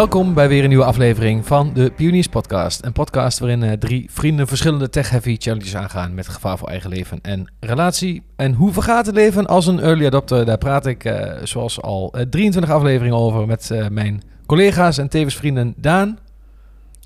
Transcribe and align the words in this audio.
Welkom 0.00 0.34
bij 0.34 0.48
weer 0.48 0.62
een 0.62 0.68
nieuwe 0.68 0.84
aflevering 0.84 1.46
van 1.46 1.72
de 1.74 1.92
Pioniers 1.96 2.26
Podcast. 2.26 2.84
Een 2.84 2.92
podcast 2.92 3.38
waarin 3.38 3.62
eh, 3.62 3.72
drie 3.72 4.06
vrienden 4.10 4.46
verschillende 4.46 4.88
tech-heavy 4.88 5.36
challenges 5.38 5.76
aangaan 5.76 6.14
met 6.14 6.28
gevaar 6.28 6.58
voor 6.58 6.68
eigen 6.68 6.90
leven 6.90 7.18
en 7.22 7.52
relatie. 7.60 8.22
En 8.36 8.52
hoe 8.52 8.72
vergaat 8.72 9.06
het 9.06 9.14
leven 9.14 9.46
als 9.46 9.66
een 9.66 9.80
early 9.80 10.06
adopter? 10.06 10.44
Daar 10.44 10.58
praat 10.58 10.86
ik, 10.86 11.04
eh, 11.04 11.44
zoals 11.44 11.80
al 11.82 12.12
eh, 12.12 12.22
23 12.22 12.72
afleveringen 12.72 13.16
over 13.16 13.46
met 13.46 13.70
eh, 13.70 13.88
mijn 13.88 14.22
collega's 14.46 14.98
en 14.98 15.08
tevens 15.08 15.36
vrienden 15.36 15.74
Daan 15.76 16.18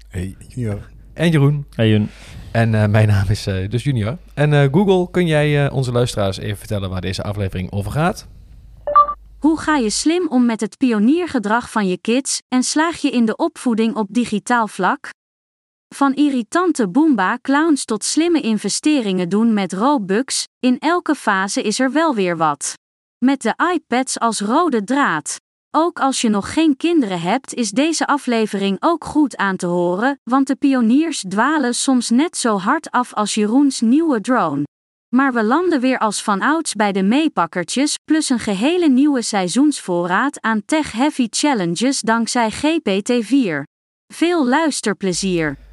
Hey, 0.08 0.34
junior. 0.48 0.78
en 1.14 1.30
Jeroen. 1.30 1.66
Hey 1.74 1.88
Jun. 1.88 2.08
En 2.50 2.74
eh, 2.74 2.88
mijn 2.88 3.08
naam 3.08 3.26
is 3.28 3.46
eh, 3.46 3.70
dus 3.70 3.82
Junior. 3.82 4.16
En 4.34 4.52
eh, 4.52 4.68
Google, 4.72 5.10
kun 5.10 5.26
jij 5.26 5.64
eh, 5.64 5.72
onze 5.72 5.92
luisteraars 5.92 6.38
even 6.38 6.56
vertellen 6.56 6.90
waar 6.90 7.00
deze 7.00 7.22
aflevering 7.22 7.72
over 7.72 7.92
gaat? 7.92 8.26
Hoe 9.44 9.58
ga 9.60 9.76
je 9.76 9.90
slim 9.90 10.28
om 10.28 10.44
met 10.44 10.60
het 10.60 10.76
pioniergedrag 10.76 11.70
van 11.70 11.88
je 11.88 11.98
kids 11.98 12.42
en 12.48 12.62
slaag 12.62 12.96
je 12.96 13.10
in 13.10 13.24
de 13.24 13.36
opvoeding 13.36 13.96
op 13.96 14.06
digitaal 14.10 14.68
vlak? 14.68 15.10
Van 15.94 16.14
irritante 16.14 16.88
Boomba-clowns 16.88 17.84
tot 17.84 18.04
slimme 18.04 18.40
investeringen 18.40 19.28
doen 19.28 19.52
met 19.52 19.72
Robux, 19.72 20.46
in 20.60 20.78
elke 20.78 21.14
fase 21.14 21.62
is 21.62 21.78
er 21.78 21.92
wel 21.92 22.14
weer 22.14 22.36
wat. 22.36 22.74
Met 23.24 23.42
de 23.42 23.54
iPads 23.74 24.18
als 24.18 24.40
rode 24.40 24.84
draad. 24.84 25.36
Ook 25.70 26.00
als 26.00 26.20
je 26.20 26.28
nog 26.28 26.52
geen 26.52 26.76
kinderen 26.76 27.20
hebt, 27.20 27.54
is 27.54 27.70
deze 27.70 28.06
aflevering 28.06 28.76
ook 28.80 29.04
goed 29.04 29.36
aan 29.36 29.56
te 29.56 29.66
horen, 29.66 30.20
want 30.22 30.46
de 30.46 30.56
pioniers 30.56 31.24
dwalen 31.28 31.74
soms 31.74 32.10
net 32.10 32.36
zo 32.36 32.58
hard 32.58 32.90
af 32.90 33.14
als 33.14 33.34
Jeroens 33.34 33.80
nieuwe 33.80 34.20
drone. 34.20 34.62
Maar 35.14 35.32
we 35.32 35.44
landen 35.44 35.80
weer 35.80 35.98
als 35.98 36.22
vanouds 36.22 36.74
bij 36.74 36.92
de 36.92 37.02
meepakkertjes, 37.02 37.98
plus 38.04 38.28
een 38.28 38.38
gehele 38.38 38.88
nieuwe 38.88 39.22
seizoensvoorraad 39.22 40.40
aan 40.40 40.62
tech-heavy 40.64 41.26
challenges 41.30 42.00
dankzij 42.00 42.50
GPT-4. 42.52 43.62
Veel 44.06 44.46
luisterplezier. 44.46 45.63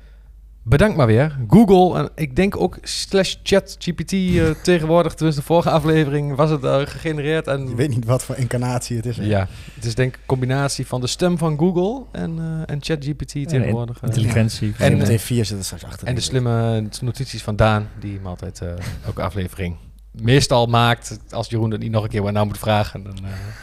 Bedankt 0.71 0.97
maar 0.97 1.07
weer. 1.07 1.37
Google, 1.47 1.99
en 1.99 2.09
ik 2.15 2.35
denk 2.35 2.57
ook 2.61 2.77
slash 2.81 3.35
ChatGPT 3.43 4.11
eh, 4.13 4.49
tegenwoordig, 4.63 5.15
dus 5.15 5.35
de 5.35 5.41
vorige 5.41 5.69
aflevering 5.69 6.35
was 6.35 6.49
het 6.49 6.63
uh, 6.63 6.75
gegenereerd. 6.85 7.47
En 7.47 7.67
Je 7.67 7.75
weet 7.75 7.89
niet 7.89 8.05
wat 8.05 8.23
voor 8.23 8.35
incarnatie 8.37 8.95
het 8.95 9.05
is. 9.05 9.17
hè? 9.17 9.23
Ja, 9.23 9.47
het 9.75 9.85
is 9.85 9.95
denk 9.95 10.13
ik 10.13 10.19
een 10.19 10.25
combinatie 10.25 10.87
van 10.87 11.01
de 11.01 11.07
stem 11.07 11.37
van 11.37 11.57
Google 11.57 12.03
en, 12.11 12.39
eh, 12.39 12.73
en 12.73 12.77
ChatGPT 12.81 13.31
tegenwoordig. 13.31 13.97
eh. 13.97 14.03
Intelligentie. 14.03 14.73
En, 14.77 14.91
En 15.01 15.07
eh, 15.07 15.17
T4 15.19 15.25
zit 15.25 15.51
er 15.57 15.63
straks 15.63 15.83
achter. 15.85 16.07
en 16.07 16.15
de 16.15 16.21
slimme 16.21 16.83
notities 17.01 17.43
van 17.43 17.55
Daan, 17.55 17.87
die 17.99 18.15
hem 18.15 18.25
altijd 18.27 18.61
eh 18.61 18.69
elke 19.05 19.21
aflevering 19.21 19.75
meestal 20.11 20.65
maakt. 20.65 21.19
Als 21.29 21.49
Jeroen 21.49 21.69
dat 21.69 21.79
niet 21.79 21.91
nog 21.91 22.03
een 22.03 22.09
keer 22.09 22.21
wat 22.21 22.33
nou 22.33 22.45
moet 22.45 22.57
vragen, 22.57 23.03
dan 23.03 23.17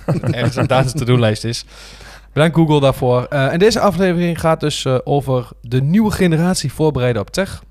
eh 0.06 0.14
ergens 0.38 0.56
aan 0.58 0.66
Daan's 0.66 0.92
to-do-lijst 0.92 1.44
is. 1.44 1.64
Bedankt 2.38 2.56
Google 2.58 2.80
daarvoor. 2.80 3.24
Eh, 3.24 3.52
en 3.52 3.58
deze 3.58 3.80
aflevering 3.80 4.40
gaat 4.40 4.60
dus 4.60 4.84
eh, 4.84 4.98
over 5.04 5.48
de 5.60 5.82
nieuwe 5.82 6.10
generatie 6.10 6.72
voorbereiden 6.72 7.22
op 7.22 7.30
tech. 7.30 7.62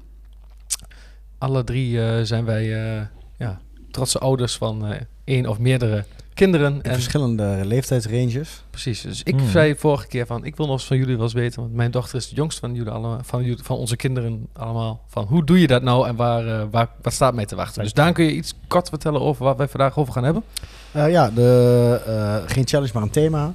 Alle 1.37 1.63
drie 1.63 2.01
eh, 2.01 2.23
zijn 2.23 2.45
wij 2.45 2.95
eh, 2.95 3.01
ja, 3.37 3.59
trotse 3.91 4.19
ouders 4.19 4.57
van 4.57 4.85
eh, 4.87 5.01
één 5.23 5.45
of 5.45 5.59
meerdere 5.59 6.05
kinderen. 6.33 6.73
In 6.73 6.81
En 6.81 6.93
verschillende 6.93 7.61
leeftijdsranges. 7.65 8.63
Precies. 8.69 9.01
Dus 9.01 9.23
ik 9.23 9.35
Hmm. 9.35 9.49
zei 9.49 9.75
vorige 9.75 10.07
keer 10.07 10.25
van, 10.25 10.45
ik 10.45 10.55
wil 10.55 10.65
nog 10.65 10.75
eens 10.75 10.85
van 10.85 10.97
jullie 10.97 11.15
wel 11.15 11.23
eens 11.23 11.33
weten, 11.33 11.61
want 11.61 11.73
mijn 11.73 11.91
dochter 11.91 12.17
is 12.17 12.29
de 12.29 12.35
jongste 12.35 12.59
van 12.59 12.73
jullie 12.73 12.91
allemaal, 12.91 13.19
van, 13.23 13.43
jullie, 13.43 13.63
van 13.63 13.77
onze 13.77 13.95
kinderen 13.95 14.47
allemaal. 14.53 15.03
Van 15.07 15.25
hoe 15.25 15.43
doe 15.43 15.59
je 15.61 15.67
dat 15.67 15.81
nou 15.83 16.07
en 16.07 16.15
waar, 16.15 16.69
waar 16.69 16.89
wat 17.01 17.13
staat 17.13 17.33
mij 17.33 17.45
te 17.45 17.55
wachten? 17.55 17.83
Dus 17.83 17.93
Daan, 17.93 18.13
kun 18.13 18.25
je 18.25 18.31
iets 18.31 18.53
kort 18.67 18.89
vertellen 18.89 19.21
over 19.21 19.43
wat 19.43 19.57
wij 19.57 19.67
vandaag 19.67 19.97
over 19.97 20.13
gaan 20.13 20.23
hebben? 20.23 20.43
Eh, 20.91 21.11
ja, 21.11 21.29
de, 21.29 22.01
eh, 22.05 22.51
geen 22.53 22.67
challenge, 22.67 22.91
maar 22.93 23.03
een 23.03 23.09
thema. 23.09 23.53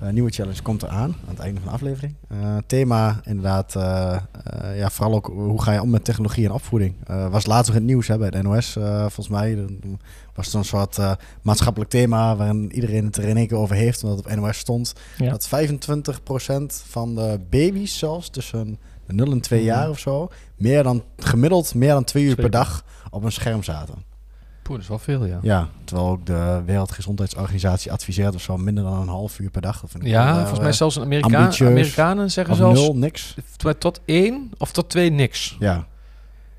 Ja. 0.00 0.06
Een 0.06 0.14
nieuwe 0.14 0.30
challenge 0.30 0.62
komt 0.62 0.82
eraan 0.82 1.02
aan 1.26 1.28
het 1.28 1.38
einde 1.38 1.60
van 1.60 1.68
de 1.68 1.74
aflevering. 1.74 2.14
Eh, 2.28 2.56
thema 2.66 3.20
inderdaad, 3.24 3.74
eh, 3.76 4.16
eh, 4.44 4.78
ja, 4.78 4.90
vooral 4.90 5.14
ook 5.14 5.26
hoe 5.26 5.62
ga 5.62 5.72
je 5.72 5.82
om 5.82 5.90
met 5.90 6.04
technologie 6.04 6.44
en 6.44 6.52
opvoeding. 6.52 6.94
Eh, 7.06 7.28
was 7.30 7.46
laatst 7.46 7.66
nog 7.66 7.76
in 7.76 7.82
het 7.82 7.90
nieuws 7.90 8.06
hè, 8.08 8.18
bij 8.18 8.28
het 8.32 8.42
NOS, 8.42 8.76
eh, 8.76 9.00
volgens 9.00 9.28
mij. 9.28 9.54
Dan 9.54 9.98
was 10.34 10.46
het 10.46 10.54
een 10.54 10.64
soort 10.64 10.98
eh, 10.98 11.12
maatschappelijk 11.42 11.90
thema 11.90 12.36
waarin 12.36 12.72
iedereen 12.72 13.04
het 13.04 13.16
er 13.16 13.24
in 13.24 13.36
één 13.36 13.46
keer 13.46 13.56
over 13.56 13.76
heeft, 13.76 14.02
omdat 14.02 14.18
het 14.24 14.26
op 14.36 14.40
NOS 14.42 14.58
stond. 14.58 14.92
Ja. 15.16 15.30
Dat 15.30 15.48
25% 15.48 16.82
van 16.86 17.14
de 17.14 17.40
baby's 17.50 17.98
zelfs 17.98 18.28
tussen 18.30 18.78
de 19.06 19.12
0 19.14 19.32
en 19.32 19.40
2 19.40 19.58
Mhm. 19.60 19.68
jaar 19.68 19.88
of 19.88 19.98
zo, 19.98 20.28
meer 20.56 20.82
dan 20.82 21.02
gemiddeld 21.16 21.74
meer 21.74 21.92
dan 21.92 22.04
twee 22.04 22.24
uur 22.24 22.34
per 22.34 22.50
dag 22.50 22.84
op 23.10 23.24
een 23.24 23.32
scherm 23.32 23.62
zaten. 23.62 23.94
Poeh, 24.70 24.82
dat 24.82 24.90
is 24.98 25.04
wel 25.04 25.16
veel, 25.16 25.26
ja. 25.26 25.38
Ja, 25.42 25.68
terwijl 25.84 26.08
ook 26.08 26.26
de 26.26 26.62
Wereldgezondheidsorganisatie 26.66 27.92
adviseert 27.92 28.34
of 28.34 28.40
zo 28.42 28.56
minder 28.56 28.84
dan 28.84 29.00
een 29.00 29.08
half 29.08 29.38
uur 29.38 29.50
per 29.50 29.62
dag. 29.62 29.80
Dat 29.80 29.90
vind 29.90 30.02
ik 30.02 30.08
Ja, 30.08 30.24
wel, 30.24 30.32
eh, 30.32 30.38
volgens 30.40 30.60
mij 30.60 30.72
zelfs 30.72 30.96
een 30.96 31.02
Amerika. 31.02 31.48
Amerikanen 31.66 32.30
zeggen 32.30 32.56
zelfs 32.56 32.80
nul, 32.80 32.96
niks. 32.96 33.34
tot- 33.56 33.80
tot 33.80 34.00
één 34.04 34.50
of 34.58 34.72
tot 34.72 34.88
twee 34.88 35.10
niks. 35.10 35.56
Ja, 35.58 35.86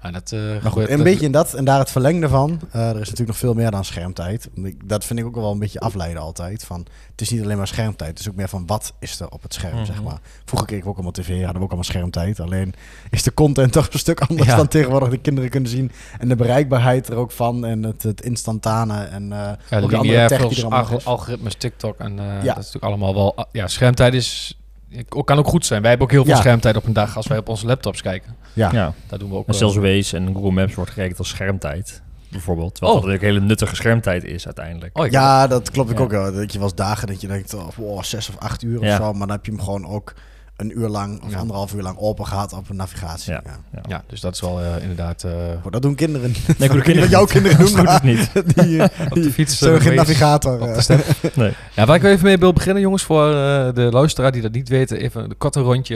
Ja, 0.04 0.12
dat, 0.12 0.32
eh, 0.32 0.40
maar 0.40 0.52
goed, 0.62 0.70
gebeurt- 0.70 0.90
een 0.90 0.96
dat- 0.96 1.06
beetje 1.06 1.26
in 1.26 1.32
dat 1.32 1.54
en 1.54 1.66
daar 1.66 1.80
het 1.80 1.92
verlengde 1.92 2.30
van. 2.30 2.60
Eh, 2.72 2.82
er 2.82 2.90
is 2.92 2.98
natuurlijk 3.00 3.28
nog 3.28 3.38
veel 3.38 3.54
meer 3.54 3.72
dan 3.72 3.86
schermtijd. 3.86 4.50
Ik- 4.56 4.90
Dat 4.90 5.06
vind 5.06 5.20
ik 5.20 5.26
ook 5.26 5.36
wel 5.36 5.52
een 5.52 5.60
beetje 5.60 5.80
afleiden 5.80 6.22
altijd. 6.22 6.64
Van, 6.64 6.86
het 7.12 7.22
is 7.22 7.30
niet 7.30 7.44
alleen 7.44 7.58
maar 7.58 7.68
schermtijd, 7.68 8.10
het 8.10 8.20
is 8.20 8.30
ook 8.30 8.36
meer 8.36 8.48
van 8.50 8.66
wat 8.66 8.94
is 9.00 9.20
er 9.20 9.30
op 9.30 9.42
het 9.44 9.54
scherm, 9.54 9.76
Mhm. 9.76 9.86
zeg 9.86 10.04
maar. 10.04 10.20
Vroeger 10.46 10.68
keken 10.68 10.84
we 10.84 10.90
ook 10.90 10.96
allemaal 10.96 11.12
tv, 11.14 11.28
hadden 11.36 11.54
we 11.54 11.62
ook 11.62 11.64
allemaal 11.68 11.84
schermtijd. 11.84 12.40
Alleen 12.40 12.74
is 13.10 13.24
de 13.24 13.34
content 13.34 13.72
toch 13.78 13.88
een 13.94 14.00
stuk 14.00 14.20
anders 14.22 14.50
Ja. 14.50 14.56
dan 14.56 14.68
tegenwoordig 14.68 15.10
de 15.10 15.18
kinderen 15.18 15.50
kunnen 15.50 15.70
zien. 15.70 15.92
En 16.20 16.28
de 16.28 16.36
bereikbaarheid 16.36 17.08
er 17.10 17.16
ook 17.16 17.32
van 17.32 17.66
en 17.66 17.84
het, 17.84 18.04
het 18.04 18.22
instantane 18.22 19.04
en 19.04 19.32
eh 19.32 19.38
Ja, 19.38 19.52
ook 19.52 19.58
de 19.70 19.76
de 19.76 19.82
andere 19.82 20.02
lineair 20.02 20.28
tech 20.28 20.48
die 20.48 20.58
er 20.58 20.62
allemaal 20.64 20.80
alg- 20.92 21.06
algoritmes, 21.06 21.56
TikTok 21.56 21.98
en 22.00 22.16
Ja. 22.16 22.34
dat 22.34 22.42
is 22.44 22.46
natuurlijk 22.56 22.84
allemaal 22.84 23.14
wel... 23.14 23.36
ah, 23.36 23.46
Ja, 23.52 23.68
schermtijd 23.68 24.14
is... 24.14 24.56
ik- 24.92 25.22
Kan 25.26 25.38
ook 25.38 25.48
goed 25.48 25.66
zijn. 25.66 25.82
Wij 25.82 25.90
hebben 25.90 26.08
ook 26.08 26.14
heel 26.14 26.24
veel 26.26 26.34
Ja. 26.34 26.40
schermtijd 26.40 26.76
op 26.76 26.86
een 26.86 26.94
dag 26.94 27.16
als 27.18 27.28
wij 27.28 27.38
op 27.38 27.50
onze 27.50 27.66
laptops 27.66 28.02
kijken. 28.02 28.36
Ja. 28.54 28.70
Ja. 28.74 28.94
Dat 29.08 29.20
doen 29.20 29.30
we 29.30 29.36
ook. 29.36 29.48
En 29.48 29.54
eh, 29.54 29.60
zelfs 29.60 29.76
Waze 29.76 30.18
en 30.18 30.34
Google 30.34 30.52
Maps 30.52 30.74
wordt 30.76 30.92
gerekend 30.92 31.18
als 31.20 31.30
schermtijd. 31.30 32.02
Bijvoorbeeld. 32.30 32.74
Terwijl 32.76 32.98
Oh. 32.98 33.04
dat 33.06 33.14
ook 33.14 33.20
een 33.22 33.26
hele 33.28 33.40
nuttige 33.40 33.76
schermtijd 33.76 34.24
is 34.24 34.46
uiteindelijk. 34.46 34.98
oh, 34.98 35.08
Ja, 35.08 35.48
dat 35.48 35.72
klopt 35.72 35.90
ik 35.92 35.98
Ja. 35.98 36.04
ook 36.04 36.12
wel. 36.12 36.34
Dat 36.34 36.52
je 36.52 36.58
wel 36.60 36.68
eens 36.68 36.76
dagen 36.78 37.08
dat 37.08 37.22
je 37.22 37.28
denkt, 37.28 37.54
oh, 37.54 37.68
wow, 37.78 38.04
zes 38.04 38.30
of 38.30 38.38
acht 38.38 38.62
uur 38.64 38.84
Ja. 38.84 38.90
of 38.90 38.96
zo. 38.96 39.10
Maar 39.12 39.28
dan 39.28 39.36
heb 39.36 39.46
je 39.46 39.52
hem 39.52 39.62
gewoon 39.62 39.86
ook 39.88 40.14
een 40.62 40.80
uur 40.80 40.88
lang 40.88 41.24
of 41.24 41.32
Ja. 41.32 41.38
anderhalf 41.38 41.74
uur 41.74 41.82
lang 41.82 41.98
open 41.98 42.26
gehad 42.28 42.54
op 42.54 42.70
een 42.70 42.76
navigatie. 42.76 43.32
Ja. 43.34 43.42
Ja. 43.74 43.82
Ja, 43.88 44.04
dus 44.08 44.20
dat 44.22 44.34
is 44.34 44.42
wel 44.42 44.62
eh, 44.62 44.82
inderdaad... 44.82 45.24
eh, 45.24 45.32
Goed, 45.62 45.72
dat 45.74 45.82
doen 45.82 45.96
kinderen. 45.96 46.34
Nee, 46.58 46.70
niet 46.88 47.00
wat 47.00 47.10
jouw 47.20 47.26
kinderen 47.26 47.58
doen, 47.66 47.68
doet 47.76 47.84
maar 47.84 47.94
het 47.94 48.04
niet. 48.04 48.32
die, 48.56 48.82
eh, 48.84 49.02
op 49.10 49.14
de 49.14 49.22
die 49.22 49.32
fiets... 49.32 49.58
geen 49.80 49.96
navigator. 49.96 50.60
de. 50.60 50.98
Nee. 51.36 51.54
Ja, 51.76 51.86
waar 51.86 51.96
ik 51.96 52.04
even 52.04 52.26
mee 52.26 52.38
wil 52.38 52.54
beginnen, 52.54 52.82
jongens, 52.82 53.04
voor 53.04 53.28
eh, 53.28 53.74
de 53.74 53.82
luisteraar 53.92 54.32
die 54.32 54.42
dat 54.42 54.52
niet 54.52 54.70
weten, 54.70 54.98
even 54.98 55.24
een 55.24 55.38
korte 55.38 55.60
rondje. 55.60 55.96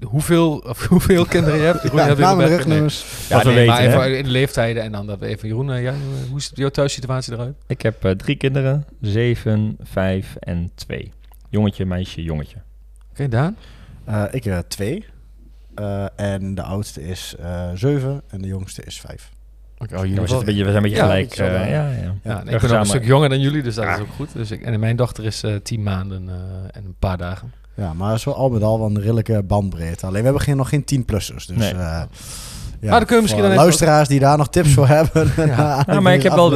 eh, 0.00 0.06
hoeveel, 0.08 0.56
of 0.66 0.86
hoeveel 0.86 1.24
kinderen 1.24 1.58
je 1.58 1.64
hebt? 1.64 1.82
Jeroen, 1.82 1.98
Ja, 1.98 2.06
heb 2.06 2.16
je 2.16 2.22
namen. 2.22 2.48
Ja, 3.28 3.36
maar 3.36 3.44
weten, 3.54 3.78
even 3.78 4.18
in 4.18 4.24
de 4.24 4.30
leeftijden 4.30 4.82
en 4.82 4.92
dan 4.92 5.06
dat 5.06 5.18
we 5.18 5.26
even 5.26 5.48
Jeroen, 5.48 5.80
ja, 5.82 5.92
hoe 6.28 6.38
is 6.38 6.50
jouw 6.54 6.68
thuissituatie 6.68 7.32
eruit? 7.32 7.54
Ik 7.66 7.82
heb 7.82 8.04
eh, 8.04 8.10
drie 8.10 8.36
kinderen. 8.36 8.84
Zeven, 9.00 9.76
vijf 9.82 10.36
en 10.38 10.70
twee. 10.74 11.12
Jongetje, 11.48 11.84
meisje, 11.86 12.22
jongetje. 12.22 12.56
Oké, 13.12 13.28
Daan? 13.28 13.56
Eh, 14.04 14.24
ik 14.30 14.44
eh, 14.46 14.58
twee. 14.68 15.04
Eh, 15.74 16.04
en 16.16 16.54
de 16.54 16.62
oudste 16.62 17.02
is 17.02 17.34
eh, 17.40 17.70
zeven 17.74 18.22
en 18.28 18.42
de 18.42 18.48
jongste 18.48 18.82
is 18.84 19.00
vijf. 19.00 19.30
Oké, 19.78 19.94
oh, 19.94 20.00
jullie 20.00 20.14
we, 20.14 20.18
wel- 20.18 20.26
zijn 20.28 20.40
een 20.40 20.46
beetje, 20.46 20.64
we 20.64 20.70
zijn 20.70 20.84
een 20.84 20.90
beetje 20.90 21.04
Ja, 21.04 21.08
gelijk. 21.10 21.34
ja, 21.34 21.46
ja. 21.68 21.90
Ja, 22.22 22.40
ik 22.52 22.60
ben 22.60 22.70
een 22.78 22.86
stuk 22.86 23.04
jonger 23.04 23.28
dan 23.28 23.40
jullie, 23.40 23.62
dus 23.62 23.74
dat 23.74 23.84
Ja. 23.84 23.94
is 23.94 24.00
ook 24.00 24.12
goed. 24.16 24.32
Dus 24.32 24.50
ik, 24.50 24.62
en 24.62 24.80
mijn 24.80 24.96
dochter 24.96 25.24
is 25.24 25.42
eh, 25.42 25.54
tien 25.62 25.82
maanden 25.82 26.28
eh, 26.28 26.34
en 26.72 26.84
een 26.84 26.94
paar 26.98 27.16
dagen. 27.18 27.52
Ja, 27.74 27.92
maar 27.92 28.18
zo 28.18 28.30
al 28.30 28.50
met 28.50 28.62
al 28.62 28.78
wel 28.78 28.88
een 28.88 29.00
redelijke 29.00 29.42
bandbreedte. 29.42 30.06
Alleen 30.06 30.18
we 30.18 30.24
hebben 30.24 30.42
geen, 30.42 30.56
nog 30.56 30.68
geen 30.68 30.84
10-plussers. 30.84 31.46
Dus, 31.46 31.56
Nee. 31.56 31.70
eh, 31.72 31.76
ja, 31.78 32.08
Maar 32.80 32.98
dan 32.98 33.04
kun 33.06 33.16
je 33.16 33.22
misschien 33.22 33.42
dan 33.42 33.54
luisteraars 33.54 34.08
die 34.08 34.20
daar 34.20 34.36
nog 34.38 34.48
tips 34.48 34.72
voor 34.72 34.86
hebben. 34.98 35.32
Ja. 35.36 35.82
Ja, 35.86 36.00
maar 36.00 36.14
ik 36.14 36.22
heb 36.22 36.32
wel 36.32 36.50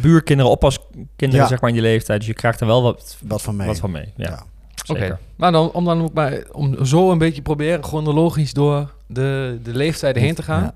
buurkinderen, 0.00 0.50
oppaaskinderen 0.52 1.30
Ja. 1.44 1.46
zeg 1.46 1.60
maar 1.60 1.68
in 1.70 1.76
die 1.76 1.84
leeftijd. 1.84 2.18
Dus 2.18 2.28
je 2.28 2.34
krijgt 2.34 2.60
er 2.60 2.66
wel 2.66 2.82
wat, 2.82 3.16
wat 3.26 3.42
van 3.42 3.56
mee. 3.56 3.66
wat 3.66 3.78
van 3.78 3.90
mee. 3.90 4.12
Ja, 4.16 4.28
Ja. 4.28 4.42
Oké, 4.88 5.18
maar 5.36 5.52
dan, 5.52 5.70
om 5.72 5.84
dan 5.84 6.02
ook 6.02 6.12
maar 6.12 6.38
om 6.52 6.84
zo 6.84 7.10
een 7.10 7.18
beetje 7.18 7.42
proberen 7.42 7.84
chronologisch 7.84 8.52
door 8.52 8.92
de, 9.06 9.58
de 9.62 9.74
leeftijden 9.74 10.22
heen 10.22 10.34
te 10.34 10.42
gaan. 10.42 10.62
Ja. 10.62 10.74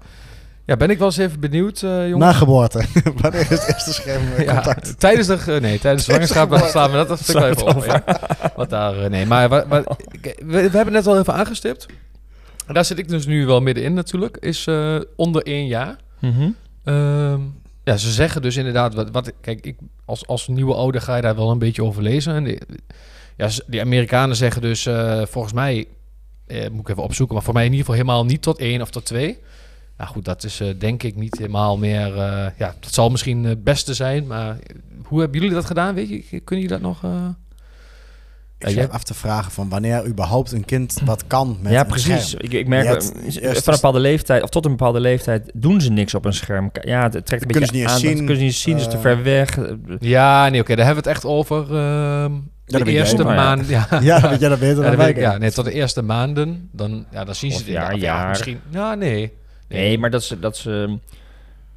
Ja. 0.66 0.76
ben 0.76 0.90
ik 0.90 0.98
wel 0.98 1.06
eens 1.06 1.16
even 1.16 1.40
benieuwd, 1.40 1.80
jongens. 1.80 2.14
Na 2.18 2.32
geboorte. 2.32 2.84
Wanneer 3.20 3.40
is 3.40 3.48
het 3.48 3.68
eerste 3.68 3.92
scherm 3.92 4.22
eh, 4.36 4.44
Ja, 4.44 4.76
tijdens 4.98 5.26
de, 5.26 5.58
nee, 5.60 5.78
tijdens 5.78 6.04
de 6.04 6.10
zwangerschap 6.12 6.56
slaan 6.68 6.90
we 6.90 6.96
dat 6.96 7.10
een 7.10 7.18
stuk 7.18 7.36
even. 7.42 7.82
Ja. 7.86 8.04
Wat 8.56 8.70
daar, 8.70 8.98
eh, 9.04 9.10
nee, 9.10 9.26
maar 9.26 9.48
wat, 9.48 9.66
wat- 9.68 9.96
ik- 10.20 10.42
we, 10.46 10.70
we 10.70 10.76
hebben 10.76 10.92
net 10.94 11.06
al 11.06 11.18
even 11.18 11.34
aangestipt. 11.34 11.86
En 12.66 12.74
daar 12.74 12.84
zit 12.84 12.98
ik 12.98 13.08
dus 13.08 13.26
nu 13.26 13.46
wel 13.46 13.60
middenin 13.60 13.94
natuurlijk. 13.94 14.36
Is 14.36 14.68
onder 15.16 15.42
één 15.42 15.66
jaar. 15.66 15.96
Mhm. 16.20 16.50
Ehm, 16.84 17.40
ja, 17.84 17.96
ze 17.96 18.10
zeggen 18.12 18.42
dus 18.42 18.56
inderdaad, 18.56 18.94
wat, 18.94 19.10
wat 19.10 19.32
kijk, 19.40 19.66
ik 19.66 19.76
als, 20.04 20.26
als 20.26 20.48
nieuwe 20.48 20.74
ouder 20.74 21.00
ga 21.00 21.16
je 21.16 21.22
daar 21.22 21.36
wel 21.36 21.50
een 21.50 21.58
beetje 21.58 21.84
over 21.84 22.02
lezen. 22.02 22.34
En 22.34 22.58
ja, 23.36 23.48
die 23.66 23.80
Amerikanen 23.80 24.36
zeggen 24.36 24.62
dus, 24.62 24.86
eh, 24.86 25.22
volgens 25.26 25.52
mij, 25.54 25.86
eh, 26.46 26.70
moet 26.70 26.80
ik 26.80 26.88
even 26.88 27.02
opzoeken, 27.02 27.34
maar 27.34 27.44
voor 27.44 27.54
mij 27.54 27.64
in 27.64 27.70
ieder 27.72 27.86
geval 27.86 28.00
helemaal 28.00 28.24
niet 28.24 28.42
tot 28.42 28.58
één 28.58 28.80
of 28.80 28.90
tot 28.90 29.04
twee. 29.04 29.38
Nou 29.96 30.10
goed, 30.10 30.24
dat 30.24 30.44
is 30.44 30.60
eh, 30.60 30.68
denk 30.78 31.02
ik 31.02 31.16
niet 31.16 31.38
helemaal 31.38 31.78
meer, 31.78 32.06
eh, 32.16 32.46
ja, 32.58 32.74
dat 32.80 32.92
zal 32.94 33.10
misschien 33.10 33.44
het 33.44 33.64
beste 33.64 33.94
zijn, 33.94 34.26
maar 34.26 34.56
hoe 35.04 35.20
hebben 35.20 35.40
jullie 35.40 35.54
dat 35.54 35.64
gedaan, 35.64 35.94
weet 35.94 36.08
je? 36.08 36.18
Kunnen 36.20 36.64
jullie 36.64 36.68
dat 36.68 36.80
nog? 36.80 37.04
eh? 37.04 37.28
Ik 38.58 38.66
zit 38.70 38.78
jij- 38.78 38.88
af 38.90 39.02
te 39.04 39.14
vragen 39.14 39.52
van 39.52 39.68
wanneer 39.68 40.06
überhaupt 40.06 40.52
een 40.52 40.64
kind 40.64 41.00
wat 41.04 41.26
kan 41.26 41.58
met 41.60 41.72
ja, 41.72 41.80
een 41.80 41.86
precies. 41.86 42.28
scherm. 42.28 42.44
Ik, 42.44 42.52
ik 42.52 42.66
merk 42.68 42.84
eerst- 42.86 43.12
van 43.12 43.42
een 43.44 43.62
bepaalde 43.64 43.98
leeftijd, 43.98 44.42
of 44.42 44.48
tot 44.48 44.64
een 44.64 44.70
bepaalde 44.70 45.00
leeftijd, 45.00 45.50
doen 45.54 45.80
ze 45.80 45.90
niks 45.90 46.14
op 46.14 46.24
een 46.24 46.32
scherm. 46.32 46.70
Ja, 46.80 47.02
het 47.02 47.12
trekt 47.26 47.30
een 47.30 47.38
kunnen 47.50 47.54
beetje 47.60 47.66
ze 47.66 47.72
niet 47.72 47.86
aan. 47.86 47.92
eens 47.92 48.02
dat 48.02 48.10
zien. 48.10 48.16
kunnen 48.16 48.36
ze 48.36 48.42
niet 48.42 48.54
zien, 48.54 48.76
is 48.76 48.88
te 48.88 48.98
ver 48.98 49.22
weg. 49.22 49.58
Ja, 49.98 50.48
nee, 50.48 50.60
oké, 50.60 50.74
daar 50.76 50.84
hebben 50.86 51.04
we 51.04 51.08
het 51.10 51.18
echt 51.18 51.26
over. 51.32 51.76
ehm, 51.76 52.32
dat 52.32 52.40
de 52.66 52.84
eerste 52.84 53.24
maand. 53.24 53.68
Ja, 53.68 53.86
Ja, 54.02 54.28
weet 54.30 54.40
jij 54.40 54.48
dat 54.48 54.58
beter 54.58 54.76
Ja, 54.76 54.82
dan 54.90 54.90
dat 54.90 55.12
wij? 55.12 55.14
ja, 55.22 55.38
nee, 55.38 55.52
tot 55.52 55.64
de 55.64 55.72
eerste 55.72 56.02
maanden, 56.02 56.68
dan, 56.72 57.06
ja, 57.10 57.24
dan 57.24 57.34
zien 57.34 57.50
ze 57.50 57.56
het 57.56 57.66
jaar, 57.66 57.92
Ja, 57.94 57.98
jaar. 58.00 58.28
misschien. 58.28 58.60
Ja, 58.70 58.94
nee. 58.94 59.32
Nee, 59.68 59.98
maar 59.98 60.10
dat 60.10 60.24
ze, 60.24 60.38
dat 60.38 60.56
ze 60.56 60.98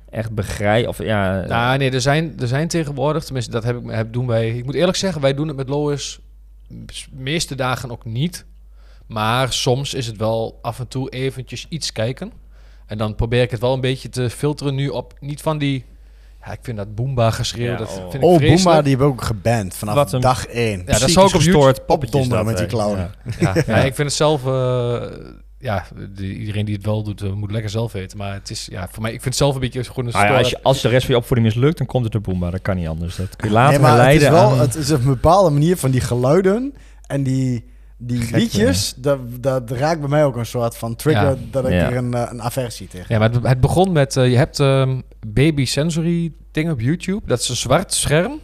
echt 0.10 0.31
begrijpen. 0.31 0.89
Of 0.89 1.04
ja, 1.04 1.45
Nou, 1.48 1.78
nee, 1.78 1.92
er 1.92 2.01
zijn, 2.01 2.34
er 2.39 2.48
zijn 2.48 2.68
tegenwoordig, 2.68 3.24
tenminste, 3.24 3.51
dat 3.51 3.63
heb 3.63 3.78
ik, 3.78 3.92
heb, 3.92 4.13
doen 4.13 4.28
wij. 4.28 4.50
Ik 4.57 4.66
moet 4.66 4.75
eerlijk 4.75 4.98
zeggen, 4.98 5.22
wij 5.22 5.34
doen 5.34 5.48
het 5.48 5.57
met 5.57 5.69
Lois 5.69 6.19
de 6.68 6.94
meeste 7.12 7.56
dagen 7.56 7.92
ook 7.92 8.06
niet. 8.06 8.45
Maar 9.07 9.54
soms 9.54 9.94
is 9.94 10.07
het 10.07 10.18
wel 10.18 10.60
af 10.62 10.80
en 10.80 10.88
toe 10.88 11.10
eventjes 11.10 11.66
iets 11.69 11.92
kijken. 11.92 12.31
En 12.86 12.98
dan 12.98 13.16
probeer 13.16 13.42
ik 13.42 13.51
het 13.51 13.60
wel 13.60 13.74
een 13.74 13.81
beetje 13.81 14.10
te 14.10 14.30
filteren 14.30 14.75
nu 14.75 14.88
op, 14.88 15.13
niet 15.19 15.42
van 15.42 15.57
die, 15.57 15.86
ja, 16.45 16.51
ik 16.51 16.60
vind 16.62 16.78
dat 16.78 16.95
Boomba 16.95 17.31
geschreeuw, 17.31 17.72
Ja, 17.72 17.78
dat 17.78 17.88
oh. 17.88 17.94
vind 17.95 18.13
ik 18.13 18.24
Oh, 18.24 18.36
vreselijk. 18.36 18.63
Boomba, 18.63 18.81
die 18.81 18.89
hebben 18.89 19.07
we 19.07 19.13
ook 19.13 19.24
geband 19.24 19.75
vanaf 19.75 20.12
een- 20.12 20.22
dag 20.22 20.45
1. 20.48 20.80
Ja, 20.86 21.00
dat 21.00 21.10
zou 21.10 21.28
ik 21.28 21.34
op 21.36 21.42
gestoord 21.42 21.75
dat, 22.30 22.45
met 22.45 22.57
die 22.57 22.66
clown. 22.66 22.98
Ja. 22.98 23.12
Ja, 23.39 23.54
ja, 23.68 23.75
ik 23.75 23.95
vind 23.95 24.07
het 24.07 24.13
zelf, 24.13 24.45
eh, 24.45 25.01
ja, 25.60 25.86
de- 26.16 26.34
iedereen 26.36 26.66
die 26.66 26.75
het 26.75 26.86
wel 26.86 27.04
doet, 27.04 27.22
eh, 27.22 27.31
moet 27.31 27.51
lekker 27.51 27.69
zelf 27.69 27.92
weten. 27.92 28.18
Maar 28.18 28.34
het 28.34 28.50
is, 28.50 28.68
ja, 28.72 28.88
voor 28.92 29.01
mij, 29.01 29.12
ik 29.12 29.22
vind 29.22 29.34
het 29.36 29.44
zelf 29.44 29.54
een 29.54 29.60
beetje 29.60 29.84
gewoon 29.84 30.06
een 30.06 30.12
ja, 30.12 30.25
stoor- 30.25 30.38
als, 30.38 30.50
je, 30.50 30.60
als 30.63 30.81
de 30.81 30.88
rest 30.89 31.06
van 31.06 31.16
je 31.16 31.19
opvoeding 31.22 31.48
mislukt, 31.54 31.78
dan 31.78 31.88
komt 31.88 32.06
het 32.06 32.13
er 32.13 32.22
Boomba. 32.22 32.50
Dat 32.50 32.62
kan 32.62 32.75
niet 32.75 32.88
anders. 32.88 33.16
Dat 33.16 33.36
kun 33.36 33.48
je 33.48 33.54
later 33.54 33.72
nee, 33.72 33.90
maar 33.92 34.07
het 34.12 34.22
is, 34.22 34.30
wel, 34.30 34.51
aan... 34.51 34.60
het 34.60 34.75
is 34.75 34.90
een 34.90 35.04
bepaalde 35.04 35.50
manier 35.50 35.78
van 35.78 35.92
die 35.92 36.01
geluiden 36.01 36.74
en 37.07 37.24
die, 37.24 37.66
die 37.97 38.21
Gek, 38.21 38.35
liedjes, 38.35 38.94
dat, 38.97 39.19
dat 39.39 39.71
raakt 39.71 39.99
bij 39.99 40.09
mij 40.09 40.25
ook 40.25 40.35
een 40.35 40.45
soort 40.45 40.77
van 40.77 40.95
trigger 40.95 41.29
Ja. 41.29 41.35
dat 41.51 41.65
ik 41.65 41.71
Ja. 41.71 41.89
er 41.89 41.95
een, 41.97 42.13
eh, 42.13 42.27
een 42.31 42.41
aversie 42.41 42.88
tegen 42.88 43.05
Ja, 43.09 43.19
maar 43.19 43.31
het, 43.31 43.44
het 43.47 43.59
begon 43.61 43.91
met, 43.91 44.17
eh, 44.17 44.29
je 44.31 44.38
hebt 44.38 44.59
ehm, 44.59 45.01
baby 45.27 45.65
sensory 45.65 46.33
dingen 46.51 46.71
op 46.73 46.79
YouTube. 46.79 47.21
Dat 47.27 47.39
is 47.39 47.49
een 47.49 47.55
zwart 47.55 47.94
scherm 47.94 48.39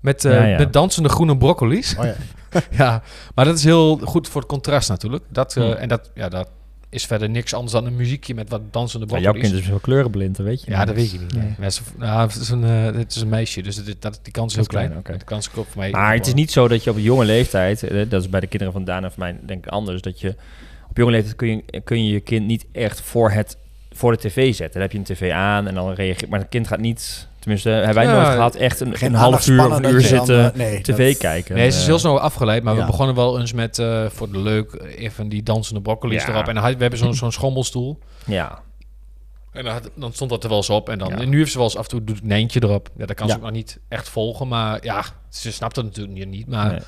met, 0.00 0.24
eh, 0.24 0.32
Ja, 0.32 0.44
ja. 0.44 0.58
met 0.58 0.72
dansende 0.72 1.08
groene 1.08 1.36
broccoli's. 1.36 1.96
Oh 1.98 2.04
ja. 2.04 2.14
ja, 2.84 3.02
maar 3.34 3.44
dat 3.44 3.56
is 3.56 3.64
heel 3.64 3.96
goed 3.98 4.28
voor 4.28 4.40
het 4.40 4.50
contrast 4.50 4.88
natuurlijk. 4.88 5.24
Dat, 5.28 5.54
Hmm. 5.54 5.72
En 5.72 5.88
dat, 5.88 6.10
ja, 6.14 6.28
dat 6.28 6.48
is 6.90 7.06
verder 7.06 7.30
niks 7.30 7.54
anders 7.54 7.72
dan 7.72 7.86
een 7.86 7.96
muziekje 7.96 8.34
met 8.34 8.48
wat 8.48 8.72
dansende 8.72 9.06
Ja, 9.08 9.18
jouw 9.18 9.32
kind 9.32 9.52
is 9.52 9.66
wel 9.68 9.78
kleurenblind, 9.78 10.36
dat 10.36 10.46
weet 10.46 10.62
je. 10.64 10.70
ja, 10.70 10.84
dat 10.84 10.94
weet 10.94 11.10
je 11.10 11.18
niet. 11.18 11.32
Nee. 11.34 11.42
Nee. 11.42 11.54
Ja, 11.60 11.70
ze- 11.70 11.82
nou, 11.96 12.20
het, 12.28 12.36
is 12.40 12.48
een, 12.48 12.64
eh, 12.64 12.84
het 12.84 13.14
is 13.14 13.20
een 13.22 13.28
meisje, 13.28 13.62
dus 13.62 13.76
het, 13.76 14.02
dat, 14.02 14.20
die 14.22 14.32
kans 14.32 14.50
is 14.50 14.56
heel 14.56 14.66
klein. 14.66 15.02
De 15.18 15.24
kans 15.24 15.48
is 15.48 15.54
ook 15.58 15.66
voor 15.66 15.80
mij. 15.80 15.90
Maar 15.90 16.14
het 16.14 16.26
is 16.26 16.34
niet 16.34 16.50
zo 16.50 16.68
dat 16.68 16.84
je 16.84 16.90
op 16.90 16.96
een 16.96 17.02
jonge 17.02 17.24
leeftijd, 17.24 17.82
eh, 17.82 18.10
dat 18.10 18.22
is 18.22 18.28
bij 18.28 18.40
de 18.40 18.46
kinderen 18.46 18.72
van 18.72 18.84
Daan 18.84 19.04
en 19.04 19.12
van 19.12 19.18
mij 19.22 19.36
denk 19.46 19.64
ik 19.66 19.70
anders, 19.72 20.02
dat 20.02 20.20
je 20.20 20.34
op 20.88 20.96
jonge 20.96 21.10
leeftijd 21.10 21.36
kun 21.36 21.48
je, 21.48 21.80
kun 21.84 22.04
je 22.04 22.12
je 22.12 22.20
kind 22.20 22.46
niet 22.46 22.66
echt 22.72 23.00
voor, 23.00 23.30
het, 23.30 23.56
voor 23.92 24.12
de 24.12 24.18
tv 24.18 24.54
zetten. 24.54 24.72
Dan 24.72 24.82
heb 24.82 24.92
je 24.92 24.98
een 24.98 25.04
tv 25.16 25.30
aan 25.32 25.66
en 25.68 25.74
dan 25.74 25.92
reageert, 25.92 26.30
maar 26.30 26.40
een 26.40 26.48
kind 26.48 26.66
gaat 26.66 26.80
niet, 26.80 27.28
tenminste 27.40 27.68
hebben 27.68 27.94
wij 27.94 28.04
Ja, 28.04 28.12
nooit 28.12 28.26
gehad, 28.26 28.54
echt 28.54 28.80
een, 28.80 28.96
Geen 28.96 29.12
een 29.12 29.18
half 29.18 29.46
uur 29.46 29.66
of 29.66 29.76
een 29.76 29.84
uur 29.84 29.92
dan, 29.92 30.00
zitten 30.00 30.44
eh, 30.52 30.56
nee, 30.58 30.80
tv 30.82 31.08
dat- 31.08 31.18
kijken. 31.18 31.54
Nee, 31.54 31.70
ze 31.70 31.76
is 31.76 31.80
Eh, 31.82 31.86
heel 31.88 31.98
snel 31.98 32.20
afgeleid, 32.20 32.62
maar 32.62 32.76
we 32.76 32.84
begonnen 32.84 33.14
wel 33.14 33.40
eens 33.40 33.52
met 33.52 33.78
eh, 33.78 34.06
voor 34.08 34.30
de 34.30 34.38
leuk 34.38 34.82
even 34.96 35.28
die 35.28 35.42
dansende 35.42 35.80
broccoli's 35.80 36.22
Ja. 36.22 36.28
erop. 36.28 36.48
En 36.48 36.54
dan 36.54 36.62
had, 36.64 36.72
we 36.74 36.80
hebben 36.80 36.98
zo'n 36.98 37.14
zo'n 37.14 37.32
schommelstoel. 37.32 37.98
Ja, 38.26 38.58
En 39.52 39.64
dan, 39.64 39.72
had- 39.72 39.90
dan 39.94 40.12
stond 40.12 40.30
dat 40.30 40.42
er 40.42 40.48
wel 40.48 40.58
eens 40.58 40.70
op. 40.70 40.88
En 40.88 40.98
dan, 40.98 41.08
Ja. 41.08 41.16
en 41.18 41.28
nu 41.28 41.38
heeft 41.38 41.50
ze 41.50 41.56
wel 41.56 41.66
eens 41.66 41.76
af 41.76 41.82
en 41.84 41.90
toe 41.90 42.04
doet 42.04 42.16
het 42.16 42.24
Nijntje 42.24 42.62
erop. 42.62 42.88
Ja, 42.96 43.06
dat 43.06 43.16
kan 43.16 43.28
ze 43.28 43.34
ook 43.34 43.40
nog 43.42 43.50
niet 43.50 43.78
echt 43.88 44.08
volgen. 44.08 44.48
Maar 44.48 44.84
ja, 44.84 45.04
ze 45.28 45.52
snapt 45.52 45.76
het 45.76 45.84
natuurlijk 45.84 46.14
niet- 46.18 46.28
niet. 46.28 46.46
Maar 46.46 46.70
nee. 46.70 46.80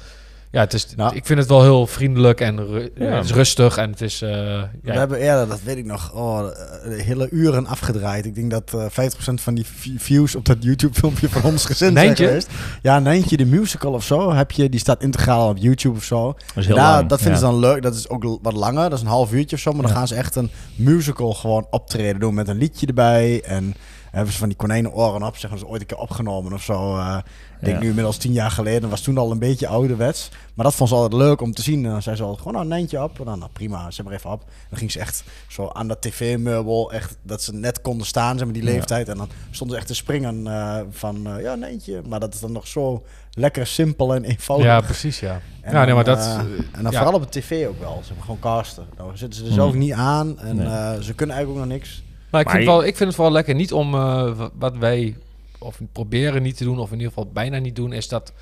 Ja, 0.53 0.61
het 0.61 0.73
is, 0.75 0.87
Nou. 0.97 1.15
ik 1.17 1.27
vind 1.27 1.39
het 1.39 1.49
wel 1.49 1.63
heel 1.63 1.87
vriendelijk 1.87 2.41
en 2.41 2.67
ru- 2.67 2.89
Ja. 2.95 3.05
het 3.05 3.25
is 3.25 3.33
rustig. 3.33 3.77
En 3.77 3.91
het 3.91 4.01
is... 4.01 4.23
eh, 4.23 4.31
We 4.31 4.69
ja, 4.83 4.93
hebben 4.93 5.19
eerder, 5.19 5.49
dat 5.49 5.63
weet 5.63 5.77
ik 5.77 5.85
nog, 5.85 6.13
oh, 6.15 6.47
hele 6.89 7.29
uren 7.31 7.67
afgedraaid. 7.67 8.25
Ik 8.27 8.35
denk 8.35 8.51
dat 8.51 8.75
eh 8.75 8.85
50% 8.91 9.41
van 9.43 9.55
die 9.55 9.67
views 9.97 10.35
op 10.35 10.45
dat 10.45 10.57
YouTube-filmpje 10.61 11.29
van 11.29 11.43
ons 11.43 11.65
gezin 11.65 11.93
zijn 11.97 12.17
geweest. 12.17 12.49
Ja, 12.83 12.99
Nijntje, 12.99 13.37
de 13.37 13.47
musical 13.47 13.93
of 13.93 14.05
zo, 14.05 14.33
heb 14.33 14.51
je, 14.51 14.69
die 14.69 14.81
staat 14.81 15.03
integraal 15.03 15.49
op 15.49 15.57
YouTube 15.59 15.97
of 15.97 16.05
zo. 16.05 16.33
dat 16.33 16.57
is 16.57 16.67
heel 16.67 16.77
Daar- 16.77 16.97
lang. 16.97 17.09
dat 17.09 17.21
vinden 17.21 17.41
ja. 17.41 17.47
ze 17.47 17.51
dan 17.53 17.61
leuk. 17.61 17.83
Dat 17.83 17.95
is 17.95 18.09
ook 18.09 18.39
wat 18.43 18.53
langer. 18.53 18.83
Dat 18.91 18.99
is 18.99 19.05
een 19.05 19.11
half 19.11 19.33
uurtje 19.33 19.57
of 19.57 19.63
zo. 19.63 19.73
Maar 19.73 19.83
dan 19.83 19.91
gaan 19.97 20.09
ze 20.09 20.15
echt 20.15 20.37
een 20.37 20.51
musical 20.77 21.35
gewoon 21.35 21.67
optreden 21.71 22.21
doen 22.21 22.35
met 22.35 22.49
een 22.49 22.59
liedje 22.59 22.87
erbij. 22.87 23.43
En 23.45 23.75
hebben 24.13 24.33
ze 24.33 24.39
van 24.39 24.49
die 24.49 24.57
konijnenoren 24.57 25.23
op. 25.23 25.37
Zeggen 25.37 25.59
ze 25.59 25.67
ooit 25.67 25.81
een 25.81 25.87
keer 25.87 25.99
opgenomen 25.99 26.53
of 26.53 26.63
zo. 26.63 26.97
Eh, 26.97 27.19
ik 27.61 27.69
denk 27.69 27.81
nu 27.81 27.89
inmiddels 27.89 28.17
tien 28.17 28.33
jaar 28.33 28.51
geleden. 28.51 28.89
was 28.91 29.01
toen 29.01 29.19
al 29.19 29.31
een 29.31 29.39
beetje 29.39 29.67
ouderwets. 29.67 30.29
Maar 30.55 30.65
dat 30.65 30.75
vond 30.75 30.89
ze 30.89 30.95
altijd 30.95 31.23
leuk 31.23 31.41
om 31.41 31.53
te 31.53 31.63
zien. 31.63 31.85
En 31.85 31.91
dan 31.91 32.03
zei 32.03 32.17
ze 32.17 32.23
altijd 32.23 32.39
gewoon 32.43 32.53
nou, 32.55 32.65
een 32.65 32.73
nijntje 32.77 33.03
op. 33.03 33.19
En 33.19 33.25
dan 33.25 33.39
nou, 33.39 33.51
prima, 33.53 33.91
zet 33.91 34.05
maar 34.05 34.15
even 34.15 34.31
op. 34.31 34.45
Dan 34.69 34.79
ging 34.79 34.93
ze 34.93 34.99
echt 35.01 35.25
zo 35.49 35.69
aan 35.73 35.89
dat 35.89 36.01
tv-meubel. 36.03 36.93
Echt 36.93 37.17
dat 37.23 37.43
ze 37.43 37.55
net 37.55 37.81
konden 37.81 38.07
staan, 38.07 38.37
zeg 38.37 38.45
maar, 38.45 38.55
die 38.55 38.63
leeftijd. 38.63 39.09
En 39.09 39.17
dan 39.17 39.29
stonden 39.51 39.77
ze 39.77 39.83
echt 39.83 39.91
te 39.91 39.97
springen 39.99 40.47
eh, 40.47 40.81
van 40.91 41.29
uh, 41.29 41.43
ja, 41.43 41.55
nijntje. 41.55 42.01
Maar 42.09 42.21
dat 42.21 42.35
is 42.35 42.41
dan 42.41 42.53
nog 42.53 42.67
zo 42.67 43.05
lekker 43.35 43.67
simpel 43.67 44.15
en 44.15 44.25
eenvoudig. 44.25 44.67
ja, 44.67 44.81
precies, 44.81 45.21
ja. 45.21 45.41
En 45.61 45.73
ja, 45.73 45.85
nee, 45.85 45.95
maar 45.95 46.05
dat... 46.05 46.19
eh, 46.19 46.33
eh, 46.35 46.41
en 46.73 46.83
dan 46.83 46.93
ja. 46.93 46.99
vooral 47.03 47.21
op 47.21 47.33
de 47.33 47.41
tv 47.41 47.67
ook 47.67 47.81
wel. 47.81 47.99
Ze 48.01 48.07
hebben 48.07 48.25
gewoon 48.25 48.41
casten. 48.41 48.87
Dan 48.97 49.11
zitten 49.19 49.39
ze 49.39 49.45
er 49.45 49.53
Hmm. 49.53 49.61
zelf 49.61 49.75
niet 49.75 49.93
aan. 49.93 50.39
En 50.39 50.57
Nee. 50.57 50.67
eh, 50.67 51.01
ze 51.01 51.15
kunnen 51.15 51.37
eigenlijk 51.37 51.49
ook 51.65 51.69
nog 51.71 51.79
niks. 51.79 52.03
Maar 52.33 52.41
ik, 52.41 52.47
Maar 52.47 52.57
vind 52.57 52.67
je- 52.69 52.71
wel, 52.77 52.85
ik 52.85 52.97
vind 52.97 53.07
het 53.09 53.15
vooral 53.15 53.33
lekker 53.35 53.55
niet 53.55 53.73
om 53.73 53.95
eh, 53.95 54.01
wa- 54.37 54.51
wat 54.59 54.77
wij 54.77 55.17
of 55.59 55.81
proberen 55.93 56.43
niet 56.43 56.57
te 56.57 56.65
doen, 56.65 56.79
of 56.79 56.87
in 56.91 56.97
ieder 56.97 57.09
geval 57.09 57.31
bijna 57.33 57.59
niet 57.59 57.77
doen, 57.77 57.93
is 57.93 58.09
dat 58.09 58.33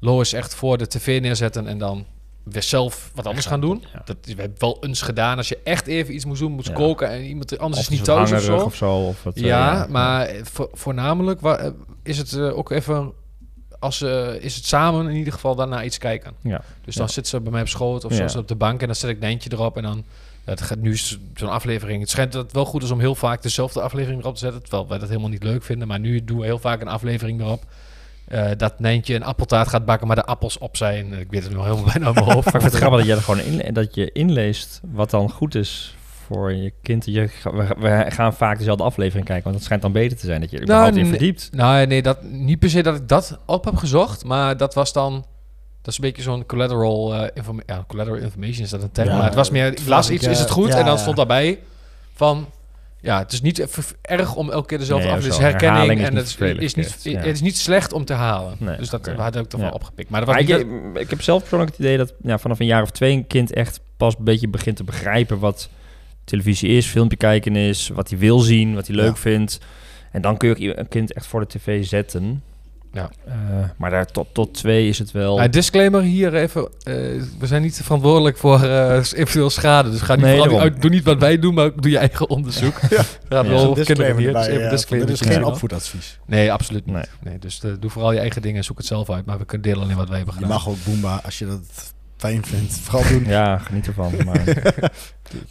Lois 0.00 0.32
echt 0.32 0.54
voor 0.54 0.78
de 0.78 0.86
tv 0.88 1.20
neerzetten 1.20 1.66
en 1.66 1.78
dan 1.78 2.04
weer 2.42 2.62
zelf 2.62 3.10
wat 3.14 3.26
anders 3.26 3.46
gaan 3.46 3.60
doen. 3.60 3.84
Ja. 3.92 4.02
Dat, 4.04 4.16
we 4.22 4.34
hebben 4.36 4.54
wel 4.58 4.76
eens 4.80 5.02
gedaan. 5.02 5.36
Als 5.36 5.48
je 5.48 5.58
echt 5.64 5.86
even 5.86 6.14
iets 6.14 6.24
moest 6.24 6.40
doen, 6.40 6.52
moest 6.52 6.68
Ja. 6.68 6.74
koken 6.74 7.08
en 7.10 7.22
iemand 7.24 7.58
anders 7.58 7.80
Of 7.80 7.90
is 7.90 7.96
niet 7.96 8.04
thuis 8.04 8.32
of 8.32 8.40
zo. 8.40 8.56
of 8.56 8.74
zo. 8.74 8.94
Of 8.96 9.22
wat, 9.22 9.36
eh, 9.36 9.42
ja, 9.42 9.86
maar 9.90 10.26
eh, 10.26 10.40
vo- 10.44 10.70
voornamelijk 10.72 11.40
is 12.02 12.18
het 12.18 12.38
ook 12.40 12.70
even 12.70 13.12
als 13.78 14.02
is 14.40 14.54
het 14.56 14.64
samen 14.64 15.08
in 15.08 15.16
ieder 15.16 15.32
geval 15.32 15.54
naar 15.66 15.84
iets 15.84 15.98
kijken. 15.98 16.32
Ja. 16.42 16.62
Dus 16.84 16.94
dan 16.94 17.08
zit 17.08 17.28
ze 17.28 17.40
bij 17.40 17.52
mij 17.52 17.60
op 17.60 17.68
schoot 17.68 18.04
of 18.04 18.12
zo 18.14 18.38
op 18.38 18.48
de 18.48 18.54
bank 18.54 18.80
en 18.80 18.86
dan 18.86 18.96
zet 18.96 19.10
ik 19.10 19.18
Nijntje 19.20 19.50
erop 19.52 19.76
en 19.76 19.82
dan 19.82 20.04
het 20.46 20.60
gaat 20.60 20.78
nu 20.78 20.96
zo'n 21.34 21.48
aflevering. 21.48 22.00
Het 22.00 22.10
schijnt 22.10 22.32
dat 22.32 22.42
het 22.42 22.52
wel 22.52 22.64
goed 22.64 22.82
is 22.82 22.90
om 22.90 23.00
heel 23.00 23.14
vaak 23.14 23.42
dezelfde 23.42 23.80
aflevering 23.80 24.20
erop 24.20 24.34
te 24.34 24.40
zetten, 24.40 24.62
terwijl 24.62 24.88
wij 24.88 24.98
dat 24.98 25.08
helemaal 25.08 25.30
niet 25.30 25.42
leuk 25.42 25.62
vinden. 25.62 25.88
Maar 25.88 26.00
nu 26.00 26.24
doen 26.24 26.38
we 26.38 26.44
heel 26.44 26.58
vaak 26.58 26.80
een 26.80 26.88
aflevering 26.88 27.40
erop. 27.40 27.64
eh, 28.28 28.50
dat 28.56 28.78
Nijntje 28.80 29.14
een 29.14 29.22
appeltaart 29.24 29.68
gaat 29.68 29.84
bakken, 29.84 30.06
maar 30.06 30.16
de 30.16 30.24
appels 30.24 30.58
op 30.58 30.76
zijn. 30.76 31.12
Ik 31.12 31.30
weet 31.30 31.42
het 31.42 31.52
nu 31.52 31.58
al 31.58 31.64
helemaal 31.64 31.84
bijna 31.84 32.12
mijn 32.12 32.24
hoofd. 32.32 32.44
Maar 32.52 32.62
het 32.62 32.74
grappig 32.74 32.98
dat 32.98 33.08
je 33.08 33.14
er 33.14 33.22
gewoon 33.22 33.40
in, 33.40 33.74
dat 33.74 33.94
je 33.94 34.12
inleest 34.12 34.80
wat 34.92 35.10
dan 35.10 35.30
goed 35.30 35.54
is 35.54 35.96
voor 36.26 36.52
je 36.52 36.72
kind. 36.82 37.04
Je, 37.04 37.28
we, 37.42 37.76
we 37.78 38.04
gaan 38.08 38.34
vaak 38.34 38.58
dezelfde 38.58 38.84
aflevering 38.84 39.26
kijken, 39.26 39.44
want 39.44 39.54
het 39.54 39.64
schijnt 39.64 39.82
dan 39.82 39.92
beter 39.92 40.16
te 40.18 40.26
zijn 40.26 40.40
dat 40.40 40.50
je 40.50 40.58
er 40.58 40.66
Nou, 40.66 40.78
überhaupt 40.78 40.96
in 40.96 41.10
nee. 41.10 41.18
verdiept. 41.18 41.48
Nou, 41.52 41.86
nee, 41.86 42.02
dat, 42.02 42.22
niet 42.22 42.58
per 42.58 42.70
se 42.70 42.82
dat 42.82 42.96
ik 42.96 43.08
dat 43.08 43.38
op 43.46 43.64
heb 43.64 43.76
gezocht, 43.76 44.24
maar 44.24 44.56
dat 44.56 44.74
was 44.74 44.92
dan... 44.92 45.24
Dat 45.86 45.94
is 45.94 46.00
een 46.00 46.10
beetje 46.10 46.22
zo'n 46.22 46.46
collateral, 46.46 47.30
informa- 47.34 47.62
ja, 47.66 47.84
collateral 47.88 48.20
information 48.20 48.64
is 48.64 48.70
dat 48.70 48.82
een 48.82 48.92
term. 48.92 49.08
Ja, 49.08 49.16
maar 49.16 49.24
het 49.24 49.34
was 49.34 49.50
meer, 49.50 49.66
ik 49.66 49.78
het 49.78 49.86
las 49.86 50.06
was 50.06 50.10
iets, 50.10 50.26
is 50.26 50.38
het 50.38 50.48
eh, 50.48 50.54
goed? 50.54 50.68
ja, 50.68 50.78
en 50.78 50.84
dan 50.84 50.98
stond 50.98 51.16
daarbij 51.16 51.58
van... 52.14 52.46
Ja, 53.00 53.18
het 53.18 53.32
is 53.32 53.40
niet 53.40 53.86
erg 54.02 54.34
om 54.34 54.50
elke 54.50 54.66
keer 54.66 54.78
dezelfde 54.78 55.06
Nee, 55.06 55.14
af. 55.16 55.22
Het 55.22 55.30
is 55.30 55.36
zo. 55.36 55.42
herkenning 55.42 55.76
Herhaling 55.76 56.00
is 56.00 56.06
en 56.06 56.14
niet 56.14 56.38
het 56.38 56.62
is, 56.62 56.74
is 56.74 57.04
niet, 57.04 57.12
ja. 57.12 57.18
het 57.18 57.34
is 57.34 57.40
niet 57.40 57.56
slecht 57.56 57.92
om 57.92 58.04
te 58.04 58.12
halen. 58.12 58.56
Nee, 58.58 58.76
dus 58.76 58.90
dat 58.90 59.06
had 59.06 59.36
ik 59.36 59.52
er 59.52 59.58
wel 59.58 59.70
opgepikt. 59.70 60.10
Maar 60.10 60.24
dat 60.24 60.34
was 60.34 60.46
Maar 60.46 60.58
niet... 60.58 60.66
ik, 60.94 61.02
ik 61.02 61.10
heb 61.10 61.22
zelf 61.22 61.40
persoonlijk 61.40 61.70
het 61.70 61.80
idee 61.80 61.96
dat 61.96 62.12
ja, 62.22 62.38
vanaf 62.38 62.60
een 62.60 62.66
jaar 62.66 62.82
of 62.82 62.90
twee 62.90 63.12
een 63.12 63.26
kind 63.26 63.52
echt 63.52 63.80
pas 63.96 64.14
een 64.18 64.24
beetje 64.24 64.48
begint 64.48 64.76
te 64.76 64.84
begrijpen 64.84 65.38
wat 65.38 65.68
televisie 66.24 66.68
is, 66.68 66.86
filmpje 66.86 67.16
kijken 67.16 67.56
is, 67.56 67.88
wat 67.88 68.10
hij 68.10 68.18
wil 68.18 68.38
zien, 68.38 68.74
wat 68.74 68.86
hij 68.86 68.96
leuk 68.96 69.16
vindt. 69.16 69.60
En 70.12 70.22
dan 70.22 70.36
kun 70.36 70.48
je 70.58 70.70
ook 70.70 70.78
een 70.78 70.88
kind 70.88 71.12
echt 71.12 71.26
voor 71.26 71.40
de 71.40 71.58
tv 71.58 71.84
zetten. 71.84 72.42
Ja. 72.96 73.10
Eh, 73.26 73.34
maar 73.76 73.90
daar 73.90 74.06
tot, 74.06 74.26
tot 74.32 74.54
twee 74.54 74.88
is 74.88 74.98
het 74.98 75.10
wel... 75.10 75.40
Ja, 75.40 75.48
disclaimer 75.48 76.02
hier 76.02 76.34
even. 76.34 76.62
eh, 76.62 76.94
we 77.38 77.46
zijn 77.46 77.62
niet 77.62 77.80
verantwoordelijk 77.82 78.36
voor 78.36 78.62
eh, 78.62 78.96
eventueel 78.96 79.50
schade. 79.50 79.90
Dus 79.90 80.00
ga 80.00 80.14
niet 80.14 80.24
Nee, 80.24 80.38
vooral 80.38 80.60
uit, 80.60 80.82
doe 80.82 80.90
niet 80.90 81.04
wat 81.04 81.18
wij 81.18 81.38
doen, 81.38 81.54
maar 81.54 81.70
doe 81.76 81.90
je 81.90 81.98
eigen 81.98 82.28
onderzoek. 82.30 82.78
ja. 82.90 82.96
Gaat 82.96 83.08
Ja. 83.28 83.44
wel 83.46 83.58
Zo'n 83.58 83.68
over 83.68 83.84
kinderen 83.84 84.16
hier. 84.16 84.26
Dus 84.32 84.36
erbij, 84.42 84.48
even 84.52 84.64
ja, 84.64 84.70
disclaimer. 84.70 85.10
Dit 85.10 85.20
is 85.20 85.32
geen 85.32 85.44
opvoedadvies. 85.44 86.18
Nee, 86.26 86.52
absoluut 86.52 86.86
niet. 86.86 86.94
Nee. 86.94 87.04
Nee. 87.22 87.38
dus 87.38 87.60
doe 87.80 87.90
vooral 87.90 88.12
je 88.12 88.18
eigen 88.18 88.42
dingen 88.42 88.56
en 88.56 88.64
zoek 88.64 88.78
het 88.78 88.86
zelf 88.86 89.10
uit. 89.10 89.26
Maar 89.26 89.38
we 89.38 89.44
kunnen 89.44 89.66
delen 89.68 89.82
alleen 89.84 89.96
wat 89.96 90.08
wij 90.08 90.16
hebben 90.16 90.34
Je 90.34 90.40
gedaan. 90.40 90.56
mag 90.56 90.68
ook 90.68 90.76
Boomba, 90.84 91.20
als 91.24 91.38
je 91.38 91.46
dat 91.46 91.94
fijn 92.16 92.44
vindt, 92.44 92.78
vooral 92.78 93.08
doen. 93.10 93.24
Ja, 93.24 93.58
geniet 93.58 93.86
ervan. 93.86 94.12
Maar 94.24 94.42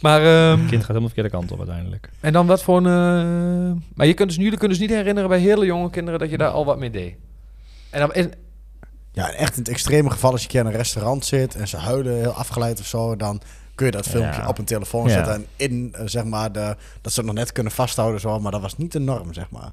Maar, 0.00 0.20
ehm, 0.22 0.50
het 0.60 0.68
kind 0.68 0.80
gaat 0.84 0.86
helemaal 0.96 1.00
de 1.08 1.14
verkeerde 1.14 1.30
kant 1.30 1.52
op 1.52 1.58
uiteindelijk. 1.58 2.08
en 2.20 2.32
dan 2.32 2.46
wat 2.46 2.62
voor 2.62 2.76
een... 2.76 2.86
eh, 2.86 3.82
maar 3.94 4.06
je 4.06 4.14
kunt 4.14 4.28
dus, 4.28 4.36
jullie 4.38 4.58
kunnen 4.58 4.78
dus 4.78 4.86
niet 4.86 4.96
herinneren 4.96 5.28
bij 5.28 5.38
hele 5.38 5.64
jonge 5.66 5.90
kinderen 5.90 6.20
dat 6.20 6.30
je 6.30 6.38
daar 6.38 6.50
al 6.50 6.64
wat 6.64 6.78
mee 6.78 6.90
deed. 6.90 7.14
En 7.90 8.00
dan, 8.00 8.32
Ja, 9.12 9.30
echt 9.32 9.52
in 9.52 9.58
het 9.58 9.68
extreme 9.68 10.10
geval 10.10 10.30
als 10.30 10.40
je 10.40 10.46
een 10.46 10.52
keer 10.52 10.60
in 10.60 10.66
een 10.66 10.72
restaurant 10.82 11.24
zit 11.24 11.54
en 11.54 11.68
ze 11.68 11.76
huilen 11.76 12.14
heel 12.16 12.32
afgeleid 12.32 12.80
of 12.80 12.86
zo, 12.86 13.16
dan 13.16 13.40
kun 13.74 13.86
je 13.86 13.92
dat 13.92 14.06
filmpje 14.08 14.40
Ja. 14.40 14.48
op 14.48 14.58
een 14.58 14.64
telefoon 14.64 15.08
Ja. 15.08 15.12
zetten 15.14 15.34
en 15.34 15.46
in, 15.56 15.94
eh, 15.94 16.02
zeg 16.06 16.24
maar, 16.24 16.52
de, 16.52 16.76
dat 17.00 17.12
ze 17.12 17.18
het 17.20 17.26
nog 17.28 17.38
net 17.38 17.52
kunnen 17.52 17.72
vasthouden 17.72 18.20
zo, 18.20 18.40
maar 18.40 18.52
dat 18.52 18.60
was 18.60 18.76
niet 18.76 18.92
de 18.92 18.98
norm, 18.98 19.32
zeg 19.32 19.50
maar. 19.50 19.70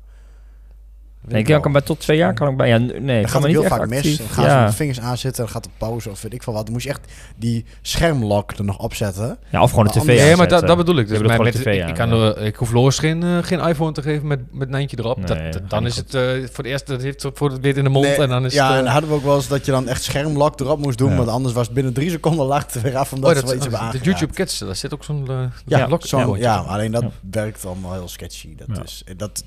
Nee, 1.28 1.44
ik 1.44 1.62
kan 1.62 1.72
bij 1.72 1.82
tot 1.82 2.00
twee 2.00 2.18
jaar 2.18 2.34
kan 2.34 2.50
ik 2.50 2.58
bij. 2.58 2.68
Ja, 2.68 2.78
nee, 2.78 2.92
kan 3.22 3.30
gaat 3.30 3.42
me 3.42 3.48
het 3.48 3.58
niet 3.58 3.68
heel 3.68 3.78
vaak 3.78 3.88
mis. 3.88 4.18
Dan 4.18 4.28
gaan 4.28 4.44
ze 4.44 4.50
ja. 4.50 4.60
met 4.62 4.70
de 4.70 4.76
vingers 4.76 5.00
aanzetten, 5.00 5.44
dan 5.44 5.52
gaat 5.54 5.64
de 5.64 5.70
pauze 5.78 6.10
of 6.10 6.22
weet 6.22 6.34
ik 6.34 6.44
veel 6.44 6.54
wat. 6.54 6.64
Dan 6.64 6.74
moet 6.74 6.84
je 6.84 6.90
echt 6.90 7.12
die 7.36 7.66
schermlock 7.82 8.52
er 8.52 8.64
nog 8.64 8.78
opzetten. 8.80 9.38
ja, 9.50 9.62
of 9.62 9.70
gewoon 9.70 9.86
de 9.86 9.92
Maar 9.96 10.04
tv 10.04 10.08
Nee, 10.20 10.36
maar 10.36 10.48
dat, 10.48 10.68
dat 10.68 10.78
bedoel 10.78 10.98
ik. 10.98 11.08
Dus 11.08 11.20
met, 11.20 11.54
tv 11.54 11.88
ik, 11.88 11.96
kan 11.96 12.10
ja. 12.10 12.16
er- 12.16 12.38
ik 12.42 12.56
hoef 12.56 12.72
Loos 12.72 13.00
geen, 13.00 13.24
eh, 13.24 13.38
geen 13.42 13.60
iPhone 13.60 13.92
te 13.92 14.02
geven 14.02 14.28
met, 14.28 14.40
met 14.52 14.70
Nijntje 14.70 14.98
erop. 15.00 15.18
Nee, 15.18 15.26
dat, 15.26 15.38
dat 15.38 15.54
dat- 15.54 15.70
dan 15.70 15.86
is 15.86 15.94
goed. 15.96 16.12
het 16.12 16.14
eh, 16.22 16.32
voor 16.32 16.64
het 16.64 16.66
eerst, 16.66 16.88
dat 16.88 17.02
heeft 17.02 17.24
het 17.24 17.38
voor 17.38 17.50
het 17.52 17.60
weer 17.62 17.78
in 17.78 17.84
de 17.84 17.90
mond 17.90 18.06
Nee, 18.06 18.16
en 18.16 18.30
dan 18.30 18.46
is 18.46 18.54
ja, 18.54 18.64
het... 18.64 18.72
en 18.74 18.78
eh, 18.78 18.84
dan 18.84 18.92
hadden 18.94 19.10
we 19.10 19.16
ook 19.16 19.24
wel 19.24 19.36
eens 19.36 19.48
dat 19.48 19.66
je 19.66 19.72
dan 19.72 19.88
echt 19.88 20.04
schermlock 20.04 20.60
erop 20.60 20.80
moest 20.80 20.98
doen. 20.98 21.10
Ja. 21.10 21.16
Want 21.16 21.30
anders 21.30 21.54
was 21.54 21.66
het 21.66 21.76
binnen 21.76 21.94
drie 21.94 22.10
seconden 22.10 22.46
lag 22.54 22.64
het 22.66 22.74
er 22.76 22.82
weer 22.82 22.98
af 22.98 23.14
omdat 23.14 23.30
oh, 23.30 23.36
ze 23.38 23.42
wel 23.46 23.54
dat, 23.56 23.66
iets 23.66 23.78
hebben 23.78 24.00
de. 24.02 24.06
YouTube 24.10 24.34
Kids, 24.34 24.58
daar 24.60 24.76
zit 24.76 24.94
ook 24.94 25.04
zo'n... 25.04 25.28
eh, 25.30 25.36
Ja, 25.66 25.88
lok- 25.88 26.06
ja, 26.06 26.36
ja, 26.38 26.56
alleen 26.56 26.92
dat 26.92 27.02
Ja. 27.02 27.10
werkt 27.32 27.66
allemaal 27.66 27.94
heel 27.94 28.08
sketchy. 28.08 28.56
Dat, 28.56 28.68
Ja. 28.78 28.84
is, 28.84 29.04
dat, 29.18 29.44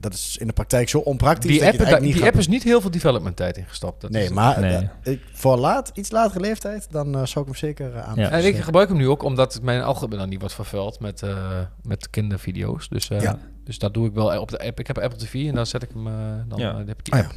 dat, 0.00 0.12
is 0.14 0.36
in 0.40 0.46
de 0.46 0.52
praktijk 0.52 0.88
zo 0.88 0.98
onpraktisch. 0.98 1.50
Die, 1.50 1.58
dat 1.60 1.60
je 1.60 1.64
app, 1.72 1.78
het 1.78 1.88
daar- 1.88 1.92
eigenlijk 1.92 2.12
die 2.12 2.22
niet 2.22 2.32
app 2.32 2.40
is 2.40 2.48
niet 2.48 2.62
heel 2.62 2.80
veel 2.80 2.90
development 2.90 3.36
tijd 3.36 3.56
ingestopt. 3.56 4.00
Dat 4.00 4.10
Nee, 4.10 4.24
is, 4.24 4.30
maar 4.30 4.60
Nee. 4.60 4.88
eh, 5.02 5.12
ik, 5.12 5.20
voor 5.32 5.56
laat, 5.56 5.90
iets 5.94 6.10
latere 6.10 6.40
leeftijd, 6.40 6.86
dan 6.90 7.06
eh, 7.14 7.24
zou 7.24 7.40
ik 7.40 7.50
hem 7.50 7.54
zeker 7.54 7.94
uh, 7.94 8.08
aan. 8.08 8.16
Ja. 8.16 8.30
En 8.30 8.44
ik 8.44 8.56
gebruik 8.56 8.88
hem 8.88 8.96
nu 8.96 9.08
ook 9.08 9.22
omdat 9.22 9.58
mijn 9.62 9.82
algoritme 9.82 10.16
dan 10.18 10.28
niet 10.28 10.38
wordt 10.40 10.54
vervuild 10.54 11.00
met, 11.00 11.22
eh, 11.22 11.58
met 11.82 12.10
kindervideo's. 12.10 12.88
Dus, 12.88 13.10
eh, 13.10 13.20
Ja. 13.20 13.38
dus 13.64 13.78
dat 13.78 13.94
doe 13.94 14.06
ik 14.06 14.14
wel 14.14 14.40
op 14.40 14.48
de 14.50 14.58
app. 14.66 14.80
Ik 14.80 14.86
heb 14.86 14.98
Apple 14.98 15.18
TV 15.18 15.34
en 15.48 15.54
dan 15.54 15.66
zet 15.66 15.82
ik 15.82 15.88
hem... 15.94 16.06
eh, 16.06 16.12
dan, 16.48 16.58
Ja. 16.58 16.70
eh, 16.70 16.76
dan 16.76 16.86
heb 16.88 16.98
ik 16.98 17.04
die 17.04 17.14
Ah, 17.14 17.20
app. 17.20 17.32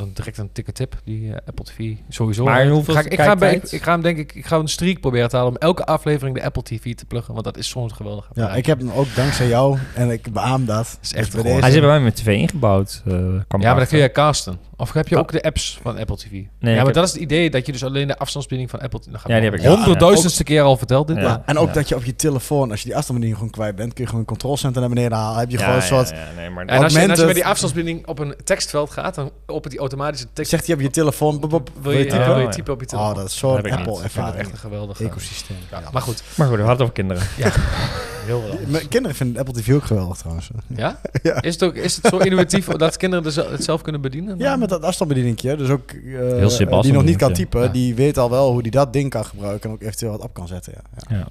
Dan 0.00 0.10
direct 0.14 0.38
een 0.38 0.52
tikke 0.52 0.72
tip, 0.72 1.00
die 1.04 1.28
eh, 1.30 1.36
Apple 1.46 1.64
TV. 1.64 1.92
Sowieso. 2.08 2.44
Maar 2.44 2.66
hoeveel 2.68 2.94
ga 2.94 3.00
ik, 3.00 3.06
ik, 3.12 3.20
ga, 3.20 3.36
bij- 3.36 3.54
ik, 3.54 3.62
ik 3.70 3.82
ga 3.82 3.92
hem 3.92 4.02
denk 4.02 4.18
ik, 4.18 4.34
ik 4.34 4.46
ga 4.46 4.56
een 4.56 4.68
streak 4.68 5.00
proberen 5.00 5.28
te 5.28 5.36
halen 5.36 5.52
om 5.52 5.58
elke 5.58 5.84
aflevering 5.86 6.36
de 6.36 6.42
Apple 6.44 6.62
TV 6.62 6.94
te 6.94 7.04
pluggen. 7.06 7.32
Want 7.32 7.44
dat 7.44 7.56
is 7.56 7.68
soms 7.68 7.92
geweldig. 7.92 8.28
Ja, 8.32 8.54
ik 8.54 8.66
heb 8.66 8.78
hem 8.78 8.90
ook 8.90 9.14
dankzij 9.14 9.48
jou 9.48 9.78
en 9.94 10.10
ik 10.10 10.32
beaam 10.32 10.64
dat. 10.64 10.98
is 11.02 11.12
echt 11.14 11.32
Dus 11.32 11.42
Hij 11.42 11.70
zit 11.70 11.80
bij 11.80 11.88
mij 11.90 12.00
met 12.00 12.16
tv 12.16 12.26
ingebouwd. 12.36 13.02
eh, 13.06 13.12
Ja, 13.12 13.18
maar 13.18 13.34
erachter. 13.48 13.76
dan 13.76 13.86
kun 13.86 13.98
je 13.98 14.12
casten. 14.12 14.58
Of 14.80 14.92
heb 14.92 15.08
je 15.08 15.14
Ka- 15.14 15.20
ook 15.20 15.32
de 15.32 15.42
apps 15.42 15.78
van 15.82 15.98
Apple 15.98 16.16
TV? 16.16 16.24
ik 16.32 16.46
ja, 16.58 16.68
maar 16.74 16.84
heb- 16.84 16.94
dat 16.94 17.04
is 17.04 17.12
het 17.12 17.20
idee 17.20 17.50
dat 17.50 17.66
je 17.66 17.72
dus 17.72 17.84
alleen 17.84 18.06
de 18.06 18.18
afstandsbediening 18.18 18.70
van 18.70 18.80
Apple... 18.80 19.00
Dan 19.10 19.20
Ja, 19.26 19.34
die 19.40 19.50
heb 19.50 19.54
ik. 19.60 19.66
honderdduizendste 19.66 20.44
keer 20.44 20.62
al 20.62 20.76
verteld 20.76 21.06
dit. 21.06 21.16
Ja. 21.16 21.22
maar- 21.22 21.42
En 21.46 21.58
ook 21.58 21.66
Ja. 21.68 21.72
dat 21.72 21.88
je 21.88 21.96
op 21.96 22.04
je 22.04 22.16
telefoon, 22.16 22.70
als 22.70 22.80
je 22.80 22.86
die 22.86 22.96
afstandsbediening 22.96 23.36
gewoon 23.36 23.50
kwijt 23.50 23.76
bent, 23.76 23.88
kun 23.92 24.02
je 24.02 24.06
gewoon 24.06 24.20
een 24.20 24.26
controlcenter 24.28 24.80
naar 24.80 24.90
beneden 24.90 25.18
halen. 25.18 25.38
Heb 25.38 25.50
je 25.50 25.58
Ja, 25.58 25.64
gewoon 25.64 25.74
een 25.76 25.82
ja, 25.82 25.88
soort... 25.88 26.08
ja, 26.08 26.16
nee, 26.36 26.50
maar 26.50 26.66
En 26.66 26.82
als 26.82 26.92
je, 26.92 27.08
als 27.10 27.24
met 27.24 27.34
die 27.34 27.46
afstandsbediening 27.46 28.06
op 28.06 28.18
een 28.18 28.34
tekstveld 28.44 28.90
gaat, 28.90 29.14
dan 29.14 29.30
opent 29.46 29.70
die 29.70 29.80
automatisch 29.80 30.20
een 30.22 30.28
tekst. 30.32 30.50
Zegt 30.50 30.66
hij 30.66 30.74
op 30.74 30.80
je 30.80 30.90
telefoon, 30.90 31.40
bop, 31.40 31.50
bop, 31.50 31.70
Wil 31.82 31.92
je, 31.92 32.02
typen? 32.02 32.18
ja, 32.18 32.26
wil 32.26 32.38
je 32.38 32.44
Oh, 32.46 32.50
typen 32.50 32.72
op 32.72 32.80
je 32.80 32.86
telefoon? 32.86 33.10
Oh, 33.10 33.16
dat 33.16 33.26
is 33.26 33.38
zo'n 33.38 33.70
Apple-ervaring. 33.72 34.36
echt 34.40 34.52
een 34.52 34.58
geweldig 34.58 35.00
Ecosysteem. 35.00 35.56
Ja, 35.70 35.78
Ja. 35.78 35.88
Maar 35.92 36.02
goed. 36.02 36.22
Maar 36.34 36.46
goed, 36.48 36.56
we 36.56 36.62
hadden 36.62 36.68
het 36.72 36.80
over 36.80 36.92
kinderen. 36.94 37.22
Heel. 38.38 38.42
Mijn 38.66 38.88
kinderen 38.88 39.16
vinden 39.16 39.38
Apple 39.44 39.60
TV 39.62 39.72
ook 39.74 39.84
geweldig 39.84 40.16
trouwens. 40.16 40.50
Ja? 40.66 41.00
Ja. 41.22 41.42
Is, 41.42 41.52
het 41.54 41.62
ook, 41.62 41.74
is 41.74 41.96
het 41.96 42.06
zo 42.06 42.16
innovatief 42.18 42.66
dat 42.66 42.96
kinderen 42.96 43.24
dus 43.24 43.34
het 43.36 43.64
zelf 43.64 43.82
kunnen 43.82 44.00
bedienen? 44.00 44.38
Ja, 44.38 44.56
met 44.56 44.68
dat 44.68 44.82
afstandsbedieningje. 44.82 45.56
Dus 45.56 45.68
ook 45.68 45.90
eh, 45.90 46.18
Heel 46.18 46.50
simpel 46.50 46.82
die 46.82 46.92
nog 46.92 47.04
niet 47.04 47.16
kan 47.16 47.32
typen, 47.32 47.62
Ja. 47.62 47.68
die 47.68 47.94
weet 47.94 48.18
al 48.18 48.30
wel 48.30 48.50
hoe 48.52 48.62
die 48.62 48.70
dat 48.72 48.92
ding 48.92 49.10
kan 49.10 49.24
gebruiken 49.24 49.68
en 49.70 49.74
ook 49.76 49.82
eventueel 49.82 50.10
wat 50.10 50.20
op 50.20 50.34
kan 50.34 50.46
zetten. 50.46 50.72
Ja. 50.76 50.82
Ja. 51.08 51.16
Ja. 51.16 51.26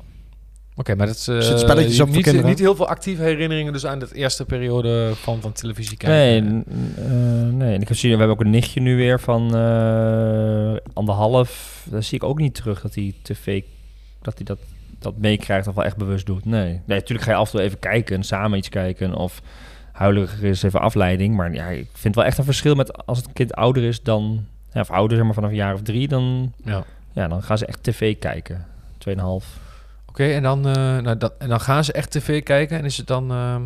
Oké, 0.75 0.95
maar 0.95 1.07
dat 1.07 1.15
is... 1.15 1.27
eh, 1.27 1.39
Zit 1.39 1.59
spelletjes 1.59 1.99
op 1.99 2.07
voor 2.13 2.33
niet, 2.33 2.43
niet 2.43 2.59
heel 2.59 2.75
veel 2.75 2.87
actieve 2.87 3.21
herinneringen 3.23 3.73
dus 3.73 3.85
aan 3.85 3.99
de 3.99 4.07
eerste 4.13 4.45
periode 4.45 5.11
van, 5.15 5.41
van 5.41 5.51
televisie 5.51 5.97
kijken. 5.97 6.43
Nee, 6.43 6.53
n- 6.61 6.65
eh, 6.97 7.53
nee. 7.57 7.73
En 7.75 7.81
ik 7.81 7.87
heb 7.87 7.97
zien, 7.97 8.11
we 8.11 8.17
hebben 8.17 8.35
ook 8.35 8.43
een 8.43 8.49
nichtje 8.49 8.79
nu 8.81 8.95
weer 8.95 9.19
van 9.19 9.55
eh 9.55 10.75
anderhalf. 10.93 11.83
Daar 11.89 12.03
zie 12.03 12.17
ik 12.17 12.23
ook 12.23 12.39
niet 12.39 12.55
terug 12.55 12.81
dat 12.81 12.95
hij 12.95 13.13
tv, 13.21 13.61
dat 14.21 14.33
hij 14.35 14.45
dat, 14.45 14.57
dat 14.99 15.17
meekrijgt 15.17 15.67
of 15.67 15.75
wel 15.75 15.85
echt 15.85 15.97
bewust 15.97 16.25
doet. 16.25 16.45
Nee. 16.45 16.63
nee, 16.63 16.81
natuurlijk 16.97 17.21
ga 17.27 17.31
je 17.31 17.37
af 17.37 17.45
en 17.45 17.51
toe 17.51 17.61
even 17.61 17.79
kijken, 17.79 18.23
samen 18.23 18.57
iets 18.57 18.69
kijken 18.69 19.13
of 19.15 19.41
huiliger 19.91 20.43
is 20.43 20.63
even 20.63 20.81
afleiding. 20.81 21.35
Maar 21.35 21.53
ja, 21.53 21.65
ik 21.67 21.89
vind 21.93 22.15
wel 22.15 22.25
echt 22.25 22.37
een 22.37 22.43
verschil 22.43 22.75
met 22.75 23.05
als 23.05 23.17
het 23.17 23.33
kind 23.33 23.53
ouder 23.53 23.83
is 23.83 24.03
dan, 24.03 24.45
ja, 24.73 24.81
of 24.81 24.91
ouder 24.91 25.17
zeg 25.17 25.25
maar 25.25 25.35
vanaf 25.35 25.49
een 25.49 25.55
jaar 25.55 25.73
of 25.73 25.81
drie, 25.81 26.07
dan, 26.07 26.53
Ja. 26.63 26.83
ja, 27.11 27.27
dan 27.27 27.43
gaan 27.43 27.57
ze 27.57 27.65
echt 27.65 27.83
tv 27.83 28.17
kijken. 28.19 28.65
Tweeënhalf. 28.97 29.57
Oké, 30.05 30.23
en, 30.25 30.43
dan, 30.43 30.67
eh, 30.67 30.73
nou, 30.97 31.17
dat, 31.17 31.33
en 31.37 31.49
dan 31.49 31.59
gaan 31.61 31.83
ze 31.83 31.93
echt 31.93 32.11
tv 32.11 32.43
kijken 32.43 32.77
en 32.77 32.85
is 32.85 32.97
het 32.97 33.07
dan... 33.07 33.31
ehm, 33.31 33.61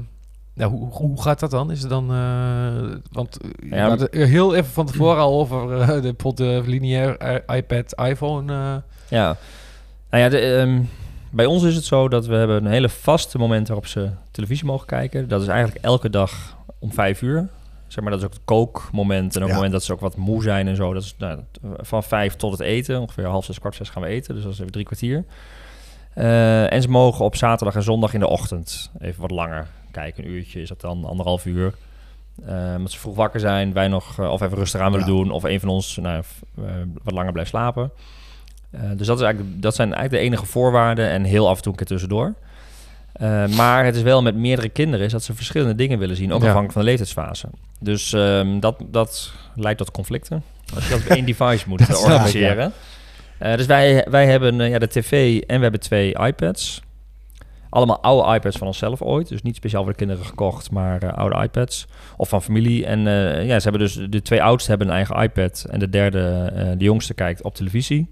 ja, 0.56 0.68
hoe, 0.70 0.90
hoe 0.92 1.22
gaat 1.22 1.40
dat 1.40 1.52
dan? 1.52 1.72
Is 1.72 1.80
het 1.82 1.90
dan... 1.90 2.12
eh, 2.14 2.96
want 3.12 3.38
eh, 3.38 3.50
je 3.70 3.76
Ja, 3.76 3.90
had 3.90 4.08
heel 4.12 4.56
even 4.56 4.72
van 4.72 4.86
tevoren 4.86 5.22
al 5.22 5.40
over 5.40 5.68
de, 6.02 6.02
bijvoorbeeld 6.02 6.38
de 6.38 6.70
lineair 6.70 7.42
iPad, 7.56 7.94
iPhone... 8.04 8.82
Ja, 9.08 9.38
nou 10.10 10.24
ja, 10.24 10.30
de, 10.30 10.40
ehm, 10.40 10.82
bij 11.34 11.46
ons 11.46 11.64
is 11.64 11.76
het 11.76 11.86
zo 11.86 12.08
dat 12.08 12.26
we 12.26 12.36
hebben 12.36 12.66
een 12.66 12.72
hele 12.72 12.90
vaste 12.90 13.38
moment 13.38 13.68
waarop 13.68 13.88
ze 13.88 14.10
televisie 14.32 14.66
mogen 14.66 14.88
kijken. 14.88 15.28
Dat 15.28 15.42
is 15.42 15.48
eigenlijk 15.48 15.86
elke 15.86 16.10
dag 16.10 16.58
om 16.80 16.92
vijf 16.94 17.22
uur. 17.22 17.48
Zeg 17.88 18.04
maar, 18.04 18.12
dat 18.12 18.22
is 18.22 18.26
ook 18.28 18.34
het 18.34 18.42
kookmoment 18.46 19.36
en 19.36 19.42
ook 19.42 19.48
het 19.48 19.48
Ja. 19.48 19.54
moment 19.56 19.72
dat 19.72 19.84
ze 19.84 19.94
ook 19.94 20.00
wat 20.00 20.16
moe 20.16 20.44
zijn 20.44 20.68
en 20.68 20.76
zo. 20.76 20.94
Dat 20.94 21.04
is 21.04 21.16
nou, 21.18 21.40
van 21.78 22.04
vijf 22.04 22.36
tot 22.36 22.52
het 22.52 22.60
eten. 22.60 23.00
Ongeveer 23.02 23.26
half 23.26 23.46
zes, 23.46 23.60
kwart 23.60 23.76
zes 23.76 23.90
gaan 23.90 24.02
we 24.02 24.08
eten. 24.08 24.34
Dus 24.36 24.44
dat 24.44 24.54
is 24.54 24.60
even 24.60 24.72
drie 24.72 24.86
kwartier. 24.86 25.24
Eh, 26.14 26.74
en 26.74 26.82
ze 26.82 26.90
mogen 26.90 27.26
op 27.26 27.36
zaterdag 27.36 27.76
en 27.76 27.84
zondag 27.84 28.14
in 28.14 28.20
de 28.20 28.28
ochtend 28.28 28.92
even 29.00 29.22
wat 29.22 29.32
langer 29.32 29.68
kijken. 29.92 30.24
Een 30.24 30.30
uurtje 30.30 30.62
is 30.62 30.70
dat 30.70 30.82
dan, 30.82 31.06
anderhalf 31.06 31.46
uur. 31.46 31.74
Omdat 32.76 32.92
ze 32.92 33.00
vroeg 33.00 33.16
wakker 33.16 33.40
zijn, 33.40 33.74
wij 33.74 33.88
nog 33.88 34.20
eh, 34.20 34.32
of 34.32 34.42
even 34.42 34.58
rustig 34.58 34.82
aan 34.82 34.92
willen 34.92 35.08
Ja. 35.08 35.14
doen. 35.14 35.32
Of 35.32 35.44
een 35.44 35.60
van 35.60 35.70
ons 35.70 35.98
nou, 35.98 36.24
wat 37.04 37.14
langer 37.14 37.32
blijft 37.32 37.50
slapen. 37.50 37.92
Eh, 38.74 38.82
dus 38.98 39.08
dat, 39.08 39.18
is 39.18 39.24
eigenlijk, 39.24 39.62
dat 39.62 39.76
zijn 39.76 39.94
eigenlijk 39.94 40.24
de 40.24 40.30
enige 40.30 40.46
voorwaarden 40.46 41.10
en 41.10 41.24
heel 41.24 41.50
af 41.50 41.56
en 41.56 41.62
toe 41.62 41.72
een 41.72 41.78
keer 41.78 41.88
tussendoor. 41.88 42.34
Eh, 43.14 43.48
maar 43.48 43.86
het 43.86 43.96
is 43.96 44.02
wel 44.02 44.22
met 44.22 44.36
meerdere 44.36 44.70
kinderen 44.70 45.06
is 45.06 45.12
dat 45.12 45.24
ze 45.24 45.34
verschillende 45.34 45.76
dingen 45.76 46.00
willen 46.00 46.16
zien, 46.16 46.34
ook 46.34 46.42
Ja. 46.42 46.48
afhankelijk 46.48 46.74
van 46.74 46.82
de 46.82 46.88
leeftijdsfase. 46.88 47.48
Dus 47.80 48.14
ehm, 48.14 48.60
dat, 48.60 48.76
dat 48.88 49.34
leidt 49.56 49.78
tot 49.78 49.92
conflicten. 49.92 50.44
Als 50.76 50.84
je 50.84 50.90
dat 50.90 51.00
op 51.00 51.06
één 51.06 51.26
device 51.36 51.70
moet 51.70 51.82
ik, 51.82 51.98
organiseren. 52.00 52.72
Eh, 53.38 53.56
dus 53.56 53.66
wij, 53.66 54.08
wij 54.10 54.26
hebben 54.28 54.70
ja, 54.70 54.80
de 54.80 54.88
tv 54.88 55.40
en 55.42 55.56
we 55.56 55.62
hebben 55.62 55.80
twee 55.80 56.18
iPads. 56.20 56.82
Allemaal 57.70 58.02
oude 58.02 58.36
iPads 58.36 58.58
van 58.58 58.68
onszelf 58.68 59.02
ooit. 59.02 59.28
Dus 59.28 59.42
niet 59.42 59.56
speciaal 59.56 59.84
voor 59.84 59.92
de 59.92 59.98
kinderen 59.98 60.26
gekocht, 60.26 60.72
maar 60.72 61.14
oude 61.14 61.44
iPads. 61.44 61.88
Of 62.18 62.30
van 62.30 62.42
familie. 62.42 62.86
En 62.86 63.00
ja, 63.46 63.60
ze 63.60 63.70
hebben 63.70 63.80
dus 63.82 64.00
de 64.10 64.22
twee 64.22 64.44
oudste 64.44 64.70
hebben 64.70 64.88
een 64.88 64.94
eigen 64.94 65.22
iPad. 65.22 65.66
En 65.70 65.80
de 65.80 65.90
derde, 65.90 66.52
de 66.78 66.84
jongste, 66.84 67.14
kijkt 67.14 67.42
op 67.44 67.56
televisie. 67.56 68.08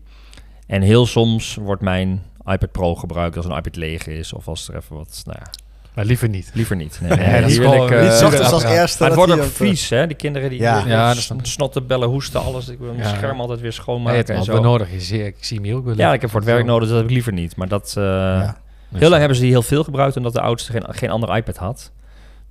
En 0.71 0.81
heel 0.81 1.05
soms 1.05 1.55
wordt 1.55 1.81
mijn 1.81 2.21
iPad 2.45 2.71
Pro 2.71 2.95
gebruikt 2.95 3.37
als 3.37 3.45
een 3.45 3.55
iPad 3.57 3.75
leeg 3.75 4.07
is. 4.07 4.33
Of 4.33 4.47
als 4.47 4.67
er 4.67 4.75
even 4.75 4.95
wat, 4.95 5.21
nou 5.25 5.37
ja, 5.43 5.49
maar 5.95 6.05
liever 6.05 6.29
niet. 6.29 6.51
liever 6.53 6.75
niet. 6.75 6.99
Nee, 7.01 7.09
Ja, 7.19 7.31
nee, 7.31 7.41
dat 7.41 7.49
is 7.49 7.55
hier 7.57 7.61
wil 7.61 7.71
gewoon, 7.71 7.87
ik, 7.87 7.93
eh, 7.93 8.01
Niet 8.31 8.51
als 8.51 8.63
eerste. 8.63 9.03
het 9.03 9.13
wordt 9.15 9.31
ook 9.31 9.39
eh, 9.39 9.43
vies, 9.45 9.89
hè? 9.89 10.07
Die 10.07 10.15
kinderen 10.15 10.49
die 10.49 10.59
Ja. 10.59 10.83
Ja, 10.87 11.13
snotten, 11.41 11.87
bellen, 11.87 12.07
hoesten, 12.07 12.41
alles. 12.43 12.69
Ik 12.69 12.79
wil 12.79 12.93
mijn 12.93 13.07
Ja. 13.09 13.15
scherm 13.15 13.39
altijd 13.39 13.59
weer 13.61 13.73
schoonmaken 13.73 14.17
het 14.17 14.29
en 14.29 14.37
is 14.39 14.45
zo. 14.45 14.61
nodig. 14.61 14.91
Je 14.91 14.99
zie, 15.01 15.25
ik 15.25 15.35
zie 15.39 15.57
hem 15.57 15.65
hier 15.65 15.75
ook 15.75 15.85
wel. 15.85 15.95
Ja, 15.97 16.13
ik 16.13 16.21
heb 16.21 16.29
voor 16.29 16.39
het 16.39 16.49
werk 16.49 16.65
nodig, 16.65 16.79
dus 16.81 16.89
dat 16.89 16.97
heb 16.97 17.07
ik 17.07 17.13
liever 17.13 17.33
niet. 17.33 17.55
Maar 17.55 17.67
dat... 17.67 17.93
eh, 17.97 18.03
Ja. 18.03 18.57
Heel 18.95 19.09
lang 19.09 19.19
hebben 19.19 19.35
ze 19.37 19.43
die 19.43 19.51
heel 19.51 19.61
veel 19.61 19.83
gebruikt, 19.83 20.17
omdat 20.17 20.33
de 20.33 20.41
oudste 20.41 20.71
geen, 20.71 20.83
geen 20.89 21.09
andere 21.09 21.35
iPad 21.35 21.57
had. 21.57 21.91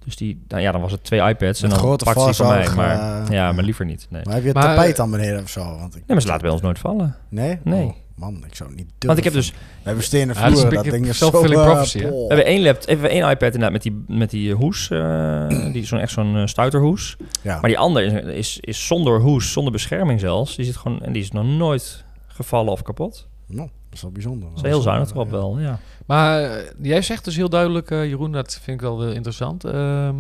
Dus 0.05 0.17
die, 0.17 0.45
nou 0.49 0.63
ja, 0.63 0.73
dan 0.73 0.81
was 0.81 0.93
het 0.93 1.05
twee 1.05 1.21
iPads 1.21 1.63
en 1.63 1.69
Met 1.69 1.71
dan 1.77 1.87
grote 1.87 2.05
pakte 2.05 2.25
die 2.25 2.35
van 2.35 2.49
mij. 2.49 2.69
Maar, 2.75 3.33
ja, 3.33 3.53
maar 3.53 3.65
liever 3.65 3.85
niet. 3.85 4.07
Nee, 4.11 4.23
Maar 4.25 4.35
heb 4.35 4.43
je 4.43 4.49
het 4.49 4.61
tapijt 4.61 4.97
dan 4.97 5.11
beneden 5.11 5.43
of 5.43 5.49
zo? 5.49 5.61
Want 5.61 5.85
ik, 5.85 5.93
nee 5.95 6.03
maar 6.07 6.21
ze 6.21 6.27
laten 6.27 6.43
bij 6.43 6.51
ons 6.51 6.61
nooit 6.61 6.79
vallen. 6.79 7.17
Nee? 7.29 7.59
Nee. 7.63 7.95
Man, 8.21 8.45
ik 8.47 8.55
zou 8.55 8.69
het 8.69 8.79
niet 8.79 8.89
durven. 8.89 9.07
Want 9.07 9.19
ik 9.19 9.25
heb 9.25 9.33
dus... 9.33 9.51
We 9.51 9.57
hebben 9.83 10.05
stenen 10.05 10.35
Ja, 10.39 10.51
vloer, 10.51 10.65
een 10.65 10.75
dat 10.75 10.85
ding 10.85 11.07
is 11.07 11.19
zo... 11.19 11.27
eh, 11.27 11.51
prophecy, 11.51 12.01
pol. 12.03 12.29
We 12.29 12.35
hebben 12.35 12.53
één 12.53 12.63
laptop, 12.63 12.89
even 12.89 13.11
één 13.11 13.23
iPad 13.31 13.43
inderdaad 13.55 13.73
met 13.73 13.83
die, 13.83 14.05
met 14.09 14.31
die 14.31 14.53
hoes. 14.55 14.91
eh, 14.91 15.49
die 15.73 15.85
zo'n 15.87 15.99
echt 15.99 16.13
zo'n 16.13 16.37
eh, 16.37 16.47
stuiterhoes. 16.47 17.17
Ja. 17.43 17.61
Maar 17.61 17.71
die 17.71 17.79
andere 17.79 18.07
is, 18.07 18.37
is, 18.37 18.59
is 18.61 18.87
zonder 18.87 19.21
hoes, 19.21 19.53
zonder 19.53 19.73
bescherming 19.73 20.21
zelfs. 20.21 20.57
Die 20.57 20.65
zit 20.65 20.77
gewoon 20.77 21.01
en 21.03 21.13
die 21.13 21.23
is 21.23 21.31
nog 21.31 21.45
nooit 21.45 22.05
gevallen 22.27 22.73
of 22.73 22.83
kapot. 22.83 23.29
Nou, 23.47 23.69
dat 23.69 23.93
is 23.93 24.03
wel 24.03 24.11
bijzonder. 24.13 24.49
Dat 24.49 24.57
is 24.65 24.71
heel 24.71 24.81
zuinig 24.81 25.09
Ja. 25.09 25.15
erop 25.15 25.31
wel, 25.31 25.59
ja. 25.59 25.79
Maar 26.07 26.43
eh, 26.43 26.65
jij 26.83 27.03
zegt 27.03 27.25
dus 27.25 27.37
heel 27.37 27.49
duidelijk, 27.49 27.91
eh, 27.91 28.05
Jeroen, 28.09 28.33
dat 28.33 28.59
vind 28.63 28.77
ik 28.81 28.87
wel 28.87 29.01
heel 29.01 29.13
interessant. 29.13 29.65
ehm, 29.65 30.17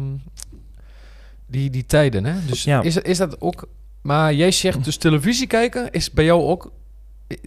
die, 1.47 1.71
die 1.71 1.87
tijden, 1.87 2.25
hè? 2.25 2.35
Dus 2.47 2.64
Ja. 2.64 2.83
is, 2.83 2.97
is 2.97 3.19
dat 3.19 3.40
ook... 3.40 3.69
Maar 4.02 4.35
jij 4.35 4.50
zegt 4.50 4.85
dus 4.85 4.97
televisie 4.97 5.47
kijken 5.47 5.90
is 5.90 6.11
bij 6.11 6.25
jou 6.25 6.42
ook... 6.42 6.73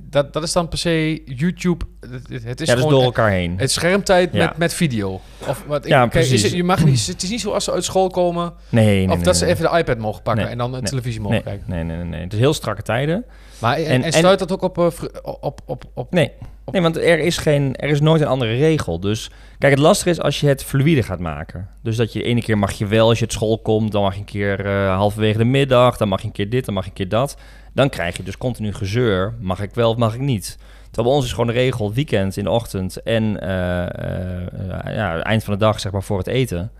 Dat, 0.01 0.33
dat 0.33 0.43
is 0.43 0.51
dan 0.53 0.67
per 0.67 0.77
se 0.77 1.21
YouTube. 1.25 1.85
Het, 1.99 2.43
het 2.43 2.61
is 2.61 2.67
ja, 2.67 2.73
dus 2.73 2.83
gewoon 2.83 2.89
door 2.89 3.03
elkaar 3.03 3.29
heen. 3.31 3.53
het 3.57 3.71
schermtijd 3.71 4.33
Ja. 4.33 4.45
met, 4.47 4.57
met 4.57 4.73
video. 4.73 5.21
Of 5.47 5.63
wat? 5.67 5.83
Ik, 5.85 5.91
Ja, 5.91 5.99
kijk, 5.99 6.11
precies. 6.11 6.31
Is 6.33 6.43
het, 6.43 6.51
je 6.51 6.63
mag 6.63 6.85
niet, 6.85 7.07
het 7.07 7.23
is 7.23 7.29
niet 7.29 7.41
zo 7.41 7.51
als 7.51 7.63
ze 7.63 7.71
uit 7.71 7.83
school 7.83 8.09
komen... 8.09 8.53
Nee, 8.69 8.85
nee, 8.85 9.09
of 9.09 9.15
nee, 9.15 9.23
dat 9.23 9.37
ze 9.37 9.45
even 9.45 9.71
de 9.71 9.77
iPad 9.77 9.97
mogen 9.97 10.21
pakken 10.21 10.49
en 10.49 10.57
dan 10.57 10.73
een 10.73 10.79
nee, 10.81 10.89
televisie 10.89 11.21
mogen 11.21 11.43
kijken. 11.43 11.63
nee, 11.67 11.83
nee, 11.83 11.97
nee, 11.97 12.05
nee. 12.05 12.21
Het 12.21 12.33
is 12.33 12.39
heel 12.39 12.53
strakke 12.53 12.81
tijden. 12.81 13.25
Maar 13.59 13.77
en, 13.77 13.85
En- 13.85 13.91
en, 13.91 14.03
en- 14.03 14.13
sluit 14.13 14.39
dat 14.39 14.51
ook 14.51 14.61
op, 14.61 14.77
eh, 14.77 14.89
vr- 14.91 15.05
op, 15.21 15.61
op, 15.65 15.83
op, 15.93 16.11
Nee, 16.13 16.31
nee 16.71 16.81
want 16.81 16.97
er 16.97 17.19
is, 17.19 17.37
geen, 17.37 17.75
er 17.75 17.89
is 17.89 18.01
nooit 18.01 18.21
een 18.21 18.27
andere 18.27 18.55
regel. 18.55 18.99
Dus 18.99 19.29
kijk, 19.57 19.73
het 19.73 19.81
lastige 19.81 20.09
is 20.09 20.21
als 20.21 20.39
je 20.39 20.47
het 20.47 20.63
fluïde 20.63 21.03
gaat 21.03 21.19
maken. 21.19 21.69
Dus 21.81 21.95
dat 21.95 22.13
je 22.13 22.23
ene 22.23 22.41
keer 22.41 22.57
mag 22.57 22.71
je 22.71 22.87
wel 22.87 23.07
als 23.07 23.19
je 23.19 23.25
het 23.25 23.33
school 23.33 23.59
komt, 23.59 23.91
dan 23.91 24.01
mag 24.01 24.13
je 24.13 24.19
een 24.19 24.25
keer 24.25 24.65
eh, 24.65 24.95
halverwege 24.95 25.37
de 25.37 25.43
middag, 25.43 25.97
dan 25.97 26.07
mag 26.07 26.21
je 26.21 26.27
een 26.27 26.33
keer 26.33 26.49
dit, 26.49 26.65
dan 26.65 26.73
mag 26.73 26.83
je 26.83 26.89
een 26.89 26.95
keer 26.95 27.09
dat. 27.09 27.37
Dan 27.73 27.89
krijg 27.89 28.17
je 28.17 28.23
dus 28.23 28.37
continu 28.37 28.73
gezeur. 28.73 29.33
Mag 29.39 29.61
ik 29.61 29.73
wel 29.73 29.89
of 29.89 29.97
mag 29.97 30.13
ik 30.13 30.19
niet? 30.19 30.57
Terwijl 30.91 31.07
bij 31.07 31.15
ons 31.15 31.25
is 31.25 31.31
gewoon 31.31 31.47
de 31.47 31.61
regel 31.61 31.93
weekend 31.93 32.37
in 32.37 32.43
de 32.43 32.49
ochtend 32.49 33.01
en 33.01 33.41
eh, 33.41 33.83
eh, 33.83 34.95
ja, 34.95 35.19
eind 35.19 35.43
van 35.43 35.53
de 35.53 35.59
dag 35.59 35.79
zeg 35.79 35.91
maar 35.91 36.03
voor 36.03 36.17
het 36.17 36.27
eten. 36.27 36.71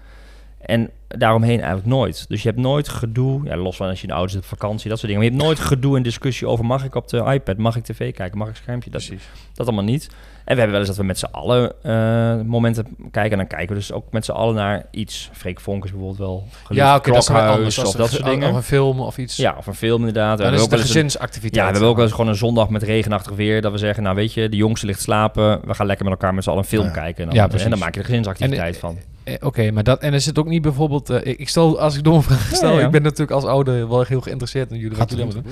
En 0.65 0.89
daaromheen 1.07 1.57
eigenlijk 1.57 1.87
nooit. 1.87 2.25
Dus 2.27 2.41
je 2.43 2.49
hebt 2.49 2.61
nooit 2.61 2.89
gedoe, 2.89 3.41
ja, 3.43 3.55
los 3.57 3.75
van 3.75 3.87
als 3.89 4.01
je 4.01 4.07
de 4.07 4.13
ouders 4.13 4.35
op 4.37 4.45
vakantie, 4.45 4.89
dat 4.89 4.99
soort 4.99 5.11
dingen. 5.11 5.25
Maar 5.27 5.31
je 5.31 5.37
hebt 5.37 5.49
nooit 5.49 5.67
gedoe 5.69 5.97
en 5.97 6.03
discussie 6.03 6.47
over 6.47 6.65
mag 6.65 6.83
ik 6.83 6.95
op 6.95 7.07
de 7.07 7.17
iPad, 7.33 7.57
mag 7.57 7.75
ik 7.75 7.83
tv 7.83 8.13
kijken, 8.13 8.37
mag 8.37 8.47
ik 8.49 8.55
schermpje. 8.55 8.89
Dat, 8.89 9.05
Precies. 9.05 9.27
dat 9.53 9.65
allemaal 9.67 9.85
niet. 9.85 10.07
En 10.45 10.53
we 10.55 10.61
hebben 10.61 10.69
wel 10.71 10.79
eens 10.79 10.87
dat 10.87 10.97
we 10.97 11.03
met 11.03 11.19
z'n 11.19 11.25
allen 11.31 11.73
eh, 11.83 12.45
momenten 12.45 12.85
kijken. 13.11 13.31
En 13.31 13.37
dan 13.37 13.47
kijken 13.47 13.67
we 13.67 13.73
dus 13.75 13.91
ook 13.91 14.05
met 14.11 14.25
z'n 14.25 14.31
allen 14.31 14.55
naar 14.55 14.85
iets. 14.91 15.29
Freek 15.33 15.59
Vonk 15.59 15.83
is 15.83 15.89
bijvoorbeeld 15.91 16.19
wel 16.19 16.47
geliefd. 16.63 16.85
Ja, 16.85 16.95
oké, 16.95 17.11
dat 17.11 17.21
is 17.21 17.27
wel 17.27 17.37
Klokhuis 17.37 17.57
anders. 17.57 17.77
Of 17.77 17.91
dat 17.95 18.09
soort 18.09 18.21
Of 18.23 18.29
dingen. 18.29 18.55
een 18.55 18.63
film 18.63 18.99
of 18.99 19.17
iets. 19.17 19.35
Ja, 19.35 19.55
of 19.57 19.67
een 19.67 19.75
film 19.75 19.99
inderdaad. 19.99 20.37
We 20.37 20.43
dan 20.43 20.45
hebben 20.45 20.59
is 20.59 20.65
ook 20.65 20.71
het 20.71 20.79
een 20.79 20.85
gezinsactiviteit. 20.85 21.55
ja, 21.55 21.65
we 21.65 21.71
hebben 21.71 21.89
ook 21.89 21.95
wel 21.95 22.05
eens 22.05 22.13
gewoon 22.13 22.29
een 22.29 22.35
zondag 22.37 22.69
met 22.69 22.83
regenachtig 22.83 23.35
weer. 23.35 23.61
Dat 23.61 23.71
we 23.71 23.77
zeggen, 23.77 24.03
nou 24.03 24.15
weet 24.15 24.33
je, 24.33 24.49
de 24.49 24.57
jongste 24.57 24.85
ligt 24.85 25.01
slapen. 25.01 25.59
We 25.65 25.73
gaan 25.73 25.85
lekker 25.85 26.05
met 26.05 26.13
elkaar 26.13 26.33
met 26.33 26.43
z'n 26.43 26.49
allen 26.49 26.61
een 26.61 26.67
film 26.69 26.85
Ja. 26.85 26.91
kijken. 26.91 27.23
En 27.23 27.25
dan, 27.35 27.35
Ja, 27.49 27.63
en 27.63 27.69
dan 27.69 27.79
maak 27.79 27.93
je 27.93 27.99
er 27.99 28.05
gezinsactiviteit 28.05 28.77
van. 28.77 28.97
Eh, 29.23 29.33
Oké, 29.41 29.71
maar 29.71 29.83
dat 29.83 29.99
en 30.01 30.13
er 30.13 30.21
zit 30.21 30.39
ook 30.39 30.47
niet 30.47 30.61
bijvoorbeeld. 30.61 31.09
eh, 31.09 31.33
ik 31.39 31.49
stel 31.49 31.79
als 31.79 31.95
ik 31.97 32.03
domme 32.03 32.21
vragen 32.21 32.55
stel, 32.55 32.71
Ja, 32.73 32.79
ja. 32.79 32.85
ik 32.85 32.91
ben 32.91 33.01
natuurlijk 33.01 33.31
als 33.31 33.43
ouder 33.43 33.89
wel 33.89 34.01
heel 34.03 34.21
geïnteresseerd 34.21 34.71
in 34.71 34.75
jullie 34.77 34.97
wat 34.97 35.09
Gaat 35.09 35.17
jullie 35.19 35.33
doen. 35.33 35.43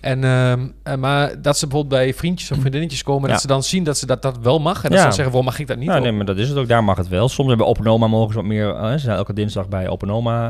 En 0.00 0.24
ehm, 0.24 0.66
eh, 0.82 0.94
maar 0.96 1.42
dat 1.42 1.58
ze 1.58 1.66
bijvoorbeeld 1.66 2.02
bij 2.02 2.14
vriendjes 2.14 2.50
of 2.50 2.58
vriendinnetjes 2.58 3.02
komen, 3.02 3.26
Ja. 3.26 3.32
dat 3.32 3.40
ze 3.40 3.46
dan 3.46 3.62
zien 3.62 3.84
dat 3.84 3.98
ze 3.98 4.06
dat, 4.06 4.22
dat 4.22 4.38
wel 4.38 4.58
mag 4.60 4.76
en 4.76 4.82
dat 4.82 4.90
Ja. 4.92 4.96
ze 4.98 5.02
dan 5.04 5.12
zeggen, 5.12 5.32
waarom 5.32 5.44
mag 5.50 5.58
ik 5.58 5.66
dat 5.66 5.76
niet? 5.76 5.88
Nou, 5.88 6.00
nee, 6.00 6.12
maar 6.12 6.24
dat 6.26 6.38
is 6.38 6.48
het 6.48 6.58
ook. 6.58 6.68
Daar 6.68 6.84
mag 6.84 6.96
het 6.96 7.08
wel. 7.08 7.28
Soms 7.28 7.48
hebben 7.48 7.66
Open 7.66 7.86
Oma 7.86 8.06
mogen 8.06 8.28
ze 8.32 8.36
wat 8.36 8.44
meer. 8.48 8.74
ze 8.92 8.98
zijn 8.98 9.16
elke 9.16 9.32
dinsdag 9.32 9.68
bij 9.68 9.88
Open 9.88 10.10
Oma. 10.10 10.48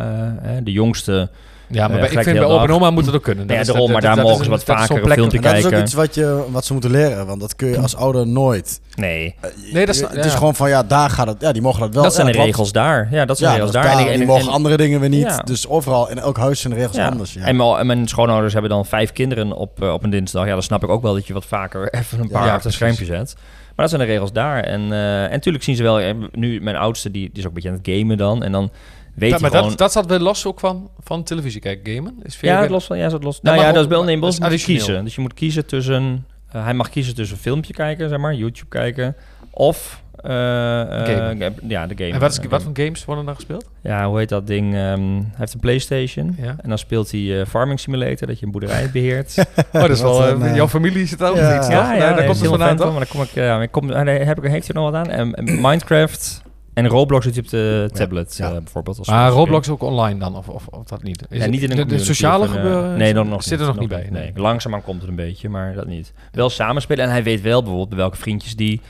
de 0.64 0.72
jongste. 0.72 1.30
Ja, 1.68 1.88
maar 1.88 1.98
ik 2.02 2.08
vind 2.10 2.24
de 2.24 2.32
bij 2.32 2.42
Open. 2.44 2.70
Oma 2.74 2.90
moet 2.90 3.06
het 3.06 3.14
ook 3.14 3.22
kunnen. 3.22 3.48
Ja, 3.48 3.60
is- 3.60 3.66
daarom, 3.66 3.92
maar 3.92 4.00
daar 4.00 4.16
mogen 4.16 4.36
ze 4.36 4.44
een- 4.44 4.50
wat 4.50 4.64
vaker 4.64 4.96
een 4.96 5.02
plek- 5.02 5.14
filmpje 5.18 5.36
En 5.36 5.42
dat 5.42 5.52
is 5.52 5.58
ook 5.64 5.70
kijken. 5.70 5.86
iets 5.86 5.94
wat, 5.94 6.14
je, 6.14 6.44
wat 6.50 6.64
ze 6.64 6.72
moeten 6.72 6.90
leren, 6.90 7.26
want 7.26 7.40
dat 7.40 7.56
kun 7.56 7.68
je 7.68 7.78
als 7.78 7.96
ouder 7.96 8.26
nooit. 8.26 8.80
Nee, 8.94 9.34
Nee, 9.72 9.86
dat 9.86 9.94
is- 9.94 10.00
het 10.00 10.24
is 10.24 10.34
gewoon 10.34 10.54
van 10.54 10.68
ja, 10.68 10.82
daar 10.82 11.10
gaat 11.10 11.26
het. 11.26 11.40
Ja, 11.40 11.52
die 11.52 11.62
mogen 11.62 11.80
dat 11.80 11.94
wel. 11.94 12.02
dat 12.02 12.14
zijn 12.14 12.26
ja, 12.26 12.32
de 12.32 12.38
klopt. 12.38 12.52
regels 12.54 12.72
daar. 12.72 13.08
Ja, 13.10 13.24
dat 13.24 13.38
zijn 13.38 13.50
Ja, 13.50 13.56
de 13.56 13.62
regels 13.64 13.82
daar. 13.84 13.96
daar. 13.96 14.06
En, 14.06 14.12
die 14.12 14.20
en- 14.20 14.26
mogen 14.26 14.46
en- 14.46 14.52
andere 14.52 14.76
dingen 14.76 15.00
weer 15.00 15.08
niet. 15.08 15.20
Ja. 15.22 15.36
Dus 15.44 15.68
overal 15.68 16.10
in 16.10 16.18
elk 16.18 16.36
huis 16.36 16.60
zijn 16.60 16.72
de 16.72 16.78
regels 16.78 16.96
ja. 16.96 17.08
anders. 17.08 17.32
Ja. 17.32 17.44
En, 17.44 17.56
mijn, 17.56 17.76
en 17.78 17.86
mijn 17.86 18.08
schoonouders 18.08 18.52
hebben 18.52 18.70
dan 18.70 18.86
vijf 18.86 19.12
kinderen 19.12 19.52
op, 19.52 19.82
eh, 19.82 19.92
op 19.92 20.02
een 20.02 20.10
dinsdag. 20.10 20.44
Ja, 20.46 20.52
dan 20.52 20.62
snap 20.62 20.82
ik 20.82 20.88
ook 20.88 21.02
wel 21.02 21.14
dat 21.14 21.26
je 21.26 21.32
wat 21.32 21.44
vaker 21.46 21.88
even 21.98 22.20
een 22.20 22.28
paar 22.28 22.50
achter 22.50 22.52
het 22.52 22.60
precies. 22.60 22.76
schermpje 22.78 23.04
zet. 23.04 23.34
Maar 23.76 23.86
dat 23.86 23.94
zijn 23.94 24.00
de 24.08 24.12
regels 24.14 24.32
daar. 24.32 24.62
En, 24.62 24.92
eh, 24.92 25.24
en 25.24 25.30
natuurlijk 25.30 25.64
zien 25.64 25.76
ze 25.76 25.82
wel... 25.82 26.00
eh, 26.00 26.14
Nu, 26.32 26.60
mijn 26.60 26.76
oudste, 26.76 27.10
die, 27.10 27.22
die 27.28 27.38
is 27.38 27.40
ook 27.40 27.46
een 27.48 27.54
beetje 27.54 27.68
aan 27.68 27.78
het 27.82 27.88
gamen 27.98 28.16
dan. 28.16 28.42
En 28.42 28.52
dan 28.52 28.70
weet 29.14 29.30
Ja, 29.30 29.38
maar 29.38 29.50
gewoon... 29.50 29.68
dat, 29.68 29.78
dat 29.78 29.92
zat 29.92 30.06
weer 30.06 30.18
los 30.20 30.46
ook 30.46 30.60
van, 30.60 30.90
van 31.00 31.22
televisie 31.22 31.60
kijken, 31.60 31.94
gamen. 31.94 32.14
Is 32.22 32.38
ja, 32.40 32.60
weer- 32.60 32.70
los 32.70 32.84
van, 32.84 32.98
ja, 32.98 33.08
dat 33.08 33.22
los. 33.24 33.34
Dat 33.34 33.42
nou 33.44 33.56
mag 33.56 33.66
ja, 33.66 33.72
dat 33.72 33.82
is 33.82 33.88
wel 33.88 34.04
dat 34.20 34.36
je 34.36 34.44
additioneel. 34.44 34.84
kiezen. 34.84 35.04
Dus 35.04 35.14
je 35.14 35.20
moet 35.20 35.34
kiezen 35.34 35.66
tussen... 35.66 36.26
eh, 36.52 36.64
hij 36.64 36.74
mag 36.74 36.88
kiezen 36.88 37.14
tussen 37.14 37.36
een 37.36 37.42
filmpje 37.42 37.72
kijken, 37.72 38.08
zeg 38.08 38.18
maar, 38.18 38.34
YouTube 38.34 38.68
kijken, 38.68 39.16
of 39.50 40.02
eh, 40.16 40.80
eh, 40.80 40.88
Gamen. 41.06 41.38
ga- 41.38 41.52
ja, 41.68 41.86
de 41.86 41.94
game. 41.96 42.12
En 42.12 42.20
wat, 42.20 42.30
is, 42.32 42.40
wat 42.48 42.62
voor 42.62 42.72
games 42.74 43.04
worden 43.04 43.28
er 43.28 43.34
gespeeld? 43.34 43.70
Ja, 43.82 44.06
hoe 44.08 44.18
heet 44.18 44.28
dat 44.28 44.46
ding? 44.46 44.74
Ehm, 44.74 45.00
hij 45.14 45.24
heeft 45.36 45.54
een 45.54 45.60
PlayStation 45.60 46.36
Ja. 46.40 46.56
en 46.62 46.68
dan 46.68 46.78
speelt 46.78 47.10
hij 47.10 47.40
eh, 47.40 47.46
Farming 47.46 47.80
Simulator, 47.80 48.26
dat 48.26 48.38
je 48.38 48.46
een 48.46 48.52
boerderij 48.52 48.90
beheert. 48.92 49.34
Oh, 49.72 49.80
dat 49.80 49.90
is 49.90 50.00
wel... 50.00 50.28
een, 50.28 50.54
jouw 50.54 50.68
familie 50.68 51.06
zit 51.06 51.22
ook 51.22 51.36
ja. 51.36 51.56
iets, 51.58 51.68
Ja, 51.68 51.80
toch? 51.80 51.90
Nee, 51.90 51.98
daar 51.98 52.14
nee, 52.14 52.26
komt 52.26 52.38
het 52.40 52.48
vandaan, 52.48 52.76
toch? 52.76 52.90
Maar 52.90 52.98
dan 52.98 53.08
kom 53.08 53.22
ik, 53.22 53.28
ja, 53.30 53.62
ik 53.62 53.70
kom, 53.70 53.90
ah, 53.90 54.02
nee, 54.04 54.18
heb 54.18 54.44
ik, 54.44 54.50
heeft 54.50 54.66
hij 54.66 54.76
er 54.76 54.82
nog 54.82 54.90
wat 54.90 55.00
aan? 55.00 55.10
En, 55.10 55.34
en 55.34 55.44
Minecraft 55.44 56.42
en 56.74 56.88
Roblox 56.88 57.24
zit 57.24 57.34
hij 57.34 57.44
op 57.44 57.50
de 57.50 57.90
tablet 57.92 58.36
Ja. 58.36 58.46
eh, 58.48 58.52
bijvoorbeeld. 58.56 58.98
Als 58.98 59.08
Maar 59.08 59.30
Roblox 59.30 59.68
ook 59.68 59.82
online 59.82 60.18
dan, 60.18 60.36
of, 60.36 60.48
of, 60.48 60.66
of 60.66 60.84
dat 60.84 61.02
niet? 61.02 61.20
Is 61.28 61.36
ja, 61.36 61.42
het- 61.42 61.50
niet 61.50 61.62
in 61.62 61.70
een 61.70 61.76
de, 61.76 61.82
de 61.82 61.82
community 61.82 62.06
sociale 62.12 62.44
eh, 62.46 62.52
gebeuren? 62.52 62.98
Nee, 62.98 63.14
dan 63.14 63.28
nog 63.28 63.42
zit 63.42 63.60
er 63.60 63.66
nog 63.66 63.78
niet 63.78 63.88
bij. 63.88 64.08
Nee. 64.10 64.32
Langzaamaan 64.34 64.82
komt 64.82 65.00
het 65.00 65.10
een 65.10 65.16
beetje, 65.16 65.48
maar 65.48 65.74
dat 65.74 65.86
niet. 65.86 66.12
Wel 66.32 66.50
samenspelen 66.50 67.04
en 67.04 67.10
hij 67.10 67.22
weet 67.22 67.40
wel 67.40 67.58
bijvoorbeeld 67.60 67.88
bij 67.88 67.98
welke 67.98 68.16
vriendjes 68.16 68.56
die 68.56 68.80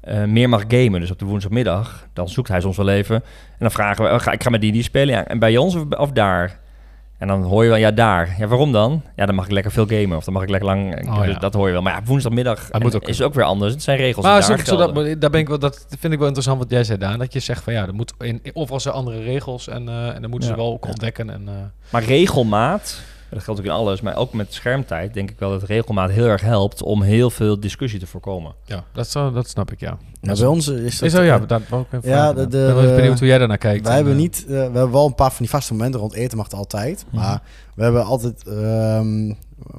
eh, 0.00 0.24
meer 0.24 0.48
mag 0.48 0.64
gamen. 0.68 1.00
Dus 1.00 1.10
op 1.10 1.18
de 1.18 1.24
woensdagmiddag, 1.24 2.06
dan 2.12 2.28
zoekt 2.28 2.48
hij 2.48 2.60
soms 2.60 2.76
wel 2.76 2.88
even. 2.88 3.14
En 3.14 3.22
dan 3.58 3.70
vragen 3.70 4.04
we, 4.04 4.10
oh, 4.10 4.18
ga, 4.20 4.32
ik 4.32 4.42
ga 4.42 4.50
met 4.50 4.60
die 4.60 4.72
die 4.72 4.82
spelen. 4.82 5.14
Ja, 5.14 5.24
en 5.26 5.38
bij 5.38 5.56
ons 5.56 5.74
of, 5.74 5.82
of 5.98 6.10
daar? 6.12 6.58
En 7.18 7.28
dan 7.28 7.42
hoor 7.42 7.62
je 7.62 7.68
wel, 7.68 7.78
ja, 7.78 7.90
daar. 7.90 8.34
Ja, 8.38 8.46
waarom 8.46 8.72
dan? 8.72 9.02
Ja, 9.16 9.26
dan 9.26 9.34
mag 9.34 9.44
ik 9.44 9.50
lekker 9.50 9.72
veel 9.72 9.86
gamen. 9.86 10.16
Of 10.16 10.24
dan 10.24 10.34
mag 10.34 10.42
ik 10.42 10.48
lekker 10.48 10.68
lang... 10.68 11.08
Oh, 11.08 11.22
dus 11.22 11.32
ja. 11.32 11.38
Dat 11.38 11.54
hoor 11.54 11.66
je 11.66 11.72
wel. 11.72 11.82
Maar 11.82 11.92
ja, 11.92 12.00
woensdagmiddag 12.04 12.68
moet 12.78 12.94
ook 12.94 13.08
is 13.08 13.18
het 13.18 13.26
ook 13.26 13.34
weer 13.34 13.44
anders. 13.44 13.72
Het 13.72 13.82
zijn 13.82 13.96
regels 13.96 14.24
Maar 14.24 14.48
daar 14.48 14.64
zo 14.64 14.76
dat, 14.76 15.20
daar 15.20 15.30
ben 15.30 15.40
ik 15.40 15.48
wel, 15.48 15.58
dat 15.58 15.86
vind 15.88 16.12
ik 16.12 16.18
wel 16.18 16.26
interessant 16.26 16.58
wat 16.58 16.70
jij 16.70 16.84
zei, 16.84 16.98
Daan. 16.98 17.18
Dat 17.18 17.32
je 17.32 17.40
zegt 17.40 17.62
van 17.64 17.72
ja, 17.72 17.86
er 17.86 17.94
moet 17.94 18.12
in, 18.18 18.40
overal 18.52 18.80
zijn 18.80 18.94
andere 18.94 19.22
regels 19.22 19.68
en, 19.68 19.88
eh, 19.88 20.14
en 20.14 20.20
dan 20.20 20.30
moeten 20.30 20.48
Ja. 20.48 20.54
ze 20.54 20.60
wel 20.60 20.72
ook 20.72 20.86
ontdekken. 20.86 21.30
En, 21.30 21.42
eh, 21.48 21.54
Maar 21.90 22.04
regelmaat, 22.04 23.00
dat 23.34 23.42
geldt 23.42 23.60
ook 23.60 23.66
in 23.66 23.72
alles, 23.72 24.00
maar 24.00 24.16
ook 24.16 24.32
met 24.32 24.52
schermtijd 24.54 25.14
denk 25.14 25.30
ik 25.30 25.38
wel 25.38 25.50
dat 25.50 25.62
regelmaat 25.62 26.10
heel 26.10 26.26
erg 26.26 26.40
helpt 26.42 26.82
om 26.82 27.02
heel 27.02 27.30
veel 27.30 27.60
discussie 27.60 28.00
te 28.00 28.06
voorkomen. 28.06 28.54
ja, 28.64 28.84
dat, 28.92 29.12
dat 29.12 29.48
snap 29.48 29.72
ik, 29.72 29.80
ja. 29.80 29.98
Bij 30.20 30.44
ons 30.44 30.68
is 30.68 30.98
dat... 30.98 31.08
Is 31.08 31.12
zo, 31.14 31.22
ja, 31.22 31.34
eh, 31.40 31.46
dat 31.46 31.60
ik 31.60 31.66
even 31.90 32.08
Ja, 32.10 32.32
de- 32.32 32.42
Ik 32.42 32.50
de- 32.50 32.72
ben 32.74 32.96
benieuwd 32.96 33.18
hoe 33.18 33.28
jij 33.28 33.38
daarnaar 33.38 33.58
kijkt. 33.58 33.82
Wij 33.86 33.90
En, 33.90 33.96
hebben 33.96 34.14
eh, 34.14 34.20
niet, 34.20 34.40
eh, 34.42 34.46
we 34.48 34.54
hebben 34.54 34.90
wel 34.90 35.06
een 35.06 35.14
paar 35.14 35.30
van 35.30 35.38
die 35.38 35.48
vaste 35.50 35.72
momenten 35.72 36.00
rond 36.00 36.12
eten 36.14 36.36
mag 36.36 36.46
het 36.46 36.54
altijd. 36.54 37.04
Mhm. 37.10 37.16
Maar 37.16 37.42
we 37.74 37.82
hebben 37.82 38.04
altijd, 38.04 38.42
ehm, 38.48 39.26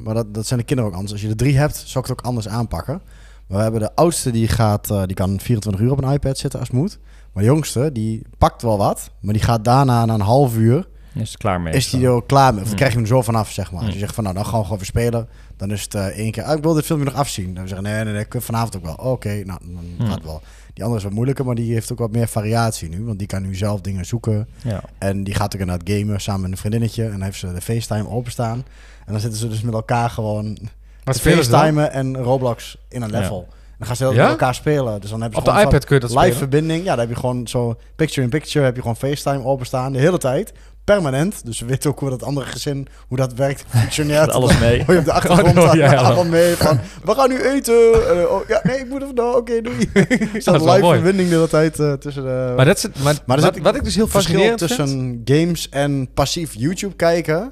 maar 0.03 0.13
dat, 0.13 0.33
dat 0.33 0.45
zijn 0.47 0.59
de 0.59 0.65
kinderen 0.65 0.91
ook 0.91 0.95
anders. 0.97 1.13
Als 1.13 1.21
je 1.21 1.29
er 1.29 1.35
drie 1.35 1.57
hebt, 1.57 1.75
zou 1.75 2.03
ik 2.03 2.09
het 2.09 2.19
ook 2.19 2.25
anders 2.25 2.47
aanpakken. 2.47 3.01
Maar 3.47 3.57
we 3.57 3.63
hebben 3.63 3.81
de 3.81 3.95
oudste 3.95 4.31
die 4.31 4.47
gaat, 4.47 4.89
eh, 4.91 5.03
die 5.05 5.15
kan 5.15 5.39
24 5.39 5.81
uur 5.81 5.91
op 5.91 6.03
een 6.03 6.11
iPad 6.11 6.37
zitten 6.37 6.59
als 6.59 6.69
het 6.69 6.77
moet. 6.77 6.99
Maar 7.33 7.43
de 7.43 7.49
jongste, 7.49 7.91
die 7.91 8.21
pakt 8.37 8.61
wel 8.61 8.77
wat, 8.77 9.09
maar 9.19 9.33
die 9.33 9.43
gaat 9.43 9.63
daarna 9.65 10.05
na 10.05 10.13
een 10.13 10.19
half 10.21 10.57
uur, 10.57 10.87
Is 11.15 11.30
het 11.30 11.38
klaar 11.38 11.62
mee? 11.62 11.73
is 11.73 11.89
die 11.89 12.08
er 12.08 12.23
klaar 12.25 12.54
mee. 12.54 12.63
Of 12.63 12.69
Mm. 12.69 12.75
krijg 12.75 12.91
je 12.91 12.97
hem 12.97 13.08
zo 13.08 13.21
vanaf, 13.21 13.51
zeg 13.51 13.71
maar. 13.71 13.80
Als 13.80 13.88
je 13.89 13.93
Mm. 13.93 13.99
zegt 13.99 14.15
van, 14.15 14.23
nou, 14.23 14.36
dan 14.36 14.45
gaan 14.45 14.58
we 14.58 14.63
gewoon 14.63 14.78
weer 14.78 14.88
spelen. 14.88 15.28
Dan 15.58 15.71
is 15.71 15.82
het 15.82 15.95
eh, 15.95 16.06
één 16.06 16.32
keer, 16.32 16.43
ah, 16.43 16.58
ik 16.58 16.63
wil 16.63 16.73
dit 16.73 16.86
filmpje 16.86 17.10
nog 17.10 17.19
afzien. 17.19 17.54
Dan 17.54 17.67
zeggen 17.67 17.86
nee, 17.86 18.04
nee, 18.04 18.13
nee, 18.13 18.25
ik 18.30 18.36
vanavond 18.38 18.75
ook 18.78 18.84
wel. 18.86 18.95
Oké, 18.95 19.30
nou, 19.43 19.60
dan 19.63 19.84
Mm. 19.97 20.08
gaat 20.08 20.23
wel. 20.23 20.41
Die 20.73 20.84
andere 20.84 21.01
is 21.01 21.06
wat 21.08 21.15
moeilijker, 21.15 21.45
maar 21.45 21.56
die 21.56 21.73
heeft 21.73 21.91
ook 21.91 21.99
wat 21.99 22.12
meer 22.12 22.28
variatie 22.28 22.89
nu. 22.89 23.04
Want 23.04 23.17
die 23.19 23.28
kan 23.28 23.41
nu 23.41 23.56
zelf 23.56 23.82
dingen 23.82 24.06
zoeken. 24.06 24.47
Ja. 24.63 24.82
En 24.97 25.23
die 25.23 25.34
gaat 25.34 25.54
ook 25.56 25.62
inderdaad 25.62 25.89
gamen 25.89 26.21
samen 26.21 26.41
met 26.41 26.51
een 26.51 26.58
vriendinnetje. 26.58 27.04
En 27.04 27.12
dan 27.12 27.21
heeft 27.21 27.39
ze 27.39 27.54
de 27.54 27.62
FaceTime 27.62 28.10
openstaan. 28.10 28.65
En 29.06 29.12
dan 29.12 29.19
zitten 29.21 29.39
ze 29.39 29.47
dus 29.47 29.62
met 29.62 29.73
elkaar 29.73 30.10
gewoon 30.10 30.58
Wat? 31.04 31.19
FaceTimen 31.19 31.91
en 31.91 32.17
Roblox 32.17 32.78
in 32.89 33.01
een 33.01 33.10
level. 33.12 33.47
Dan 33.77 33.88
gaan 33.88 33.95
ze 33.95 34.03
heel 34.03 34.13
Ja? 34.13 34.21
met 34.21 34.31
elkaar 34.31 34.55
spelen. 34.55 35.01
Dus 35.01 35.09
dan 35.09 35.21
heb 35.21 35.31
je 35.31 35.38
Op 35.38 35.45
de 35.45 35.51
iPad 35.51 35.85
kun 35.85 35.95
je 35.95 36.01
dat 36.01 36.09
live 36.09 36.21
spelen? 36.21 36.38
verbinding. 36.38 36.83
Ja, 36.83 36.89
dan 36.89 36.99
heb 36.99 37.09
je 37.09 37.15
gewoon 37.19 37.47
zo 37.47 37.75
picture-in-picture. 37.95 38.65
Heb 38.65 38.75
je 38.75 38.81
gewoon 38.81 38.97
FaceTime 38.97 39.43
openstaan 39.45 39.91
de 39.93 39.99
hele 39.99 40.17
tijd. 40.17 40.51
Permanent. 40.83 41.45
Dus 41.45 41.59
we 41.59 41.65
weten 41.65 41.89
ook 41.89 41.99
hoe 41.99 42.09
dat 42.09 42.23
andere 42.23 42.45
gezin, 42.45 42.88
hoe 43.07 43.17
dat 43.17 43.33
werkt, 43.33 43.63
functioneert. 43.79 44.31
Alles 44.31 44.59
mee. 44.59 44.77
Hoor 44.85 44.93
je 44.93 44.99
op 44.99 45.05
de 45.05 45.11
achtergrond 45.11 45.57
Oh, 45.57 45.63
staan, 45.63 45.77
ja, 45.77 45.91
ja. 45.91 45.97
allemaal 46.01 46.25
mee 46.25 46.55
van... 46.65 46.79
We 47.03 47.13
gaan 47.15 47.29
nu 47.29 47.41
eten. 47.41 47.73
Eh, 48.19 48.31
oh, 48.31 48.47
ja, 48.47 48.59
nee, 48.63 48.77
ik 48.79 48.89
moet 48.89 49.01
even... 49.01 49.15
Nou, 49.15 49.38
oké, 49.38 49.61
doei. 49.61 49.89
Dat 49.93 50.07
staat 50.09 50.35
is 50.38 50.45
wel 50.45 50.57
live 50.65 50.79
mooi. 50.79 50.95
verbinding 50.99 51.29
de 51.29 51.35
hele 51.35 51.47
tijd 51.47 51.79
eh, 51.79 51.93
tussen 51.93 52.23
de... 52.23 52.53
Maar, 52.55 52.65
dat 52.65 52.77
is, 52.77 52.83
het- 52.83 53.03
maar, 53.03 53.15
Maar 53.25 53.39
wat, 53.61 53.75
ik 53.75 53.83
dus 53.83 53.95
heel 53.95 54.07
verschil 54.07 54.07
fascinerend 54.07 54.57
tussen 54.57 54.88
vind... 54.88 55.29
games 55.29 55.69
en 55.69 56.09
passief 56.13 56.53
YouTube 56.57 56.95
kijken. 56.95 57.51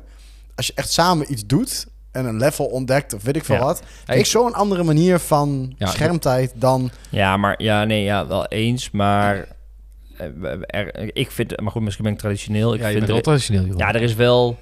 Als 0.55 0.67
je 0.67 0.73
echt 0.75 0.91
samen 0.91 1.31
iets 1.31 1.45
doet 1.45 1.87
en 2.13 2.25
een 2.25 2.37
level 2.37 2.65
ontdekt 2.65 3.13
of 3.13 3.23
weet 3.23 3.35
ik 3.35 3.45
veel 3.45 3.55
Ja. 3.55 3.61
wat. 3.63 3.83
Ik 4.07 4.25
zo'n 4.25 4.53
andere 4.53 4.83
manier 4.83 5.19
van 5.19 5.73
Ja, 5.77 5.87
schermtijd 5.87 6.51
dan... 6.55 6.91
Ja, 7.09 7.37
maar 7.37 7.55
ja, 7.57 7.83
nee, 7.83 8.03
ja, 8.03 8.27
wel 8.27 8.45
eens, 8.45 8.91
maar 8.91 9.47
eh, 10.17 10.27
er, 10.67 11.15
ik 11.15 11.31
vind, 11.31 11.59
maar 11.59 11.71
goed, 11.71 11.81
misschien 11.81 12.03
ben 12.03 12.13
ik 12.13 12.19
traditioneel. 12.19 12.73
Ik 12.73 12.79
Ja, 12.79 12.87
je 12.87 12.93
vind 12.97 13.05
bent 13.05 13.07
wel 13.07 13.17
er, 13.17 13.23
traditioneel, 13.23 13.65
joh. 13.65 13.77
ja, 13.77 13.93
er 13.93 14.01
is 14.01 14.15
wel, 14.15 14.57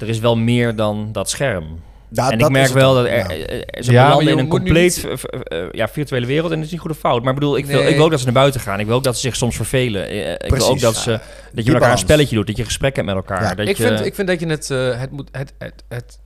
er 0.00 0.08
is 0.08 0.18
wel 0.18 0.36
meer 0.36 0.76
dan 0.76 1.08
dat 1.12 1.30
scherm. 1.30 1.80
Ja, 2.10 2.30
en 2.30 2.38
dat 2.38 2.48
ik 2.48 2.54
merk 2.54 2.72
wel 2.72 2.94
dat 2.94 3.04
er, 3.06 3.16
ja. 3.16 3.28
eh, 3.28 3.58
eh, 3.60 3.82
ze 3.82 3.90
belanden 3.92 4.28
in 4.32 4.38
een 4.38 4.48
compleet 4.48 5.06
niet- 5.08 5.68
ja, 5.70 5.88
virtuele 5.88 6.26
wereld. 6.26 6.50
En 6.50 6.56
dat 6.56 6.64
is 6.66 6.72
niet 6.72 6.80
goed 6.80 6.90
of 6.90 6.98
fout. 6.98 7.22
Maar 7.22 7.32
ik 7.32 7.38
bedoel, 7.38 7.56
ik 7.56 7.66
wil, 7.66 7.80
Nee. 7.80 7.88
ik 7.88 7.94
wil 7.96 8.04
ook 8.04 8.10
dat 8.10 8.18
ze 8.18 8.24
naar 8.24 8.34
buiten 8.34 8.60
gaan. 8.60 8.80
Ik 8.80 8.86
wil 8.86 8.96
ook 8.96 9.04
dat 9.04 9.14
ze 9.14 9.20
zich 9.20 9.36
soms 9.36 9.56
vervelen. 9.56 10.10
Ik 10.44 10.54
wil 10.54 10.68
ook 10.68 10.80
dat, 10.80 10.96
ze, 10.96 11.10
dat 11.10 11.20
je 11.52 11.62
met 11.64 11.72
elkaar 11.72 11.90
een 11.92 11.98
spelletje 11.98 12.36
doet. 12.36 12.46
Dat 12.46 12.56
je 12.56 12.64
gesprek 12.64 12.94
hebt 12.96 13.06
met 13.06 13.16
elkaar. 13.16 13.42
Ja, 13.42 13.54
dat 13.54 13.68
ik, 13.68 13.76
je, 13.76 13.82
vind, 13.86 14.04
ik 14.04 14.14
vind 14.14 14.28
dat 14.28 14.40
je 14.40 14.46
het, 14.46 14.70
eh, 14.70 15.00
het 15.00 15.10
moet, 15.10 15.28
het, 15.32 15.52
het, 15.58 15.84
het, 15.88 16.18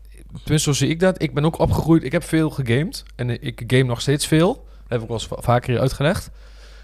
tenminste 0.42 0.72
zo 0.72 0.72
zie 0.72 0.88
ik 0.88 1.00
dat. 1.00 1.22
Ik 1.22 1.34
ben 1.34 1.44
ook 1.44 1.58
opgegroeid, 1.58 2.04
ik 2.04 2.12
heb 2.12 2.24
veel 2.24 2.50
gegamed 2.50 3.02
en 3.16 3.42
ik 3.42 3.62
game 3.66 3.82
nog 3.82 4.00
steeds 4.00 4.26
veel. 4.26 4.54
Dat 4.54 4.88
heb 4.88 5.00
ik 5.00 5.06
wel 5.08 5.16
eens 5.16 5.28
vaker 5.30 5.70
hier 5.70 5.80
uitgelegd. 5.80 6.30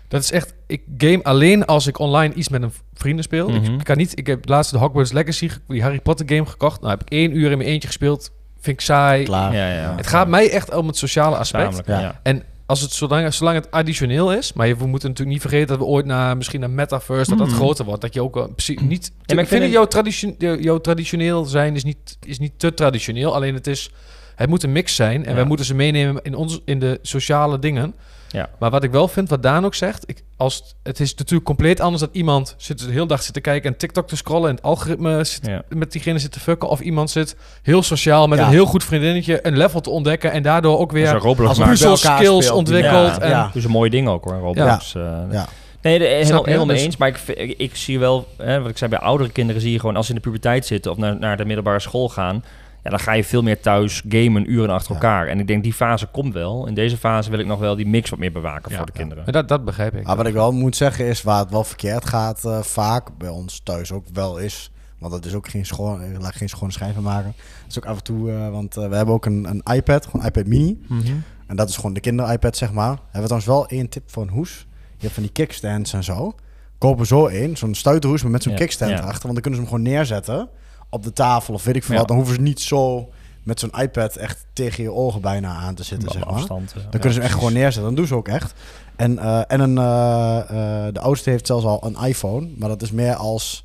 Dat 0.09 0.23
is 0.23 0.31
echt, 0.33 0.55
ik 0.67 0.83
game 0.97 1.23
alleen 1.23 1.65
als 1.65 1.87
ik 1.87 1.99
online 1.99 2.35
iets 2.35 2.49
met 2.49 2.63
een 2.63 2.73
vrienden 2.95 3.25
speel. 3.25 3.49
Mhm. 3.49 3.75
Ik 3.75 3.85
kan 3.85 3.97
niet, 3.97 4.19
ik 4.19 4.27
heb 4.27 4.49
laatst 4.49 4.71
de 4.73 4.79
Hogwarts 4.79 5.13
Legacy, 5.13 5.51
die 5.69 5.83
Harry 5.83 6.01
Potter 6.01 6.29
game 6.29 6.47
gekocht. 6.47 6.81
Nou 6.81 6.91
heb 6.93 7.03
ik 7.03 7.11
één 7.11 7.37
uur 7.37 7.51
in 7.51 7.59
mijn 7.59 7.71
eentje 7.71 7.89
gespeeld. 7.89 8.31
Vind 8.61 8.79
ik 8.81 8.85
saai. 8.85 9.25
Klaar. 9.25 9.55
ja, 9.55 9.73
ja. 9.73 9.97
Het 9.97 10.07
gaat 10.07 10.29
mij 10.29 10.51
echt 10.51 10.75
om 10.75 10.87
het 10.87 10.97
sociale 10.97 11.37
aspect. 11.37 11.65
Gezamenlijk, 11.65 12.03
Ja. 12.03 12.09
ja. 12.09 12.21
En 12.23 12.43
als 12.67 12.81
het, 12.81 12.93
zolang, 12.93 13.35
zolang 13.35 13.57
het 13.57 13.71
additioneel 13.71 14.33
is, 14.33 14.53
maar 14.53 14.67
je- 14.67 14.77
we 14.77 14.87
moeten 14.87 15.09
natuurlijk 15.09 15.37
niet 15.37 15.47
vergeten 15.49 15.69
dat 15.69 15.79
we 15.79 15.85
ooit 15.93 16.07
naar 16.07 16.37
misschien 16.37 16.63
een 16.63 16.75
metaverse, 16.75 17.31
dat 17.31 17.39
dat 17.39 17.47
Mhm. 17.49 17.57
groter 17.57 17.85
wordt. 17.85 18.01
Dat 18.01 18.15
je 18.15 18.23
ook 18.23 18.37
eh, 18.37 18.45
niet. 18.67 19.11
maar 19.27 19.29
ik 19.29 19.35
vind 19.37 19.49
vind 19.49 19.63
het 19.63 19.73
jouw, 19.73 19.85
tradition, 19.87 20.35
jouw- 20.39 20.59
jouw 20.59 20.79
traditioneel 20.79 21.45
zijn 21.45 21.75
is 21.75 21.85
niet, 21.85 22.17
is 22.27 22.39
niet 22.39 22.53
te 22.57 22.75
traditioneel. 22.75 23.35
Alleen 23.35 23.55
het 23.55 23.67
is, 23.67 23.91
het 24.37 24.49
moet 24.49 24.63
een 24.63 24.73
mix 24.73 24.95
zijn 24.95 25.23
en 25.25 25.31
Ja. 25.31 25.35
wij 25.37 25.45
moeten 25.45 25.67
ze 25.67 25.75
meenemen 25.75 26.23
in, 26.23 26.35
ons, 26.35 26.61
in 26.65 26.79
de 26.79 26.99
sociale 27.03 27.59
dingen. 27.59 27.95
Ja. 28.29 28.49
Maar 28.59 28.71
wat 28.71 28.85
ik 28.85 28.91
wel 28.91 29.09
vind, 29.09 29.29
wat 29.29 29.43
Daan 29.43 29.65
ook 29.65 29.75
zegt, 29.75 30.03
ik, 30.07 30.23
als 30.37 30.75
het, 30.83 31.01
is 31.01 31.15
natuurlijk 31.15 31.47
compleet 31.47 31.81
anders 31.81 32.01
dat 32.03 32.11
iemand 32.13 32.55
zit 32.59 32.79
de 32.79 32.91
hele 32.93 33.07
dag 33.07 33.23
zit 33.23 33.35
te 33.35 33.41
kijken 33.41 33.71
en 33.73 33.79
TikTok 33.79 34.09
te 34.09 34.17
scrollen 34.17 34.49
en 34.49 34.55
het 34.55 34.65
algoritme 34.65 35.25
zit, 35.25 35.47
Ja. 35.47 35.63
met 35.69 35.93
diegene 35.93 36.19
zit 36.19 36.33
te 36.33 36.41
fucken. 36.41 36.69
Of 36.69 36.81
iemand 36.81 37.11
zit 37.11 37.37
heel 37.63 37.83
sociaal 37.83 38.29
met 38.29 38.39
Ja. 38.39 38.45
een 38.45 38.51
heel 38.51 38.67
goed 38.67 38.85
vriendinnetje 38.85 39.47
een 39.47 39.57
level 39.57 39.81
te 39.81 39.91
ontdekken 39.91 40.33
en 40.33 40.43
daardoor 40.43 40.79
ook 40.79 40.93
weer 40.93 41.07
Als 41.49 41.59
speelt, 42.01 42.43
die- 42.43 42.53
ontwikkeld. 42.53 43.07
Ja, 43.17 43.21
En, 43.21 43.29
ja. 43.31 43.51
Dus 43.53 43.65
een 43.65 43.71
mooie 43.71 43.91
ding 43.91 44.09
ook 44.09 44.25
hoor, 44.25 44.39
Roblox. 44.39 44.93
Ja. 44.93 45.47
Nee, 45.83 45.99
de, 45.99 46.05
helemaal, 46.05 46.45
helemaal 46.45 46.67
mee 46.67 46.77
Dus- 46.77 46.85
eens. 46.85 46.97
Maar 46.97 47.09
ik, 47.09 47.19
ik, 47.27 47.59
ik 47.59 47.77
zie 47.77 47.99
wel, 47.99 48.27
hè, 48.37 48.61
wat 48.61 48.71
ik 48.71 48.79
zei, 48.79 48.91
bij 48.91 48.99
oudere 48.99 49.31
kinderen 49.31 49.63
zie 49.63 49.73
je 49.73 49.81
gewoon... 49.81 49.97
als 49.97 50.07
ze 50.07 50.13
in 50.13 50.19
de 50.19 50.25
puberteit 50.25 50.67
zitten 50.67 50.91
of 50.91 50.97
naar, 50.97 51.19
naar 51.19 51.37
de 51.37 51.45
middelbare 51.45 51.81
school 51.81 52.09
gaan... 52.09 52.45
Ja, 52.87 52.97
dan 52.97 53.01
ga 53.01 53.13
je 53.13 53.25
veel 53.25 53.43
meer 53.43 53.61
thuis 53.61 54.03
gamen 54.09 54.51
uren 54.53 54.71
achter 54.71 54.95
Ja. 54.95 55.01
elkaar. 55.01 55.27
En 55.27 55.41
ik 55.41 55.47
denk, 55.47 55.63
die 55.63 55.73
fase 55.73 56.07
komt 56.07 56.33
wel. 56.35 56.67
In 56.67 56.75
deze 56.75 56.97
fase 56.97 57.31
wil 57.31 57.39
ik 57.39 57.47
nog 57.47 57.59
wel 57.59 57.77
die 57.77 57.87
mix 57.87 58.11
wat 58.11 58.19
meer 58.19 58.33
bewaken 58.33 58.71
Ja, 58.71 58.77
voor 58.77 58.87
de 58.87 58.93
ja. 58.95 58.99
kinderen. 58.99 59.33
Dat, 59.33 59.49
dat 59.49 59.65
begrijp 59.65 59.95
ik. 59.95 60.07
Maar 60.07 60.17
wat 60.17 60.27
ik 60.27 60.33
wel 60.33 60.53
moet 60.53 60.77
zeggen 60.77 61.05
is, 61.07 61.23
waar 61.23 61.39
het 61.39 61.51
wel 61.51 61.65
verkeerd 61.65 62.05
gaat, 62.05 62.45
eh, 62.45 62.61
vaak 62.63 63.19
bij 63.19 63.29
ons 63.29 63.61
thuis 63.65 63.93
ook 63.93 64.05
wel 64.13 64.39
is. 64.39 64.71
Want 64.99 65.13
dat 65.13 65.25
is 65.25 65.35
ook 65.35 65.49
geen 65.49 65.67
schoon, 65.67 66.03
ik 66.03 66.21
laat 66.21 66.37
geen 66.37 66.49
schone 66.49 66.73
schijven 66.73 67.03
maken. 67.03 67.35
Dat 67.37 67.71
is 67.71 67.79
ook 67.79 67.87
af 67.87 67.97
en 67.97 68.03
toe, 68.03 68.33
eh, 68.33 68.49
want 68.51 68.77
eh, 68.77 68.89
we 68.89 68.97
hebben 68.97 69.15
ook 69.15 69.27
een, 69.27 69.45
een 69.49 69.75
iPad, 69.77 70.05
gewoon 70.07 70.21
een 70.23 70.29
iPad 70.29 70.47
mini. 70.47 70.79
Mhm. 70.89 71.13
En 71.47 71.57
dat 71.57 71.69
is 71.69 71.77
gewoon 71.77 71.93
de 71.93 72.01
kinder-iPad, 72.01 72.57
zeg 72.57 72.73
maar. 72.73 72.89
Hebben 72.89 73.11
we 73.13 73.19
trouwens 73.21 73.47
wel 73.47 73.67
één 73.69 73.89
tip 73.89 74.03
voor 74.07 74.23
een 74.23 74.29
hoes. 74.29 74.67
Je 74.91 75.03
hebt 75.03 75.13
van 75.15 75.23
die 75.23 75.33
kickstands 75.33 75.93
en 75.93 76.05
zo. 76.05 76.35
Kopen 76.79 77.07
zo 77.07 77.27
één, 77.27 77.57
zo'n 77.57 77.75
stuiterhoes, 77.75 78.23
maar 78.23 78.31
met 78.31 78.43
zo'n 78.43 78.53
Ja, 78.53 78.59
kickstand 78.59 78.91
ja. 78.91 78.97
erachter. 78.99 79.23
Want 79.23 79.33
dan 79.33 79.43
kunnen 79.43 79.61
ze 79.61 79.67
hem 79.67 79.77
gewoon 79.77 79.93
neerzetten 79.95 80.49
op 80.91 81.03
de 81.03 81.13
tafel 81.13 81.55
of 81.55 81.65
weet 81.65 81.77
ik 81.77 81.83
veel 81.85 81.93
Ja. 81.95 81.99
wat. 82.01 82.09
Dan 82.09 82.17
hoeven 82.17 82.35
ze 82.35 82.41
niet 82.41 82.61
zo 82.61 83.09
met 83.43 83.61
zo'n 83.61 83.71
iPad 83.81 84.17
echt 84.17 84.47
tegen 84.53 84.83
je 84.83 84.93
ogen 84.93 85.21
bijna 85.21 85.55
aan 85.55 85.75
te 85.75 85.83
zitten, 85.83 86.11
zeg 86.11 86.25
maar. 86.25 86.35
afstand. 86.35 86.69
eh, 86.69 86.75
Dan 86.75 86.83
ja, 86.83 86.89
kunnen 86.91 87.13
ze 87.13 87.19
hem 87.19 87.29
echt 87.29 87.35
gewoon 87.39 87.53
neerzetten. 87.53 87.83
Dan 87.83 87.95
doen 87.95 88.07
ze 88.07 88.15
ook 88.15 88.29
echt. 88.29 88.55
En, 88.97 89.19
eh, 89.19 89.41
en 89.47 89.61
een, 89.61 89.79
eh, 89.79 90.39
eh, 90.87 90.95
de 90.95 91.01
oudste 91.01 91.31
heeft 91.31 91.47
zelfs 91.47 91.65
al 91.65 91.85
een 91.87 92.07
iPhone. 92.09 92.49
Maar 92.59 92.69
dat 92.69 92.83
is 92.83 92.91
meer 92.93 93.15
als... 93.15 93.65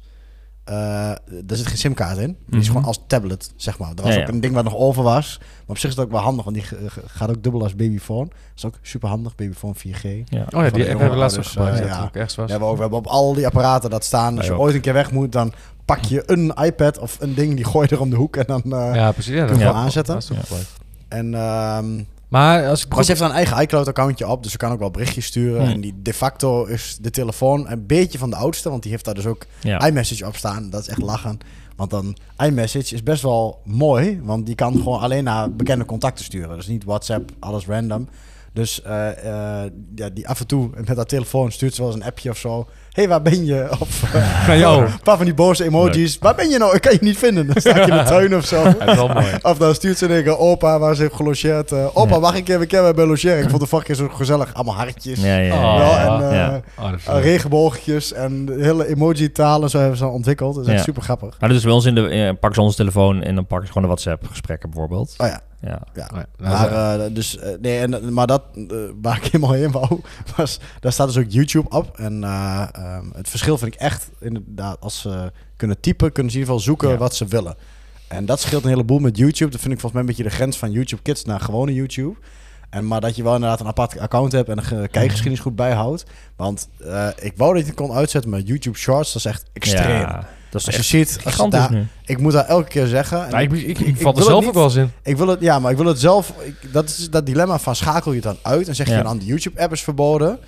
eh 0.63 1.09
er 1.47 1.57
zit 1.57 1.67
geen 1.67 1.77
simkaart 1.77 2.17
in. 2.17 2.37
Die 2.47 2.59
is 2.59 2.65
Mhm. 2.65 2.71
gewoon 2.71 2.83
als 2.87 2.99
tablet, 3.07 3.51
zeg 3.55 3.77
maar. 3.79 3.89
Er 3.95 4.03
was 4.03 4.13
Ja, 4.13 4.19
ook 4.21 4.27
ja. 4.27 4.33
een 4.33 4.39
ding 4.41 4.53
wat 4.53 4.63
nog 4.63 4.75
over 4.75 5.03
was. 5.03 5.37
Maar 5.39 5.47
op 5.67 5.77
zich 5.77 5.89
is 5.89 5.95
het 5.95 6.05
ook 6.05 6.11
wel 6.11 6.21
handig. 6.21 6.43
Want 6.43 6.55
die 6.55 6.65
gaat 7.05 7.29
ook 7.29 7.43
dubbel 7.43 7.61
als 7.63 7.75
babyphone. 7.75 8.25
Dat 8.27 8.35
is 8.55 8.65
ook 8.65 8.75
super 8.81 9.09
handig. 9.09 9.35
Babyphone 9.35 9.73
4G. 9.75 10.01
Ja. 10.25 10.45
Oh 10.49 10.63
ja, 10.63 10.69
die 10.69 10.89
app 10.89 10.99
hebben 10.99 11.09
we 11.09 11.15
laatst 11.15 11.47
gebruikt. 11.47 11.77
dat 11.77 11.87
eh, 11.87 11.95
het 11.97 12.05
ook 12.07 12.15
echt 12.15 12.35
was. 12.35 12.51
We 12.51 12.63
ook, 12.63 12.75
we 12.75 12.81
hebben 12.81 12.99
op 12.99 13.07
al 13.07 13.33
die 13.33 13.45
apparaten 13.45 13.89
dat 13.89 14.03
staan. 14.03 14.37
Als 14.37 14.45
je 14.45 14.57
ooit 14.59 14.75
een 14.75 14.81
keer 14.81 14.93
weg 14.93 15.11
moet, 15.11 15.31
dan 15.31 15.53
pak 15.95 16.03
je 16.05 16.23
een 16.25 16.53
iPad 16.63 16.99
of 16.99 17.17
een 17.19 17.33
ding. 17.35 17.55
Die 17.55 17.65
gooi 17.65 17.87
je 17.89 17.95
er 17.95 18.01
om 18.01 18.09
de 18.09 18.15
hoek. 18.15 18.35
En 18.35 18.45
dan... 18.47 18.61
eh, 18.63 18.95
ja, 18.95 19.11
precies. 19.11 19.33
Ja, 19.33 19.45
kun 19.45 19.57
je 19.57 19.63
dat 19.63 19.73
aanzetten. 19.73 20.13
dat 20.13 20.23
is 20.23 20.29
Ja. 20.29 20.41
gebruikt. 20.41 20.69
En... 21.07 21.33
ehm, 21.33 22.03
Maar 22.27 22.67
als 22.67 22.83
ik 22.85 22.93
maar 22.93 23.03
ze 23.03 23.09
heeft 23.11 23.23
een 23.23 23.31
eigen 23.31 23.61
iCloud-accountje 23.61 24.27
op, 24.27 24.43
dus 24.43 24.51
ze 24.51 24.57
kan 24.57 24.71
ook 24.71 24.79
wel 24.79 24.91
berichtjes 24.91 25.25
sturen. 25.25 25.61
Hmm. 25.61 25.71
En 25.71 25.81
die 25.81 25.93
de 26.01 26.13
facto 26.13 26.65
is 26.65 26.97
de 27.01 27.09
telefoon 27.09 27.69
een 27.71 27.85
beetje 27.85 28.17
van 28.17 28.29
de 28.29 28.35
oudste, 28.35 28.69
want 28.69 28.81
die 28.81 28.91
heeft 28.91 29.05
daar 29.05 29.13
dus 29.13 29.25
ook 29.25 29.45
Ja. 29.61 29.85
iMessage 29.87 30.25
op 30.25 30.35
staan. 30.35 30.69
Dat 30.69 30.81
is 30.81 30.87
echt 30.87 31.01
lachen. 31.01 31.37
Want 31.75 31.89
dan 31.89 32.15
iMessage 32.37 32.93
is 32.93 33.03
best 33.03 33.21
wel 33.21 33.59
mooi, 33.65 34.19
want 34.23 34.45
die 34.45 34.55
kan 34.55 34.73
gewoon 34.73 34.99
alleen 34.99 35.23
naar 35.23 35.51
bekende 35.55 35.85
contacten 35.85 36.25
sturen. 36.25 36.55
Dus 36.55 36.67
niet 36.67 36.83
WhatsApp, 36.83 37.31
alles 37.39 37.65
random. 37.67 38.07
Dus 38.53 38.81
eh, 38.81 39.09
eh, 39.63 39.71
ja, 39.95 40.09
die 40.09 40.27
af 40.27 40.39
en 40.39 40.47
toe 40.47 40.69
met 40.85 40.95
haar 40.95 41.05
telefoon 41.05 41.51
stuurt 41.51 41.73
ze 41.75 41.81
wel 41.81 41.91
eens 41.91 41.99
een 42.01 42.07
appje 42.07 42.29
of 42.29 42.37
zo. 42.37 42.67
Hey, 42.91 43.07
waar 43.07 43.21
ben 43.21 43.45
je? 43.45 43.67
Of 43.79 44.03
eh, 44.47 44.59
jou. 44.59 44.85
een 44.85 44.99
paar 45.03 45.15
van 45.17 45.25
die 45.25 45.33
boze 45.33 45.63
emojis. 45.63 46.17
Waar 46.19 46.35
ben 46.35 46.49
je 46.49 46.57
nou? 46.57 46.75
Ik 46.75 46.81
kan 46.81 46.91
je 46.91 46.97
niet 47.01 47.17
vinden. 47.17 47.47
Dan 47.47 47.55
sta 47.61 47.75
ik 47.75 47.87
in 47.87 47.97
de 47.97 48.03
tuin 48.03 48.35
of 48.35 48.45
zo. 48.45 48.63
Dat 48.63 48.87
is 48.87 48.95
wel 48.95 49.07
mooi. 49.07 49.25
Of 49.41 49.57
dan 49.57 49.75
stuurt 49.75 49.97
ze 49.97 50.17
een 50.25 50.35
opa 50.37 50.79
waar 50.79 50.95
ze 50.95 51.01
heeft 51.01 51.13
gelogeerd. 51.15 51.71
eh, 51.71 51.97
opa, 51.97 52.19
mag 52.19 52.35
ik 52.35 52.49
even 52.49 52.67
keer 52.67 52.93
bij 52.93 53.05
logeren? 53.05 53.43
Ik 53.43 53.49
vond 53.49 53.61
de 53.61 53.67
vorige 53.67 53.87
keer 53.87 53.95
zo 53.95 54.07
gezellig. 54.09 54.53
Allemaal 54.53 54.75
hartjes. 54.75 55.21
Ja, 55.21 55.37
ja, 55.37 55.53
Oh. 55.53 55.77
Wel, 55.77 56.21
en. 56.31 56.63
Oh, 56.79 56.89
leuk. 56.91 57.23
regenboogjes 57.23 58.13
en 58.13 58.49
hele 58.59 58.87
emoji-taal 58.87 59.63
en 59.63 59.69
zo 59.69 59.79
hebben 59.79 59.97
ze 59.97 60.07
ontwikkeld. 60.07 60.55
Dat 60.55 60.67
is 60.67 60.73
echt 60.73 60.83
super 60.83 61.01
grappig. 61.01 61.35
Maar 61.39 61.49
dat 61.49 61.57
is 61.57 61.63
bij 61.63 61.73
ons 61.73 61.85
in 61.85 61.95
de... 61.95 62.35
pakken 62.39 62.53
ze 62.53 62.61
onze 62.61 62.77
telefoon 62.77 63.23
en 63.23 63.35
dan 63.35 63.45
pakken 63.45 63.67
ze 63.67 63.73
gewoon 63.73 63.89
de 63.89 63.93
WhatsApp-gesprekken 63.95 64.69
bijvoorbeeld. 64.69 65.13
Oh 65.17 65.27
ja, 65.27 65.39
Ja. 65.61 65.81
ja. 65.93 66.09
Oh 66.13 66.19
ja, 66.19 66.25
Maar, 66.37 66.99
eh, 66.99 67.13
dus, 67.15 67.37
eh, 67.37 67.49
nee, 67.61 67.79
en, 67.79 68.13
maar 68.13 68.27
dat 68.27 68.43
eh, 68.53 68.77
waar 69.01 69.17
ik 69.17 69.23
helemaal 69.31 69.51
heen 69.51 69.71
wou, 69.71 70.01
was, 70.35 70.59
daar 70.79 70.91
staat 70.91 71.07
dus 71.07 71.17
ook 71.17 71.29
YouTube 71.31 71.69
op. 71.69 71.97
En 71.97 72.23
eh, 72.23 72.67
ehm, 72.71 73.05
het 73.15 73.29
verschil 73.29 73.57
vind 73.57 73.73
ik 73.73 73.79
echt, 73.79 74.09
inderdaad, 74.19 74.77
als 74.79 75.01
ze 75.01 75.31
kunnen 75.55 75.79
typen, 75.79 76.11
kunnen 76.11 76.31
ze 76.31 76.37
in 76.37 76.43
ieder 76.43 76.55
geval 76.55 76.59
zoeken 76.73 76.89
Ja. 76.89 76.97
wat 76.97 77.15
ze 77.15 77.25
willen. 77.25 77.55
En 78.07 78.25
dat 78.25 78.39
scheelt 78.39 78.63
een 78.63 78.69
heleboel 78.69 78.99
met 78.99 79.17
YouTube. 79.17 79.51
Dat 79.51 79.61
vind 79.61 79.73
ik 79.73 79.79
volgens 79.79 79.91
mij 79.91 80.01
een 80.01 80.07
beetje 80.07 80.23
de 80.23 80.29
grens 80.35 80.57
van 80.57 80.71
YouTube 80.71 81.01
Kids 81.01 81.23
naar 81.25 81.39
gewone 81.39 81.73
YouTube. 81.73 82.15
En 82.69 82.87
maar 82.87 83.01
dat 83.01 83.15
je 83.15 83.23
wel 83.23 83.33
inderdaad 83.35 83.59
een 83.59 83.67
apart 83.67 83.99
account 83.99 84.31
hebt 84.31 84.49
en 84.49 84.57
een 84.57 84.63
ge- 84.63 84.87
kijkgeschiedenis 84.91 85.39
goed 85.39 85.55
bijhoudt. 85.55 86.03
Want 86.35 86.69
eh, 86.79 87.07
ik 87.19 87.33
wou 87.35 87.53
dat 87.53 87.61
je 87.61 87.67
het 87.67 87.77
kon 87.79 87.91
uitzetten, 87.91 88.31
maar 88.31 88.39
YouTube 88.39 88.77
Shorts, 88.77 89.13
dat 89.13 89.25
is 89.25 89.31
echt 89.31 89.43
extreem. 89.53 90.07
Dat 90.51 90.61
is 90.61 90.67
Als 90.67 90.75
je 90.89 90.97
echt 90.97 91.09
ziet, 91.11 91.25
als 91.25 91.35
je 91.35 91.47
daar, 91.49 91.71
nu. 91.71 91.87
ik 92.05 92.17
moet 92.19 92.31
daar 92.31 92.45
elke 92.45 92.67
keer 92.69 92.87
zeggen. 92.87 93.25
en 93.25 93.31
nou, 93.31 93.43
ik, 93.43 93.51
ik, 93.51 93.79
ik, 93.79 93.87
ik 93.87 93.97
val 94.01 94.15
er 94.17 94.23
zelf 94.23 94.47
ook 94.47 94.53
wel 94.53 94.63
eens 94.63 94.75
in. 94.75 94.91
ik 95.03 95.17
wil 95.17 95.27
het, 95.27 95.41
ja, 95.41 95.59
maar 95.59 95.71
ik 95.71 95.77
wil 95.77 95.85
het 95.85 95.99
zelf. 95.99 96.33
Ik, 96.43 96.73
dat 96.73 96.85
is 96.89 97.09
dat 97.09 97.25
dilemma 97.25 97.59
van 97.59 97.75
schakel 97.75 98.11
je 98.11 98.15
het 98.15 98.25
dan 98.25 98.37
uit 98.41 98.67
en 98.67 98.75
zeg 98.75 98.87
je 98.87 98.93
Ja. 98.93 99.01
dan 99.01 99.17
de 99.17 99.25
YouTube-app 99.25 99.71
is 99.71 99.81
verboden. 99.83 100.39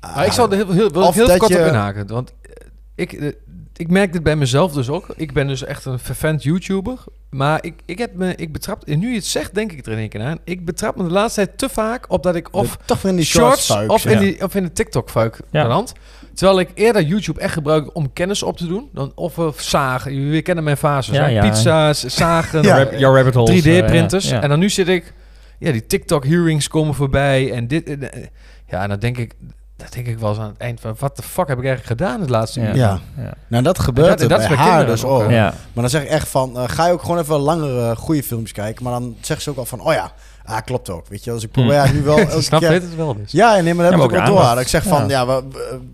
Maar 0.00 0.26
ik 0.26 0.32
zou 0.32 0.50
er 0.50 0.56
heel, 0.56 0.70
heel, 0.70 1.12
heel 1.12 1.26
dat 1.26 1.36
kort 1.38 1.52
je- 1.52 1.60
op 1.60 1.66
inhaken. 1.66 2.06
Want 2.06 2.32
eh, 2.42 2.50
ik, 2.94 3.12
eh, 3.12 3.28
ik 3.76 3.90
merk 3.90 4.12
dit 4.12 4.22
bij 4.22 4.36
mezelf 4.36 4.72
dus 4.72 4.88
ook. 4.88 5.06
Ik 5.16 5.32
ben 5.32 5.46
dus 5.46 5.64
echt 5.64 5.84
een 5.84 5.98
vervent 5.98 6.42
YouTuber. 6.42 6.98
Maar 7.30 7.64
ik, 7.64 7.74
ik 7.84 7.98
heb 7.98 8.14
me, 8.14 8.34
ik 8.34 8.52
betrap, 8.52 8.84
en 8.84 8.98
nu 8.98 9.08
je 9.08 9.14
het 9.16 9.26
zegt, 9.26 9.54
denk 9.54 9.72
ik 9.72 9.86
er 9.86 9.92
in 9.92 9.98
één 9.98 10.08
keer 10.08 10.22
aan. 10.22 10.38
Ik 10.44 10.64
betrap 10.64 10.96
me 10.96 11.02
de 11.04 11.10
laatste 11.10 11.44
tijd 11.44 11.58
te 11.58 11.68
vaak 11.68 12.04
op 12.08 12.22
dat 12.22 12.34
ik 12.34 12.48
of 12.54 12.78
toch 12.84 13.04
in 13.04 13.16
die 13.16 13.24
shorts, 13.24 13.64
shorts, 13.66 13.86
of, 13.88 14.04
in 14.06 14.18
die, 14.18 14.42
of 14.44 14.54
in 14.54 14.62
de 14.62 14.72
TikTok-fuik 14.72 15.40
Ja. 15.50 15.62
beland. 15.62 15.92
Terwijl 16.34 16.58
ik 16.60 16.70
eerder 16.74 17.02
YouTube 17.02 17.40
echt 17.40 17.52
gebruik 17.52 17.96
om 17.96 18.12
kennis 18.12 18.42
op 18.42 18.56
te 18.56 18.66
doen. 18.66 18.88
Dan 18.92 19.12
of 19.14 19.36
uh, 19.36 19.48
zagen. 19.56 20.14
Jullie 20.14 20.42
kennen 20.42 20.64
mijn 20.64 20.76
fases. 20.76 21.14
Ja, 21.16 21.22
hè? 21.22 21.28
ja. 21.28 21.48
Pizza's, 21.48 22.04
zagen, 22.04 22.62
Ja. 22.68 22.76
Rab- 22.78 22.92
Jouw 22.98 23.14
rabbit 23.14 23.34
holes. 23.34 23.60
3D-printers. 23.62 24.24
eh, 24.24 24.30
ja. 24.30 24.40
En 24.42 24.48
dan 24.48 24.58
nu 24.58 24.70
zit 24.70 24.88
ik... 24.88 25.12
Ja, 25.58 25.72
die 25.72 25.86
TikTok-hearings 25.86 26.68
komen 26.68 26.94
voorbij. 26.94 27.52
En 27.52 27.66
dit... 27.68 27.88
en, 27.88 28.12
eh, 28.12 28.26
ja, 28.68 28.82
en 28.82 28.88
dan 28.88 28.98
denk 28.98 29.18
ik... 29.18 29.32
Dat 29.76 29.92
denk 29.92 30.06
ik 30.06 30.18
wel 30.18 30.28
eens 30.30 30.38
aan 30.38 30.48
het 30.48 30.58
eind 30.58 30.80
van... 30.80 30.94
Wat 30.98 31.16
de 31.16 31.22
fuck 31.22 31.48
heb 31.48 31.58
ik 31.58 31.64
eigenlijk 31.64 32.00
gedaan 32.00 32.20
het 32.20 32.30
laatste 32.30 32.60
Ja. 32.60 32.68
uur? 32.68 32.76
Ja. 32.76 33.00
Ja. 33.16 33.32
Nou, 33.48 33.62
dat 33.62 33.78
gebeurt 33.78 34.06
En 34.08 34.12
dat- 34.12 34.22
en 34.22 34.28
dat 34.28 34.40
is 34.40 34.46
bij 34.46 34.56
bij 34.56 34.64
haar 34.66 34.74
kinderen 34.74 34.94
dus 35.00 35.04
ook, 35.04 35.22
ook. 35.22 35.28
hè? 35.28 35.34
Ja. 35.36 35.44
Maar 35.44 35.54
dan 35.82 35.88
zeg 35.90 36.02
ik 36.02 36.08
echt 36.08 36.28
van, 36.28 36.56
eh, 36.58 36.62
ga 36.66 36.86
je 36.86 36.92
ook 36.92 37.00
gewoon 37.02 37.18
even 37.18 37.36
langere 37.38 37.96
goede 37.96 38.22
filmpjes 38.22 38.52
kijken. 38.52 38.84
Maar 38.84 38.92
dan 38.92 39.16
zegt 39.20 39.42
ze 39.42 39.50
ook 39.50 39.56
al 39.56 39.64
van, 39.64 39.80
oh 39.80 39.92
ja, 39.92 40.12
ah, 40.44 40.58
klopt 40.64 40.90
ook. 40.90 41.08
Weet 41.08 41.24
je, 41.24 41.30
dus 41.32 41.42
ik 41.42 41.50
probeer 41.50 41.92
nu 41.92 42.02
wel 42.02 42.18
Snap 42.40 42.60
weet 42.60 42.82
het 42.82 42.96
wel 42.96 43.14
dus. 43.14 43.32
Ja, 43.32 43.60
nee, 43.60 43.74
maar 43.74 43.84
dat 43.90 43.94
Ja, 43.94 44.00
heb 44.00 44.10
ik 44.10 44.18
ook 44.20 44.26
door. 44.26 44.42
Dat 44.42 44.60
ik 44.60 44.68
zeg 44.68 44.82
van, 44.82 45.08
Ja. 45.08 45.08
ja, 45.08 45.26
we, 45.26 45.42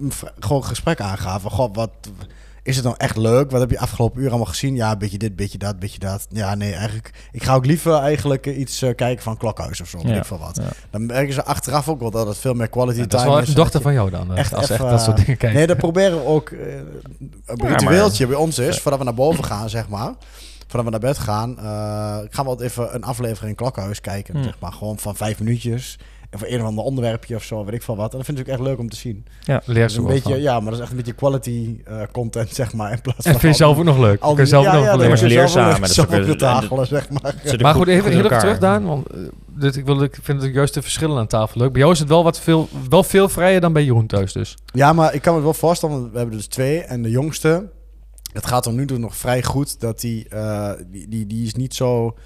v- 0.09 0.23
gewoon 0.39 0.65
gesprek 0.65 1.01
aangaven. 1.01 1.51
God, 1.51 1.77
wat 1.77 1.91
is 2.63 2.77
het 2.77 2.85
nou 2.85 2.97
echt 2.99 3.17
leuk? 3.17 3.51
Wat 3.51 3.61
heb 3.61 3.71
je 3.71 3.79
afgelopen 3.79 4.23
uur 4.23 4.29
allemaal 4.29 4.47
gezien? 4.47 4.75
Ja, 4.75 4.93
een 4.93 4.99
beetje 4.99 5.19
dit, 5.19 5.37
beetje 5.37 5.59
dat, 5.59 5.79
beetje 5.79 5.99
dat. 5.99 6.27
Ja, 6.31 6.55
nee, 6.55 6.73
eigenlijk. 6.75 7.11
Ik 7.33 7.43
ga 7.43 7.55
ook 7.55 7.67
liever 7.67 7.95
eigenlijk 7.95 8.47
eh, 8.47 8.59
iets 8.59 8.83
eh, 8.83 8.95
kijken 8.95 9.23
van 9.23 9.37
Klokhuis 9.37 9.81
of 9.81 9.89
zo. 9.89 9.99
Ja. 10.03 10.15
ik 10.17 10.25
veel 10.25 10.39
wat. 10.39 10.57
Ja. 10.63 10.69
Dan 10.91 11.07
merken 11.07 11.33
ze 11.35 11.45
achteraf 11.45 11.89
ook 11.89 12.01
wel 12.01 12.11
dat 12.11 12.27
het 12.27 12.39
veel 12.39 12.55
meer 12.55 12.69
quality 12.69 12.99
Ja, 13.01 13.07
time 13.07 13.09
dat 13.09 13.21
is 13.21 13.27
wel 13.27 13.39
is. 13.39 13.49
een 13.49 13.55
dochter 13.55 13.73
dat 13.73 13.83
van 13.83 13.93
jou 13.93 14.11
dan. 14.11 14.29
echt 14.31 14.39
Echt 14.39 14.55
als 14.55 14.71
echt 14.71 14.81
dat 14.81 15.03
soort 15.03 15.17
dingen 15.17 15.37
kijken. 15.37 15.59
Nee, 15.59 15.67
dat 15.67 15.77
proberen 15.77 16.19
we 16.19 16.25
ook. 16.25 16.51
eh, 16.51 16.59
een 17.47 17.67
ritueeltje 17.69 18.27
bij 18.27 18.37
ons 18.37 18.59
is, 18.59 18.79
voordat 18.81 18.99
we 19.01 19.05
naar 19.07 19.15
boven 19.15 19.45
gaan, 19.45 19.71
zeg 19.71 19.89
maar. 19.89 20.13
Voordat 20.71 20.85
we 20.85 20.91
naar 21.01 21.11
bed 21.15 21.19
gaan, 21.19 21.59
eh, 21.59 21.65
gaan 22.31 22.45
we 22.45 22.51
altijd 22.51 22.71
even 22.71 22.95
een 22.95 23.05
aflevering 23.05 23.57
Klokhuis 23.57 24.01
kijken. 24.01 24.35
Hmm. 24.35 24.43
Zeg 24.45 24.57
maar 24.59 24.73
gewoon 24.73 24.99
van 24.99 25.17
vijf 25.17 25.39
minuutjes. 25.39 25.99
En 26.31 26.39
voor 26.39 26.49
een 26.49 26.61
of 26.61 26.67
ander 26.67 26.85
onderwerpje 26.85 27.35
of 27.37 27.43
zo, 27.43 27.65
weet 27.65 27.75
ik 27.75 27.83
veel 27.83 27.97
wat. 27.97 28.11
En 28.11 28.17
dat 28.17 28.27
vind 28.27 28.39
ik 28.39 28.45
ook 28.47 28.53
echt 28.53 28.61
leuk 28.63 28.79
om 28.79 28.89
te 28.89 28.97
zien. 28.97 29.25
Leer 29.45 29.61
Dat 29.67 29.77
is 29.77 29.93
ze 29.93 29.99
een 29.99 30.05
wel 30.05 30.13
beetje, 30.15 30.33
van. 30.33 30.41
ja, 30.41 30.53
maar 30.55 30.65
dat 30.65 30.73
is 30.75 30.81
echt 30.81 30.91
een 30.91 30.97
beetje 30.97 31.13
quality 31.13 31.77
eh, 31.85 32.03
content, 32.13 32.49
zeg 32.55 32.73
maar. 32.73 32.93
In 32.93 33.01
plaats 33.01 33.25
En 33.25 33.31
van 33.33 33.41
vind 33.41 33.53
je 33.57 33.59
zelf 33.65 33.79
ook 33.79 33.85
nog 33.85 33.99
leuk? 33.99 34.21
al 34.21 34.35
die- 34.35 34.47
zelf 34.47 34.65
ja, 34.65 34.73
nog 34.75 34.85
ja, 34.85 34.97
leuk? 34.97 35.17
ze 35.17 35.23
dat 35.23 35.33
wel 35.33 35.43
is 35.43 36.01
ook 36.01 36.87
zeg 36.87 37.11
maar. 37.11 37.35
Maar 37.61 37.75
goed- 37.75 37.87
even, 37.89 38.11
heel 38.11 38.25
even 38.25 38.39
terug, 38.39 38.59
Daan. 38.59 38.87
Want 38.87 39.07
eh, 39.07 39.19
dit, 39.47 39.77
ik, 39.77 39.85
wil, 39.85 40.03
ik 40.03 40.19
vind 40.23 40.43
het 40.43 40.55
juist 40.55 40.75
de 40.75 40.83
verschillen 40.83 41.19
aan 41.19 41.27
tafel 41.27 41.61
leuk. 41.61 41.73
Bij 41.73 41.81
jou 41.81 41.93
is 41.93 41.99
het 41.99 42.09
wel, 42.09 42.25
wat 42.25 42.41
veel, 42.41 42.69
wel 42.89 43.03
veel 43.03 43.29
vrijer 43.29 43.61
dan 43.61 43.73
bij 43.73 43.85
Jeroen 43.85 44.07
thuis 44.07 44.33
dus. 44.33 44.57
Ja, 44.73 44.93
maar 44.93 45.15
ik 45.15 45.23
kan 45.23 45.35
me 45.35 45.41
wel 45.43 45.55
voorstellen, 45.55 46.01
want 46.01 46.13
we 46.13 46.19
hebben 46.19 46.37
dus 46.37 46.47
twee. 46.47 46.81
En 46.81 47.03
de 47.03 47.11
jongste, 47.11 47.71
het 48.33 48.47
gaat 48.47 48.67
er 48.67 48.73
nu 48.73 48.85
nog 48.85 49.17
vrij 49.17 49.43
goed. 49.43 49.81
Dat 49.81 50.01
die, 50.01 50.29
eh, 50.29 50.71
die, 50.87 51.09
die, 51.09 51.27
die 51.27 51.47
is 51.47 51.55
niet 51.55 51.75
zo 51.75 52.17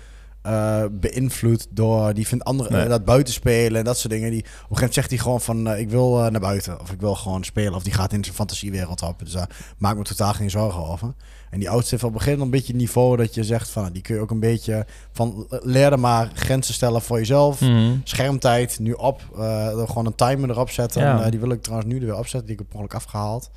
eh, 0.42 0.84
beïnvloed 0.90 1.66
door... 1.70 2.14
Die 2.14 2.26
vindt 2.26 2.44
andere, 2.44 2.70
Nee. 2.70 2.82
eh, 2.82 2.88
dat 2.88 3.04
buiten 3.04 3.34
spelen 3.34 3.78
en 3.78 3.84
dat 3.84 3.98
soort 3.98 4.12
dingen. 4.12 4.30
Die, 4.30 4.40
op 4.40 4.44
een 4.44 4.50
gegeven 4.52 4.74
moment 4.74 4.94
zegt 4.94 5.10
hij 5.10 5.18
gewoon 5.18 5.40
van... 5.40 5.76
ik 5.76 5.90
wil 5.90 6.30
naar 6.30 6.40
buiten. 6.40 6.80
Of 6.80 6.92
ik 6.92 7.00
wil 7.00 7.14
gewoon 7.14 7.44
spelen. 7.44 7.74
Of 7.74 7.82
die 7.82 7.92
gaat 7.92 8.12
in 8.12 8.24
zijn 8.24 8.36
fantasiewereld 8.36 9.02
op. 9.02 9.18
Dus 9.18 9.32
daar 9.32 9.48
maak 9.78 9.92
ik 9.92 9.98
me 9.98 10.04
totaal 10.04 10.32
geen 10.32 10.50
zorgen 10.50 10.86
over. 10.86 11.14
En 11.50 11.58
die 11.58 11.70
oudste 11.70 11.90
heeft 11.90 12.04
op 12.06 12.12
een 12.12 12.18
gegeven 12.18 12.38
moment 12.38 12.54
een 12.54 12.60
beetje 12.60 12.72
het 12.72 12.82
niveau 12.82 13.16
dat 13.16 13.34
je 13.34 13.44
zegt 13.44 13.68
van... 13.68 13.92
die 13.92 14.02
kun 14.02 14.14
je 14.14 14.20
ook 14.20 14.30
een 14.30 14.40
beetje 14.40 14.86
van... 15.12 15.46
leer 15.48 15.92
er 15.92 16.00
maar 16.00 16.30
grenzen 16.34 16.74
stellen 16.74 17.02
voor 17.02 17.18
jezelf. 17.18 17.60
Mhm. 17.60 17.96
Schermtijd 18.04 18.78
nu 18.78 18.92
op. 18.92 19.22
gewoon 19.86 20.06
een 20.06 20.14
timer 20.14 20.50
erop 20.50 20.70
zetten. 20.70 21.02
Ja. 21.02 21.22
En, 21.22 21.30
die 21.30 21.40
wil 21.40 21.50
ik 21.50 21.62
trouwens 21.62 21.92
nu 21.92 21.98
er 21.98 22.06
weer 22.06 22.18
opzetten. 22.18 22.46
Die 22.46 22.52
ik 22.52 22.58
heb 22.58 22.68
per 22.68 22.76
ongeluk 22.78 22.94
afgehaald. 22.94 23.50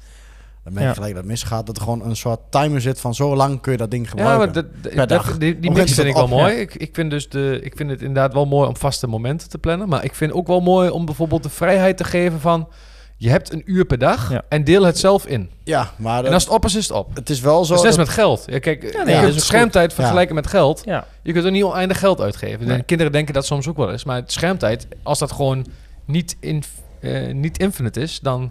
Dan 0.68 0.76
merk 0.76 0.86
je 0.86 0.92
Ja. 0.92 0.94
gelijk 1.06 1.14
dat 1.14 1.24
het 1.24 1.32
misgaat. 1.32 1.66
Dat 1.66 1.76
er 1.78 1.82
gewoon 1.84 2.06
een 2.06 2.16
soort 2.16 2.40
timer 2.50 2.82
zit 2.82 3.00
van 3.00 3.16
zo 3.16 3.36
lang 3.36 3.62
kun 3.62 3.72
je 3.72 3.78
dat 3.78 3.92
ding 3.92 4.04
Ja, 4.04 4.10
gebruiken. 4.10 4.38
maar 4.46 4.54
dat, 4.54 4.66
dat- 4.84 4.94
Per 4.94 5.08
dag. 5.08 5.30
dat- 5.30 5.40
die, 5.40 5.60
die 5.60 5.72
mix 5.72 5.94
vind 5.94 6.08
ik 6.08 6.14
wel 6.14 6.28
mooi. 6.28 6.54
Ik, 6.56 6.76
ik, 6.76 6.90
vind 6.94 7.10
dus 7.12 7.30
de, 7.30 7.60
ik 7.64 7.74
vind 7.76 7.90
het 7.90 8.02
inderdaad 8.02 8.34
wel 8.34 8.46
mooi 8.46 8.68
om 8.68 8.78
vaste 8.78 9.08
momenten 9.08 9.50
te 9.50 9.58
plannen. 9.58 9.90
Maar 9.90 10.04
ik 10.04 10.16
vind 10.16 10.32
ook 10.32 10.48
wel 10.48 10.60
mooi 10.62 10.90
om 10.90 11.06
bijvoorbeeld 11.06 11.44
de 11.44 11.50
vrijheid 11.50 11.98
te 11.98 12.04
geven 12.04 12.40
van... 12.40 12.68
Je 13.20 13.30
hebt 13.30 13.54
een 13.54 13.62
uur 13.66 13.86
per 13.86 13.98
dag 13.98 14.32
Ja. 14.32 14.42
en 14.50 14.64
deel 14.64 14.84
het 14.84 14.98
zelf 14.98 15.26
in. 15.26 15.50
Ja, 15.64 15.92
maar 15.98 16.26
En 16.26 16.34
als 16.34 16.44
het 16.44 16.54
op 16.54 16.66
is, 16.66 16.76
is 16.76 16.88
het 16.88 16.98
op. 16.98 17.16
het 17.16 17.30
is 17.30 17.40
wel 17.40 17.66
zo... 17.66 17.74
Dat 17.76 17.84
is 17.84 17.90
net 17.90 17.98
dat- 17.98 18.06
met 18.06 18.16
geld. 18.16 18.44
Ja, 18.48 18.60
kijk, 18.60 19.04
nee, 19.06 19.16
je 19.16 19.22
kunt 19.22 19.42
schermtijd 19.42 19.86
goed. 19.86 19.96
vergelijken 20.00 20.36
met 20.36 20.48
geld. 20.48 20.82
Ja. 20.86 21.06
Je 21.22 21.34
kunt 21.34 21.46
er 21.46 21.52
niet 21.52 21.64
oneindig 21.64 22.00
geld 22.00 22.22
uitgeven. 22.22 22.68
Nee. 22.68 22.78
En 22.78 22.86
kinderen 22.86 23.12
denken 23.12 23.34
dat 23.34 23.46
soms 23.46 23.68
ook 23.68 23.78
wel 23.78 23.92
eens. 23.92 24.04
Maar 24.04 24.16
het 24.16 24.32
schermtijd, 24.32 24.88
als 25.04 25.20
dat 25.20 25.32
gewoon 25.32 25.66
niet, 26.06 26.38
in, 26.40 26.64
eh, 27.00 27.34
niet 27.34 27.58
infinite 27.58 28.00
is, 28.02 28.20
dan... 28.20 28.50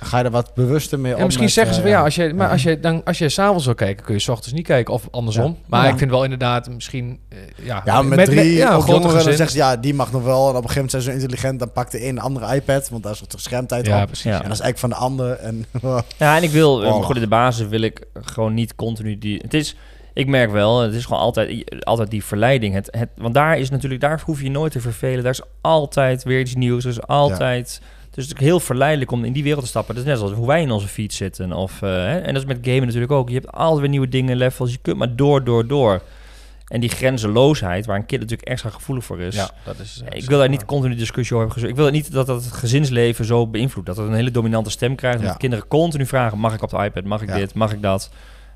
Ja. 0.00 0.06
Ga 0.06 0.18
je 0.18 0.24
er 0.24 0.30
wat 0.30 0.54
bewuster 0.54 1.00
mee 1.00 1.10
Ja, 1.12 1.16
om? 1.18 1.24
misschien 1.24 1.44
met, 1.44 1.54
zeggen 1.54 1.74
ze 1.74 1.80
eh, 1.80 1.86
van 1.86 1.96
ja, 1.96 2.04
als 2.04 2.14
je, 2.14 2.34
maar 2.34 2.46
ja. 2.46 2.52
als 2.52 2.62
je, 2.62 2.80
dan, 2.80 3.04
als 3.04 3.18
je 3.18 3.28
s'avonds 3.28 3.64
wil 3.64 3.74
kijken, 3.74 4.04
kun 4.04 4.14
je 4.14 4.20
's 4.20 4.28
ochtends 4.28 4.52
niet 4.52 4.66
kijken. 4.66 4.94
Of 4.94 5.08
andersom. 5.10 5.44
Ja. 5.50 5.56
Maar 5.66 5.84
Ja. 5.84 5.92
ik 5.92 5.98
vind 5.98 6.10
wel 6.10 6.22
inderdaad 6.24 6.68
misschien... 6.70 7.18
eh, 7.28 7.38
ja, 7.66 7.82
Ja, 7.84 8.02
met, 8.02 8.24
drie 8.24 8.52
ja, 8.52 8.66
grote 8.70 8.90
jongeren, 8.90 9.12
dan 9.14 9.22
zeggen 9.22 9.50
ze 9.50 9.56
ja, 9.56 9.76
die 9.76 9.94
mag 9.94 10.12
nog 10.12 10.22
wel. 10.22 10.42
En 10.42 10.56
op 10.56 10.62
een 10.62 10.70
gegeven 10.70 10.74
moment 10.74 10.90
zijn 10.90 11.02
ze 11.02 11.08
zo 11.10 11.14
intelligent, 11.16 11.58
dan 11.58 11.72
pakt 11.72 11.92
de 11.92 12.02
een 12.02 12.08
een 12.08 12.18
andere 12.20 12.54
iPad, 12.54 12.88
want 12.88 13.02
daar 13.02 13.12
is 13.12 13.22
toch 13.26 13.40
schermtijd 13.40 13.86
Ja, 13.86 14.00
op. 14.00 14.06
precies. 14.06 14.24
Ja. 14.24 14.42
En 14.42 14.48
dat 14.48 14.52
is 14.52 14.60
eigenlijk 14.60 14.78
van 14.78 14.88
de 14.90 14.94
ander. 14.96 15.36
En 15.36 15.64
Ja, 16.18 16.36
en 16.36 16.42
ik 16.42 16.50
wil, 16.50 16.74
Oh. 16.80 17.04
goed, 17.04 17.14
in 17.16 17.22
de 17.22 17.28
basis 17.28 17.68
wil 17.68 17.80
ik 17.80 18.04
gewoon 18.20 18.54
niet 18.54 18.74
continu 18.74 19.18
die... 19.18 19.38
Het 19.42 19.54
is, 19.54 19.76
ik 20.14 20.26
merk 20.26 20.50
wel, 20.50 20.80
het 20.80 20.94
is 20.94 21.04
gewoon 21.04 21.20
altijd, 21.20 21.64
altijd 21.84 22.10
die 22.10 22.24
verleiding. 22.24 22.74
Het, 22.74 22.88
het, 22.98 23.08
want 23.16 23.34
daar 23.34 23.58
is 23.58 23.70
natuurlijk, 23.70 24.00
daar 24.00 24.22
hoef 24.24 24.38
je 24.38 24.44
je 24.44 24.50
nooit 24.50 24.72
te 24.72 24.80
vervelen. 24.80 25.22
Daar 25.22 25.32
is 25.32 25.42
altijd 25.60 26.22
weer 26.22 26.40
iets 26.40 26.54
nieuws. 26.54 26.84
Er 26.84 26.90
is 26.90 27.02
altijd... 27.06 27.80
Dus 28.14 28.28
het 28.28 28.40
is 28.40 28.46
heel 28.46 28.60
verleidelijk 28.60 29.10
om 29.10 29.24
in 29.24 29.32
die 29.32 29.42
wereld 29.42 29.62
te 29.62 29.68
stappen. 29.68 29.94
Dat 29.94 30.04
is 30.04 30.10
net 30.10 30.18
zoals 30.18 30.32
hoe 30.34 30.46
wij 30.46 30.62
in 30.62 30.70
onze 30.70 30.88
fiets 30.88 31.16
zitten. 31.16 31.52
Of, 31.52 31.82
eh, 31.82 31.88
hè, 31.88 32.18
en 32.18 32.34
dat 32.34 32.42
is 32.42 32.48
met 32.48 32.58
gamen 32.62 32.84
natuurlijk 32.86 33.12
ook. 33.12 33.28
Je 33.28 33.34
hebt 33.34 33.52
altijd 33.52 33.80
weer 33.80 33.88
nieuwe 33.88 34.08
dingen, 34.08 34.36
levels. 34.36 34.70
Je 34.72 34.78
kunt 34.82 34.96
maar 34.96 35.16
door, 35.16 35.44
door, 35.44 35.66
door. 35.66 36.02
En 36.68 36.80
die 36.80 36.88
grenzeloosheid, 36.90 37.86
waar 37.86 37.96
een 37.96 38.06
kind 38.06 38.20
natuurlijk 38.20 38.48
extra 38.48 38.70
gevoelig 38.70 39.04
voor 39.04 39.20
is. 39.20 39.34
Ja, 39.34 39.50
dat 39.64 39.78
is... 39.78 40.02
eh, 40.08 40.22
Ik 40.22 40.28
wil 40.28 40.38
daar 40.38 40.48
niet 40.48 40.64
continu 40.64 40.94
discussie 40.94 41.36
over 41.36 41.50
hebben. 41.50 41.70
Ik 41.70 41.76
wil 41.76 41.90
niet 41.90 42.12
dat 42.12 42.26
dat 42.26 42.44
het 42.44 42.52
gezinsleven 42.52 43.24
zo 43.24 43.46
beïnvloedt. 43.46 43.86
Dat 43.86 43.96
het 43.96 44.06
een 44.08 44.14
hele 44.14 44.30
dominante 44.30 44.70
stem 44.70 44.94
krijgt. 44.94 45.20
Ja. 45.20 45.26
dat 45.26 45.36
kinderen 45.36 45.66
continu 45.68 46.06
vragen: 46.06 46.38
mag 46.38 46.54
ik 46.54 46.62
op 46.62 46.70
de 46.70 46.76
iPad? 46.84 47.04
Mag 47.04 47.22
ik 47.22 47.28
Ja. 47.28 47.34
dit? 47.36 47.54
Mag 47.54 47.72
ik 47.72 47.82
dat? 47.82 48.10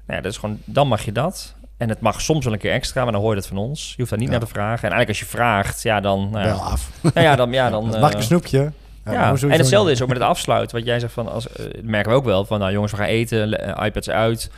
Nou 0.07 0.17
ja, 0.19 0.21
dat 0.25 0.33
is 0.33 0.38
gewoon, 0.38 0.59
dan 0.64 0.88
mag 0.88 1.05
je 1.05 1.12
dat. 1.12 1.55
En 1.77 1.88
het 1.88 2.01
mag 2.01 2.21
soms 2.21 2.45
wel 2.45 2.53
een 2.53 2.59
keer 2.59 2.73
extra, 2.73 3.03
maar 3.03 3.12
dan 3.12 3.21
hoor 3.21 3.31
je 3.31 3.37
dat 3.37 3.47
van 3.49 3.57
ons. 3.57 3.88
Je 3.88 3.95
hoeft 3.97 4.11
daar 4.11 4.19
niet 4.19 4.31
naar 4.31 4.40
te 4.40 4.47
vragen. 4.47 4.88
En 4.88 4.95
eigenlijk 4.95 5.09
als 5.09 5.19
je 5.19 5.25
vraagt, 5.37 5.83
ja, 5.83 6.01
dan... 6.01 6.29
Nou 6.31 6.61
af. 6.61 6.90
nou 7.03 7.21
ja, 7.21 7.37
dan... 7.37 7.53
Ja, 7.53 7.71
dan 7.71 7.85
Mag 7.88 7.95
ik 7.97 8.03
eh, 8.14 8.14
een 8.17 8.23
snoepje? 8.23 8.73
Ja, 9.05 9.35
en 9.40 9.51
hetzelfde 9.51 9.93
is 9.93 10.03
ook 10.03 10.09
met 10.09 10.17
het 10.19 10.27
afsluiten. 10.27 10.77
Wat 10.77 10.87
jij 10.87 11.01
zegt 11.01 11.12
van, 11.12 11.29
als, 11.33 11.49
eh, 11.53 11.64
dat 11.64 11.83
merken 11.83 12.11
we 12.12 12.17
ook 12.19 12.25
wel, 12.25 12.45
van 12.45 12.59
nou 12.59 12.73
jongens, 12.73 12.93
we 12.93 12.99
gaan 12.99 13.07
eten, 13.07 13.59
eh, 13.77 13.87
iPads 13.87 14.11
uit. 14.11 14.51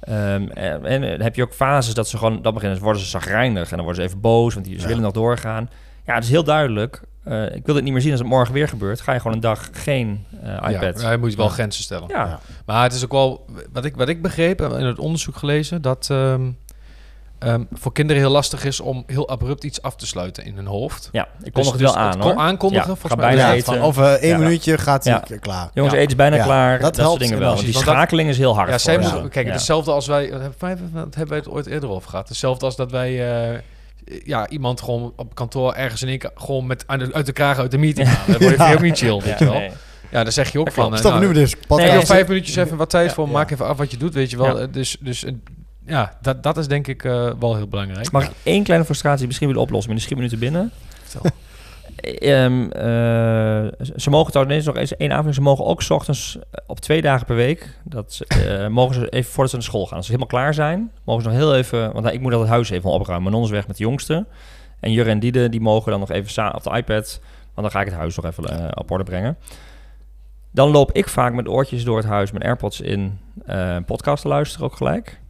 Ehm, 0.00 0.48
en, 0.48 0.84
en 0.84 1.22
heb 1.22 1.34
je 1.34 1.42
ook 1.42 1.52
fases 1.54 1.94
dat 1.94 2.08
ze 2.08 2.18
gewoon, 2.18 2.42
dan 2.42 2.54
beginnen, 2.54 2.78
worden 2.78 3.02
ze 3.02 3.08
zagrijnig 3.08 3.70
en 3.70 3.76
dan 3.76 3.84
worden 3.84 4.02
ze 4.02 4.08
even 4.08 4.20
boos, 4.20 4.54
want 4.54 4.66
die, 4.66 4.74
ze 4.74 4.80
Ja. 4.80 4.86
willen 4.86 5.02
nog 5.02 5.12
doorgaan. 5.12 5.70
Ja, 6.06 6.14
het 6.14 6.24
is 6.24 6.30
heel 6.30 6.44
duidelijk. 6.44 7.02
Eh, 7.24 7.54
ik 7.54 7.66
wil 7.66 7.74
het 7.74 7.84
niet 7.84 7.92
meer 7.92 8.02
zien 8.02 8.10
als 8.10 8.20
het 8.20 8.28
morgen 8.28 8.54
weer 8.54 8.68
gebeurt. 8.68 9.00
Ga 9.00 9.12
je 9.12 9.18
gewoon 9.18 9.32
een 9.34 9.40
dag 9.42 9.68
geen 9.72 10.24
eh, 10.42 10.70
iPad. 10.70 11.00
Ja, 11.00 11.06
hij 11.06 11.16
moet 11.16 11.34
wel 11.34 11.48
grenzen 11.48 11.82
stellen. 11.82 12.08
Ja. 12.08 12.40
Maar 12.66 12.82
het 12.82 12.92
is 12.92 13.04
ook 13.04 13.12
wel, 13.12 13.44
wat 13.72 13.84
ik, 13.84 13.96
wat 13.96 14.08
ik 14.08 14.22
begreep 14.22 14.60
in 14.60 14.70
het 14.84 14.98
onderzoek 14.98 15.36
gelezen, 15.36 15.82
dat 15.82 16.08
ehm, 16.10 16.50
ehm, 17.42 17.64
voor 17.72 17.92
kinderen 17.92 18.22
heel 18.22 18.30
lastig 18.30 18.64
is 18.64 18.80
om 18.80 19.02
heel 19.06 19.28
abrupt 19.28 19.64
iets 19.64 19.82
af 19.82 19.96
te 19.96 20.06
sluiten 20.06 20.44
in 20.44 20.54
hun 20.56 20.66
hoofd. 20.66 21.08
Ja, 21.12 21.22
ik 21.22 21.28
Dus- 21.44 21.52
kondig 21.52 21.72
het 21.72 21.80
dus 21.80 21.90
wel 21.94 21.98
aan 22.02 22.10
het 22.10 22.18
hoor. 22.18 22.32
kon 22.32 22.42
aankondigen, 22.42 22.88
Ja, 22.90 22.96
volgens 22.96 23.12
ga 23.22 23.26
mij. 23.28 23.36
bijna 23.36 23.52
eten. 23.52 23.64
van 23.74 23.78
over 23.82 24.04
één 24.14 24.30
Ja. 24.30 24.38
minuutje 24.38 24.78
gaat 24.78 25.04
hij 25.04 25.22
Ja. 25.28 25.36
klaar. 25.40 25.70
Jongens, 25.74 25.94
Ja. 25.94 26.00
eten 26.00 26.10
is 26.10 26.16
bijna 26.16 26.36
Ja, 26.36 26.44
klaar. 26.44 26.78
dat 26.78 26.94
Dat, 26.94 27.04
helpt 27.04 27.20
dingen 27.20 27.38
wel. 27.38 27.52
Want 27.54 27.64
die 27.64 27.74
schakeling 27.76 28.28
is 28.28 28.38
heel 28.38 28.54
hard. 28.54 28.68
Ja, 28.70 28.78
zij 28.78 28.98
moeten- 28.98 29.28
kijk, 29.28 29.46
Ja. 29.46 29.52
hetzelfde 29.52 29.90
als 29.92 30.06
wij, 30.06 30.30
wat 30.30 30.40
hebben 31.14 31.28
wij, 31.28 31.38
het 31.38 31.48
ooit 31.48 31.66
eerder 31.66 31.90
over 31.90 32.10
gehad? 32.10 32.28
Hetzelfde 32.28 32.64
als 32.64 32.76
dat 32.76 32.90
wij, 32.90 33.30
eh, 33.54 33.58
ja, 34.24 34.48
iemand 34.48 34.80
gewoon 34.80 35.12
op 35.16 35.34
kantoor 35.34 35.72
ergens 35.72 36.02
in 36.02 36.08
één 36.08 36.18
keer 36.18 36.30
gewoon 36.34 36.66
met 36.66 36.84
uit 36.86 37.00
de, 37.00 37.12
uit 37.12 37.26
de 37.26 37.32
kraag 37.32 37.58
uit 37.58 37.70
de 37.70 37.78
meeting 37.78 38.08
halen. 38.08 38.26
Dan 38.26 38.40
word 38.40 38.50
je 38.50 38.56
Ja. 38.56 38.56
vind 38.56 38.68
je 38.68 38.74
ook 38.74 38.82
niet 38.90 38.98
chill, 38.98 39.20
weet 39.30 39.38
je 39.38 39.44
wel. 39.44 39.54
nee. 39.54 39.70
Ja, 40.10 40.22
dan 40.22 40.32
zeg 40.32 40.52
je 40.52 40.58
ook 40.58 40.64
Dat 40.64 40.74
van... 40.74 40.84
klopt. 40.88 41.00
eh, 41.02 41.06
Stop 41.08 41.20
nu 41.20 41.26
nou, 41.26 41.32
met 41.34 41.42
deze 41.44 41.56
Nee, 41.56 41.66
podcast. 41.66 41.94
Nog 41.94 42.06
vijf 42.06 42.28
minuutjes 42.28 42.56
even 42.56 42.76
wat 42.76 42.90
tijd 42.90 43.08
Ja, 43.08 43.14
voor, 43.14 43.26
ja. 43.26 43.32
maak 43.32 43.50
even 43.50 43.66
af 43.66 43.76
wat 43.76 43.90
je 43.90 43.96
doet, 43.96 44.14
weet 44.14 44.30
je 44.30 44.36
wel. 44.36 44.56
Ja. 44.56 44.62
Eh, 44.62 44.68
Dus, 44.72 44.96
dus 45.00 45.24
ja, 45.86 46.18
dat, 46.20 46.42
dat 46.42 46.56
is 46.56 46.68
denk 46.68 46.86
ik 46.86 47.04
eh, 47.04 47.30
wel 47.38 47.56
heel 47.56 47.68
belangrijk. 47.68 48.10
Mag 48.10 48.24
ik 48.24 48.32
één 48.42 48.62
kleine 48.62 48.84
frustratie 48.84 49.26
misschien 49.26 49.46
willen 49.46 49.62
oplossen? 49.62 49.92
Maar 49.92 50.00
die 50.00 50.16
schiet 50.16 50.30
te 50.30 50.36
binnen. 50.36 50.70
Ehm, 51.96 52.70
eh, 52.70 53.86
ze 53.96 54.10
mogen 54.10 54.32
trouwens 54.32 54.66
nog 54.66 54.76
eens 54.76 54.96
één 54.96 55.12
avond. 55.12 55.34
Ze 55.34 55.40
mogen 55.40 55.64
ook 55.64 55.82
's 55.82 55.90
ochtends 55.90 56.36
eh, 56.36 56.42
op 56.66 56.80
twee 56.80 57.02
dagen 57.02 57.26
per 57.26 57.36
week. 57.36 57.78
Dat 57.84 58.12
ze, 58.12 58.68
mogen 58.70 58.94
ze 58.94 59.08
even 59.08 59.30
voordat 59.30 59.50
ze 59.50 59.56
naar 59.56 59.64
school 59.64 59.86
gaan. 59.86 59.96
Als 59.96 60.06
ze 60.06 60.12
helemaal 60.12 60.34
klaar 60.38 60.54
zijn, 60.54 60.90
mogen 61.04 61.22
ze 61.22 61.28
nog 61.28 61.38
heel 61.38 61.54
even. 61.54 61.92
Want 61.92 62.06
ik 62.06 62.20
moet 62.20 62.30
dat 62.30 62.40
het 62.40 62.48
huis 62.48 62.70
even 62.70 62.90
opruimen. 62.90 63.30
Manon 63.30 63.44
is 63.44 63.50
weg 63.50 63.66
met 63.66 63.76
de 63.76 63.82
jongste. 63.82 64.26
En 64.80 64.92
Jurre 64.92 65.10
en 65.10 65.18
Diede 65.18 65.48
die 65.48 65.60
mogen 65.60 65.90
dan 65.90 66.00
nog 66.00 66.10
even 66.10 66.54
op 66.54 66.62
de 66.62 66.76
iPad. 66.76 67.20
Want 67.54 67.66
dan 67.66 67.70
ga 67.70 67.80
ik 67.80 67.86
het 67.86 67.96
huis 67.96 68.16
nog 68.16 68.24
even 68.24 68.76
op 68.78 68.90
orde 68.90 69.04
brengen. 69.04 69.36
Dan 70.50 70.70
loop 70.70 70.92
ik 70.92 71.08
vaak 71.08 71.32
met 71.32 71.48
oortjes 71.48 71.84
door 71.84 71.96
het 71.96 72.06
huis, 72.06 72.32
met 72.32 72.42
AirPods 72.42 72.80
in, 72.80 73.18
een 73.44 73.84
podcast 73.84 74.22
te 74.22 74.28
luisteren 74.28 74.66
ook 74.66 74.76
gelijk. 74.76 75.21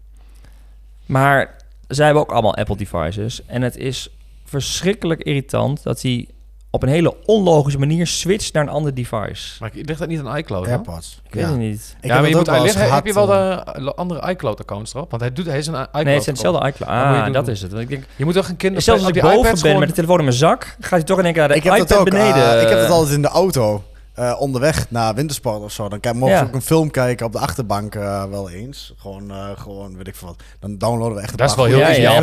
Maar 1.07 1.57
zij 1.89 2.05
hebben 2.05 2.23
ook 2.23 2.33
allemaal 2.33 2.55
Apple 2.57 2.77
devices. 2.77 3.41
En 3.47 3.63
het 3.63 3.77
is 3.77 4.09
verschrikkelijk 4.45 5.21
irritant 5.23 5.83
dat 5.83 6.03
hij 6.03 6.29
op 6.71 6.83
een 6.83 6.89
hele 6.89 7.17
onlogische 7.25 7.79
manier 7.79 8.07
switcht 8.07 8.53
naar 8.53 8.63
een 8.63 8.69
ander 8.69 8.95
device. 8.95 9.57
Maar 9.61 9.71
ligt 9.75 9.99
dat 9.99 10.09
niet 10.09 10.21
aan 10.25 10.37
iCloud? 10.37 10.65
dan? 10.65 10.73
AirPods. 10.75 11.21
Ik 11.27 11.35
weet 11.35 11.43
Ja. 11.45 11.49
het 11.51 11.59
niet. 11.59 11.97
Ik 12.01 12.09
ja, 12.09 12.13
heb 12.13 12.21
maar 12.21 12.29
je 12.31 12.37
moet, 12.37 12.47
wel 12.47 12.93
heb 12.95 13.07
je 13.07 13.13
wel 13.13 13.27
de 13.27 13.63
eh, 13.75 13.87
andere 13.87 14.31
iCloud-accounts 14.31 14.95
erop? 14.95 15.11
Want 15.11 15.23
hij, 15.23 15.33
doet, 15.33 15.47
hij 15.47 15.59
is 15.59 15.67
een 15.67 15.75
iCloud 15.75 16.05
Nee, 16.05 16.15
het 16.15 16.23
zijn 16.25 16.37
hetzelfde 16.37 16.69
iCloud. 16.69 16.91
Ah, 16.91 17.33
dat 17.33 17.49
is 17.49 17.63
het. 17.63 17.71
Want 17.71 17.83
Ik 17.83 17.89
denk, 17.89 18.05
Je 18.17 18.25
moet 18.25 18.35
toch 18.35 18.49
een 18.49 18.57
kind 18.57 18.83
zelfs 18.83 19.01
als 19.01 19.09
ik 19.09 19.15
die 19.15 19.23
boven 19.23 19.43
ben 19.43 19.59
gewoon- 19.59 19.79
met 19.79 19.89
de 19.89 19.95
telefoon 19.95 20.19
in 20.19 20.25
mijn 20.25 20.37
zak, 20.37 20.77
gaat 20.81 20.91
hij 20.91 21.03
toch 21.03 21.19
in 21.19 21.25
één 21.25 21.33
keer 21.33 21.41
naar 21.43 21.51
de 21.51 21.57
Ik 21.57 21.63
heb 21.63 21.77
dat 21.89 21.95
ook. 21.99 22.05
beneden. 22.11 22.57
eh, 22.57 22.63
ik 22.63 22.69
heb 22.69 22.79
dat 22.79 22.91
altijd 22.91 23.15
in 23.15 23.23
de 23.23 23.29
auto. 23.29 23.85
Eh, 24.29 24.41
onderweg 24.41 24.87
naar 24.89 25.15
wintersport 25.15 25.63
of 25.63 25.73
zo. 25.73 25.89
Dan 25.89 26.01
kan, 26.01 26.17
mogen 26.17 26.35
Ja. 26.35 26.41
ze 26.41 26.47
ook 26.47 26.55
een 26.55 26.63
film 26.63 26.91
kijken 26.91 27.27
op 27.27 27.33
de 27.33 27.39
achterbank 27.39 27.95
eh, 27.95 28.25
wel 28.25 28.51
eens. 28.51 28.95
Gewoon, 28.99 29.31
eh, 29.31 29.45
gewoon, 29.57 29.97
weet 29.97 30.09
ik 30.09 30.15
veel 30.17 30.29
wat. 30.29 30.43
Dan 30.61 30.79
downloaden 30.79 31.15
we 31.17 31.21
echt 31.23 31.31
een 31.31 31.37
Dat 31.37 31.51
is 31.51 31.57
wel 31.57 31.65
heel 31.65 31.79
ja, 31.79 31.89
ja, 31.89 32.13
ja. 32.13 32.21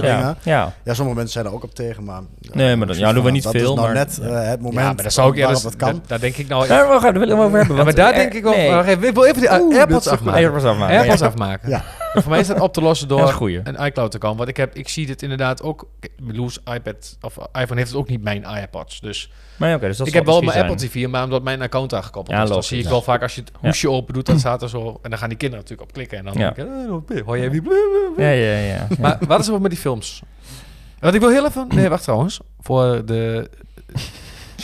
dingen. 0.00 0.36
Ja. 0.42 0.72
Ja, 0.84 0.94
sommige 0.94 1.16
mensen 1.16 1.32
zijn 1.32 1.46
er 1.46 1.52
ook 1.54 1.62
op 1.64 1.74
tegen, 1.74 2.04
maar... 2.04 2.20
Nee, 2.52 2.76
maar 2.76 2.86
dat- 2.86 2.96
ja, 2.98 3.12
doen 3.12 3.24
we 3.24 3.30
niet 3.30 3.42
dat 3.42 3.52
veel, 3.52 3.60
is 3.70 3.76
nou 3.76 3.80
maar- 3.80 3.94
net 3.94 4.18
ja. 4.22 4.26
eh, 4.28 4.48
het 4.48 4.60
moment 4.60 4.80
Ja, 4.86 4.92
maar 4.92 5.02
dat 5.02 5.12
zou 5.12 5.30
ik 5.32 5.38
eerder... 5.38 5.62
dat 5.62 5.76
kan. 5.76 6.02
Daar, 6.06 6.20
denk 6.20 6.36
ik 6.36 6.48
nou... 6.48 6.68
Nou, 6.68 6.80
we 6.94 7.00
gaan 7.00 7.12
we 7.18 7.32
over 7.42 7.58
hebben. 7.58 7.76
Ja, 7.76 7.84
maar 7.84 7.94
daar 7.94 8.12
denk 8.14 8.34
ik 8.34 8.42
wel... 8.42 8.52
nee. 8.52 8.70
wacht 8.70 8.88
even, 8.88 9.08
Ik 9.08 9.14
wil 9.14 9.24
even 9.24 9.40
die 9.40 9.50
AirPods 9.50 10.08
ook 10.08 10.12
afmaken. 10.12 10.40
AirPods 10.86 11.22
afmaken. 11.22 11.68
Ja. 11.70 11.84
Voor 12.22 12.30
mij 12.30 12.40
is 12.40 12.46
dat 12.46 12.60
op 12.60 12.72
te 12.72 12.80
lossen 12.80 13.08
door 13.08 13.20
een 13.20 13.32
goeie. 13.32 13.60
een 13.64 13.86
iCloud-account. 13.86 14.36
Want 14.36 14.48
ik, 14.48 14.56
heb, 14.56 14.74
ik 14.74 14.88
zie 14.88 15.06
dit 15.06 15.22
inderdaad 15.22 15.62
ook... 15.62 15.86
Loes 16.32 16.58
iPad 16.74 17.16
of 17.20 17.36
iPhone 17.52 17.74
heeft 17.80 17.88
het 17.90 17.98
ook 17.98 18.08
niet 18.08 18.22
mijn 18.22 18.46
AirPods. 18.46 19.00
Dus 19.00 19.30
Maar 19.56 19.68
ja, 19.68 19.74
oké, 19.74 19.86
dus 19.86 19.96
dat 19.96 20.06
ik 20.06 20.12
heb 20.12 20.24
wel 20.26 20.40
mijn 20.40 20.52
zijn. 20.52 20.70
Apple 20.70 20.86
TV, 20.88 21.06
maar 21.06 21.24
omdat 21.24 21.42
mijn 21.42 21.62
account 21.62 21.90
daar 21.90 22.02
gekoppeld 22.02 22.36
Ja, 22.36 22.42
is. 22.42 22.48
Dan 22.48 22.62
zie 22.62 22.78
ik 22.78 22.88
wel 22.88 23.02
vaak 23.02 23.22
als 23.22 23.34
je 23.34 23.40
het 23.40 23.50
hoesje 23.60 23.90
open 23.90 24.14
doet, 24.14 24.26
dan 24.26 24.38
staat 24.38 24.62
er 24.62 24.68
zo... 24.68 24.98
En 25.02 25.10
dan 25.10 25.18
gaan 25.18 25.28
die 25.28 25.38
kinderen 25.38 25.64
natuurlijk 25.64 25.90
op 25.90 25.94
klikken. 25.96 26.18
En 26.18 26.24
dan 26.24 26.34
Ja. 26.36 26.50
denk 26.50 26.68
ik, 27.08 27.16
eh, 27.18 27.24
hoor 27.26 27.38
jij. 27.38 27.60
Ja, 28.16 28.30
ja, 28.30 28.58
ja. 28.58 28.86
Maar 28.98 29.18
wat 29.26 29.40
is 29.40 29.48
er 29.48 29.60
met 29.60 29.70
die 29.70 29.80
films? 29.80 30.22
Want 30.98 31.14
ik 31.14 31.20
wil 31.20 31.30
heel 31.30 31.46
even... 31.46 31.66
Nee, 31.68 31.88
wacht 31.88 32.02
trouwens. 32.02 32.40
Voor 32.60 33.04
de... 33.04 33.50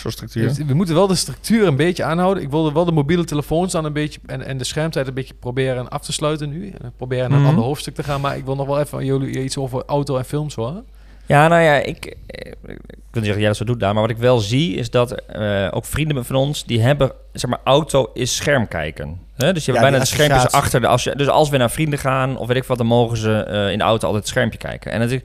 Zo'n 0.01 0.11
structuur. 0.11 0.55
We 0.67 0.75
moeten 0.75 0.95
wel 0.95 1.07
de 1.07 1.15
structuur 1.15 1.67
een 1.67 1.77
beetje 1.77 2.05
aanhouden. 2.05 2.43
Ik 2.43 2.51
wilde 2.51 2.73
wel 2.73 2.85
de 2.85 2.93
mobiele 2.93 3.25
telefoons 3.25 3.73
dan 3.73 3.85
een 3.85 3.93
beetje... 3.93 4.21
En, 4.27 4.43
en 4.47 4.59
de 4.59 4.65
schermtijd 4.65 5.07
een 5.07 5.15
beetje 5.15 5.35
proberen 5.35 5.89
af 5.89 6.01
te 6.03 6.13
sluiten 6.13 6.49
nu. 6.51 6.73
En 6.83 6.93
proberen 6.97 7.25
naar 7.31 7.33
een 7.39 7.45
Mhm. 7.45 7.51
ander 7.55 7.65
hoofdstuk 7.69 7.95
te 7.95 8.03
gaan. 8.03 8.21
Maar 8.21 8.37
ik 8.37 8.45
wil 8.45 8.57
nog 8.57 8.67
wel 8.67 8.77
even 8.77 8.89
van 8.89 9.05
jullie 9.05 9.43
iets 9.43 9.57
over 9.57 9.83
auto 9.87 10.17
en 10.17 10.25
films 10.25 10.55
horen. 10.55 10.85
Ja, 11.27 11.49
nou 11.49 11.63
ja, 11.63 11.75
ik, 11.75 12.05
eh, 12.27 12.51
ik 12.63 12.79
wil 12.87 12.97
niet 13.13 13.25
zeggen, 13.25 13.41
ja, 13.41 13.47
dat 13.47 13.57
zo 13.57 13.65
doet 13.65 13.81
daar. 13.81 13.93
Maar 13.93 14.03
wat 14.03 14.11
ik 14.11 14.17
wel 14.17 14.39
zie, 14.39 14.75
is 14.75 14.91
dat 14.91 15.13
eh, 15.13 15.69
ook 15.71 15.85
vrienden 15.85 16.25
van 16.25 16.37
ons, 16.37 16.65
die 16.65 16.81
hebben, 16.81 17.13
zeg 17.33 17.51
maar, 17.51 17.61
auto 17.65 18.11
is 18.15 18.37
schermkijken. 18.37 19.21
Hè? 19.37 19.53
Dus 19.53 19.65
je 19.65 19.73
hebt 19.73 19.85
Ja, 19.85 19.91
bijna 19.91 20.05
schermpjes 20.05 20.37
associatie. 20.39 20.59
achter. 20.65 20.81
De, 20.81 20.87
als 20.87 21.05
je, 21.05 21.17
dus 21.17 21.29
als 21.29 21.49
we 21.49 21.57
naar 21.57 21.71
vrienden 21.71 21.99
gaan, 21.99 22.37
of 22.37 22.47
weet 22.47 22.57
ik 22.57 22.65
wat, 22.65 22.79
dan 22.79 22.87
mogen 22.87 23.17
ze 23.17 23.33
eh, 23.43 23.71
in 23.73 23.79
de 23.79 23.85
auto 23.85 24.07
altijd 24.07 24.23
het 24.23 24.33
schermpje 24.33 24.59
kijken. 24.59 24.93
En 24.93 25.01
het, 25.01 25.11
is- 25.11 25.21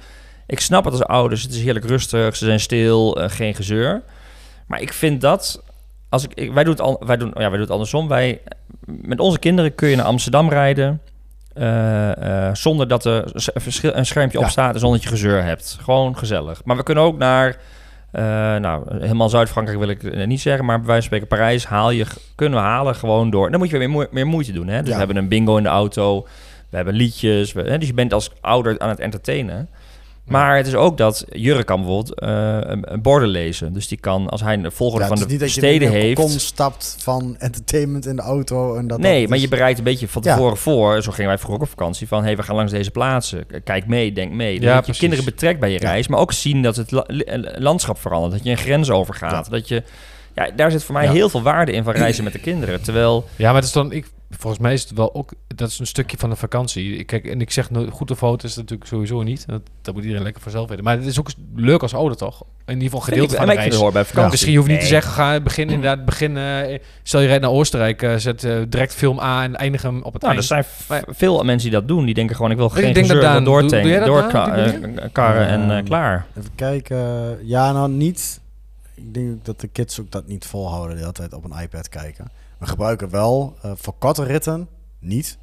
ik 0.47 0.59
snap 0.59 0.83
het 0.83 0.93
als 0.93 1.03
ouders, 1.03 1.41
het 1.43 1.53
is 1.53 1.61
heerlijk 1.63 1.85
rustig, 1.85 2.35
ze 2.35 2.45
zijn 2.45 2.59
stil, 2.59 3.17
geen 3.29 3.55
gezeur. 3.55 4.01
Maar 4.65 4.81
ik 4.81 4.93
vind 4.93 5.21
dat, 5.21 5.63
als 6.09 6.23
ik, 6.23 6.33
ik- 6.33 6.51
wij, 6.53 6.63
doen 6.63 6.73
het 6.73 6.81
al, 6.81 7.01
wij, 7.05 7.17
doen, 7.17 7.27
ja, 7.33 7.39
wij 7.39 7.49
doen 7.49 7.59
het 7.59 7.69
andersom. 7.69 8.07
Wij, 8.07 8.41
met 8.85 9.19
onze 9.19 9.39
kinderen 9.39 9.75
kun 9.75 9.89
je 9.89 9.95
naar 9.95 10.05
Amsterdam 10.05 10.49
rijden. 10.49 11.01
eh, 11.53 12.47
eh, 12.47 12.55
zonder 12.55 12.87
dat 12.87 13.05
er 13.05 13.23
een 13.95 14.05
schermpje 14.05 14.39
Ja. 14.39 14.43
op 14.45 14.51
staat 14.51 14.73
en 14.73 14.79
zonder 14.79 14.99
dat 14.99 15.09
je 15.09 15.15
gezeur 15.15 15.43
hebt. 15.43 15.77
Gewoon 15.81 16.17
gezellig. 16.17 16.61
Maar 16.65 16.75
we 16.77 16.83
kunnen 16.83 17.03
ook 17.03 17.17
naar, 17.17 17.57
eh, 18.11 18.23
nou, 18.55 18.97
helemaal 18.99 19.29
Zuid-Frankrijk 19.29 19.79
wil 19.79 19.89
ik 19.89 20.25
niet 20.25 20.41
zeggen, 20.41 20.65
maar 20.65 20.77
bij 20.77 20.85
wijze 20.87 21.07
van 21.09 21.17
spreken 21.17 21.37
Parijs 21.37 21.65
haal 21.65 21.89
je, 21.91 22.05
kunnen 22.35 22.59
we 22.59 22.65
halen 22.65 22.95
gewoon 22.95 23.29
door. 23.29 23.51
Dan 23.51 23.59
moet 23.59 23.69
je 23.69 23.77
weer 23.77 23.89
meer, 23.89 24.07
meer 24.11 24.27
moeite 24.27 24.51
doen. 24.51 24.67
Hè? 24.67 24.77
Dus 24.79 24.87
Ja. 24.87 24.91
we 24.91 24.97
hebben 24.97 25.17
een 25.17 25.27
bingo 25.27 25.57
in 25.57 25.63
de 25.63 25.69
auto, 25.69 26.27
we 26.69 26.75
hebben 26.75 26.93
liedjes, 26.93 27.53
we, 27.53 27.61
hè? 27.61 27.77
dus 27.77 27.87
je 27.87 27.93
bent 27.93 28.13
als 28.13 28.31
ouder 28.41 28.79
aan 28.79 28.89
het 28.89 28.99
entertainen. 28.99 29.69
Maar 30.27 30.57
het 30.57 30.67
is 30.67 30.75
ook 30.75 30.97
dat 30.97 31.25
Jurre 31.31 31.63
kan 31.63 31.79
bijvoorbeeld 31.81 32.19
eh, 32.19 32.57
een, 32.61 32.93
een 32.93 33.01
borden 33.01 33.29
lezen. 33.29 33.73
Dus 33.73 33.87
die 33.87 33.97
kan, 33.97 34.29
als 34.29 34.41
hij 34.41 34.57
de 34.61 34.71
volgorde 34.71 35.03
Ja, 35.03 35.09
van 35.09 35.17
het 35.19 35.25
is 35.31 35.37
de 35.37 35.43
niet 35.45 35.53
dat 35.53 35.53
je 35.63 35.67
steden 35.67 35.87
een 35.87 35.93
heeft... 35.93 36.41
stapt 36.41 36.95
van 36.99 37.35
entertainment 37.37 38.05
in 38.05 38.15
de 38.15 38.21
auto. 38.21 38.75
En 38.75 38.87
dat, 38.87 38.99
nee, 38.99 39.19
dat 39.19 39.27
maar 39.29 39.37
is- 39.37 39.43
je 39.43 39.49
bereidt 39.49 39.77
een 39.77 39.83
beetje 39.83 40.07
van 40.07 40.21
Ja. 40.25 40.33
tevoren 40.35 40.57
voor. 40.57 41.01
Zo 41.01 41.11
gingen 41.11 41.27
wij 41.29 41.37
vroeger 41.37 41.57
ook 41.61 41.67
op 41.67 41.69
vakantie. 41.77 42.07
Van, 42.07 42.23
hey, 42.23 42.35
we 42.35 42.43
gaan 42.43 42.55
langs 42.55 42.71
deze 42.71 42.91
plaatsen. 42.91 43.45
Kijk 43.63 43.87
mee, 43.87 44.11
denk 44.13 44.31
mee. 44.31 44.61
Ja, 44.61 44.75
dat 44.75 44.85
je 44.85 44.93
kinderen 44.93 45.25
betrekt 45.25 45.59
bij 45.59 45.71
je 45.71 45.79
Ja. 45.81 45.89
reis. 45.89 46.07
Maar 46.07 46.19
ook 46.19 46.31
zien 46.33 46.61
dat 46.61 46.75
het 46.75 46.91
la- 46.91 47.03
eh, 47.03 47.39
landschap 47.61 47.99
verandert. 47.99 48.33
Dat 48.33 48.43
je 48.43 48.49
een 48.49 48.57
grens 48.57 48.89
overgaat. 48.89 49.45
Ja. 49.45 49.51
Dat 49.51 49.67
je... 49.67 49.83
Ja, 50.35 50.49
daar 50.55 50.71
zit 50.71 50.83
voor 50.83 50.95
mij 50.95 51.03
Ja. 51.05 51.11
heel 51.11 51.29
veel 51.29 51.41
waarde 51.41 51.71
in 51.71 51.83
van 51.83 51.93
reizen 51.93 52.23
met 52.23 52.33
de 52.33 52.39
kinderen. 52.39 52.81
Terwijl... 52.81 53.25
Ja, 53.35 53.45
maar 53.47 53.55
het 53.55 53.63
is 53.65 53.71
dan... 53.71 53.91
Ik, 53.91 54.05
volgens 54.39 54.61
mij 54.61 54.73
is 54.73 54.81
het 54.81 54.91
wel 54.91 55.15
ook... 55.15 55.33
Dat 55.55 55.69
is 55.69 55.79
een 55.79 55.87
stukje 55.87 56.17
van 56.17 56.29
de 56.29 56.35
vakantie. 56.35 56.95
Ik 56.97 57.07
Kijk, 57.07 57.25
en 57.25 57.41
ik 57.41 57.51
zeg, 57.51 57.69
no- 57.71 57.89
goede 57.89 58.15
foto's 58.15 58.49
is 58.49 58.55
natuurlijk 58.55 58.89
sowieso 58.89 59.21
niet. 59.23 59.47
Dat, 59.47 59.61
dat 59.81 59.93
moet 59.93 60.03
iedereen 60.03 60.23
lekker 60.23 60.41
vanzelf 60.41 60.69
weten. 60.69 60.83
Maar 60.83 60.97
het 60.97 61.05
is 61.05 61.19
ook 61.19 61.27
leuk 61.55 61.81
als 61.81 61.93
ouder, 61.93 62.17
toch? 62.17 62.41
In 62.65 62.73
ieder 62.73 62.83
geval 62.83 62.99
gedeelte 62.99 63.35
van 63.35 63.41
ik- 63.43 63.47
de 63.47 63.53
ik 63.53 63.59
reis. 63.59 63.71
het 63.73 63.81
hoort 63.81 63.93
bij 63.93 64.05
vakantie. 64.05 64.31
Misschien 64.31 64.55
hoef 64.55 64.65
je 64.65 64.71
niet 64.71 64.81
te 64.81 64.87
zeggen, 64.87 65.11
ga 65.11 65.39
begin 65.39 65.69
inderdaad, 65.69 66.05
begin, 66.05 66.37
eh, 66.37 66.79
stel 67.03 67.19
je 67.19 67.27
rijdt 67.27 67.41
naar 67.41 67.51
Oostenrijk, 67.51 68.01
eh, 68.01 68.15
zet 68.15 68.43
eh, 68.43 68.57
direct 68.69 68.93
film 68.93 69.19
A 69.19 69.43
en 69.43 69.55
eindig 69.55 69.81
hem 69.81 70.01
op 70.03 70.13
het 70.13 70.21
Nou, 70.21 70.35
er 70.35 70.43
zijn 70.43 70.65
Maar- 70.87 71.03
veel 71.07 71.43
mensen 71.43 71.69
die 71.69 71.79
dat 71.79 71.87
doen. 71.87 72.05
Die 72.05 72.13
denken 72.13 72.35
gewoon, 72.35 72.51
ik 72.51 72.57
wil 72.57 72.65
Ik 72.65 72.71
geen 72.71 72.81
denk 72.93 73.07
dat 73.07 73.43
door 73.45 73.61
die 73.69 73.99
doorkarren 73.99 75.47
en 75.47 75.69
eh, 75.71 75.77
Ehm, 75.77 75.85
klaar. 75.85 76.25
Even 76.37 76.51
kijken. 76.55 76.97
Ja, 77.47 77.71
nou 77.71 77.89
niet. 77.89 78.39
Ik 78.95 79.13
denk 79.13 79.45
dat 79.45 79.59
de 79.59 79.67
kids 79.67 79.99
ook 79.99 80.11
dat 80.11 80.27
niet 80.27 80.45
volhouden 80.45 80.95
de 80.95 81.01
hele 81.01 81.13
tijd 81.13 81.33
op 81.33 81.43
een 81.43 81.61
iPad 81.61 81.89
kijken. 81.89 82.31
We 82.65 82.71
gebruiken 82.71 83.09
wel 83.09 83.55
eh, 83.61 83.71
voor 83.75 83.93
korte 83.99 84.23
ritten 84.23 84.67
niet. 84.99 85.37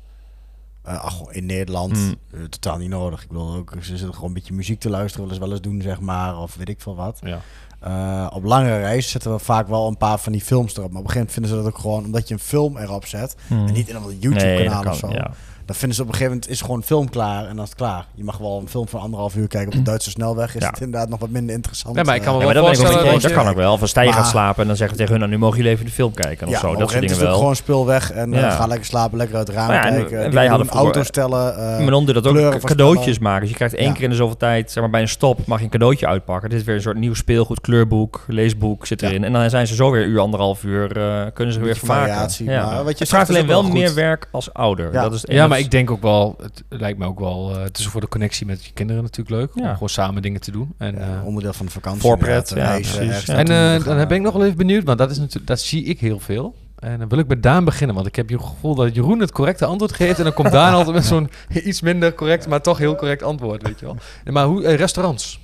Eh, 0.83 1.05
ach, 1.05 1.21
in 1.31 1.47
Nederland 1.47 1.97
Hmm. 1.97 2.15
eh, 2.33 2.41
totaal 2.43 2.77
niet 2.77 2.89
nodig. 2.89 3.23
Ik 3.23 3.31
wil 3.31 3.55
ook, 3.55 3.73
ze 3.81 3.97
zitten 3.97 4.15
gewoon 4.15 4.29
een 4.29 4.35
beetje 4.35 4.55
muziek 4.55 4.81
te 4.81 4.91
luisteren, 4.91 5.21
willen 5.29 5.35
ze 5.43 5.49
wel 5.49 5.51
eens 5.59 5.67
doen, 5.67 5.83
zeg 5.83 6.01
maar, 6.01 6.39
of 6.39 6.55
weet 6.55 6.69
ik 6.69 6.81
veel 6.81 6.97
wat. 6.97 7.21
Ja. 7.23 8.27
Op 8.29 8.45
langere 8.45 8.79
reizen 8.79 9.11
zetten 9.11 9.33
we 9.33 9.39
vaak 9.39 9.69
wel 9.69 9.89
een 9.89 9.97
paar 9.97 10.19
van 10.19 10.33
die 10.33 10.41
films 10.41 10.77
erop. 10.77 10.91
Maar 10.91 11.01
op 11.01 11.07
een 11.07 11.13
gegeven 11.13 11.19
moment 11.19 11.33
vinden 11.33 11.51
ze 11.51 11.57
dat 11.57 11.67
ook 11.67 11.79
gewoon 11.81 12.05
omdat 12.05 12.29
je 12.29 12.35
een 12.35 12.41
film 12.41 12.77
erop 12.77 13.07
zet. 13.07 13.37
Hmm. 13.47 13.67
En 13.67 13.73
niet 13.73 13.89
in 13.89 13.97
een 13.97 14.19
YouTube-kanaal 14.19 14.85
of 14.85 14.97
zo. 14.97 15.11
ja. 15.11 15.31
Dan 15.73 15.81
vinden 15.81 15.97
ze 15.97 16.03
op 16.03 16.09
een 16.09 16.15
gegeven 16.15 16.35
moment 16.39 16.53
is 16.53 16.61
gewoon 16.61 16.77
een 16.77 16.83
film 16.87 17.11
klaar 17.11 17.47
en 17.47 17.55
dan 17.57 17.65
is 17.65 17.71
het 17.71 17.79
klaar. 17.79 18.05
Je 18.15 18.25
mag 18.25 18.39
wel 18.39 18.59
een 18.61 18.69
film 18.69 18.89
van 18.89 19.01
anderhalf 19.01 19.35
uur 19.37 19.49
kijken 19.49 19.69
op 19.73 19.75
de 19.79 19.83
Duitse 19.83 20.11
snelweg. 20.11 20.55
Is 20.55 20.63
Ja. 20.63 20.69
het 20.71 20.81
inderdaad 20.81 21.09
nog 21.09 21.21
wat 21.21 21.31
minder 21.31 21.55
interessant. 21.55 21.97
Ja, 21.97 22.03
maar 22.03 22.15
ik 22.15 22.23
kan 22.23 22.33
me 22.33 22.41
eh, 22.41 22.47
Ja, 22.47 22.53
wel 22.55 22.63
maar 22.63 22.73
dat, 23.13 23.25
ik 23.25 23.33
kan 23.35 23.49
ook 23.49 23.57
wel. 23.57 23.73
Of 23.73 23.81
als 23.81 23.91
je 23.93 24.13
gaat 24.13 24.27
slapen 24.27 24.61
en 24.63 24.67
dan 24.67 24.77
zeggen 24.77 24.97
we 24.97 25.03
tegen 25.03 25.21
hun, 25.21 25.29
nou, 25.29 25.33
nu 25.39 25.45
mogen 25.45 25.57
jullie 25.57 25.73
even 25.73 25.85
de 25.85 25.91
film 25.93 26.15
kijken 26.15 26.47
of 26.47 26.53
ja, 26.53 26.59
zo. 26.59 26.75
Dat 26.77 26.91
soort 26.91 27.01
dingen 27.03 27.21
wel. 27.21 27.37
gewoon 27.37 27.57
speel 27.57 27.87
weg 27.87 28.11
en 28.13 28.33
Ja. 28.33 28.51
ga 28.51 28.67
lekker 28.67 28.87
slapen, 28.87 29.19
lekker 29.19 29.37
uit 29.37 29.47
het 29.47 29.57
raam 29.57 29.71
ja, 29.73 29.87
en- 29.87 29.93
kijken. 29.95 30.33
wij 30.33 30.47
hadden 30.47 30.67
doen, 30.67 30.77
vroeger- 30.77 30.95
auto's 30.95 31.11
tellen. 31.11 31.57
eh, 31.57 31.77
Mijn 31.77 31.91
non 31.91 32.07
doet 32.07 32.15
dat 32.15 32.27
ook 32.27 32.61
cadeautjes 32.61 33.19
maken. 33.19 33.41
Dus 33.41 33.51
je 33.51 33.55
krijgt 33.57 33.75
één 33.75 33.87
Ja. 33.89 33.93
keer 33.95 34.03
in 34.03 34.11
de 34.11 34.17
zoveel 34.17 34.37
tijd, 34.37 34.71
zeg 34.71 34.83
maar 34.83 34.93
bij 34.93 35.01
een 35.01 35.09
stop, 35.09 35.47
mag 35.47 35.59
je 35.59 35.65
een 35.65 35.71
cadeautje 35.71 36.07
uitpakken. 36.07 36.51
Dit 36.51 36.59
is 36.59 36.65
weer 36.65 36.75
een 36.75 36.83
soort 36.83 36.97
nieuw 36.99 37.15
speelgoed, 37.15 37.61
kleurboek, 37.61 38.25
leesboek 38.29 38.87
zit 38.87 39.01
Ja. 39.01 39.09
erin. 39.09 39.25
En 39.25 39.33
dan 39.33 39.51
zijn 39.51 39.67
ze 39.67 39.75
zo 39.75 39.91
weer 39.91 40.03
een 40.03 40.09
uur, 40.09 40.21
anderhalf 40.21 40.65
uur, 40.65 40.97
eh, 40.97 41.27
kunnen 41.35 41.55
ze 41.55 41.61
er 41.61 41.65
weer 41.67 41.77
vermaken. 41.77 42.09
variatie, 42.09 42.51
Ja. 42.51 42.67
maar 42.67 42.75
wat 42.77 42.83
je 42.85 42.89
het 42.89 42.97
zegt 42.99 43.11
vraagt 43.11 43.29
is 43.29 43.35
alleen 43.37 43.47
wel 43.49 43.63
meer 43.63 43.95
werk 43.95 44.29
als 44.31 44.53
ouder. 44.53 44.93
Ja. 44.93 45.03
Dat 45.03 45.13
is 45.13 45.21
het 45.21 45.31
Ja, 45.31 45.37
enige- 45.37 45.49
maar 45.49 45.59
ik 45.65 45.71
denk 45.71 45.91
ook 45.91 46.03
wel, 46.03 46.37
het 46.43 46.63
lijkt 46.69 46.99
me 46.99 47.07
ook 47.07 47.21
wel, 47.21 47.55
eh, 47.55 47.63
het 47.63 47.79
is 47.79 47.87
voor 47.87 48.01
de 48.01 48.09
connectie 48.09 48.47
met 48.47 48.65
je 48.65 48.73
kinderen 48.73 49.03
natuurlijk 49.03 49.37
leuk. 49.37 49.51
Ja. 49.55 49.69
Om 49.69 49.73
gewoon 49.73 49.89
samen 49.89 50.23
dingen 50.23 50.41
te 50.41 50.51
doen. 50.51 50.75
En, 50.79 50.95
Ja, 50.95 51.01
eh, 51.01 51.27
onderdeel 51.27 51.53
van 51.53 51.67
de 51.67 51.73
vakantie. 51.73 52.01
Voorpret, 52.01 52.49
inderdaad, 52.51 52.87
ja, 52.87 52.97
precies, 52.97 53.29
en 53.29 53.49
eh, 53.49 53.85
dan 53.85 53.97
ben 53.97 54.17
ik 54.17 54.23
nog 54.23 54.33
wel 54.33 54.45
even 54.45 54.57
benieuwd, 54.57 54.85
want 54.85 54.99
dat, 54.99 55.11
is 55.11 55.19
natuurlijk, 55.19 55.47
dat 55.47 55.61
zie 55.61 55.85
ik 55.85 56.01
heel 56.01 56.19
veel. 56.19 56.55
En 56.83 56.99
dan 56.99 57.09
wil 57.09 57.19
ik 57.19 57.27
met 57.27 57.43
Daan 57.43 57.65
beginnen, 57.65 57.95
want 57.95 58.07
ik 58.07 58.17
heb 58.17 58.31
je 58.31 58.39
gevoel 58.39 58.75
dat 58.75 58.95
Jeroen 58.95 59.21
het 59.21 59.33
correcte 59.33 59.65
antwoord 59.65 59.93
geeft. 59.93 60.19
En 60.19 60.25
dan 60.25 60.33
komt 60.33 60.53
Daan 60.53 60.75
altijd 60.79 60.95
met 60.95 61.05
zo'n 61.05 61.31
iets 61.49 61.81
minder 61.81 62.15
correct, 62.15 62.49
maar 62.49 62.63
toch 62.63 62.79
heel 62.79 62.95
correct 62.95 63.23
antwoord, 63.23 63.63
weet 63.63 63.81
je 63.81 63.87
wel. 63.87 63.97
Maar 64.25 64.45
hoe, 64.47 64.65
eh, 64.65 64.75
restaurants. 64.75 65.41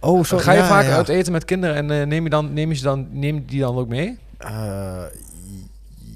Oh, 0.00 0.24
zo, 0.24 0.38
Ga 0.38 0.52
je 0.52 0.58
ja, 0.58 0.66
vaak 0.66 0.84
ja. 0.84 0.96
uit 0.96 1.08
eten 1.08 1.32
met 1.32 1.44
kinderen 1.44 1.76
en 1.76 1.90
eh, 1.90 2.06
neem, 2.06 2.24
je 2.24 2.30
dan, 2.30 2.52
neem, 2.52 2.68
je 2.68 2.76
ze 2.76 2.82
dan, 2.82 3.06
neem 3.10 3.44
die 3.46 3.60
dan 3.60 3.76
ook 3.76 3.88
mee? 3.88 4.18
Eh, 4.38 5.02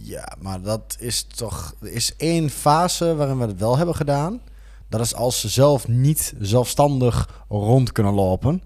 ja, 0.05 0.33
maar 0.41 0.63
dat 0.63 0.97
is 0.99 1.23
toch... 1.23 1.75
Er 1.81 1.93
is 1.93 2.17
één 2.17 2.51
fase 2.51 3.15
waarin 3.15 3.39
we 3.39 3.47
het 3.47 3.59
wel 3.59 3.77
hebben 3.77 3.95
gedaan. 3.95 4.41
Dat 4.89 5.01
is 5.01 5.15
als 5.15 5.41
ze 5.41 5.49
zelf 5.49 5.89
niet 5.89 6.35
zelfstandig 6.39 7.45
rond 7.49 7.93
kunnen 7.93 8.13
lopen. 8.13 8.63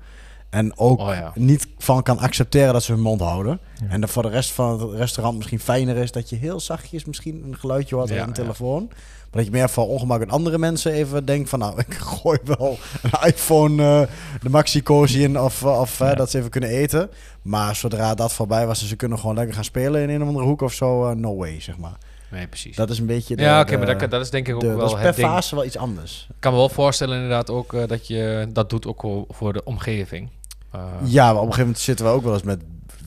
En 0.51 0.79
ook 0.79 1.01
Oh 1.01 1.15
ja. 1.15 1.33
niet 1.35 1.69
van 1.79 2.03
kan 2.03 2.19
accepteren 2.19 2.73
dat 2.73 2.83
ze 2.83 2.93
hun 2.93 3.01
mond 3.01 3.21
houden. 3.21 3.61
Ja. 3.81 3.87
En 3.89 4.01
dat 4.01 4.11
voor 4.11 4.23
de 4.23 4.29
rest 4.29 4.51
van 4.53 4.81
het 4.81 4.99
restaurant 4.99 5.37
misschien 5.37 5.61
fijner 5.61 5.97
is 5.97 6.13
dat 6.13 6.29
je 6.31 6.37
heel 6.37 6.61
zachtjes 6.61 7.05
misschien 7.05 7.45
een 7.45 7.57
geluidje 7.57 7.95
hoort 7.95 8.09
Ja, 8.09 8.21
een 8.21 8.27
ja. 8.27 8.33
telefoon. 8.33 8.91
Maar 9.31 9.43
dat 9.43 9.53
je 9.53 9.59
meer 9.59 9.69
voor 9.71 9.89
ongemak 9.89 10.19
met 10.19 10.31
andere 10.31 10.59
mensen 10.59 10.93
even 10.93 11.25
denkt 11.25 11.49
van 11.49 11.59
nou, 11.59 11.79
ik 11.87 11.95
gooi 11.95 12.39
wel 12.45 12.79
een 13.03 13.29
iPhone 13.29 13.83
eh, 13.83 14.13
de 14.43 14.49
maxi 14.51 14.83
cozy 14.83 15.19
in 15.19 15.41
of, 15.41 15.65
of 15.65 16.01
eh, 16.01 16.09
Ja. 16.09 16.15
dat 16.15 16.31
ze 16.31 16.39
even 16.39 16.51
kunnen 16.51 16.71
eten. 16.71 17.11
Maar 17.43 17.77
zodra 17.77 18.15
dat 18.15 18.33
voorbij 18.33 18.67
was 18.67 18.81
en 18.83 18.87
ze 18.89 18.97
kunnen 18.97 19.19
gewoon 19.19 19.35
lekker 19.37 19.55
gaan 19.55 19.65
spelen 19.65 20.03
in 20.03 20.11
een 20.11 20.23
of 20.23 20.29
andere 20.29 20.47
hoek 20.47 20.61
of 20.63 20.73
zo, 20.73 21.09
eh, 21.09 21.17
no 21.17 21.37
way, 21.37 21.61
zeg 21.61 21.79
maar. 21.79 21.97
Nee, 22.31 22.47
precies. 22.47 22.77
Dat 22.77 22.91
is 22.91 22.99
een 22.99 23.07
beetje 23.07 23.37
de, 23.37 23.43
ja, 23.43 23.61
oké, 23.61 23.77
maar 23.77 23.99
dat, 23.99 24.11
dat 24.11 24.21
is 24.21 24.31
denk 24.31 24.49
ik 24.49 24.55
ook 24.55 24.61
de- 24.61 24.67
wel 24.67 24.77
dat 24.79 24.89
is 24.89 24.95
per 25.03 25.15
ding. 25.15 25.27
fase 25.29 25.55
wel 25.55 25.65
iets 25.65 25.77
anders. 25.77 26.27
Ik 26.29 26.35
kan 26.39 26.53
me 26.53 26.59
wel 26.59 26.69
voorstellen 26.69 27.15
inderdaad 27.15 27.51
ook 27.51 27.73
eh, 27.75 27.87
dat 27.87 28.07
je 28.07 28.47
dat 28.53 28.71
doet 28.71 28.87
ook 28.87 29.25
voor 29.29 29.53
de 29.53 29.65
omgeving. 29.65 30.29
Eh, 30.73 30.81
Ja, 31.05 31.23
maar 31.25 31.31
op 31.33 31.37
een 31.37 31.43
gegeven 31.43 31.61
moment 31.65 31.79
zitten 31.79 32.05
we 32.07 32.13
ook 32.13 32.23
wel 32.23 32.33
eens 32.33 32.43
met 32.43 32.61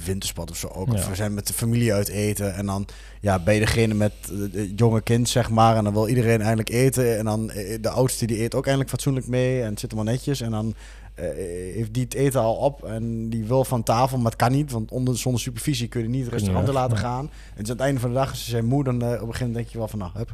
wintersport 0.05 0.51
of 0.51 0.57
zo. 0.57 0.67
Ook. 0.67 0.93
Of 0.93 1.07
we 1.07 1.15
zijn 1.15 1.33
met 1.33 1.47
de 1.47 1.53
familie 1.53 1.93
uit 1.93 2.07
eten. 2.07 2.55
En 2.55 2.65
dan 2.65 2.87
ja, 3.19 3.39
ben 3.39 3.53
je 3.53 3.59
degene 3.59 3.93
met 3.93 4.13
eh, 4.23 4.59
het 4.61 4.79
jonge 4.79 5.01
kind, 5.01 5.29
zeg 5.29 5.49
maar. 5.49 5.77
En 5.77 5.83
dan 5.83 5.93
wil 5.93 6.07
iedereen 6.07 6.39
eigenlijk 6.39 6.69
eten. 6.69 7.17
En 7.17 7.25
dan 7.25 7.51
eh, 7.51 7.77
de 7.81 7.89
oudste 7.89 8.25
die 8.25 8.41
eet 8.41 8.55
ook 8.55 8.63
eindelijk 8.63 8.89
fatsoenlijk 8.91 9.27
mee. 9.27 9.61
En 9.61 9.69
het 9.69 9.79
zit 9.79 9.93
allemaal 9.93 10.13
netjes. 10.13 10.41
En 10.41 10.51
dan 10.51 10.75
heeft 11.15 11.93
die 11.93 12.03
het 12.03 12.13
eten 12.13 12.39
al 12.41 12.55
op. 12.55 12.83
En 12.85 13.29
die 13.29 13.45
wil 13.45 13.63
van 13.65 13.83
tafel, 13.83 14.17
maar 14.17 14.31
het 14.31 14.35
kan 14.35 14.51
niet. 14.51 14.71
Want 14.71 14.91
onder, 14.91 15.17
zonder 15.17 15.41
supervisie 15.41 15.87
kun 15.87 16.01
je 16.01 16.07
niet 16.07 16.19
het 16.21 16.29
je 16.29 16.35
restaurant 16.37 16.67
laten 16.67 16.95
ja. 16.95 17.01
gaan. 17.01 17.25
En 17.25 17.31
het 17.55 17.63
is 17.63 17.69
aan 17.69 17.75
het 17.75 17.85
einde 17.85 17.99
van 17.99 18.09
de 18.09 18.15
dag, 18.15 18.29
als 18.29 18.43
ze 18.43 18.49
zijn 18.49 18.65
moe, 18.65 18.83
dan 18.83 19.01
eh, 19.01 19.07
op 19.07 19.11
een 19.11 19.17
gegeven 19.19 19.37
moment 19.39 19.55
denk 19.55 19.69
je 19.69 19.77
wel 19.77 19.87
van, 19.87 19.99
nou, 19.99 20.11
hup. 20.13 20.33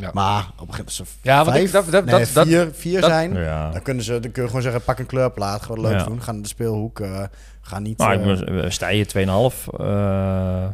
ja. 0.00 0.10
Maar 0.12 0.50
op 0.58 0.68
een 0.68 0.74
gegeven 0.74 0.76
moment, 0.76 0.86
als 0.86 0.96
ze 0.96 1.04
Ja, 1.22 1.44
vijf, 1.44 1.70
dat, 1.70 1.90
dat, 1.90 2.04
nee, 2.04 2.26
dat, 2.32 2.46
vier, 2.46 2.68
vier 2.72 3.00
dat- 3.00 3.10
zijn, 3.10 3.34
Ja. 3.34 3.70
dan 3.70 3.82
kunnen 3.82 4.04
ze, 4.04 4.20
dan 4.20 4.30
kun 4.30 4.42
je 4.42 4.48
gewoon 4.48 4.62
zeggen, 4.62 4.82
pak 4.82 4.98
een 4.98 5.06
kleurplaat, 5.06 5.62
gewoon 5.62 5.80
leuk 5.80 5.98
Ja. 5.98 6.04
doen. 6.04 6.22
Ga 6.22 6.32
naar 6.32 6.42
de 6.42 6.48
speelhoek, 6.48 7.00
eh, 7.00 7.22
ga 7.60 7.78
niet... 7.78 8.00
Eh, 8.00 8.08
ben- 8.08 8.62
eh, 8.64 8.70
Stijen 8.70 9.06
2,5 9.06 9.68
eh, 9.78 10.66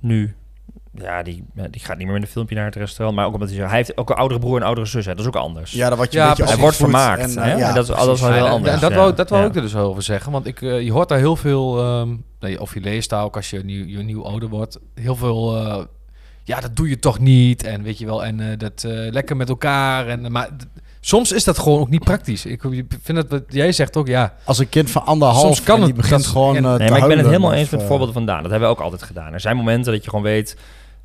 nu. 0.00 0.34
Ja, 1.02 1.22
die, 1.22 1.44
die 1.70 1.80
gaat 1.80 1.96
niet 1.96 2.04
meer 2.06 2.14
met 2.14 2.22
een 2.22 2.28
filmpje 2.28 2.54
naar 2.54 2.64
het 2.64 2.74
restaurant. 2.74 3.16
Maar 3.16 3.26
ook 3.26 3.34
omdat 3.34 3.50
hij, 3.50 3.58
hij 3.58 3.76
heeft 3.76 3.96
ook 3.96 4.10
een 4.10 4.16
oudere 4.16 4.40
broer 4.40 4.54
en 4.54 4.60
een 4.60 4.66
oudere 4.66 4.86
zus. 4.86 5.04
Hè. 5.04 5.10
Dat 5.10 5.20
is 5.20 5.26
ook 5.26 5.36
anders. 5.36 5.72
Ja, 5.72 5.88
dan 5.88 5.96
word 5.96 6.12
je 6.12 6.18
Ja, 6.18 6.28
beetje 6.28 6.44
hij 6.44 6.56
wordt 6.56 6.76
vermaakt. 6.76 7.20
En, 7.36 7.42
hè? 7.42 7.50
eh, 7.52 7.58
ja, 7.58 7.68
En 7.68 7.74
dat 7.74 7.84
is 7.88 7.94
alles 7.94 8.20
wel 8.20 8.32
heel 8.32 8.46
anders. 8.48 8.74
En 8.74 8.80
dat 8.80 8.92
wou, 8.94 9.14
dat 9.14 9.28
wou 9.30 9.42
Ja. 9.42 9.48
ik 9.48 9.54
er 9.54 9.60
dus 9.62 9.76
over 9.76 10.02
zeggen. 10.02 10.32
Want 10.32 10.46
ik, 10.46 10.62
eh, 10.62 10.80
je 10.80 10.92
hoort 10.92 11.08
daar 11.08 11.18
heel 11.18 11.36
veel... 11.36 11.78
ehm, 11.80 12.14
nee, 12.40 12.60
of 12.60 12.74
je 12.74 12.80
leest 12.80 13.10
daar 13.10 13.24
ook 13.24 13.36
als 13.36 13.50
je 13.50 13.64
nieuw, 13.64 13.84
je 13.86 14.02
nieuw 14.02 14.24
ouder 14.24 14.48
wordt. 14.48 14.78
Heel 14.94 15.16
veel... 15.16 15.56
eh, 15.56 15.82
ja, 16.44 16.60
dat 16.60 16.76
doe 16.76 16.88
je 16.88 16.98
toch 16.98 17.18
niet. 17.18 17.62
En 17.62 17.82
weet 17.82 17.98
je 17.98 18.06
wel, 18.06 18.24
en 18.24 18.40
eh, 18.40 18.58
dat 18.58 18.84
lekker 19.10 19.36
met 19.36 19.48
elkaar. 19.48 20.06
En, 20.08 20.32
maar 20.32 20.48
soms 21.00 21.32
is 21.32 21.44
dat 21.44 21.58
gewoon 21.58 21.80
ook 21.80 21.88
niet 21.90 22.04
praktisch. 22.04 22.46
Ik 22.46 22.60
vind 23.02 23.16
dat 23.18 23.28
wat 23.28 23.42
jij 23.48 23.72
zegt 23.72 23.96
ook, 23.96 24.06
ja. 24.06 24.34
Als 24.44 24.58
een 24.58 24.68
kind 24.68 24.90
van 24.90 25.04
anderhalf 25.06 25.40
Soms 25.40 25.62
kan 25.62 25.74
en 25.74 25.80
die 25.84 25.92
het, 25.92 26.00
begint 26.00 26.22
dat- 26.22 26.30
gewoon 26.30 26.56
en- 26.56 26.62
te 26.62 26.68
Nee, 26.68 26.90
maar 26.90 26.98
ik 26.98 27.06
ben 27.08 27.16
het 27.18 27.26
helemaal 27.26 27.50
of, 27.50 27.56
eens 27.56 27.68
met 27.70 27.78
de 27.78 27.84
eh, 27.84 27.86
voorbeelden 27.86 28.14
vandaan. 28.14 28.42
Dat 28.42 28.50
hebben 28.50 28.68
we 28.68 28.74
ook 28.74 28.80
altijd 28.82 29.02
gedaan. 29.02 29.32
Er 29.32 29.40
zijn 29.40 29.56
momenten 29.56 29.92
dat 29.92 30.02
je 30.04 30.08
gewoon 30.10 30.24
weet... 30.24 30.56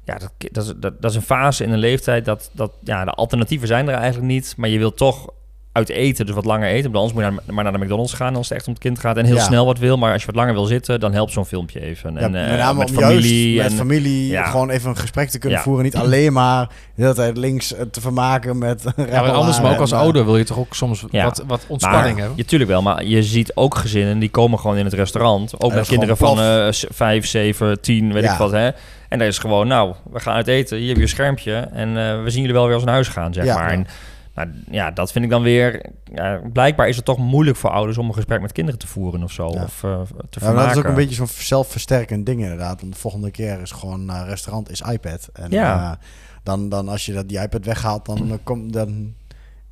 Ja, 0.05 0.17
dat, 0.17 0.31
dat, 0.51 0.63
is, 0.65 0.73
dat, 0.77 1.01
dat 1.01 1.11
is 1.11 1.15
een 1.17 1.21
fase 1.23 1.63
in 1.63 1.71
een 1.71 1.79
leeftijd 1.79 2.25
dat, 2.25 2.49
dat... 2.53 2.71
Ja, 2.83 3.05
de 3.05 3.11
alternatieven 3.11 3.67
zijn 3.67 3.87
er 3.87 3.93
eigenlijk 3.95 4.27
niet. 4.31 4.53
Maar 4.57 4.69
je 4.69 4.77
wilt 4.77 4.97
toch 4.97 5.27
uit 5.71 5.89
eten, 5.89 6.25
dus 6.25 6.35
wat 6.35 6.45
langer 6.45 6.69
eten. 6.69 6.91
Bij 6.91 7.01
ons 7.01 7.13
moet 7.13 7.23
je 7.23 7.29
naar, 7.29 7.53
maar 7.55 7.63
naar 7.63 7.73
de 7.73 7.79
McDonald's 7.79 8.13
gaan 8.13 8.35
als 8.35 8.49
het 8.49 8.57
echt 8.57 8.67
om 8.67 8.73
het 8.73 8.81
kind 8.81 8.99
gaat. 8.99 9.17
En 9.17 9.25
heel 9.25 9.35
Ja. 9.35 9.41
snel 9.43 9.65
wat 9.65 9.77
wil. 9.79 9.97
Maar 9.97 10.11
als 10.11 10.21
je 10.21 10.27
wat 10.27 10.35
langer 10.35 10.53
wil 10.53 10.65
zitten, 10.65 10.99
dan 10.99 11.13
helpt 11.13 11.31
zo'n 11.31 11.45
filmpje 11.45 11.81
even. 11.81 12.13
Ja, 12.13 12.19
En, 12.19 12.31
met 12.31 12.47
eh, 12.49 12.57
name 12.57 12.79
met 12.79 12.89
om 12.89 12.95
familie. 12.95 13.53
juist 13.53 13.69
en, 13.71 13.75
met 13.77 13.87
familie 13.87 14.27
ja. 14.27 14.45
gewoon 14.45 14.69
even 14.69 14.89
een 14.89 14.97
gesprek 14.97 15.29
te 15.29 15.39
kunnen 15.39 15.57
Ja. 15.57 15.63
voeren. 15.63 15.83
Niet 15.83 15.95
alleen 15.95 16.33
maar 16.33 16.67
de 16.95 17.01
hele 17.01 17.13
tijd 17.13 17.37
links 17.37 17.73
eh, 17.73 17.81
te 17.91 18.01
vermaken 18.01 18.57
met 18.57 18.83
ja 18.95 19.03
maar 19.21 19.31
anders, 19.31 19.61
maar 19.61 19.71
ook 19.71 19.79
als 19.79 19.91
eh, 19.91 19.99
ouder 19.99 20.25
wil 20.25 20.37
je 20.37 20.43
toch 20.43 20.57
ook 20.57 20.75
soms 20.75 21.05
Ja. 21.11 21.23
wat, 21.23 21.43
wat 21.47 21.65
ontspanning 21.67 22.11
maar, 22.11 22.19
hebben. 22.19 22.37
Ja, 22.37 22.43
tuurlijk 22.43 22.69
wel. 22.69 22.81
Maar 22.81 23.05
je 23.05 23.23
ziet 23.23 23.55
ook 23.55 23.75
gezinnen 23.75 24.19
die 24.19 24.29
komen 24.29 24.59
gewoon 24.59 24.77
in 24.77 24.85
het 24.85 24.93
restaurant. 24.93 25.61
Ook 25.63 25.73
met 25.73 25.87
kinderen 25.87 26.17
van 26.17 26.39
eh, 26.39 26.67
s- 26.71 26.85
vijf, 26.89 27.25
zeven, 27.27 27.81
tien, 27.81 28.13
weet 28.13 28.23
Ja. 28.23 28.31
ik 28.31 28.37
wat. 28.37 28.51
Hè? 28.51 28.69
En 29.11 29.19
daar 29.19 29.27
is 29.27 29.37
gewoon, 29.37 29.67
nou, 29.67 29.95
we 30.11 30.19
gaan 30.19 30.35
uit 30.35 30.47
eten. 30.47 30.77
Hier 30.77 30.87
heb 30.87 30.95
je 30.97 31.01
een 31.01 31.07
schermpje. 31.09 31.53
En 31.55 31.87
eh, 31.97 32.23
we 32.23 32.29
zien 32.29 32.39
jullie 32.41 32.55
wel 32.55 32.65
weer 32.65 32.73
als 32.75 32.83
naar 32.83 32.93
huis 32.93 33.07
gaan, 33.07 33.33
zeg 33.33 33.45
Ja. 33.45 33.55
maar. 33.55 33.71
En, 33.71 33.87
nou, 34.35 34.49
ja, 34.69 34.91
dat 34.91 35.11
vind 35.11 35.25
ik 35.25 35.31
dan 35.31 35.41
weer... 35.41 35.85
Ja, 36.13 36.41
blijkbaar 36.53 36.87
is 36.87 36.95
het 36.95 37.05
toch 37.05 37.17
moeilijk 37.17 37.57
voor 37.57 37.69
ouders 37.69 37.97
om 37.97 38.07
een 38.07 38.13
gesprek 38.13 38.41
met 38.41 38.51
kinderen 38.51 38.79
te 38.79 38.87
voeren 38.87 39.23
of 39.23 39.31
zo. 39.31 39.49
Ja. 39.53 39.63
Of 39.63 39.83
eh, 39.83 39.99
te 40.29 40.39
Ja, 40.41 40.53
dat 40.53 40.71
is 40.71 40.77
ook 40.77 40.83
een 40.83 40.93
beetje 40.95 41.15
zo'n 41.15 41.27
zelfversterkend 41.27 42.25
ding 42.25 42.41
inderdaad. 42.41 42.81
Want 42.81 42.93
de 42.93 42.99
volgende 42.99 43.31
keer 43.31 43.61
is 43.61 43.71
gewoon 43.71 44.09
eh, 44.09 44.21
restaurant 44.27 44.69
is 44.69 44.81
iPad. 44.81 45.29
En 45.33 45.51
Ja. 45.51 45.91
eh, 45.91 45.97
dan, 46.43 46.69
dan 46.69 46.87
als 46.89 47.05
je 47.05 47.13
dat, 47.13 47.29
die 47.29 47.39
iPad 47.41 47.65
weghaalt, 47.65 48.05
dan 48.05 48.39
komt 48.43 48.73
dan... 48.73 49.13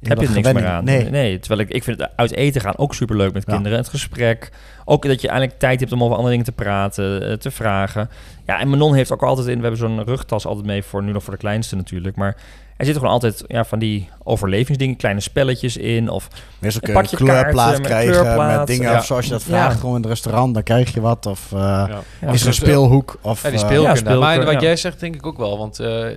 heb 0.01 0.19
je 0.19 0.27
er 0.27 0.33
niks 0.33 0.51
meer 0.53 0.67
aan. 0.67 0.83
Nee. 0.83 1.09
nee, 1.09 1.39
terwijl 1.39 1.61
ik, 1.61 1.75
ik 1.75 1.83
vind 1.83 1.99
het 1.99 2.09
uit 2.15 2.31
eten 2.31 2.61
gaan 2.61 2.77
ook 2.77 2.93
superleuk 2.93 3.33
met 3.33 3.43
Ja. 3.47 3.53
kinderen. 3.53 3.77
Het 3.77 3.87
gesprek. 3.89 4.51
Ook 4.85 5.07
dat 5.07 5.21
je 5.21 5.27
eigenlijk 5.27 5.59
tijd 5.59 5.79
hebt 5.79 5.91
om 5.91 6.03
over 6.03 6.15
andere 6.15 6.29
dingen 6.31 6.45
te 6.45 6.51
praten, 6.63 7.29
eh, 7.29 7.33
te 7.33 7.51
vragen. 7.51 8.09
Ja, 8.45 8.59
en 8.59 8.69
Manon 8.69 8.93
heeft 8.93 9.11
ook 9.11 9.23
altijd 9.23 9.47
in... 9.47 9.55
We 9.55 9.61
hebben 9.61 9.79
zo'n 9.79 10.03
rugtas 10.03 10.45
altijd 10.45 10.65
mee 10.65 10.83
voor 10.83 11.03
nu 11.03 11.11
nog 11.11 11.23
voor 11.23 11.33
de 11.33 11.39
kleinste 11.39 11.75
natuurlijk. 11.75 12.15
Maar 12.15 12.35
er 12.77 12.85
zitten 12.85 12.95
gewoon 12.95 13.13
altijd 13.13 13.43
ja, 13.47 13.63
van 13.65 13.79
die 13.79 14.09
overlevingsdingen, 14.23 14.95
kleine 14.95 15.19
spelletjes 15.19 15.77
in. 15.77 16.09
Of 16.09 16.27
Meestal 16.59 16.95
een 16.95 17.05
kleurplaat 17.07 17.53
kaarten 17.55 17.81
met 17.81 17.91
krijgen 17.91 18.11
kleurplaat, 18.21 18.57
met 18.57 18.67
dingen 18.67 18.91
ja. 18.91 18.97
of 18.97 19.05
zoals 19.05 19.25
je 19.25 19.31
dat 19.31 19.41
Ja. 19.43 19.47
vraagt. 19.47 19.79
Gewoon 19.79 19.95
in 19.95 20.01
het 20.01 20.09
restaurant, 20.09 20.53
dan 20.53 20.63
krijg 20.63 20.93
je 20.93 21.01
wat. 21.01 21.25
Of 21.25 21.51
eh, 21.51 21.59
Ja. 21.59 22.01
ja, 22.21 22.27
is 22.31 22.41
er 22.41 22.47
een 22.47 22.53
speelhoek. 22.53 23.17
Of, 23.21 23.43
Ja, 23.43 23.49
die 23.49 23.59
eh, 23.59 23.65
speelkunde. 23.65 24.15
Maar 24.15 24.43
wat 24.45 24.53
ja. 24.53 24.59
jij 24.59 24.75
zegt 24.75 24.99
denk 24.99 25.15
ik 25.15 25.25
ook 25.25 25.37
wel. 25.37 25.57
Want 25.57 25.79
eh, 25.79 26.09
eh, 26.09 26.15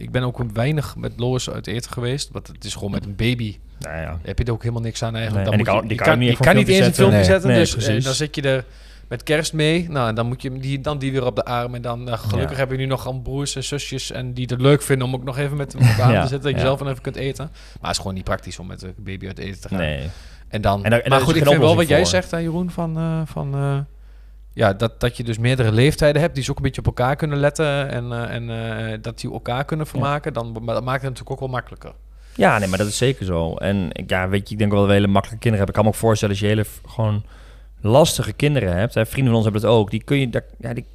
ik 0.00 0.10
ben 0.10 0.22
ook 0.22 0.40
weinig 0.52 0.96
met 0.96 1.12
Lois 1.16 1.50
uit 1.50 1.66
eten 1.66 1.92
geweest. 1.92 2.28
Want 2.32 2.46
het 2.46 2.64
is 2.64 2.74
gewoon 2.74 2.90
met 2.90 3.04
een 3.04 3.16
baby. 3.16 3.58
nou 3.78 3.96
ja. 4.00 4.18
Heb 4.22 4.38
je 4.38 4.44
er 4.44 4.52
ook 4.52 4.62
helemaal 4.62 4.82
niks 4.82 5.02
aan 5.02 5.14
eigenlijk. 5.16 5.44
Nee, 5.48 5.56
Dan 5.56 5.64
moet 5.64 5.66
kan- 5.80 5.88
je, 5.88 5.94
kan 5.94 6.20
je 6.20 6.28
niet 6.28 6.36
kan 6.38 6.56
eens 6.56 6.68
een 6.68 6.74
filmpje 6.74 6.94
filmpje 6.94 7.24
zetten. 7.24 7.50
Nee, 7.50 7.58
dus 7.58 7.76
eh, 7.76 8.04
dan 8.04 8.14
zit 8.14 8.34
je 8.34 8.42
er 8.42 8.64
met 9.08 9.22
kerst 9.22 9.52
mee. 9.52 9.86
Nou, 9.90 10.08
en 10.08 10.14
dan 10.14 10.26
moet 10.26 10.42
je 10.42 10.58
die, 10.58 10.80
dan 10.80 10.98
die 10.98 11.12
weer 11.12 11.24
op 11.26 11.36
de 11.36 11.44
arm. 11.44 11.74
En 11.74 11.82
dan, 11.82 12.04
nou, 12.04 12.18
gelukkig 12.18 12.50
Ja. 12.56 12.56
heb 12.62 12.70
je 12.70 12.76
nu 12.76 12.86
nog 12.86 13.06
al 13.06 13.20
broers 13.20 13.56
en 13.56 13.64
zusjes... 13.64 14.10
en 14.12 14.32
die 14.32 14.46
het 14.50 14.60
leuk 14.60 14.82
vinden 14.82 15.06
om 15.06 15.14
ook 15.14 15.24
nog 15.24 15.38
even 15.38 15.56
met 15.56 15.72
hem 15.72 15.82
op 15.90 15.96
de 15.96 16.02
arm 16.02 16.12
Ja, 16.12 16.22
te 16.22 16.28
zitten... 16.28 16.50
dat 16.50 16.60
je 16.60 16.66
zelf 16.66 16.78
dan 16.78 16.88
even 16.88 17.02
kunt 17.02 17.16
eten. 17.16 17.44
Maar 17.52 17.78
het 17.80 17.90
is 17.90 17.96
gewoon 17.96 18.14
niet 18.14 18.24
praktisch 18.24 18.58
om 18.58 18.66
met 18.66 18.82
een 18.82 18.94
baby 18.96 19.26
uit 19.26 19.38
eten 19.38 19.60
te 19.60 19.68
gaan. 19.68 19.78
Nee. 19.78 20.08
En 20.48 20.60
dan, 20.60 20.84
En 20.84 20.90
daar- 20.90 21.00
en 21.00 21.10
maar 21.10 21.20
goed, 21.20 21.36
ik 21.36 21.44
vind 21.46 21.58
wel 21.60 21.76
wat 21.76 21.88
jij 21.88 22.04
zegt, 22.04 22.30
hè, 22.30 22.36
Jeroen, 22.38 22.70
van... 22.70 22.96
eh, 22.96 23.20
van 23.24 23.54
eh, 23.54 23.78
ja, 24.52 24.72
dat, 24.72 25.00
dat 25.00 25.16
je 25.16 25.24
dus 25.24 25.38
meerdere 25.38 25.72
leeftijden 25.72 26.22
hebt... 26.22 26.34
die 26.34 26.44
ze 26.44 26.50
ook 26.50 26.56
een 26.56 26.62
beetje 26.62 26.80
op 26.80 26.86
elkaar 26.86 27.16
kunnen 27.16 27.38
letten... 27.38 27.88
en, 27.88 28.12
eh, 28.12 28.34
en 28.34 28.50
eh, 28.50 28.98
dat 29.02 29.20
die 29.20 29.32
elkaar 29.32 29.64
kunnen 29.64 29.86
vermaken... 29.86 30.32
Dan, 30.32 30.56
maar 30.62 30.74
dat 30.74 30.84
maakt 30.84 31.02
het 31.02 31.10
natuurlijk 31.10 31.30
ook 31.30 31.40
wel 31.40 31.48
makkelijker. 31.48 31.92
Ja, 32.34 32.58
nee, 32.58 32.68
maar 32.68 32.78
dat 32.78 32.86
is 32.86 32.96
zeker 32.96 33.24
zo. 33.26 33.54
En 33.54 33.90
ja, 34.06 34.28
weet 34.28 34.48
je, 34.48 34.52
ik 34.52 34.58
denk 34.58 34.70
wel 34.70 34.80
dat 34.80 34.88
we 34.88 34.94
hele 34.94 35.06
makkelijke 35.06 35.40
kinderen 35.40 35.66
hebben. 35.66 35.68
Ik 35.68 35.82
kan 35.82 35.84
me 35.84 35.90
ook 35.90 36.08
voorstellen 36.08 36.34
als 36.34 36.44
je 36.44 36.50
hele 36.50 36.64
gewoon 36.86 37.24
lastige 37.80 38.32
kinderen 38.32 38.76
hebt. 38.76 38.94
Hè, 38.94 39.06
vrienden 39.06 39.32
van 39.32 39.42
ons 39.42 39.44
hebben 39.44 39.62
het 39.62 39.70
ook. 39.70 39.90
Die 39.90 40.02
kun 40.02 40.18
je, 40.18 40.28
daar, 40.28 40.44
ja, 40.58 40.74
die, 40.74 40.86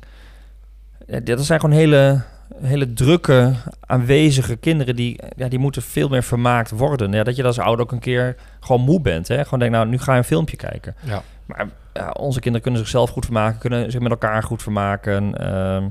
dat 1.24 1.46
zijn 1.46 1.60
gewoon 1.60 1.76
hele, 1.76 2.22
hele 2.62 2.94
drukke, 2.94 3.54
aanwezige 3.80 4.56
kinderen. 4.56 4.96
Die, 4.96 5.20
ja, 5.36 5.48
die 5.48 5.60
moeten 5.60 5.82
veel 5.82 6.10
meer 6.10 6.24
vermaakt 6.24 6.72
worden. 6.72 7.12
Ja, 7.12 7.24
dat 7.24 7.36
je 7.36 7.44
als 7.44 7.60
ouder 7.60 7.86
ook 7.86 7.92
een 7.92 8.00
keer 8.00 8.36
gewoon 8.60 8.82
moe 8.82 9.02
bent. 9.02 9.28
Hè? 9.28 9.44
Gewoon 9.44 9.60
denk, 9.60 9.72
nou, 9.72 9.88
nu 9.88 9.98
ga 9.98 10.12
je 10.12 10.18
een 10.18 10.24
filmpje 10.24 10.58
kijken. 10.58 10.96
Ja. 11.04 11.24
Maar 11.46 11.70
ja, 12.00 12.10
onze 12.20 12.40
kinderen 12.40 12.62
kunnen 12.62 12.82
zichzelf 12.82 13.10
goed 13.10 13.24
vermaken, 13.26 13.60
kunnen 13.60 13.92
zich 13.92 14.02
met 14.02 14.12
elkaar 14.12 14.44
goed 14.44 14.62
vermaken. 14.64 15.38
Ehm, 15.38 15.84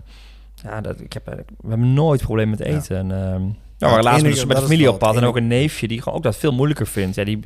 ja, 0.62 0.80
dat, 0.80 1.00
ik 1.00 1.12
heb, 1.12 1.26
eigenlijk- 1.26 1.58
we 1.62 1.68
hebben 1.68 1.92
nooit 1.94 2.22
probleem 2.22 2.50
met 2.50 2.60
eten. 2.60 2.96
En, 2.96 3.10
ehm, 3.10 3.42
ja, 3.42 3.86
het 3.86 3.90
maar 3.90 4.02
laatst 4.02 4.24
enige- 4.24 4.46
met, 4.46 4.58
familie 4.58 4.90
op 4.90 4.98
pad 4.98 5.16
en 5.16 5.24
ook 5.24 5.36
een 5.36 5.46
neefje 5.46 5.88
die 5.88 6.02
gewoon 6.02 6.18
ook 6.18 6.24
dat 6.24 6.36
veel 6.36 6.52
moeilijker 6.52 6.86
vindt. 6.86 7.14
Ja, 7.16 7.24
die 7.24 7.40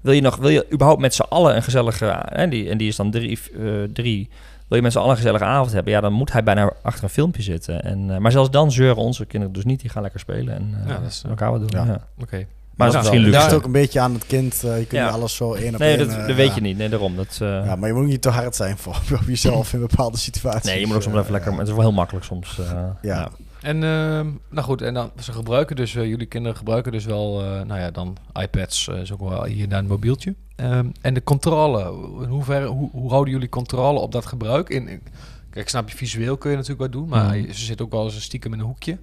wil 0.00 0.12
je 0.12 0.20
nog, 0.20 0.36
wil 0.36 0.48
je 0.48 0.66
überhaupt 0.72 1.00
met 1.00 1.14
z'n 1.14 1.22
allen 1.28 1.56
een 1.56 1.62
gezellige, 1.62 2.22
hè, 2.24 2.48
die, 2.48 2.68
en 2.70 2.78
die 2.78 2.88
is 2.88 2.96
dan 2.96 3.10
drie, 3.10 3.38
eh, 3.58 3.64
drie. 3.92 4.28
Wil 4.68 4.76
je 4.76 4.82
met 4.82 4.92
z'n 4.92 4.98
allen 4.98 5.10
een 5.10 5.16
gezellige 5.16 5.44
avond 5.44 5.72
hebben? 5.72 5.92
Ja, 5.92 6.00
dan 6.00 6.12
moet 6.12 6.32
hij 6.32 6.42
bijna 6.42 6.72
achter 6.82 7.04
een 7.04 7.10
filmpje 7.10 7.42
zitten. 7.42 7.82
En, 7.82 8.10
eh, 8.10 8.18
maar 8.18 8.32
zelfs 8.32 8.50
dan 8.50 8.72
zeuren 8.72 8.96
onze 9.02 9.24
kinderen 9.26 9.54
dus 9.54 9.64
niet. 9.64 9.80
Die 9.80 9.90
gaan 9.90 10.02
lekker 10.02 10.20
spelen 10.20 10.54
en 10.54 10.74
eh, 10.82 10.88
Ja, 10.88 10.98
dat 10.98 11.08
is, 11.10 11.22
elkaar 11.28 11.50
wat 11.50 11.60
doen. 11.60 11.80
ja. 11.80 11.84
Ja. 11.92 12.06
Oké. 12.20 12.46
Maar 12.76 12.86
dat 12.86 12.96
is 12.96 13.00
misschien 13.02 13.20
Het 13.22 13.30
luxe. 13.32 13.46
ligt 13.46 13.58
ook 13.60 13.64
een 13.66 13.72
beetje 13.72 14.00
aan 14.00 14.14
het 14.14 14.26
kind. 14.26 14.54
eh, 14.64 14.70
je 14.78 14.86
kunt 14.86 14.90
Ja. 14.90 15.04
niet 15.04 15.14
alles 15.14 15.36
zo 15.36 15.52
één 15.54 15.72
op 15.74 15.80
Nee, 15.80 15.96
één... 15.96 15.98
dat, 16.08 16.16
eh, 16.16 16.26
dat 16.26 16.36
weet 16.36 16.48
ja. 16.48 16.54
je 16.54 16.60
niet. 16.60 16.76
Nee, 16.78 16.88
daarom. 16.88 17.16
Dat, 17.16 17.38
eh, 17.42 17.48
Ja, 17.48 17.76
maar 17.76 17.88
je 17.88 17.94
moet 17.94 18.02
ook 18.02 18.08
niet 18.08 18.22
te 18.22 18.28
hard 18.28 18.56
zijn 18.56 18.78
voor, 18.78 18.94
voor 19.04 19.20
jezelf 19.26 19.72
in 19.72 19.80
bepaalde 19.80 20.18
situaties. 20.18 20.70
nee, 20.70 20.80
je 20.80 20.86
moet 20.86 20.96
ook 20.96 21.02
soms 21.02 21.16
even 21.16 21.32
lekker... 21.32 21.50
Maar 21.50 21.58
het 21.60 21.68
is 21.68 21.74
wel 21.74 21.82
heel 21.84 21.92
makkelijk 21.92 22.24
soms. 22.24 22.58
eh, 22.58 22.84
Ja. 23.02 23.30
En 23.60 23.76
ehm, 23.84 24.26
nou 24.50 24.64
goed, 24.66 24.82
en 24.82 24.94
dan 24.94 25.10
ze 25.20 25.32
gebruiken 25.32 25.76
dus, 25.76 25.92
jullie 25.92 26.26
kinderen 26.26 26.56
gebruiken 26.56 26.92
dus 26.92 27.04
wel, 27.04 27.40
eh, 27.42 27.46
nou 27.62 27.80
ja, 27.80 27.90
dan 27.90 28.16
iPads, 28.40 28.88
is 28.88 29.12
ook 29.12 29.20
wel 29.28 29.44
hier 29.44 29.68
naar 29.68 29.78
een 29.78 29.86
mobieltje. 29.86 30.34
Ehm, 30.56 30.86
en 31.00 31.14
de 31.14 31.22
controle, 31.22 31.80
in 32.22 32.28
hoeverre, 32.28 32.66
hoe, 32.66 32.88
hoe 32.92 33.10
houden 33.10 33.32
jullie 33.32 33.48
controle 33.48 33.98
op 33.98 34.12
dat 34.12 34.26
gebruik? 34.26 34.68
In, 34.68 34.88
in- 34.88 35.02
kijk, 35.50 35.64
ik 35.64 35.68
snap 35.68 35.88
je, 35.90 35.96
visueel 35.96 36.36
kun 36.36 36.50
je 36.50 36.56
natuurlijk 36.56 36.82
wat 36.82 36.92
doen, 36.92 37.08
maar 37.08 37.36
je- 37.36 37.52
ze 37.52 37.64
zit 37.64 37.80
ook 37.82 37.90
wel 37.92 38.04
eens 38.04 38.14
een 38.14 38.20
stiekem 38.20 38.52
in 38.52 38.58
een 38.58 38.64
hoekje. 38.66 38.98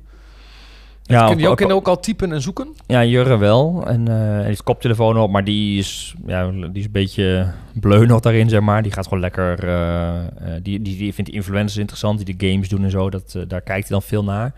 Ja, 1.10 1.26
Kunnen 1.26 1.44
jouw 1.44 1.52
ook- 1.52 1.72
ook 1.72 1.88
al 1.88 2.00
typen 2.00 2.32
en 2.32 2.42
zoeken? 2.42 2.68
Ja, 2.88 3.04
Jurre 3.06 3.38
wel. 3.38 3.84
En 3.88 4.08
eh, 4.08 4.14
hij 4.16 4.44
heeft 4.44 4.64
koptelefoon 4.64 5.18
op, 5.20 5.32
maar 5.32 5.44
die 5.44 5.80
is, 5.80 6.16
ja, 6.26 6.52
die 6.52 6.70
is 6.74 6.86
een 6.86 6.92
beetje 6.92 7.52
bleu 7.74 8.06
nog 8.06 8.20
daarin, 8.20 8.50
zeg 8.50 8.60
maar. 8.62 8.84
Die 8.84 8.92
gaat 8.92 9.04
gewoon 9.04 9.20
lekker... 9.20 9.64
eh, 9.68 10.18
eh, 10.18 10.24
die, 10.64 10.82
die, 10.82 10.98
die 10.98 11.14
vindt 11.14 11.30
die 11.30 11.40
influencers 11.40 11.78
interessant, 11.78 12.26
die 12.26 12.36
de 12.38 12.48
games 12.52 12.70
doen 12.70 12.84
en 12.84 12.90
zo. 12.92 13.10
Dat, 13.10 13.34
eh, 13.36 13.42
daar 13.48 13.62
kijkt 13.62 13.88
hij 13.90 13.98
dan 14.00 14.02
veel 14.08 14.24
naar. 14.24 14.54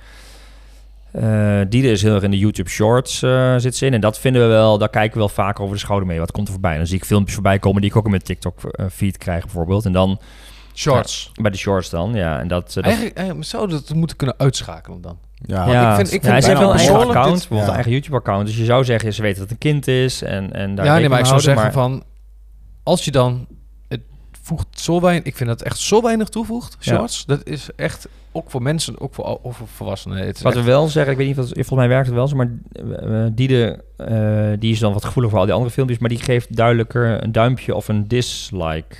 Eh 1.11 1.59
Diede 1.69 1.91
is 1.91 2.01
heel 2.01 2.13
erg 2.13 2.23
in 2.23 2.31
de 2.31 2.37
YouTube 2.37 2.69
Shorts 2.69 3.21
eh, 3.23 3.55
zit 3.57 3.75
ze 3.75 3.85
in. 3.85 3.93
En 3.93 4.01
dat 4.01 4.19
vinden 4.19 4.41
we 4.41 4.47
wel, 4.47 4.77
daar 4.77 4.89
kijken 4.89 5.13
we 5.13 5.19
wel 5.19 5.29
vaak 5.29 5.59
over 5.59 5.73
de 5.73 5.79
schouder 5.81 6.07
mee. 6.07 6.19
Wat 6.19 6.31
komt 6.31 6.47
er 6.47 6.53
voorbij? 6.53 6.77
Dan 6.77 6.87
zie 6.87 6.97
ik 6.97 7.05
filmpjes 7.05 7.33
voorbij 7.33 7.59
komen 7.59 7.81
die 7.81 7.89
ik 7.89 7.95
ook 7.95 8.03
in 8.03 8.09
mijn 8.09 8.23
TikTok 8.23 8.63
eh, 8.63 8.85
feed 8.91 9.17
krijg 9.17 9.41
bijvoorbeeld. 9.43 9.85
En 9.85 9.91
dan 9.91 10.19
Shorts. 10.75 11.31
bij 11.41 11.51
de 11.51 11.57
shorts 11.57 11.89
dan, 11.89 12.13
ja. 12.13 12.39
En 12.39 12.47
dat, 12.47 12.67
eh, 12.67 12.73
dat 12.73 12.83
Eigenlijk, 12.83 13.15
eigenlijk 13.17 13.47
zouden 13.47 13.77
we 13.79 13.83
dat 13.87 13.95
moeten 13.97 14.17
kunnen 14.17 14.35
uitschakelen 14.37 15.01
dan. 15.01 15.17
Ja, 15.45 15.71
ja, 15.71 15.89
ik 15.89 15.95
vind- 15.95 16.13
ik 16.13 16.23
ja, 16.23 16.29
vind 16.31 16.43
ze 16.43 16.49
heeft 16.49 16.59
bijna 16.59 16.59
wel 16.59 16.71
een 16.71 16.77
eigen 16.77 16.95
account, 17.07 17.15
dit- 17.25 17.37
bijvoorbeeld 17.37 17.59
ja. 17.61 17.67
een 17.67 17.73
eigen 17.73 17.91
YouTube-account. 17.91 18.45
Dus 18.47 18.57
je 18.57 18.65
zou 18.65 18.83
zeggen, 18.83 19.13
ze 19.13 19.21
weet 19.21 19.33
dat 19.33 19.43
het 19.43 19.51
een 19.51 19.57
kind 19.57 19.87
is 19.87 20.21
en, 20.21 20.53
en 20.53 20.75
daar 20.75 20.85
ja, 20.85 20.97
nee, 20.97 21.09
maar 21.09 21.19
ik 21.19 21.25
zou 21.25 21.41
houden, 21.41 21.41
zeggen 21.63 21.63
maar- 21.63 21.71
van, 21.89 22.03
als 22.83 23.05
je 23.05 23.11
dan, 23.11 23.47
het 23.87 24.01
voegt 24.41 24.79
zo 24.79 25.01
weinig, 25.01 25.23
ik 25.25 25.35
vind 25.35 25.49
dat 25.49 25.61
echt 25.61 25.77
zo 25.79 26.01
weinig 26.01 26.29
toevoegt, 26.29 26.77
Ja. 26.79 26.95
shorts. 26.95 27.25
Dat 27.25 27.41
is 27.47 27.69
echt, 27.75 28.07
ook 28.31 28.49
voor 28.51 28.61
mensen, 28.61 28.99
ook 29.01 29.13
voor, 29.13 29.25
ook 29.43 29.53
voor 29.53 29.67
volwassenen. 29.75 30.17
Het 30.25 30.41
Wat 30.41 30.53
echt- 30.55 30.61
we 30.65 30.69
wel 30.69 30.87
zeggen, 30.87 31.11
ik 31.11 31.17
weet 31.17 31.27
niet 31.27 31.37
of 31.39 31.45
volgens 31.45 31.69
mij 31.77 31.87
werkt 31.87 32.05
het 32.05 32.15
wel 32.15 32.27
zo, 32.27 32.35
maar 32.35 32.51
eh, 32.71 33.25
eh, 33.25 33.31
Diede, 33.35 33.83
eh, 33.97 34.47
die 34.59 34.71
is 34.71 34.79
dan 34.79 34.93
wat 34.93 35.05
gevoeliger 35.05 35.29
voor 35.29 35.39
al 35.39 35.45
die 35.45 35.53
andere 35.53 35.71
filmpjes, 35.73 35.99
maar 35.99 36.09
die 36.09 36.19
geeft 36.19 36.55
duidelijker 36.55 37.23
een 37.23 37.31
duimpje 37.31 37.75
of 37.75 37.87
een 37.87 38.07
dislike. 38.07 38.95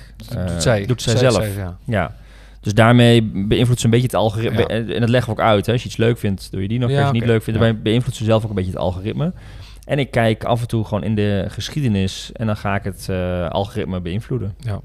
doet 0.46 0.62
zij. 0.62 0.86
Doet 0.86 1.02
zij 1.02 1.16
Zij- 1.16 1.30
zelf. 1.30 1.44
zij, 1.44 1.52
ja. 1.56 1.76
Ja. 1.84 2.14
Dus 2.62 2.74
daarmee 2.74 3.22
beïnvloedt 3.46 3.78
ze 3.80 3.84
een 3.84 3.90
beetje 3.92 4.06
het 4.06 4.16
algoritme. 4.16 4.58
Ja. 4.60 4.66
En 4.66 5.00
dat 5.00 5.08
leggen 5.08 5.34
we 5.34 5.40
ook 5.40 5.46
uit. 5.46 5.66
Hè. 5.66 5.72
Als 5.72 5.82
je 5.82 5.88
iets 5.88 5.96
leuk 5.96 6.18
vindt, 6.18 6.48
doe 6.50 6.62
je 6.62 6.68
die 6.68 6.78
nog. 6.78 6.90
Ja, 6.90 6.98
Als 6.98 7.06
je 7.06 7.12
niet 7.12 7.24
leuk 7.24 7.42
vindt, 7.42 7.60
dan 7.60 7.82
beïnvloedt 7.82 8.16
ze 8.16 8.24
zelf 8.24 8.42
ook 8.42 8.48
een 8.48 8.54
beetje 8.54 8.70
het 8.70 8.80
algoritme. 8.80 9.32
En 9.84 9.98
ik 9.98 10.10
kijk 10.10 10.44
af 10.44 10.60
en 10.60 10.68
toe 10.68 10.84
gewoon 10.84 11.04
in 11.04 11.14
de 11.14 11.44
geschiedenis 11.48 12.30
en 12.32 12.46
dan 12.46 12.56
ga 12.56 12.74
ik 12.74 12.84
het 12.84 13.06
eh, 13.10 13.48
algoritme 13.48 14.00
beïnvloeden. 14.00 14.54
ja. 14.58 14.80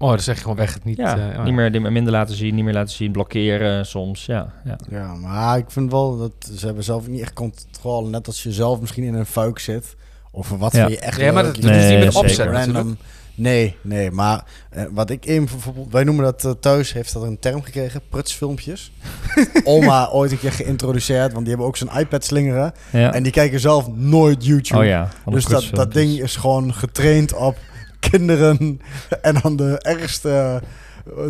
Oh, 0.00 0.08
dan 0.08 0.20
zeg 0.20 0.34
je 0.36 0.40
gewoon 0.42 0.56
weg 0.56 0.74
het 0.74 0.84
niet. 0.84 0.96
Ja, 0.96 1.16
eh, 1.32 1.38
oh, 1.38 1.44
niet, 1.44 1.54
meer, 1.54 1.92
minder 1.92 2.12
laten 2.12 2.34
zien, 2.34 2.54
niet 2.54 2.64
meer 2.64 2.74
laten 2.74 2.94
zien, 2.94 3.12
blokkeren 3.12 3.86
soms. 3.86 4.26
Ja, 4.26 4.52
ja. 4.64 4.76
Ja, 4.90 5.14
maar 5.14 5.58
ik 5.58 5.70
vind 5.70 5.90
wel 5.90 6.18
dat 6.18 6.32
ze 6.56 6.66
hebben 6.66 6.84
zelf 6.84 7.08
niet 7.08 7.20
echt 7.20 7.32
controle. 7.32 8.08
Net 8.08 8.26
als 8.26 8.42
je 8.42 8.52
zelf 8.52 8.80
misschien 8.80 9.04
in 9.04 9.14
een 9.14 9.26
fuik 9.26 9.58
zit. 9.58 9.96
Of 10.30 10.48
wat 10.48 10.72
Ja. 10.72 10.86
vind 10.86 10.98
je 10.98 11.04
echt 11.06 11.20
Ja, 11.20 11.32
maar 11.32 11.42
dat 11.42 11.60
Nee, 11.60 11.78
is 11.78 11.88
niet 11.90 11.98
met 12.04 12.12
zeker. 12.12 12.28
opzet 12.28 12.46
random. 12.50 12.96
Nee, 13.38 13.76
nee, 13.82 14.10
maar 14.10 14.44
eh, 14.70 14.84
wat 14.90 15.10
ik 15.10 15.26
in 15.26 15.44
bijvoorbeeld, 15.44 15.92
wij 15.92 16.04
noemen 16.04 16.24
dat 16.24 16.44
eh, 16.44 16.50
thuis, 16.60 16.92
heeft 16.92 17.12
dat 17.12 17.22
een 17.22 17.38
term 17.38 17.62
gekregen, 17.62 18.00
prutsfilmpjes. 18.08 18.92
Oma 19.64 20.08
ooit 20.08 20.32
een 20.32 20.38
keer 20.38 20.52
geïntroduceerd, 20.52 21.32
want 21.32 21.38
die 21.38 21.48
hebben 21.48 21.66
ook 21.66 21.76
zo'n 21.76 21.98
iPad 21.98 22.24
slingeren. 22.24 22.72
ja. 22.90 23.12
En 23.12 23.22
die 23.22 23.32
kijken 23.32 23.60
zelf 23.60 23.88
nooit 23.88 24.44
YouTube. 24.44 24.80
oh 24.80 24.86
ja. 24.86 25.08
dus 25.24 25.44
dat, 25.44 25.68
dat 25.70 25.92
ding 25.92 26.20
is 26.20 26.36
gewoon 26.36 26.74
getraind 26.74 27.34
op 27.34 27.56
kinderen 28.00 28.80
en 29.22 29.34
dan 29.42 29.56
de 29.56 29.78
ergste 29.78 30.62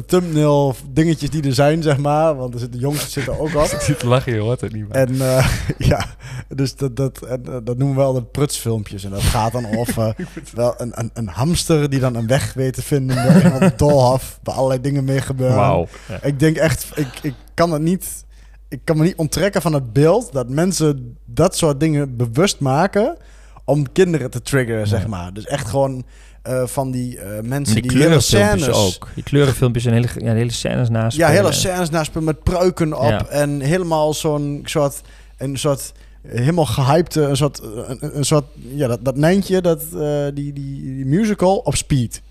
thumbnail 0.06 0.74
dingetjes 0.90 1.30
die 1.30 1.42
er 1.42 1.54
zijn, 1.54 1.82
zeg 1.82 1.98
maar. 1.98 2.36
Want 2.36 2.54
er 2.54 2.60
zitten, 2.60 2.78
de 2.78 2.84
jongsten 2.86 3.10
zitten 3.10 3.40
ook 3.40 3.54
op. 3.54 3.64
Ik 3.78 3.80
zit 3.80 3.98
te 3.98 4.06
lachen, 4.06 4.34
je 4.34 4.40
hoort 4.40 4.60
het 4.60 4.72
niet 4.72 4.88
meer. 4.88 4.96
En 4.96 5.20
eh, 5.20 5.48
ja, 5.90 6.04
dus 6.48 6.76
dat, 6.76 6.96
dat, 6.96 7.22
en, 7.22 7.42
eh, 7.46 7.56
dat 7.64 7.78
noemen 7.78 7.96
we 7.96 8.02
wel 8.02 8.12
de 8.12 8.22
prutsfilmpjes. 8.22 9.04
En 9.04 9.10
dat 9.10 9.22
gaat 9.22 9.52
dan 9.52 9.76
over 9.76 10.14
wel 10.54 10.74
een, 10.76 10.92
een, 10.94 11.10
een 11.14 11.28
hamster 11.28 11.90
die 11.90 12.00
dan 12.00 12.14
een 12.14 12.26
weg 12.26 12.54
weet 12.54 12.74
te 12.74 12.82
vinden 12.82 13.16
door 13.22 13.62
een 13.62 13.72
doolhof, 13.76 14.38
waar 14.42 14.54
allerlei 14.54 14.80
dingen 14.80 15.04
mee 15.04 15.20
gebeuren. 15.20 15.56
Wauw. 15.56 15.86
Ja. 16.08 16.22
Ik 16.22 16.38
denk 16.38 16.56
echt, 16.56 16.90
ik, 16.94 17.18
ik 17.22 17.34
kan 17.54 17.72
het 17.72 17.82
niet, 17.82 18.24
ik 18.68 18.80
kan 18.84 18.96
me 18.96 19.04
niet 19.04 19.16
onttrekken 19.16 19.62
van 19.62 19.72
het 19.72 19.92
beeld 19.92 20.32
dat 20.32 20.48
mensen 20.48 21.16
dat 21.24 21.56
soort 21.56 21.80
dingen 21.80 22.16
bewust 22.16 22.60
maken 22.60 23.16
om 23.64 23.92
kinderen 23.92 24.30
te 24.30 24.42
triggeren, 24.42 24.86
zeg 24.86 25.06
maar. 25.06 25.32
Dus 25.32 25.46
echt 25.46 25.68
gewoon 25.68 26.04
eh, 26.42 26.66
van 26.66 26.90
die 26.90 27.18
eh, 27.18 27.42
mensen 27.42 27.74
Die 27.82 27.90
die, 27.90 28.02
hele 28.02 28.20
scènes 28.20 28.68
ook. 28.68 29.08
Die 29.14 29.24
kleurenfilmpjes 29.24 29.84
en 29.84 29.92
hele, 29.92 30.08
ja, 30.18 30.34
hele 30.34 30.52
scènes 30.52 30.88
naast. 30.88 31.16
ja, 31.16 31.28
hele 31.28 31.52
scènes 31.52 31.90
naast 31.90 32.14
me 32.14 32.20
met 32.20 32.42
pruiken 32.42 32.98
op. 32.98 33.08
Ja. 33.08 33.26
En 33.26 33.60
helemaal 33.60 34.14
zo'n 34.14 34.62
soort, 34.64 35.00
een 35.36 35.56
soort 35.56 35.92
helemaal 36.28 36.66
gehypte, 36.66 37.22
een 37.22 37.36
soort, 37.36 37.62
een, 37.62 38.16
een 38.16 38.24
soort, 38.24 38.44
ja, 38.74 38.86
dat, 38.86 39.04
dat 39.04 39.16
Nijntje, 39.16 39.60
dat, 39.60 39.82
eh, 39.82 40.24
die, 40.34 40.52
die, 40.52 40.82
die 40.82 41.06
musical 41.06 41.56
op 41.56 41.76
speed. 41.76 42.22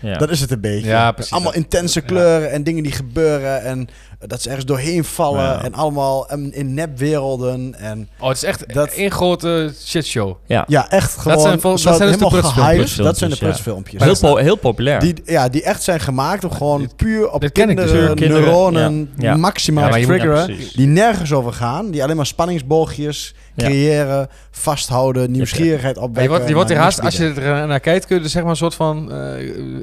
Ja. 0.00 0.18
Dat 0.18 0.30
is 0.30 0.40
het 0.40 0.50
een 0.50 0.60
beetje. 0.60 0.88
Ja, 0.88 1.12
precies. 1.12 1.32
Allemaal 1.32 1.54
intense 1.54 2.00
ja. 2.00 2.06
kleuren 2.06 2.50
en 2.50 2.62
dingen 2.62 2.82
die 2.82 2.92
gebeuren. 2.92 3.62
En 3.62 3.88
dat 4.26 4.42
ze 4.42 4.46
ergens 4.48 4.66
doorheen 4.66 5.04
vallen. 5.04 5.42
Ja. 5.42 5.62
En 5.62 5.74
allemaal 5.74 6.32
in, 6.50 6.74
nepwerelden. 6.74 7.74
En 7.78 8.08
Oh, 8.20 8.28
het 8.28 8.36
is 8.36 8.42
echt 8.42 8.74
Dat- 8.74 8.88
één 8.88 9.10
grote 9.10 9.72
shitshow. 9.84 10.36
ja. 10.46 10.64
ja, 10.68 10.90
echt 10.90 11.16
gewoon 11.16 11.40
zijn 11.40 11.60
vol- 11.60 11.70
dat 11.70 11.80
zijn 11.80 11.98
dus 11.98 12.18
de 12.18 12.24
helemaal 12.24 12.50
gehyped. 12.52 12.96
Dat 12.96 13.18
zijn 13.18 13.30
de 13.30 13.36
Prutsfilmpjes. 13.36 14.02
Heel, 14.02 14.16
po- 14.18 14.36
heel 14.36 14.56
populair. 14.56 15.00
Die, 15.00 15.14
ja, 15.24 15.48
die 15.48 15.62
echt 15.62 15.82
zijn 15.82 16.00
gemaakt 16.00 16.44
om 16.44 16.50
gewoon 16.50 16.80
dit- 16.80 16.96
puur 16.96 17.30
op 17.30 17.40
dus. 17.40 17.52
kinderen, 17.52 18.14
kinderen, 18.14 18.42
neuronen 18.44 19.10
ja. 19.16 19.30
Ja. 19.30 19.36
maximaal 19.36 19.84
moet- 19.88 20.02
triggeren. 20.06 20.56
die 20.74 20.86
nergens 20.86 21.32
over 21.32 21.52
gaan. 21.52 21.90
Die 21.90 22.02
alleen 22.02 22.16
maar 22.16 22.26
spanningsboogjes 22.26 23.34
Ja. 23.54 23.64
creëren, 23.66 24.28
vasthouden, 24.50 25.30
nieuwsgierigheid 25.30 25.94
Maar 25.94 26.02
je 26.04 26.08
opwekken. 26.08 26.32
wordt, 26.34 26.48
je 26.48 26.54
wordt 26.54 26.70
er 26.70 26.76
haast, 26.76 27.00
als 27.00 27.16
je 27.16 27.32
er 27.40 27.66
naar 27.66 27.80
kijkt, 27.80 28.06
kun 28.06 28.16
je 28.16 28.22
er 28.22 28.28
zeg 28.28 28.42
maar 28.42 28.50
een 28.50 28.56
soort 28.56 28.74
van 28.74 29.12
eh, 29.12 29.16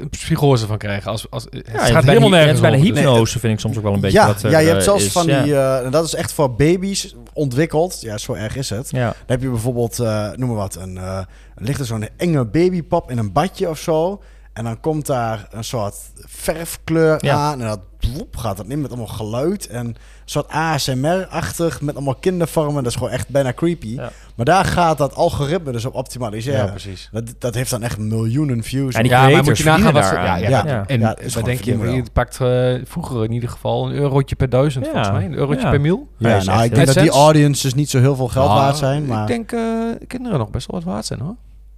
een 0.01 0.07
psychose 0.09 0.67
van 0.67 0.77
krijgen. 0.77 1.11
Als, 1.11 1.25
als, 1.29 1.43
het 1.51 1.63
gaat 1.73 1.93
het 1.93 2.05
helemaal 2.05 2.29
nergens 2.29 2.47
Het 2.47 2.55
is 2.55 2.61
bijna 2.61 2.77
over. 2.77 2.95
hypnose, 2.95 3.39
vind 3.39 3.53
ik 3.53 3.59
soms 3.59 3.77
ook 3.77 3.84
wel 3.84 3.93
een 3.93 3.99
beetje. 3.99 4.17
Ja, 4.28 4.36
er, 4.43 4.49
ja, 4.51 4.59
je 4.59 4.67
hebt 4.67 4.78
eh, 4.80 4.84
zelfs 4.84 5.05
is. 5.05 5.11
van 5.11 5.26
die... 5.26 5.55
eh, 5.55 5.91
dat 5.91 6.05
is 6.05 6.13
echt 6.15 6.32
voor 6.34 6.55
baby's 6.55 7.15
ontwikkeld. 7.34 8.01
Ja, 8.01 8.17
zo 8.17 8.34
erg 8.34 8.55
is 8.55 8.69
het. 8.69 8.89
Ja. 8.91 9.05
Dan 9.05 9.13
heb 9.26 9.41
je 9.41 9.49
bijvoorbeeld, 9.49 9.99
eh, 9.99 10.30
noem 10.36 10.47
maar 10.47 10.57
wat, 10.57 10.76
een, 10.76 10.97
eh, 10.97 11.17
er 11.55 11.63
ligt 11.63 11.80
er 11.80 11.86
zo'n 11.86 12.07
enge 12.17 12.45
babypap 12.45 13.11
in 13.11 13.17
een 13.17 13.32
badje 13.32 13.69
of 13.69 13.78
zo. 13.80 14.21
En 14.54 14.64
dan 14.64 14.80
komt 14.80 15.06
daar 15.06 15.47
een 15.51 15.64
soort 15.64 15.95
verfkleur 16.16 17.26
Ja. 17.26 17.36
aan. 17.36 17.62
En 17.62 17.68
dat 17.68 17.80
woep, 18.14 18.38
gaat 18.38 18.58
dat 18.58 18.66
in 18.68 18.82
met 18.82 18.89
allemaal 18.89 19.08
geluid. 19.08 19.68
En 19.68 19.86
een 19.86 19.95
soort 20.26 20.47
ASMR-achtig 20.47 21.82
met 21.82 21.95
allemaal 21.95 22.16
kindervormen. 22.16 22.84
Dat 22.84 22.91
is 22.91 22.97
gewoon 22.97 23.14
echt 23.14 23.30
bijna 23.30 23.54
creepy. 23.54 23.88
Ja. 23.88 24.12
Maar 24.36 24.45
daar 24.45 24.66
gaat 24.66 24.97
dat 24.97 25.16
algoritme 25.16 25.72
dus 25.72 25.86
op 25.86 25.93
optimaliseren. 25.95 26.66
Ja, 26.66 26.72
precies. 26.72 27.10
dat, 27.12 27.24
dat 27.39 27.54
heeft 27.56 27.70
dan 27.70 27.84
echt 27.84 27.97
miljoenen 27.97 28.64
views. 28.64 28.95
En 28.95 29.01
die 29.04 29.12
Ja, 29.12 29.18
maar 29.22 29.28
creators 29.28 29.47
moet 29.47 29.58
je 29.58 29.64
nagaan 29.64 29.93
wat 29.93 30.06
ze... 30.06 30.14
Ja, 30.14 30.36
ja, 30.36 30.66
Ja. 30.66 30.86
En 30.88 31.01
wat 31.34 31.45
denk 31.45 31.62
je? 31.62 31.78
Je 31.78 32.04
pakt 32.14 32.39
eh, 32.41 32.74
vroeger 32.86 33.24
in 33.24 33.32
ieder 33.32 33.49
geval 33.49 33.86
een 33.89 33.93
eurotje 33.95 34.36
per 34.36 34.49
duizend, 34.49 34.86
Ja. 34.86 34.91
volgens 34.91 35.14
mij. 35.14 35.26
Een 35.26 35.34
eurotje 35.34 35.64
Ja. 35.66 35.70
per 35.70 35.82
mil. 35.82 36.08
ja, 36.18 36.43
nou, 36.43 36.64
ik 36.64 36.76
denk 36.76 36.88
dat 36.88 36.95
die 36.95 37.10
audiences 37.12 37.74
niet 37.74 37.89
zo 37.89 37.99
heel 37.99 38.16
veel 38.16 38.28
geld 38.28 38.47
Nou, 38.47 38.60
waard 38.60 38.78
zijn. 38.78 39.06
Maar 39.06 39.22
Ik 39.22 39.28
denk 39.28 39.51
eh, 39.51 40.08
kinderen 40.08 40.39
nog 40.39 40.49
best 40.49 40.72
wel 40.72 40.80
wat 40.82 40.93
waard 40.93 41.06
zijn, 41.06 41.20
hoor. 41.20 41.36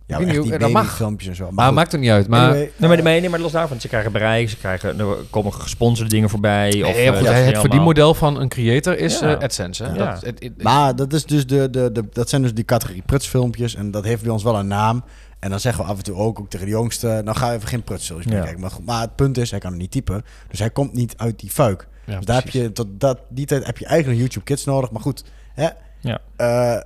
Ja, 0.08 0.18
ik 0.18 0.26
niet 0.42 0.60
dat 0.60 0.60
mag. 0.72 0.72
babyfilmpjes 0.84 1.30
en 1.30 1.36
zo. 1.36 1.52
Maar 1.52 1.66
goed. 1.66 1.76
maakt 1.76 1.92
het 1.92 2.02
niet 2.02 2.10
uit. 2.10 2.28
Maar 2.28 2.40
Anyway, 2.50 2.72
Nee, 2.78 2.90
maar, 2.90 3.02
nee, 3.04 3.20
nee, 3.20 3.30
maar 3.30 3.40
los 3.40 3.52
daarvan. 3.52 3.80
Ze 3.82 3.88
krijgen 3.88 4.12
bereik, 4.12 4.50
ze 4.50 4.58
krijgen, 4.58 5.00
er 5.00 5.06
komen 5.30 5.54
gesponsorde 5.54 6.10
dingen 6.12 6.30
voorbij. 6.30 6.68
Of, 6.84 6.94
Nee, 6.96 7.06
eh, 7.10 7.16
goed, 7.18 7.26
dat 7.26 7.36
het 7.36 7.58
verdienmodel 7.58 8.14
van 8.14 8.40
een 8.40 8.50
creator 8.50 8.98
is 8.98 9.20
Ja. 9.20 9.36
eh, 9.36 9.44
AdSense. 9.44 9.84
Hè? 9.84 9.94
Ja. 9.94 10.12
Dat, 10.14 10.22
het- 10.22 10.44
het- 10.44 10.64
Maar 10.64 10.96
dat, 10.96 11.14
is 11.14 11.26
dus 11.26 11.48
de, 11.48 11.70
de, 11.70 11.92
de, 11.92 12.04
dat 12.12 12.30
zijn 12.30 12.42
dus 12.42 12.54
die 12.54 12.66
categorie 12.66 13.04
prutsfilmpjes. 13.06 13.76
En 13.76 13.92
dat 13.92 14.04
heeft 14.04 14.22
bij 14.24 14.32
ons 14.32 14.44
wel 14.44 14.60
een 14.60 14.68
naam. 14.68 15.04
En 15.40 15.50
dan 15.50 15.60
zeggen 15.60 15.84
we 15.86 15.90
af 15.92 15.98
en 15.98 16.04
toe 16.04 16.16
ook, 16.16 16.40
ook 16.40 16.50
tegen 16.50 16.66
de 16.66 16.72
jongste... 16.72 17.22
nou 17.24 17.38
ga 17.38 17.54
even 17.54 17.68
geen 17.68 17.84
prutsfilmpjes 17.84 18.28
meer 18.32 18.38
Ja. 18.40 18.44
kijken. 18.46 18.62
Maar, 18.62 18.72
goed, 18.72 18.86
maar 18.86 19.02
het 19.02 19.16
punt 19.16 19.38
is, 19.38 19.52
hij 19.52 19.60
kan 19.60 19.72
er 19.72 19.78
niet 19.78 19.92
typen. 19.92 20.24
Dus 20.50 20.60
hij 20.60 20.70
komt 20.70 20.94
niet 20.94 21.14
uit 21.18 21.40
die 21.40 21.50
fuik. 21.50 21.88
ja, 22.06 22.16
dus 22.16 22.26
daar 22.26 22.36
heb 22.44 22.50
je, 22.50 22.72
tot 22.72 22.88
dat, 22.92 23.20
die 23.30 23.46
tijd 23.46 23.66
heb 23.66 23.78
je 23.78 23.86
eigenlijk 23.86 24.20
YouTube 24.20 24.46
Kids 24.46 24.66
nodig. 24.66 24.92
Maar 24.92 25.02
goed, 25.02 25.24
hè, 25.54 25.68
Ja. 26.00 26.20
eh, 26.36 26.82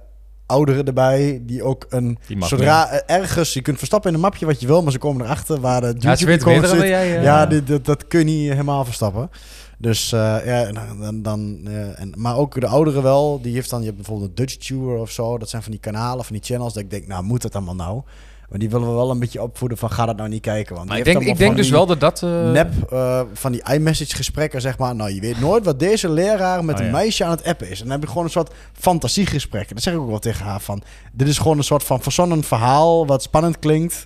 ouderen 0.49 0.85
erbij 0.85 1.41
die 1.45 1.63
ook 1.63 1.85
een... 1.89 2.17
Die 2.27 2.45
zodra 2.45 3.01
ergens, 3.05 3.53
je 3.53 3.61
kunt 3.61 3.77
verstappen 3.77 4.09
in 4.09 4.15
een 4.15 4.21
mapje 4.21 4.45
wat 4.45 4.59
je 4.61 4.67
wil... 4.67 4.83
maar 4.83 4.91
ze 4.91 4.97
komen 4.97 5.25
erachter 5.25 5.59
waar 5.59 5.81
de 5.81 5.87
Ja, 5.87 5.93
YouTube 5.93 6.31
zit. 6.67 6.87
jij. 6.87 7.17
eh, 7.17 7.23
Ja, 7.23 7.45
dit, 7.45 7.67
dat, 7.67 7.85
dat 7.85 8.07
kun 8.07 8.19
je 8.19 8.25
niet 8.25 8.49
helemaal 8.51 8.85
verstappen. 8.85 9.29
Dus 9.77 10.11
eh, 10.11 10.19
ja, 10.19 10.63
en 10.63 10.73
dan, 10.99 11.21
dan, 11.21 11.59
eh, 11.65 11.99
en, 11.99 12.13
maar 12.17 12.37
ook 12.37 12.59
de 12.61 12.67
ouderen 12.67 13.03
wel. 13.03 13.39
Die 13.41 13.53
heeft 13.53 13.69
dan, 13.69 13.79
je 13.79 13.85
hebt 13.85 13.97
bijvoorbeeld 13.97 14.29
een 14.29 14.35
Dutch 14.35 14.55
Tour 14.55 14.97
of 14.99 15.11
zo. 15.11 15.37
Dat 15.37 15.49
zijn 15.49 15.61
van 15.61 15.71
die 15.71 15.79
kanalen, 15.81 16.25
van 16.25 16.35
die 16.35 16.45
channels. 16.45 16.73
Dat 16.73 16.83
ik 16.83 16.89
denk, 16.89 17.07
nou 17.07 17.23
moet 17.23 17.43
het 17.43 17.55
allemaal 17.55 17.75
nou? 17.75 18.01
Maar 18.49 18.59
die 18.59 18.69
willen 18.69 18.87
we 18.87 18.93
wel 18.93 19.11
een 19.11 19.19
beetje 19.19 19.41
opvoeden 19.41 19.77
van 19.77 19.91
ga 19.91 20.05
dat 20.05 20.17
nou 20.17 20.29
niet 20.29 20.41
kijken. 20.41 20.75
Want 20.75 20.87
Maar 20.87 20.97
ik 20.97 21.03
denk, 21.03 21.21
ik 21.21 21.37
denk 21.37 21.55
dus 21.55 21.69
wel 21.69 21.85
dat 21.85 21.99
dat... 21.99 22.23
eh, 22.23 22.51
Nep 22.51 22.73
eh, 22.91 23.21
van 23.33 23.51
die 23.51 23.63
iMessage 23.73 24.15
gesprekken, 24.15 24.61
zeg 24.61 24.77
maar. 24.77 24.95
Nou, 24.95 25.13
je 25.13 25.21
weet 25.21 25.39
nooit 25.39 25.65
wat 25.65 25.79
deze 25.79 26.09
leraar 26.09 26.65
met 26.65 26.75
Oh, 26.75 26.81
een 26.81 26.87
ja. 26.87 26.91
meisje 26.97 27.23
aan 27.23 27.31
het 27.31 27.43
appen 27.43 27.69
is. 27.69 27.77
En 27.77 27.83
dan 27.83 27.91
heb 27.93 28.01
je 28.01 28.07
gewoon 28.07 28.23
een 28.23 28.29
soort 28.29 28.51
fantasiegesprek. 28.73 29.69
En 29.69 29.75
dat 29.75 29.83
zeg 29.83 29.93
ik 29.93 29.99
ook 29.99 30.09
wel 30.09 30.19
tegen 30.19 30.45
haar 30.45 30.61
van. 30.61 30.81
Dit 31.13 31.27
is 31.27 31.37
gewoon 31.37 31.57
een 31.57 31.63
soort 31.63 31.83
van 31.83 32.01
verzonnen 32.01 32.43
verhaal 32.43 33.05
wat 33.05 33.23
spannend 33.23 33.59
klinkt. 33.59 34.05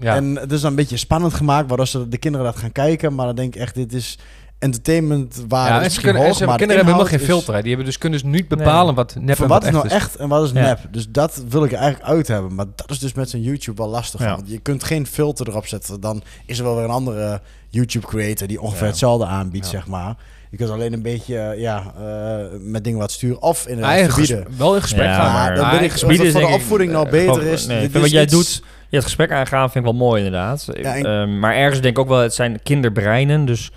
ja. 0.00 0.14
En 0.14 0.36
het 0.36 0.52
is 0.52 0.60
dan 0.60 0.70
een 0.70 0.76
beetje 0.76 0.96
spannend 0.96 1.34
gemaakt, 1.34 1.68
waardoor 1.68 1.86
ze 1.86 2.08
de 2.08 2.18
kinderen 2.18 2.46
dat 2.46 2.56
gaan 2.56 2.72
kijken. 2.72 3.14
Maar 3.14 3.26
dan 3.26 3.34
denk 3.36 3.54
ik 3.54 3.60
echt, 3.60 3.74
dit 3.74 3.92
is 3.92 4.18
entertainment 4.64 5.44
waar 5.48 5.68
ja, 5.68 5.78
is 5.78 5.84
en 5.84 5.90
ze 5.90 6.00
kunnen, 6.00 6.22
en 6.22 6.28
hoog, 6.28 6.36
ze, 6.36 6.44
maar 6.44 6.52
de 6.52 6.58
kinderen 6.58 6.84
hebben 6.84 7.00
helemaal 7.02 7.18
geen 7.18 7.28
filter. 7.28 7.54
hè. 7.54 7.60
Die 7.60 7.68
hebben 7.68 7.86
dus, 7.86 7.98
kunnen 7.98 8.22
dus 8.22 8.30
niet 8.30 8.48
bepalen 8.48 8.94
wat 8.94 9.14
nep 9.20 9.36
Van 9.36 9.44
en 9.44 9.50
wat 9.50 9.62
wat 9.64 9.72
is 9.72 9.78
nou 9.78 9.88
echt 9.88 10.16
en 10.16 10.28
wat 10.28 10.44
is 10.44 10.50
Ja. 10.52 10.60
nep? 10.60 10.78
Dus 10.90 11.06
dat 11.08 11.42
wil 11.48 11.64
ik 11.64 11.72
eigenlijk 11.72 12.04
uit 12.04 12.28
hebben. 12.28 12.54
Maar 12.54 12.66
dat 12.76 12.90
is 12.90 12.98
dus 12.98 13.12
met 13.12 13.30
zo'n 13.30 13.42
YouTube 13.42 13.82
wel 13.82 13.90
lastig. 13.90 14.20
Ja. 14.20 14.34
Want 14.36 14.48
je 14.50 14.58
kunt 14.58 14.84
geen 14.84 15.06
filter 15.06 15.48
erop 15.48 15.66
zetten. 15.66 16.00
Dan 16.00 16.22
is 16.46 16.58
er 16.58 16.64
wel 16.64 16.74
weer 16.74 16.84
een 16.84 16.90
andere 16.90 17.40
YouTube 17.68 18.06
creator 18.06 18.46
die 18.48 18.60
ongeveer 18.60 18.82
Ja. 18.82 18.88
hetzelfde 18.88 19.26
aanbiedt, 19.26 19.64
Ja. 19.64 19.70
zeg 19.70 19.86
maar. 19.86 20.14
Je 20.50 20.56
kunt 20.56 20.70
alleen 20.70 20.92
een 20.92 21.02
beetje 21.02 21.38
eh, 21.38 21.60
ja, 21.60 21.92
eh, 21.98 22.44
met 22.60 22.84
dingen 22.84 22.98
wat 22.98 23.10
sturen. 23.10 23.42
Of 23.42 23.66
Eigen 23.66 24.12
verbieden. 24.12 24.44
ges- 24.46 24.56
wel 24.56 24.74
in 24.74 24.80
gesprek 24.82 25.04
Ja, 25.04 25.14
gaan, 25.14 25.32
maar 25.32 25.46
maar, 25.46 25.54
dan 25.54 25.70
weet 25.70 25.80
ik 25.80 25.90
het 25.90 26.00
gebieden 26.00 26.32
voor 26.32 26.40
de 26.40 26.46
opvoeding 26.46 26.92
nou 26.92 27.04
eh, 27.04 27.10
beter 27.10 27.42
is. 27.42 27.66
Nee, 27.66 27.90
wat 27.90 28.10
jij 28.10 28.26
doet, 28.26 28.62
je 28.88 28.96
het 28.96 29.04
gesprek 29.04 29.30
aangaan 29.30 29.70
vind 29.70 29.84
ik 29.86 29.90
wel 29.90 30.00
mooi 30.00 30.24
inderdaad. 30.24 30.66
Ja, 30.72 30.94
en- 30.96 31.04
Ehm, 31.06 31.38
maar 31.38 31.54
ergens 31.54 31.80
denk 31.80 31.96
ik 31.96 32.02
ook 32.02 32.08
wel, 32.08 32.18
het 32.18 32.34
zijn 32.34 32.62
kinderbreinen, 32.62 33.44
dus 33.44 33.70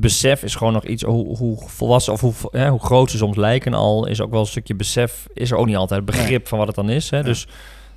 besef 0.00 0.42
is 0.42 0.54
gewoon 0.54 0.72
nog 0.72 0.84
iets, 0.84 1.02
hoe, 1.02 1.36
hoe 1.36 1.62
volwassen 1.66 2.12
of 2.12 2.20
hoe, 2.20 2.32
hè, 2.50 2.68
hoe 2.68 2.80
groot 2.80 3.10
ze 3.10 3.16
soms 3.16 3.36
lijken 3.36 3.74
al, 3.74 4.06
is 4.06 4.20
ook 4.20 4.30
wel 4.30 4.40
een 4.40 4.46
stukje 4.46 4.74
besef, 4.74 5.26
is 5.34 5.50
er 5.50 5.56
ook 5.56 5.66
niet 5.66 5.76
altijd 5.76 6.04
begrip 6.04 6.48
van 6.48 6.58
wat 6.58 6.66
het 6.66 6.76
dan 6.76 6.90
is. 6.90 7.10
Hè? 7.10 7.16
Ja. 7.16 7.22
Dus 7.22 7.46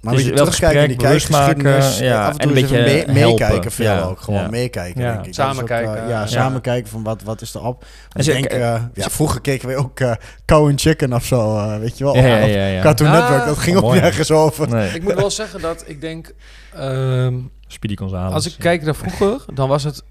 Maar 0.01 0.13
Dus 0.15 0.23
een 0.23 0.33
wel 0.33 0.45
terugkijken 0.45 0.81
in 0.81 0.97
die 0.97 1.07
gesprek, 1.07 1.57
bewust 1.57 1.63
kijkgeschiedenis. 1.63 1.99
maken, 1.99 2.05
ja, 2.05 2.25
af 2.27 2.33
en 2.33 2.39
en 2.39 2.47
toe 2.47 2.51
een 2.51 2.57
eens 2.57 2.71
even 2.71 2.83
beetje 2.83 3.13
mee- 3.13 3.25
meekijken 3.25 3.71
veel 3.71 3.85
Ja, 3.85 4.01
ook. 4.01 4.21
Gewoon 4.21 4.41
ja. 4.41 4.49
meekijken, 4.49 5.01
Ja. 5.01 5.13
denk 5.13 5.25
ik. 5.25 5.33
Samen 5.33 5.61
ook, 5.61 5.67
kijken. 5.67 5.95
eh, 6.03 6.09
ja, 6.09 6.19
Ja. 6.19 6.25
samen 6.27 6.61
kijken 6.61 6.89
van 6.89 7.03
wat, 7.03 7.23
wat 7.23 7.41
is 7.41 7.53
erop. 7.55 7.81
En 8.09 8.19
Ik 8.19 8.25
ze- 8.25 8.31
denk, 8.31 8.45
eh, 8.45 8.59
ja, 8.93 9.09
vroeger 9.09 9.41
keken 9.41 9.67
we 9.67 9.75
ook 9.75 9.99
eh 9.99 10.11
Cow 10.45 10.67
and 10.69 10.81
Chicken 10.81 11.13
of 11.13 11.25
zo, 11.25 11.57
eh, 11.57 11.77
weet 11.77 11.97
je 11.97 12.03
wel. 12.03 12.15
ja, 12.15 12.25
ja, 12.25 12.43
Of 12.43 12.49
ja, 12.49 12.65
ja. 12.67 12.81
Cartoon 12.81 13.07
Ah, 13.07 13.13
Network, 13.13 13.45
dat 13.45 13.57
ging 13.57 13.77
oh, 13.77 13.83
ook 13.83 13.89
mooi. 13.89 14.01
nergens 14.01 14.31
over. 14.31 14.69
Nee, 14.69 14.89
Ik 14.89 15.03
moet 15.03 15.13
wel 15.13 15.31
zeggen 15.31 15.61
dat 15.61 15.83
ik 15.87 16.01
denk... 16.01 16.33
ehm, 16.75 17.35
Speedy 17.67 17.95
Gonzales. 17.97 18.33
als 18.33 18.45
ik 18.45 18.53
kijk 18.59 18.81
naar 18.83 18.95
vroeger, 18.95 19.41
dan 19.53 19.67
was 19.69 19.83
het... 19.83 20.03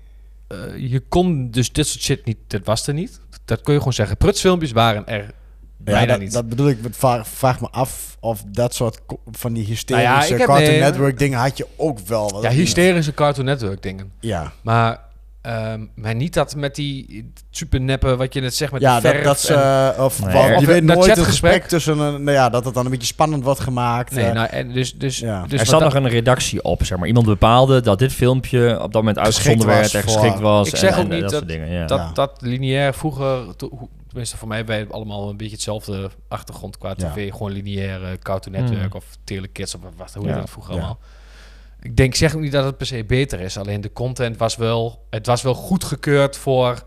eh, 0.51 0.91
je 0.91 1.01
kon 1.09 1.51
dus 1.51 1.73
dit 1.73 1.87
soort 1.87 2.03
shit 2.05 2.25
niet... 2.25 2.37
Dat 2.47 2.65
was 2.65 2.87
er 2.87 2.95
niet. 2.95 3.21
Dat 3.45 3.61
kun 3.61 3.73
je 3.73 3.79
gewoon 3.79 3.93
zeggen. 3.95 4.17
Prutsfilmpjes 4.17 4.73
waren 4.73 5.07
er 5.07 5.23
Ja, 5.23 5.31
bijna 5.79 6.07
dat, 6.13 6.21
niet. 6.21 6.33
dat 6.33 6.49
bedoel 6.49 6.69
ik, 6.69 6.83
met 6.83 6.97
va- 6.97 7.25
vraag 7.25 7.61
me 7.61 7.69
af 7.71 8.17
of 8.21 8.43
dat 8.47 8.75
soort 8.75 9.01
van 9.31 9.53
die 9.53 9.65
hysterische 9.65 10.09
Nou 10.11 10.29
ja, 10.29 10.37
Cartoon 10.47 10.57
nee, 10.71 10.81
Network 10.81 11.19
dingen 11.19 11.39
had 11.39 11.57
je 11.57 11.67
ook 11.77 11.99
wel. 11.99 12.43
Ja, 12.43 12.51
hysterische 12.51 13.15
Cartoon 13.15 13.45
Network 13.45 13.83
dingen. 13.83 14.13
Ja, 14.21 14.53
Maar, 14.63 15.01
ehm, 15.43 15.87
maar 15.95 16.15
niet 16.15 16.35
dat 16.35 16.57
met 16.57 16.75
die 16.75 17.31
super 17.51 17.81
neppen, 17.81 18.19
wat 18.19 18.35
je 18.35 18.41
net 18.41 18.55
zegt 18.55 18.73
met 18.73 18.81
ja 18.81 19.01
die 19.01 19.03
dat, 19.03 19.13
verf 19.13 19.25
dat 19.25 19.45
en- 19.57 19.95
eh, 19.97 20.05
of, 20.05 20.23
Nee, 20.25 20.33
wat- 20.35 20.55
of 20.55 20.61
je 20.61 20.67
weet 20.67 20.87
dat 20.87 20.97
nooit 20.97 21.09
een 21.09 21.15
chatgesprek. 21.17 21.53
gesprek 21.53 21.69
tussen 21.69 21.99
een, 21.99 22.23
nou 22.25 22.37
ja, 22.37 22.49
dat 22.49 22.65
het 22.65 22.75
dan 22.75 22.85
een 22.85 22.91
beetje 22.91 23.07
spannend 23.07 23.45
wordt 23.45 23.61
gemaakt. 23.61 24.15
Nee, 24.15 24.25
eh. 24.25 24.33
nou, 24.33 24.49
en 24.49 24.73
dus, 24.73 24.95
dus, 24.95 25.19
Ja. 25.19 25.43
dus 25.47 25.61
er 25.61 25.67
zat 25.67 25.81
dat- 25.81 25.93
nog 25.93 26.03
een 26.03 26.09
redactie 26.11 26.63
op, 26.63 26.85
zeg 26.85 26.99
maar. 26.99 27.07
Iemand 27.07 27.27
bepaalde 27.27 27.81
dat 27.81 27.99
dit 27.99 28.13
filmpje 28.13 28.75
op 28.83 28.93
dat 28.93 29.03
moment 29.03 29.19
uitgezonden 29.19 29.67
was 29.67 29.77
werd 29.77 29.95
en 29.95 30.03
voor- 30.03 30.13
geschikt 30.21 30.41
was. 30.41 30.69
Ik 30.69 30.77
zeg 30.77 30.91
en, 30.91 30.99
ook 30.99 31.05
en 31.05 31.11
niet 31.11 31.21
dat, 31.21 31.31
dat- 31.31 31.49
dingen. 31.49 31.71
Ja. 31.71 31.87
dat, 31.87 32.15
dat 32.15 32.31
lineair 32.41 32.95
vroeger, 32.95 33.57
to- 33.57 33.89
tenminste 34.09 34.37
voor 34.37 34.49
mij, 34.49 34.65
wij 34.65 34.87
allemaal 34.91 35.29
een 35.29 35.37
beetje 35.37 35.53
hetzelfde 35.55 36.11
achtergrond 36.29 36.79
qua 36.79 36.95
Ja. 36.97 37.11
tv. 37.11 37.31
Gewoon 37.33 37.53
lineair, 37.53 38.03
eh, 38.05 38.11
Cartoon 38.23 38.53
Network 38.53 38.93
Mm. 38.93 38.97
of 38.97 39.05
Telekids 39.25 39.75
of 39.75 39.81
wat, 39.97 40.13
hoe 40.15 40.27
Ja. 40.27 40.31
heet 40.33 40.41
dat 40.41 40.51
vroeger 40.51 40.73
Ja. 40.75 40.79
allemaal. 40.79 40.99
Ik 41.83 41.97
denk, 41.97 42.15
zeg 42.15 42.35
ook 42.35 42.41
niet 42.41 42.53
dat 42.53 42.65
het 42.65 42.77
per 42.77 42.87
se 42.87 43.05
beter 43.05 43.41
is. 43.41 43.59
Alleen 43.59 43.81
de 43.81 43.93
content 43.93 44.37
was 44.37 44.57
wel, 44.57 45.07
het 45.11 45.27
was 45.27 45.43
wel 45.43 45.55
goedgekeurd 45.55 46.37
voor 46.37 46.83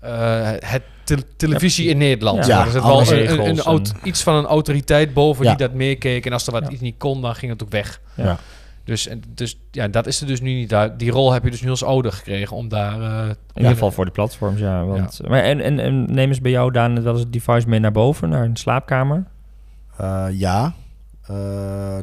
eh, 0.00 0.50
het 0.58 0.82
te- 1.04 1.36
televisie 1.36 1.88
in 1.88 1.98
Nederland. 1.98 2.46
Ja, 2.46 2.70
zit 2.70 2.82
alle 2.82 3.04
wel 3.04 3.18
een, 3.18 3.48
een, 3.48 3.58
en- 3.64 3.82
iets 4.02 4.22
van 4.22 4.34
een 4.34 4.46
autoriteit 4.46 5.14
boven 5.14 5.44
Ja. 5.44 5.54
die 5.54 5.66
dat 5.66 5.76
meekeek. 5.76 6.26
En 6.26 6.32
als 6.32 6.46
er 6.46 6.52
wat 6.52 6.62
Ja. 6.64 6.70
iets 6.70 6.80
niet 6.80 6.94
kon, 6.98 7.20
dan 7.22 7.34
ging 7.34 7.52
het 7.52 7.62
ook 7.62 7.70
weg. 7.70 8.00
Ja. 8.14 8.38
Dus, 8.84 9.06
en, 9.06 9.22
dus 9.34 9.58
ja, 9.70 9.88
dat 9.88 10.06
is 10.06 10.20
er 10.20 10.26
dus 10.26 10.40
nu 10.40 10.52
niet. 10.54 10.74
Die 10.96 11.10
rol 11.10 11.32
heb 11.32 11.44
je 11.44 11.50
dus 11.50 11.62
nu 11.62 11.70
als 11.70 11.84
ouder 11.84 12.12
gekregen 12.12 12.56
om 12.56 12.68
daar... 12.68 13.00
eh, 13.02 13.28
In 13.28 13.36
ieder 13.54 13.70
geval 13.72 13.90
voor 13.90 14.04
de 14.04 14.10
platforms, 14.10 14.60
ja. 14.60 14.84
Want, 14.84 15.20
Maar 15.28 15.42
en, 15.42 15.60
en, 15.60 15.78
en 15.78 16.14
neem 16.14 16.28
eens 16.28 16.40
bij 16.40 16.50
jou, 16.50 16.70
Daan, 16.72 17.02
wel 17.02 17.12
eens 17.12 17.22
het 17.22 17.32
device 17.32 17.68
mee 17.68 17.80
naar 17.80 17.92
boven, 17.92 18.28
naar 18.28 18.44
een 18.44 18.56
slaapkamer? 18.56 19.24
Eh, 19.96 20.26
ja, 20.32 20.74
Eh, 21.22 21.36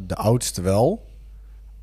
de 0.06 0.14
oudste 0.14 0.62
wel. 0.62 1.06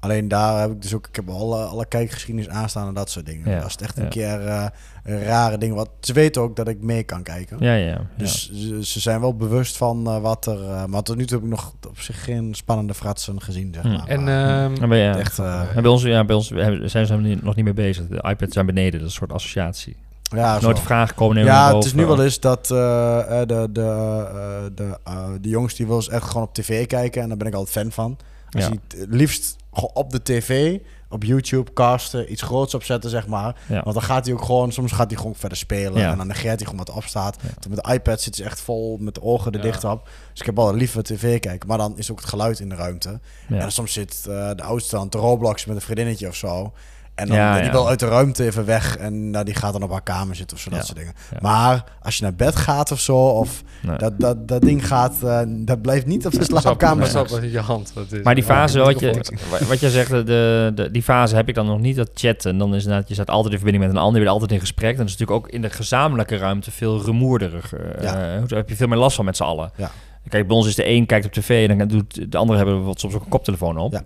Alleen 0.05 0.27
daar 0.27 0.59
heb 0.61 0.71
ik 0.71 0.81
dus 0.81 0.93
ook, 0.93 1.07
ik 1.07 1.15
heb 1.15 1.29
alle, 1.29 1.63
alle 1.63 1.85
kijkgeschiedenis 1.85 2.49
aanstaan 2.49 2.87
en 2.87 2.93
dat 2.93 3.09
soort 3.09 3.25
dingen. 3.25 3.51
Ja, 3.51 3.59
Als 3.59 3.71
het 3.71 3.81
echt 3.81 3.97
ja. 3.97 4.03
een 4.03 4.09
keer 4.09 4.47
eh, 4.47 4.65
een 5.03 5.23
rare 5.23 5.57
dingen, 5.57 5.75
wat 5.75 5.89
ze 5.99 6.13
weten 6.13 6.41
ook 6.41 6.55
dat 6.55 6.67
ik 6.67 6.81
mee 6.81 7.03
kan 7.03 7.23
kijken. 7.23 7.57
Ja, 7.59 7.73
ja. 7.73 7.85
ja. 7.87 8.01
Dus 8.17 8.51
ze, 8.53 8.85
ze 8.85 8.99
zijn 8.99 9.19
wel 9.21 9.35
bewust 9.35 9.77
van 9.77 10.07
eh, 10.07 10.19
wat 10.21 10.45
er. 10.45 10.63
eh, 10.63 10.85
maar 10.85 11.01
tot 11.03 11.15
nu 11.17 11.25
toe 11.25 11.37
heb 11.37 11.45
ik 11.45 11.51
nog 11.53 11.73
op 11.87 11.99
zich 11.99 12.23
geen 12.23 12.53
spannende 12.53 12.93
fratsen 12.93 13.41
gezien. 13.41 13.73
Zeg 13.73 13.83
Hm. 13.83 13.89
maar. 13.91 14.07
en 14.07 14.23
Maar, 14.23 14.63
ehm, 14.71 14.81
En 14.83 14.89
bij, 14.89 14.99
ja. 14.99 15.17
echt, 15.17 15.39
eh, 15.39 15.61
En 15.75 15.81
bij 15.81 15.91
ons, 15.91 16.01
ja, 16.03 16.25
bij 16.25 16.35
ons 16.35 16.49
hebben- 16.49 16.89
zijn 16.89 17.05
ze 17.05 17.15
nog 17.41 17.55
niet 17.55 17.65
mee 17.65 17.73
bezig. 17.73 18.07
De 18.07 18.25
iPads 18.29 18.53
zijn 18.53 18.65
beneden, 18.65 18.91
dat 18.91 19.01
is 19.01 19.05
een 19.05 19.11
soort 19.19 19.31
associatie. 19.33 19.95
ja, 20.35 20.59
Nooit 20.61 20.79
vragen 20.79 21.15
komen 21.15 21.35
nemen 21.35 21.51
Ja, 21.51 21.75
het 21.75 21.85
is 21.85 21.93
nu 21.93 22.05
wel 22.05 22.23
eens 22.23 22.39
dat 22.39 22.65
de, 22.65 23.43
de, 23.47 23.81
eh, 23.81 24.65
de, 24.75 24.97
de 25.41 25.49
jongens 25.49 25.75
die 25.75 25.85
wil 25.87 25.95
eens 25.95 26.09
echt 26.09 26.27
gewoon 26.27 26.43
op 26.43 26.53
tv 26.53 26.85
kijken. 26.87 27.21
En 27.21 27.27
daar 27.27 27.37
ben 27.37 27.47
ik 27.47 27.53
altijd 27.53 27.75
fan 27.77 27.91
van. 27.91 28.17
Als 28.49 28.63
Ja. 28.63 28.69
hij 28.69 28.79
het 28.99 29.07
liefst 29.09 29.55
gewoon 29.75 29.91
op 29.93 30.11
de 30.11 30.21
tv, 30.21 30.77
op 31.09 31.23
YouTube, 31.23 31.73
casten, 31.73 32.31
iets 32.31 32.41
groots 32.41 32.73
opzetten, 32.73 33.09
zeg 33.09 33.27
maar. 33.27 33.55
Ja. 33.67 33.81
Want 33.83 33.95
dan 33.95 34.03
gaat 34.03 34.25
hij 34.25 34.33
ook 34.33 34.41
gewoon, 34.43 34.71
soms 34.71 34.91
gaat 34.91 35.09
hij 35.09 35.17
gewoon 35.19 35.35
verder 35.35 35.57
spelen. 35.57 36.01
Ja. 36.01 36.11
En 36.11 36.17
dan 36.17 36.27
negeert 36.27 36.59
hij 36.59 36.69
gewoon 36.69 36.85
wat 36.85 36.95
opstaat. 36.95 37.37
Ja. 37.41 37.49
Toen 37.59 37.71
met 37.75 37.83
de 37.83 37.93
iPad 37.93 38.21
zit 38.21 38.37
hij 38.37 38.45
echt 38.45 38.61
vol 38.61 38.97
met 38.99 39.15
de 39.15 39.21
ogen 39.21 39.51
er 39.51 39.57
Ja. 39.57 39.63
dicht 39.63 39.83
op. 39.83 40.09
Dus 40.31 40.39
ik 40.39 40.45
heb 40.45 40.55
wel 40.55 40.73
liever 40.75 41.03
tv 41.03 41.39
kijken. 41.39 41.67
Maar 41.67 41.77
dan 41.77 41.97
is 41.97 42.11
ook 42.11 42.19
het 42.19 42.29
geluid 42.29 42.59
in 42.59 42.69
de 42.69 42.75
ruimte. 42.75 43.19
Ja. 43.47 43.57
En 43.59 43.71
soms 43.71 43.93
zit 43.93 44.25
eh, 44.29 44.49
de 44.55 44.63
oudste 44.63 44.97
aan 44.97 45.09
te 45.09 45.17
Roblox 45.17 45.65
met 45.65 45.75
een 45.75 45.81
vriendinnetje 45.81 46.27
of 46.27 46.35
zo. 46.35 46.73
En 47.15 47.27
dan 47.27 47.37
Ja, 47.37 47.55
die 47.55 47.63
ja. 47.63 47.71
wil 47.71 47.87
uit 47.87 47.99
de 47.99 48.07
ruimte 48.07 48.43
even 48.43 48.65
weg. 48.65 48.97
En 48.97 49.29
nou, 49.29 49.45
die 49.45 49.53
gaat 49.53 49.73
dan 49.73 49.83
op 49.83 49.91
haar 49.91 50.01
kamer 50.03 50.35
zitten 50.35 50.57
of 50.57 50.63
zo, 50.63 50.69
dat 50.69 50.85
soort 50.85 50.97
dingen. 50.97 51.13
Ja. 51.31 51.37
Maar 51.41 51.83
als 52.01 52.17
je 52.17 52.23
naar 52.23 52.33
bed 52.35 52.55
gaat 52.55 52.91
of 52.91 52.99
zo, 52.99 53.17
of 53.17 53.63
Nee. 53.81 53.97
dat, 53.97 54.19
dat, 54.19 54.47
dat 54.47 54.61
ding 54.61 54.87
gaat, 54.87 55.23
eh, 55.23 55.39
dat 55.47 55.81
blijft 55.81 56.05
niet 56.05 56.25
op 56.25 56.31
de 56.31 56.43
slaapkamer. 56.43 57.11
met 57.13 57.51
je 57.51 57.59
hand. 57.59 57.91
Dat 57.95 58.11
is- 58.11 58.21
Maar 58.23 58.35
die 58.35 58.43
fase, 58.43 58.77
Ja, 58.79 58.83
wat 58.85 58.99
je, 58.99 59.23
wat 59.67 59.79
je 59.79 59.89
zegt, 59.89 60.09
de, 60.09 60.71
de, 60.75 60.91
die 60.91 61.03
fase 61.03 61.35
heb 61.35 61.47
ik 61.47 61.55
dan 61.55 61.65
nog 61.65 61.79
niet, 61.79 61.95
dat 61.95 62.09
chatten. 62.13 62.57
Dan 62.57 62.75
is 62.75 62.83
inderdaad, 62.83 63.07
je 63.07 63.13
staat 63.13 63.29
altijd 63.29 63.53
in 63.53 63.59
verbinding 63.59 63.85
met 63.87 63.95
een 63.95 64.01
ander, 64.05 64.17
je 64.19 64.25
bent 64.25 64.33
altijd 64.33 64.51
in 64.51 64.59
gesprek. 64.59 64.97
Dan 64.97 65.05
is 65.05 65.11
het 65.11 65.19
natuurlijk 65.19 65.45
ook 65.47 65.53
in 65.53 65.61
de 65.61 65.69
gezamenlijke 65.69 66.37
ruimte 66.37 66.71
veel 66.71 67.01
rumoerderig. 67.03 67.73
eh, 67.73 68.03
Ja. 68.03 68.13
Daar 68.13 68.57
heb 68.57 68.69
je 68.69 68.75
veel 68.75 68.87
meer 68.87 68.97
last 68.97 69.15
van 69.15 69.25
met 69.25 69.37
z'n 69.37 69.43
allen. 69.43 69.71
Ja. 69.75 69.91
Kijk, 70.27 70.47
bij 70.47 70.55
ons 70.55 70.67
is 70.67 70.75
de 70.75 70.87
een 70.89 71.05
kijkt 71.05 71.25
op 71.25 71.31
tv 71.31 71.69
en 71.69 71.77
dan 71.77 71.87
doet 71.87 72.31
de 72.31 72.37
andere 72.37 72.57
hebben 72.57 72.75
bijvoorbeeld 72.75 72.99
soms 72.99 73.13
ook 73.13 73.23
een 73.23 73.29
koptelefoon 73.29 73.77
op. 73.77 73.91
Ja. 73.91 74.01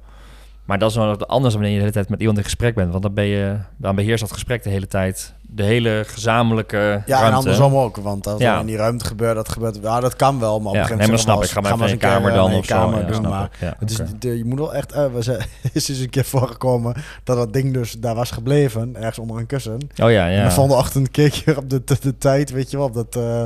Maar 0.69 0.79
dat 0.79 0.89
is 0.89 0.95
wel 0.95 1.25
anders 1.27 1.53
wanneer 1.53 1.71
je 1.71 1.77
de 1.77 1.81
hele 1.81 1.93
tijd 1.95 2.09
met 2.09 2.19
iemand 2.19 2.37
in 2.37 2.43
gesprek 2.43 2.75
bent. 2.75 2.91
Want 2.91 3.03
dan, 3.03 3.13
ben 3.13 3.25
je, 3.25 3.55
dan 3.77 3.95
beheerst 3.95 4.21
dat 4.21 4.31
gesprek 4.31 4.63
de 4.63 4.69
hele 4.69 4.87
tijd. 4.87 5.33
De 5.41 5.63
hele 5.63 6.03
gezamenlijke 6.07 6.77
Ja, 6.77 7.01
en 7.15 7.19
ruimte. 7.21 7.35
andersom 7.37 7.75
ook. 7.75 7.97
Want 7.97 8.27
als 8.27 8.41
Ja. 8.41 8.59
in 8.59 8.65
die 8.65 8.75
ruimte 8.77 9.05
gebeurt, 9.05 9.35
dat 9.35 9.49
gebeurt... 9.49 9.79
Ja, 9.81 9.99
dat 9.99 10.15
kan 10.15 10.39
wel, 10.39 10.59
maar 10.59 10.67
op 10.67 10.73
een 10.73 10.79
Ja, 10.79 10.85
gegeven 10.85 10.97
nee, 10.97 11.15
maar 11.15 11.25
moment... 11.25 11.49
snap 11.49 11.63
ik. 11.63 11.67
Ga 11.69 11.75
maar 11.77 11.87
even 11.87 11.99
in 11.99 12.09
maar 12.09 12.11
kamer 12.13 12.33
dan 12.33 12.51
een 12.51 12.57
of 12.57 12.65
zo. 12.65 12.73
eh, 12.73 12.79
je 12.79 12.85
kamer 12.85 13.05
Ja, 13.05 13.11
doen, 13.21 13.29
maar... 13.29 13.49
Ja, 13.59 13.75
Het 13.79 13.89
is, 13.91 13.97
de- 14.19 14.37
je 14.37 14.45
moet 14.45 14.59
wel 14.59 14.73
echt... 14.73 14.91
eh, 14.91 15.05
we 15.13 15.21
zijn, 15.21 15.37
is 15.73 15.89
eens 15.89 15.99
een 15.99 16.09
keer 16.09 16.25
voorgekomen 16.25 16.95
dat 17.23 17.37
dat 17.37 17.53
ding 17.53 17.73
dus 17.73 17.91
daar 17.91 18.15
was 18.15 18.31
gebleven. 18.31 18.95
Ergens 18.95 19.19
onder 19.19 19.37
een 19.37 19.45
kussen. 19.45 19.77
Oh 20.03 20.11
ja, 20.11 20.27
En 20.27 20.33
ja. 20.33 20.43
de 20.43 20.51
volgende 20.51 20.79
ochtend 20.79 21.11
keek 21.11 21.33
je 21.33 21.57
op 21.57 21.69
de, 21.69 21.81
de, 21.85 21.95
de 22.01 22.17
tijd, 22.17 22.51
weet 22.51 22.71
je 22.71 22.77
wel. 22.77 22.85
Op, 22.85 22.93
dat, 22.93 23.15
eh, 23.15 23.45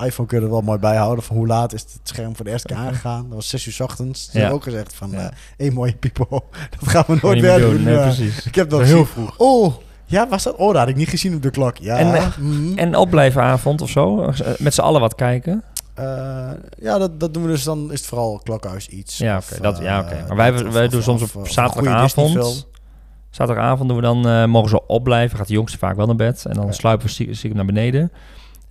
op 0.00 0.06
iPhone 0.06 0.28
kun 0.28 0.38
je 0.38 0.44
er 0.44 0.50
wel 0.50 0.60
mooi 0.60 0.78
bijhouden 0.78 1.24
van 1.24 1.36
hoe 1.36 1.46
laat 1.46 1.72
is 1.72 1.80
het 1.80 1.98
scherm 2.02 2.36
voor 2.36 2.44
de 2.44 2.50
eerste 2.50 2.66
keer 2.68 2.76
aangegaan. 2.86 3.22
Dat 3.26 3.34
was 3.34 3.48
6 3.48 3.66
uur 3.66 3.72
's 3.72 3.80
ochtends. 3.80 4.24
Ze 4.30 4.38
hebben 4.38 4.56
ook 4.56 4.62
gezegd 4.62 4.94
van, 4.94 5.10
Ja. 5.10 5.18
eh 5.18 5.28
hé 5.56 5.70
mooie 5.70 5.94
pipo, 5.96 6.26
dat 6.80 6.88
gaan 6.88 7.04
we 7.06 7.18
nooit 7.22 7.40
meer 7.40 7.58
doen. 7.58 7.82
Nee, 7.82 7.96
precies. 7.98 8.46
Ik 8.46 8.54
heb 8.54 8.70
dat 8.70 8.82
Heel 8.82 9.04
vroeg. 9.06 9.34
Oh, 9.36 9.74
ja, 10.06 10.28
was 10.28 10.42
dat? 10.42 10.56
Oh, 10.56 10.66
dat 10.68 10.76
had 10.76 10.88
ik 10.88 10.96
niet 10.96 11.08
gezien 11.08 11.34
op 11.34 11.42
de 11.42 11.50
klok. 11.50 11.76
Ja. 11.76 11.96
En, 11.96 12.32
mhm. 12.40 12.78
En 12.78 12.96
opblijvenavond 12.96 13.80
of 13.80 13.90
zo? 13.90 14.22
Eh, 14.24 14.38
Met 14.58 14.74
z'n 14.74 14.80
allen 14.80 15.00
wat 15.00 15.14
kijken? 15.14 15.62
Ja, 16.80 16.98
dat, 16.98 17.20
dat 17.20 17.34
doen 17.34 17.42
we 17.42 17.48
dus 17.48 17.64
dan. 17.64 17.92
Is 17.92 17.98
het 17.98 18.08
vooral 18.08 18.40
klokhuis 18.44 18.88
iets. 18.88 19.18
Ja, 19.18 19.36
oké. 19.36 19.60
dat, 19.62 19.78
ja, 19.78 20.00
oké. 20.00 20.24
Maar 20.28 20.36
wij, 20.36 20.50
dat- 20.50 20.66
of- 20.66 20.72
wij 20.72 20.84
of- 20.86 20.90
doen 20.92 21.02
soms 21.02 21.34
op 21.34 21.48
zaterdagavond. 21.48 22.68
Zaterdagavond 23.30 23.88
doen 23.88 23.96
we 23.98 24.02
dan, 24.04 24.28
eh, 24.28 24.44
mogen 24.44 24.68
ze 24.68 24.86
opblijven. 24.86 25.38
Gaat 25.38 25.46
de 25.46 25.52
jongste 25.52 25.78
vaak 25.78 25.96
wel 25.96 26.06
naar 26.06 26.16
bed. 26.16 26.44
En 26.46 26.54
dan 26.54 26.74
sluipen 26.74 27.06
we 27.06 27.12
stiekem 27.12 27.56
naar 27.56 27.64
beneden. 27.64 28.12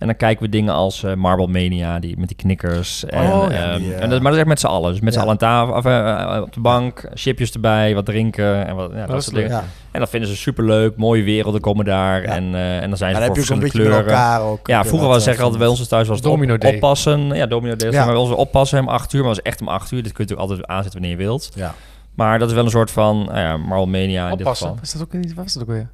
En 0.00 0.06
dan 0.06 0.16
kijken 0.16 0.42
we 0.44 0.48
dingen 0.48 0.74
als 0.74 1.02
eh, 1.02 1.14
Marble 1.14 1.46
Mania, 1.46 1.98
die, 1.98 2.18
met 2.18 2.28
die 2.28 2.36
knikkers. 2.36 3.04
En, 3.04 3.32
Oh, 3.32 3.46
ja, 3.50 3.72
ehm, 3.72 3.82
eh, 3.82 4.02
en 4.02 4.10
dat, 4.10 4.20
maar 4.20 4.22
dat 4.22 4.32
is 4.32 4.38
echt 4.38 4.46
met 4.46 4.60
z'n 4.60 4.66
allen. 4.66 4.90
Dus 4.92 5.00
met 5.00 5.12
z'n 5.12 5.18
allen 5.18 5.30
aan 5.32 5.36
tafel, 5.38 5.74
of, 5.74 5.84
eh, 5.84 6.40
op 6.42 6.52
de 6.52 6.60
bank, 6.60 7.08
chipjes 7.14 7.52
erbij, 7.52 7.94
wat 7.94 8.04
drinken 8.04 8.66
en 8.66 8.74
wat, 8.76 8.90
ja, 8.94 9.06
dat 9.06 9.16
is 9.16 9.24
soort 9.24 9.36
dingen. 9.36 9.50
Ja. 9.50 9.64
En 9.90 10.00
dat 10.00 10.08
vinden 10.10 10.28
ze 10.28 10.36
superleuk. 10.36 10.96
Mooie 10.96 11.22
werelden 11.22 11.60
komen 11.60 11.84
daar. 11.84 12.22
Ja. 12.22 12.28
En, 12.28 12.54
eh, 12.54 12.82
en 12.82 12.88
dan 12.88 12.96
zijn 12.98 13.14
ze 13.14 13.22
voor 13.22 13.34
verschillende 13.34 13.70
kleuren. 13.70 13.96
elkaar 13.98 14.42
ook. 14.42 14.66
Ja, 14.66 14.84
vroeger 14.84 15.08
was 15.08 15.24
zeggen 15.24 15.42
altijd 15.42 15.60
bij 15.60 15.70
ons 15.70 15.88
thuis 15.88 16.08
was 16.08 16.16
het 16.16 16.26
Domino 16.26 16.54
op, 16.54 16.60
Day. 16.60 16.74
oppassen. 16.74 17.34
Ja, 17.34 17.46
Domino 17.46 17.76
Day. 17.76 17.90
Ja. 17.90 18.04
Maar 18.04 18.12
bij 18.12 18.22
ons 18.22 18.30
oppassen 18.30 18.78
om 18.80 18.88
8 18.88 19.12
uur, 19.12 19.20
maar 19.20 19.28
dat 19.34 19.42
was 19.42 19.52
echt 19.52 19.60
om 19.60 19.68
8 19.68 19.90
uur. 19.92 20.02
Dit 20.02 20.12
kun 20.12 20.24
je 20.24 20.30
natuurlijk 20.30 20.48
altijd 20.50 20.76
aanzetten 20.76 21.00
wanneer 21.00 21.18
je 21.18 21.24
wilt. 21.24 21.50
Ja. 21.54 21.74
Maar 22.14 22.38
dat 22.38 22.48
is 22.48 22.54
wel 22.54 22.64
een 22.64 22.70
soort 22.70 22.90
van, 22.90 23.24
nou 23.24 23.38
ja, 23.38 23.56
Marvel 23.56 23.86
Mania 23.86 24.26
in 24.26 24.32
Oppassen. 24.32 24.66
dit 24.66 24.76
geval. 24.76 24.78
Is 24.82 24.92
dat 24.92 25.02
ook 25.02 25.12
niet, 25.12 25.34
was 25.34 25.52
dat 25.52 25.62
ook 25.62 25.68
weer? 25.68 25.88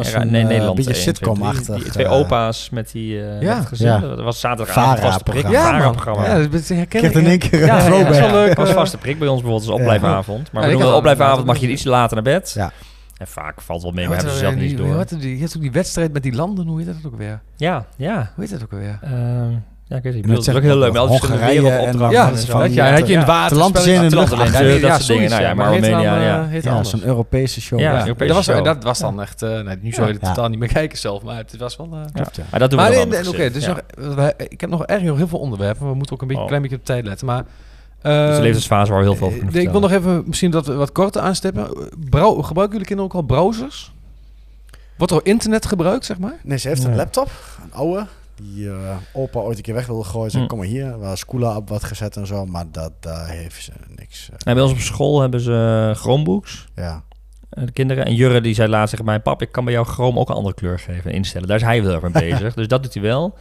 Is 0.00 0.10
Ja, 0.10 0.20
een, 0.20 0.30
nee, 0.30 0.42
eh, 0.42 0.48
Nederland. 0.48 0.76
beetje 0.76 0.92
één, 0.92 1.02
twee, 1.02 1.14
sitcom-achtig. 1.14 1.82
Die 1.82 1.92
twee 1.92 2.06
eh, 2.06 2.12
opa's 2.12 2.70
met 2.70 2.92
die 2.92 3.14
uh, 3.14 3.42
ja. 3.42 3.60
gezin. 3.62 3.86
Ja. 3.86 3.98
Dat 3.98 4.20
was 4.20 4.40
zaterdagavond 4.40 5.00
vaste 5.00 5.22
prik. 5.22 5.48
Ja. 5.48 5.76
Ja, 5.78 6.38
dat 6.38 6.52
is- 6.52 6.68
herken 6.68 7.04
ik, 7.04 7.12
in 7.14 7.26
één 7.26 7.38
keer 7.38 7.60
een 7.60 7.66
Ja, 7.66 7.76
ja, 7.78 7.84
throwback. 7.84 8.04
dat 8.06 8.14
is 8.14 8.20
wel 8.20 8.30
leuk. 8.30 8.46
Dat 8.48 8.56
was 8.56 8.68
eh, 8.68 8.74
vaste 8.74 8.98
prik 8.98 9.18
bij 9.18 9.28
ons 9.28 9.40
bijvoorbeeld, 9.40 9.70
als 9.70 9.80
opblijvenavond. 9.80 10.52
Maar 10.52 10.68
Ja, 10.68 10.76
we 10.76 10.82
doen 10.82 10.94
opblijvenavond 10.94 11.46
mag 11.46 11.56
je 11.56 11.68
iets 11.68 11.84
later 11.84 12.14
naar 12.14 12.24
bed. 12.24 12.52
Ja. 12.54 12.72
En 13.16 13.26
vaak 13.26 13.60
valt 13.60 13.82
het 13.82 13.82
wel 13.82 13.92
mee, 13.92 14.02
Ja, 14.02 14.08
maar 14.08 14.16
hebben 14.18 14.36
ze 14.36 14.44
er- 14.44 14.50
zelf 14.50 14.62
niet 14.62 14.76
door. 14.76 15.20
er- 15.20 15.28
Je 15.28 15.38
hebt 15.40 15.56
ook 15.56 15.62
die 15.62 15.72
wedstrijd 15.72 16.12
met 16.12 16.22
die 16.22 16.32
landen, 16.34 16.66
hoe 16.66 16.78
heet 16.78 16.86
dat 16.86 16.96
ook 17.12 17.18
weer? 17.18 17.40
Ja, 17.56 17.84
ja. 17.96 18.14
Hoe 18.34 18.44
heet 18.44 18.50
dat 18.52 18.62
ook 18.62 18.70
weer? 18.70 18.98
Ja, 19.88 19.96
ik 19.96 20.02
weet. 20.02 20.14
En 20.14 20.20
dat 20.22 20.30
Dat 20.30 20.46
is 20.48 20.54
ook 20.54 20.62
heel 20.62 20.76
leuk. 20.78 20.92
Die 20.92 21.00
Hongarije 21.00 21.56
en- 21.58 21.62
wereldopdrachten. 21.62 22.18
Ja, 22.18 22.30
dat 22.60 22.74
ja, 22.74 22.92
had 22.92 23.06
je 23.06 23.12
in 23.12 23.18
het 23.18 23.26
de 23.26 23.32
water. 23.32 23.56
Spelletje- 23.56 23.92
in 23.92 24.08
de 24.08 24.16
lucht. 24.16 24.30
Ja, 24.30 24.36
dat 24.38 24.80
ja, 24.80 24.94
soort 24.98 25.06
dingen. 25.06 25.30
Nou 25.30 25.42
ja, 25.42 25.48
ja, 25.48 25.54
maar 25.54 25.72
eh, 25.72 25.90
ja. 25.90 26.48
Ja, 26.62 26.70
anders. 26.70 26.90
zo'n 26.90 27.04
Europese 27.04 27.60
show. 27.60 27.78
Ja, 27.78 27.92
Ja, 27.92 28.00
Europese 28.00 28.26
dat 28.26 28.36
was, 28.36 28.44
show. 28.56 28.64
dat 28.64 28.82
was 28.84 28.98
dan 28.98 29.20
echt... 29.20 29.42
eh 29.42 29.60
nee, 29.60 29.76
nu 29.80 29.92
zou 29.92 30.06
je 30.06 30.12
het 30.12 30.22
Ja. 30.22 30.28
totaal 30.28 30.48
niet 30.48 30.58
meer 30.58 30.72
kijken 30.72 30.98
zelf, 30.98 31.22
maar 31.22 31.36
het 31.36 31.56
was 31.56 31.76
wel... 31.76 31.88
eh, 31.92 31.98
ja. 32.14 32.24
Maar 32.50 32.60
dat 32.60 32.70
doen 32.70 32.78
we 32.78 32.84
maar 32.84 32.94
dan 32.94 33.10
wel 33.10 33.28
oké, 33.28 33.50
dus 33.50 33.64
Ja. 33.64 34.32
ik 34.36 34.60
heb 34.60 34.70
nog 34.70 34.84
erg 34.86 35.02
nog 35.02 35.16
heel 35.16 35.28
veel 35.28 35.38
onderwerpen. 35.38 35.88
We 35.88 35.94
moeten 35.94 36.14
ook 36.14 36.20
een 36.22 36.26
beetje, 36.28 36.42
Oh. 36.42 36.48
klein 36.48 36.62
beetje 36.62 36.76
op 36.76 36.84
tijd 36.84 37.06
letten. 37.06 37.26
Maar, 37.26 37.44
Het 38.02 38.30
is 38.30 38.36
een 38.36 38.42
levensfase 38.42 38.90
waar 38.92 39.00
we 39.00 39.06
heel 39.06 39.16
veel 39.16 39.26
over 39.26 39.38
eh, 39.38 39.44
kunnen 39.44 39.62
Ik 39.62 39.70
wil 39.70 39.80
nog 39.80 39.92
even 39.92 40.22
misschien 40.26 40.50
dat 40.50 40.66
we 40.66 40.74
wat 40.74 40.92
korter 40.92 41.22
aanstippen. 41.22 41.66
Gebruiken 42.10 42.70
jullie 42.70 42.86
kinderen 42.86 43.04
ook 43.04 43.14
al 43.14 43.22
browsers? 43.22 43.92
Wordt 44.96 45.12
er 45.12 45.20
internet 45.22 45.66
gebruikt, 45.66 46.04
zeg 46.04 46.18
maar? 46.18 46.34
Nee, 46.42 46.58
ze 46.58 46.68
heeft 46.68 46.84
een 46.84 46.96
laptop, 46.96 47.30
een 47.64 47.72
oude, 47.72 48.06
die 48.36 48.68
eh, 48.70 48.96
opa 49.12 49.38
ooit 49.40 49.56
een 49.56 49.62
keer 49.62 49.74
weg 49.74 49.86
wilde 49.86 50.04
gooien. 50.04 50.30
Zei, 50.30 50.42
Hm. 50.42 50.48
kom 50.48 50.58
maar 50.58 50.66
hier. 50.66 50.98
Waar 50.98 51.18
Scoola 51.18 51.56
op 51.56 51.68
wat 51.68 51.84
gezet 51.84 52.16
en 52.16 52.26
zo, 52.26 52.46
maar 52.46 52.64
dat, 52.72 52.92
daar 53.00 53.28
heeft 53.28 53.62
ze 53.62 53.72
niks. 53.96 54.28
eh, 54.32 54.36
Nee, 54.44 54.54
bij 54.54 54.62
ons 54.64 54.72
op 54.72 54.78
school 54.78 55.20
hebben 55.20 55.40
ze 55.40 55.92
Chromebooks, 55.96 56.66
ja. 56.74 57.02
eh, 57.50 57.64
de 57.64 57.72
kinderen. 57.72 58.04
En 58.04 58.14
Jurre 58.14 58.40
die 58.40 58.54
zei 58.54 58.68
laatst 58.68 58.90
tegen 58.90 59.04
mij... 59.04 59.20
Pap, 59.20 59.42
ik 59.42 59.52
kan 59.52 59.64
bij 59.64 59.72
jou 59.72 59.86
Chrome 59.86 60.18
ook 60.18 60.28
een 60.28 60.34
andere 60.34 60.54
kleur 60.54 60.78
geven 60.78 61.10
en 61.10 61.16
instellen. 61.16 61.48
Daar 61.48 61.56
is 61.56 61.62
hij 61.62 61.82
wel 61.82 61.92
erg 61.92 62.02
mee 62.12 62.30
bezig. 62.30 62.54
Dus 62.54 62.68
dat 62.68 62.82
doet 62.82 62.94
hij 62.94 63.02
wel. 63.02 63.34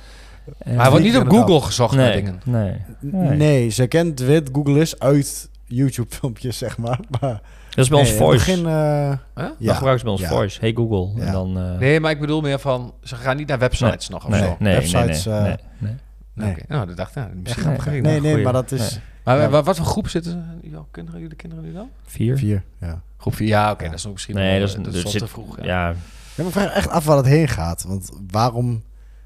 En- 0.57 0.73
Maar 0.75 0.81
hij 0.81 0.89
wordt 0.89 1.05
niet 1.05 1.17
op. 1.17 1.29
Google 1.29 1.61
gezocht 1.61 1.95
naar 1.95 2.05
nee, 2.05 2.15
dingen. 2.15 2.41
nee. 2.45 2.75
Nee. 2.99 3.37
Nee. 3.37 3.69
ze 3.69 3.87
kent 3.87 4.19
weet 4.19 4.49
Google 4.53 4.79
is 4.79 4.99
uit 4.99 5.49
YouTube-filmpjes, 5.65 6.57
zeg 6.65 6.77
maar. 6.77 6.99
maar 7.21 7.41
Dat 7.75 7.83
is 7.83 7.89
bij 7.89 7.99
ons 7.99 8.09
nee, 8.09 8.17
Voice. 8.17 8.43
Geen, 8.43 8.65
eh, 8.65 8.73
Huh? 9.09 9.17
Dat 9.35 9.53
ja. 9.59 9.73
gebruiken 9.73 9.97
ze 9.99 10.03
bij 10.03 10.11
ons 10.13 10.21
Ja. 10.21 10.29
Voice. 10.29 10.59
Hey 10.59 10.73
Google. 10.73 11.21
Ja. 11.21 11.25
En 11.25 11.31
dan... 11.31 11.57
eh, 11.57 11.77
Nee, 11.79 11.99
maar 11.99 12.11
ik 12.11 12.19
bedoel 12.19 12.41
meer 12.41 12.59
van... 12.59 12.93
Ze 13.03 13.15
gaan 13.15 13.37
niet 13.37 13.47
naar 13.47 13.59
websites 13.59 14.09
nog 14.09 14.23
of 14.23 14.29
nee, 14.29 14.39
zo. 14.39 14.45
nee, 14.45 14.55
nee, 14.59 14.71
nee, 14.73 14.75
Websites, 15.05 15.25
nee, 15.25 15.35
eh, 15.35 15.43
nee, 15.43 15.55
nee. 15.77 15.95
Nee. 16.33 16.51
Oké, 16.51 16.61
Nou, 16.67 16.87
dat 16.87 16.97
dacht 16.97 17.09
ik. 17.09 17.15
Nou, 17.15 17.29
misschien 17.43 17.63
Nee, 17.65 17.71
nee, 17.77 17.81
geen- 17.93 18.01
Nee, 18.01 18.19
nee, 18.21 18.43
maar 18.43 18.53
dat 18.53 18.71
is 18.71 18.91
Nee. 18.91 18.99
Maar 19.23 19.39
Ja. 19.51 19.63
wat 19.63 19.77
voor 19.77 19.85
groep 19.85 20.09
zitten 20.09 20.59
kinderen, 20.91 21.21
jullie 21.21 21.35
kinderen 21.35 21.63
nu 21.65 21.73
dan? 21.73 21.89
Vier? 22.05 22.37
vier. 22.37 22.63
Ja. 22.79 23.01
Groep 23.17 23.35
4. 23.35 23.47
Ja, 23.47 23.71
oké, 23.71 23.83
Ja. 23.83 23.89
dat 23.89 23.97
is 23.97 24.03
nog 24.03 24.13
misschien 24.13 24.35
Nee, 24.35 24.49
wel, 24.51 24.59
dat 24.59 24.69
is- 24.69 24.75
eh, 24.75 24.83
dat 24.83 24.93
is 24.93 25.11
zit- 25.11 25.21
te 25.21 25.27
vroeg. 25.27 25.57
Ja. 25.57 25.63
Ja, 25.65 25.93
Ja, 26.35 26.43
maar 26.43 26.51
vraag 26.51 26.71
echt 26.73 26.89
af 26.89 27.05
waar 27.05 27.17
het 27.17 27.25
heen 27.25 27.47
gaat. 27.47 27.83
Want 27.87 28.09
waarom, 28.31 28.83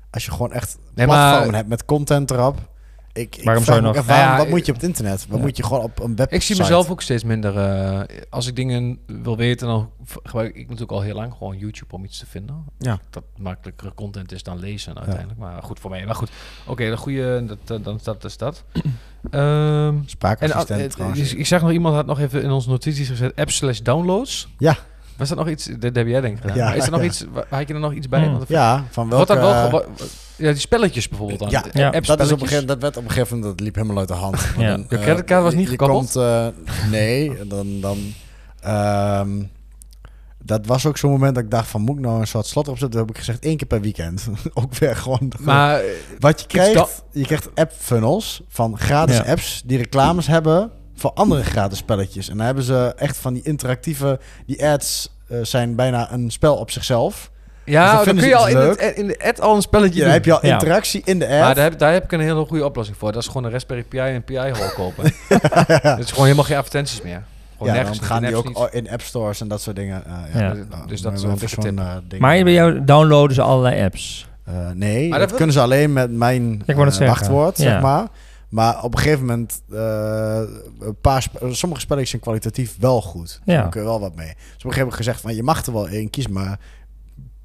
als 0.10 0.26
je 0.26 0.32
gewoon 0.32 0.54
echt 0.54 0.78
Nee, 0.96 1.06
platformen 1.06 1.48
maar- 1.48 1.56
hebt 1.56 1.70
met 1.70 1.86
content 1.86 2.32
erop... 2.32 2.70
Ik, 3.20 3.36
ik 3.36 3.44
Waarom 3.44 3.64
zou 3.64 3.78
je 3.78 3.84
nog- 3.84 3.94
Nou 3.96 4.08
ja, 4.20 4.38
wat 4.38 4.50
moet 4.50 4.66
je 4.66 4.72
op 4.72 4.78
het 4.78 4.88
internet? 4.88 5.26
Wat 5.28 5.38
Ja. 5.38 5.44
moet 5.44 5.58
je 5.58 5.64
gewoon 5.64 5.82
op 5.84 6.00
een 6.00 6.16
website? 6.16 6.36
Ik 6.36 6.42
zie 6.42 6.58
mezelf 6.58 6.90
ook 6.90 7.02
steeds 7.02 7.24
minder. 7.24 7.58
eh, 7.58 8.02
als 8.30 8.48
ik 8.48 8.56
dingen 8.56 9.00
wil 9.24 9.38
weten, 9.38 9.68
dan 9.68 9.90
gebruik 10.24 10.56
ik 10.56 10.62
natuurlijk 10.64 10.92
al 10.92 11.02
heel 11.02 11.16
lang 11.16 11.34
gewoon 11.34 11.58
YouTube 11.58 11.94
om 11.96 12.04
iets 12.04 12.20
te 12.20 12.26
vinden. 12.26 12.64
Ja. 12.78 13.00
Dat 13.10 13.24
makkelijkere 13.38 13.94
content 13.94 14.32
is 14.32 14.44
dan 14.44 14.60
lezen 14.60 14.98
uiteindelijk. 14.98 15.40
Maar 15.40 15.64
goed 15.64 15.80
voor 15.80 15.90
mij. 15.90 16.06
Maar 16.06 16.16
goed, 16.16 16.30
oké, 16.68 16.90
de 16.90 16.98
goede, 16.98 17.46
dat, 17.46 17.58
eh, 17.80 17.84
dan 17.86 18.00
dat 18.04 18.24
is 18.24 18.38
dat. 18.38 18.64
Ehm, 19.32 19.42
en 19.88 20.04
Spraakassistent 20.06 20.82
eh, 20.82 20.88
trouwens. 20.88 21.34
ik 21.34 21.46
zag 21.46 21.62
nog 21.62 21.72
iemand 21.72 21.96
had 21.96 22.06
nog 22.06 22.20
even 22.20 22.44
in 22.44 22.52
onze 22.52 22.70
notities 22.70 23.08
gezet 23.08 23.36
app 23.36 23.50
slash 23.52 23.80
downloads. 23.80 24.48
Ja. 24.58 24.78
Was 25.20 25.30
dat 25.30 25.38
nog 25.38 25.50
iets? 25.50 25.70
Dat 25.80 25.96
heb 25.96 26.08
jij 26.08 26.22
denk 26.22 26.36
ik 26.36 26.42
gedaan. 26.42 26.58
Ja, 26.58 26.66
Maar 26.66 26.76
is 26.76 26.86
er 26.86 26.92
nog 26.92 27.00
ja. 27.00 27.06
iets? 27.06 27.26
Had 27.50 27.68
je 27.68 27.74
er 27.74 27.80
nog 27.80 27.94
iets 27.94 28.10
bij? 28.10 28.24
Hmm. 28.24 28.42
Ja, 28.48 28.84
van 28.90 29.10
welke... 29.10 29.36
dat 29.36 29.70
wel 29.70 29.86
ja, 30.36 30.52
die 30.52 30.60
spelletjes 30.60 31.10
bijvoorbeeld 31.10 31.40
dan. 31.40 31.50
Ja, 31.50 31.62
dat, 31.92 32.20
is 32.20 32.32
op 32.32 32.52
een 32.52 32.66
dat 32.66 32.82
werd 32.82 32.98
op 32.98 33.04
een 33.04 33.10
gegeven 33.10 33.38
moment, 33.38 33.58
dat 33.58 33.66
liep 33.66 33.76
helemaal 33.76 33.98
uit 33.98 34.08
de 34.08 34.14
hand. 34.14 34.38
Ja. 34.58 34.70
dan, 34.70 34.86
Je 34.90 34.98
eh, 34.98 35.02
creditcard 35.02 35.44
was 35.44 35.54
niet 35.54 35.70
gekoppeld? 35.70 36.12
Komt, 36.12 36.16
eh, 36.16 36.48
nee, 36.92 37.48
dan... 37.48 37.82
dan 37.82 37.98
ehm, 38.60 39.30
dat 40.44 40.66
was 40.66 40.86
ook 40.86 40.98
zo'n 40.98 41.12
moment 41.12 41.36
dat 41.36 41.44
ik 41.44 41.52
dacht 41.52 41.68
van, 41.68 41.82
moet 41.82 41.98
ik 41.98 42.02
nou 42.04 42.20
een 42.20 42.28
soort 42.28 42.46
slot 42.46 42.68
opzetten? 42.68 42.90
Toen 42.90 43.08
heb 43.08 43.10
ik 43.10 43.18
gezegd, 43.18 43.44
één 43.44 43.58
keer 43.58 43.68
per 43.68 43.82
weekend. 43.82 44.28
ook 44.54 44.76
weer 44.76 44.96
gewoon... 44.96 45.32
Maar 45.40 45.82
Wat 46.20 46.42
je 46.42 46.48
krijgt, 46.48 46.74
dat- 46.74 47.04
je 47.12 47.24
krijgt 47.26 47.50
app 47.56 47.72
funnels 47.78 48.42
van 48.48 48.78
gratis 48.78 49.18
Ja. 49.18 49.24
apps 49.24 49.62
die 49.66 49.78
reclames 49.78 50.28
hebben 50.28 50.72
voor 51.00 51.12
andere 51.14 51.44
gratis 51.44 51.78
spelletjes. 51.78 52.30
En 52.30 52.38
dan 52.38 52.46
hebben 52.46 52.64
ze 52.64 52.94
echt 52.96 53.18
van 53.18 53.34
die 53.34 53.44
interactieve, 53.44 54.20
die 54.46 54.66
ads 54.68 55.10
eh, 55.28 55.38
zijn 55.42 55.76
bijna 55.76 56.12
een 56.12 56.32
spel 56.32 56.56
op 56.56 56.72
zichzelf. 56.72 57.32
Dus 57.64 57.74
ja, 57.78 57.86
dan 57.86 57.96
dan 57.96 58.04
vinden 58.04 58.24
kun 58.24 58.32
ze 58.34 58.38
je 58.48 58.56
al 58.58 58.64
in, 58.64 58.70
het, 58.70 58.98
in 58.98 59.08
de 59.08 59.20
ad 59.24 59.42
al 59.42 59.56
een 59.56 59.62
spelletje 59.62 59.98
Ja, 60.00 60.04
dan 60.04 60.14
heb 60.14 60.26
je 60.26 60.34
al 60.34 60.46
Ja. 60.46 60.54
interactie 60.54 61.02
in 61.06 61.20
de 61.20 61.28
app. 61.28 61.40
Maar 61.40 61.56
daar 61.56 61.64
heb, 61.64 61.80
daar 61.80 61.94
heb 61.94 62.04
ik 62.04 62.12
een 62.12 62.20
hele 62.20 62.46
goede 62.46 62.66
oplossing 62.66 62.98
voor. 62.98 63.12
Dat 63.12 63.22
is 63.22 63.28
gewoon 63.28 63.44
een 63.44 63.52
Raspberry 63.52 63.84
Pi 63.84 63.98
en 63.98 64.24
PI-hole 64.24 64.74
kopen. 64.76 65.04
Het 65.68 66.00
is 66.00 66.10
gewoon 66.10 66.24
helemaal 66.26 66.44
geen 66.46 66.58
advertenties 66.58 67.02
meer. 67.02 67.24
Gewoon 67.58 67.74
ja, 67.74 67.80
nergens 67.80 68.00
dan 68.00 68.08
gaan 68.08 68.24
die 68.24 68.36
ook 68.36 68.70
in 68.72 68.90
app 68.90 69.02
stores 69.02 69.42
en 69.42 69.48
dat 69.48 69.62
soort 69.62 69.76
dingen. 69.76 70.04
eh, 70.06 70.12
Ja. 70.34 70.40
ja. 70.48 70.54
Dus- 70.54 70.66
Nou, 70.70 70.88
dus 70.88 71.02
dat 71.02 71.14
is 71.14 71.22
een 71.24 71.36
tip. 71.38 71.78
eh, 71.80 71.96
ding. 72.08 72.22
Maar 72.22 72.44
bij 72.44 72.54
jou 72.54 72.84
downloaden 72.86 73.36
ze 73.36 73.42
allerlei 73.42 73.84
apps. 73.84 74.28
Eh, 74.46 74.54
nee, 74.74 75.10
Maar 75.10 75.20
dat, 75.20 75.28
dat 75.28 75.38
kunnen 75.38 75.56
ze 75.56 75.62
alleen 75.62 75.94
met 75.94 76.12
mijn 76.12 76.64
eh, 76.66 76.76
wachtwoord, 76.98 77.58
Ja. 77.58 77.64
zeg 77.64 77.82
maar. 77.82 78.08
Maar 78.50 78.84
op 78.84 78.94
een 78.94 79.00
gegeven 79.00 79.26
moment, 79.26 79.62
eh, 79.72 80.42
een 80.80 81.00
paar 81.02 81.28
sommige 81.50 81.82
spelletjes 81.82 82.10
zijn 82.10 82.22
kwalitatief 82.22 82.78
wel 82.80 83.02
goed. 83.02 83.42
Ja. 83.46 83.62
Daar 83.62 83.70
kun 83.70 83.82
je 83.82 83.88
wel 83.88 84.00
wat 84.00 84.16
mee. 84.16 84.28
Dus 84.28 84.36
op 84.36 84.44
een 84.46 84.54
gegeven 84.56 84.78
moment 84.80 84.96
gezegd 84.96 85.22
van, 85.22 85.36
je 85.36 85.44
mag 85.44 85.66
er 85.66 85.74
wel 85.74 85.88
één, 85.88 86.10
kies 86.10 86.28
maar 86.28 86.60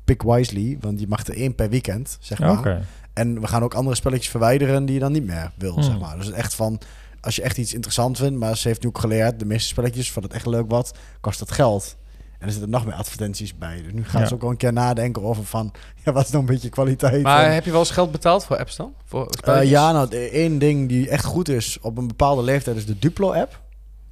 pick 0.04 0.22
wisely, 0.22 0.78
want 0.80 1.00
je 1.00 1.08
mag 1.08 1.26
er 1.26 1.36
één 1.36 1.54
per 1.54 1.68
weekend, 1.70 2.16
zeg 2.20 2.38
maar. 2.38 2.86
En 3.12 3.40
we 3.40 3.46
gaan 3.46 3.62
ook 3.62 3.74
andere 3.74 3.96
spelletjes 3.96 4.28
verwijderen 4.30 4.84
die 4.84 4.94
je 4.94 5.00
dan 5.00 5.12
niet 5.12 5.26
meer 5.26 5.50
wil, 5.58 5.72
Hmm. 5.74 5.82
zeg 5.82 5.98
maar. 5.98 6.16
Dus 6.16 6.30
echt 6.30 6.54
van, 6.54 6.80
als 7.20 7.36
je 7.36 7.42
echt 7.42 7.58
iets 7.58 7.74
interessant 7.74 8.16
vindt, 8.18 8.38
maar 8.38 8.56
ze 8.56 8.68
heeft 8.68 8.82
nu 8.82 8.88
ook 8.88 8.98
geleerd, 8.98 9.38
de 9.38 9.44
meeste 9.44 9.68
spelletjes, 9.68 10.10
voor 10.10 10.22
dat 10.22 10.32
echt 10.32 10.46
leuk 10.46 10.70
wat, 10.70 10.94
kost 11.20 11.38
dat 11.38 11.50
geld. 11.50 11.96
En 12.44 12.50
er 12.50 12.56
zitten 12.56 12.70
nog 12.72 12.84
meer 12.84 12.94
advertenties 12.94 13.58
bij. 13.58 13.82
Dus 13.82 13.92
nu 13.92 14.04
gaan 14.04 14.20
Ja. 14.20 14.26
ze 14.26 14.34
ook 14.34 14.40
wel 14.40 14.50
een 14.50 14.56
keer 14.56 14.72
nadenken 14.72 15.22
over 15.22 15.44
van, 15.44 15.72
ja, 16.04 16.12
wat 16.12 16.24
is 16.24 16.30
nou 16.30 16.44
een 16.44 16.50
beetje 16.50 16.68
kwaliteit? 16.68 17.22
Maar 17.22 17.44
En- 17.44 17.54
heb 17.54 17.64
je 17.64 17.70
wel 17.70 17.80
eens 17.80 17.90
geld 17.90 18.12
betaald 18.12 18.44
voor 18.44 18.58
apps 18.58 18.76
dan? 18.76 18.92
Voor 19.04 19.26
eh, 19.44 19.70
ja, 19.70 19.92
nou, 19.92 20.08
de 20.08 20.28
één 20.30 20.58
ding 20.58 20.88
die 20.88 21.08
echt 21.08 21.24
goed 21.24 21.48
is 21.48 21.78
op 21.80 21.98
een 21.98 22.06
bepaalde 22.06 22.42
leeftijd 22.42 22.76
is 22.76 22.86
de 22.86 22.98
Duplo-app. 22.98 23.60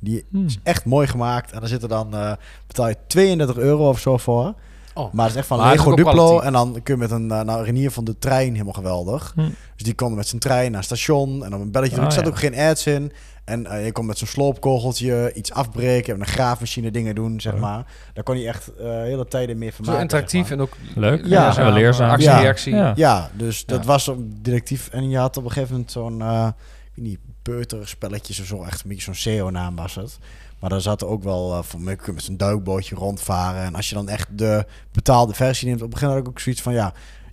Die 0.01 0.25
Hmm. 0.31 0.47
is 0.47 0.59
echt 0.63 0.85
mooi 0.85 1.07
gemaakt. 1.07 1.53
En 1.53 1.61
daar 1.61 1.69
zitten 1.69 1.89
dan, 1.89 2.15
eh, 2.15 2.33
betaal 2.67 2.89
je 2.89 2.97
32 3.07 3.57
euro 3.57 3.89
of 3.89 3.99
zo 4.01 4.17
voor. 4.17 4.55
Oh. 4.95 5.13
Maar 5.13 5.25
het 5.25 5.33
is 5.35 5.39
echt 5.41 5.47
van 5.49 5.59
Maar 5.59 5.71
Lego 5.73 5.95
Duplo. 5.95 6.13
quality. 6.13 6.47
En 6.47 6.53
dan 6.53 6.81
kun 6.83 6.95
je 6.95 7.01
met 7.01 7.11
een, 7.11 7.31
eh, 7.31 7.41
nou, 7.41 7.65
Renier 7.65 7.91
van 7.91 8.05
de 8.05 8.19
trein 8.19 8.53
helemaal 8.53 8.73
geweldig. 8.73 9.33
Hm. 9.35 9.41
Dus 9.75 9.83
die 9.85 9.95
kon 9.95 10.15
met 10.15 10.29
zijn 10.29 10.41
trein 10.41 10.71
naar 10.71 10.81
het 10.81 10.89
station. 10.97 11.45
En 11.45 11.51
dan 11.51 11.61
een 11.61 11.71
belletje. 11.71 11.99
Ah, 11.99 12.05
er 12.05 12.13
zat 12.13 12.25
ja. 12.25 12.29
ook 12.31 12.39
geen 12.39 12.55
ads 12.59 12.87
in. 12.87 13.13
En 13.45 13.67
eh, 13.67 13.85
je 13.85 13.93
kon 13.93 14.07
met 14.07 14.19
zo'n 14.19 14.27
sloopkogeltje 14.29 15.33
iets 15.35 15.53
afbreken, 15.53 16.19
met 16.19 16.29
een 16.29 16.35
graafmachine 16.35 16.91
dingen 16.91 17.15
doen, 17.15 17.41
zeg 17.41 17.57
maar. 17.57 17.85
Daar 18.13 18.25
kon 18.25 18.39
je 18.39 18.49
echt 18.49 18.75
eh 18.77 18.87
hele 18.87 19.27
tijden 19.29 19.59
meer 19.59 19.73
van 19.73 19.85
Zo 19.85 19.91
maken. 19.91 20.07
interactief 20.07 20.47
zeg 20.47 20.57
maar. 20.59 20.67
en 20.67 20.73
ook 20.73 20.97
Leuk. 20.97 21.27
Ja. 21.27 21.51
Ja, 21.51 21.57
wel 21.57 21.73
leerzaam. 21.73 22.11
Actie-reactie. 22.11 22.75
Ja. 22.75 22.93
Ja, 22.97 23.31
dus 23.35 23.65
dat 23.65 23.85
was 23.85 24.07
een 24.07 24.39
directief. 24.43 24.89
En 24.89 25.11
je 25.11 25.19
had 25.19 25.37
op 25.37 25.45
een 25.45 25.51
gegeven 25.51 25.73
moment 25.73 25.93
zo'n, 25.93 26.23
eh 26.23 26.47
ik 26.85 26.93
weet 26.95 27.07
niet, 27.07 27.19
peuterspelletjes 27.43 28.41
of 28.41 28.47
zo. 28.47 28.63
Echt 28.63 28.83
een 28.83 28.89
beetje 28.89 29.03
zo'n 29.05 29.15
CEO-naam 29.15 29.77
was 29.77 29.95
het. 29.95 30.19
Maar 30.59 30.71
daar 30.71 30.81
zat 30.81 31.05
ook 31.05 31.23
wel, 31.23 31.53
uh, 31.53 31.63
van, 31.63 31.81
je 31.85 31.97
kunt 31.97 32.15
met 32.17 32.25
zo'n 32.25 32.37
duikbootje 32.37 32.95
rondvaren. 32.95 33.63
En 33.63 33.75
als 33.75 33.89
je 33.89 33.95
dan 33.95 34.09
echt 34.09 34.29
de 34.39 34.67
betaalde 34.93 35.35
versie 35.35 35.67
neemt, 35.67 35.83
op 35.83 35.91
het 35.91 35.95
begin 36.01 36.09
had 36.09 36.19
ik 36.19 36.29
ook 36.29 36.41
zoiets 36.41 36.63
van, 36.63 36.73
ja, 36.73 36.93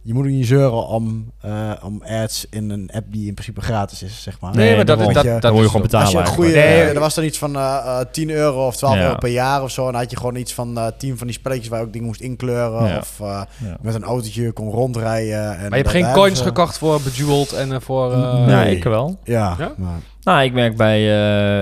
je 0.09 0.15
moet 0.15 0.25
niet 0.25 0.47
zeuren 0.47 0.87
om, 0.87 1.31
eh, 1.41 1.71
om 1.83 2.03
ads 2.23 2.45
in 2.49 2.69
een 2.69 2.89
app 2.93 3.05
die 3.11 3.27
in 3.27 3.33
principe 3.33 3.61
gratis 3.61 4.03
is, 4.03 4.21
zeg 4.23 4.39
maar. 4.39 4.55
Nee, 4.55 4.65
Nee, 4.67 4.75
maar 4.75 4.85
dat, 4.85 4.99
dat, 5.13 5.23
Je- 5.23 5.37
dat, 5.39 5.51
moet 5.53 5.61
je 5.61 5.67
gewoon 5.67 5.81
betalen. 5.81 6.05
Als 6.05 6.13
je 6.15 6.19
een 6.19 6.25
goede. 6.27 6.51
Nee. 6.51 6.81
er 6.81 6.99
was 6.99 7.15
dan 7.15 7.23
iets 7.23 7.37
van 7.37 7.55
eh, 7.55 7.77
eh, 7.85 8.05
10 8.11 8.29
euro 8.29 8.65
of 8.67 8.75
12 8.75 8.95
Ja. 8.95 9.01
euro 9.03 9.15
per 9.15 9.29
jaar 9.29 9.63
of 9.63 9.71
zo. 9.71 9.85
En 9.85 9.91
dan 9.91 10.01
had 10.01 10.11
je 10.11 10.17
gewoon 10.17 10.35
iets 10.35 10.53
van 10.53 10.77
eh 10.77 10.85
10 10.97 11.17
van 11.17 11.27
die 11.27 11.35
spelletjes 11.35 11.67
waar 11.67 11.79
je 11.79 11.85
ook 11.85 11.91
dingen 11.93 12.07
moest 12.07 12.21
inkleuren. 12.21 12.87
Ja. 12.87 12.97
Of 12.97 13.19
eh, 13.19 13.41
Ja. 13.57 13.77
met 13.81 13.95
een 13.95 14.03
autootje 14.03 14.51
kon 14.51 14.69
rondrijden. 14.71 15.43
En 15.43 15.59
Maar 15.59 15.69
je 15.69 15.75
hebt 15.75 15.89
geen 15.89 16.03
hebben 16.03 16.21
coins 16.21 16.41
gekocht 16.41 16.77
voor 16.77 17.01
Bejeweled 17.01 17.51
en 17.53 17.71
eh, 17.71 17.79
voor... 17.81 18.11
eh, 18.13 18.45
Nee. 18.45 18.75
Ik 18.75 18.83
wel. 18.83 19.19
Ja, 19.23 19.55
Ja? 19.59 19.73
maar- 19.77 19.99
Nou, 20.23 20.43
ik 20.43 20.53
merk 20.53 20.77
bij 20.77 21.01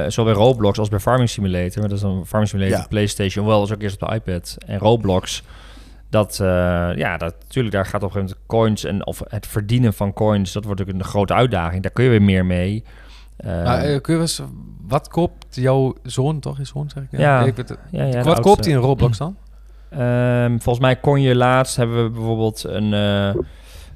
uh, 0.05 0.09
zowel 0.09 0.33
bij 0.33 0.43
Roblox 0.43 0.79
als 0.79 0.89
bij 0.89 0.99
Farming 0.99 1.29
Simulator, 1.29 1.79
maar 1.79 1.89
dat 1.89 1.97
is 1.97 2.03
dan 2.03 2.23
Farming 2.25 2.49
Simulator, 2.51 2.77
Ja. 2.79 2.85
PlayStation, 2.89 3.45
wel 3.45 3.59
als 3.59 3.73
ook 3.73 3.81
eerst 3.81 4.01
op 4.01 4.07
de 4.09 4.15
iPad 4.15 4.55
en 4.65 4.79
Roblox. 4.79 5.43
Dat, 6.09 6.39
uh, 6.41 6.47
ja, 6.95 7.17
dat, 7.17 7.35
natuurlijk, 7.39 7.75
daar 7.75 7.85
gaat 7.85 8.03
op 8.03 8.15
een 8.15 8.15
gegeven 8.15 8.37
moment 8.37 8.47
coins 8.47 8.83
en 8.83 9.05
of 9.05 9.21
het 9.27 9.47
verdienen 9.47 9.93
van 9.93 10.13
coins, 10.13 10.51
dat 10.51 10.63
wordt 10.63 10.81
ook 10.81 10.87
een 10.87 11.03
grote 11.03 11.33
uitdaging. 11.33 11.83
Daar 11.83 11.91
kun 11.91 12.03
je 12.03 12.09
weer 12.09 12.21
meer 12.21 12.45
mee. 12.45 12.83
Uh, 13.45 13.63
maar 13.63 13.89
uh, 13.89 14.01
kun 14.01 14.15
je 14.15 14.21
eens, 14.21 14.41
wat 14.81 15.07
koopt 15.07 15.55
jouw 15.55 15.95
zoon, 16.03 16.39
toch? 16.39 16.57
Je 16.57 16.65
zoon, 16.65 16.89
zeg 16.89 17.03
ik? 17.03 17.19
Ja. 17.19 17.39
Ik 17.39 17.55
weet 17.55 17.69
het. 17.69 17.79
ja, 17.91 18.03
ja, 18.03 18.23
wat 18.23 18.39
koopt 18.39 18.65
hij 18.65 18.73
in 18.73 18.79
Roblox 18.79 19.17
dan? 19.17 19.35
Um, 19.93 20.61
volgens 20.61 20.79
mij 20.79 20.95
kon 20.95 21.21
je 21.21 21.35
laatst, 21.35 21.75
hebben 21.75 22.03
we 22.03 22.09
bijvoorbeeld 22.09 22.63
een... 22.63 22.93
Uh, 22.93 23.43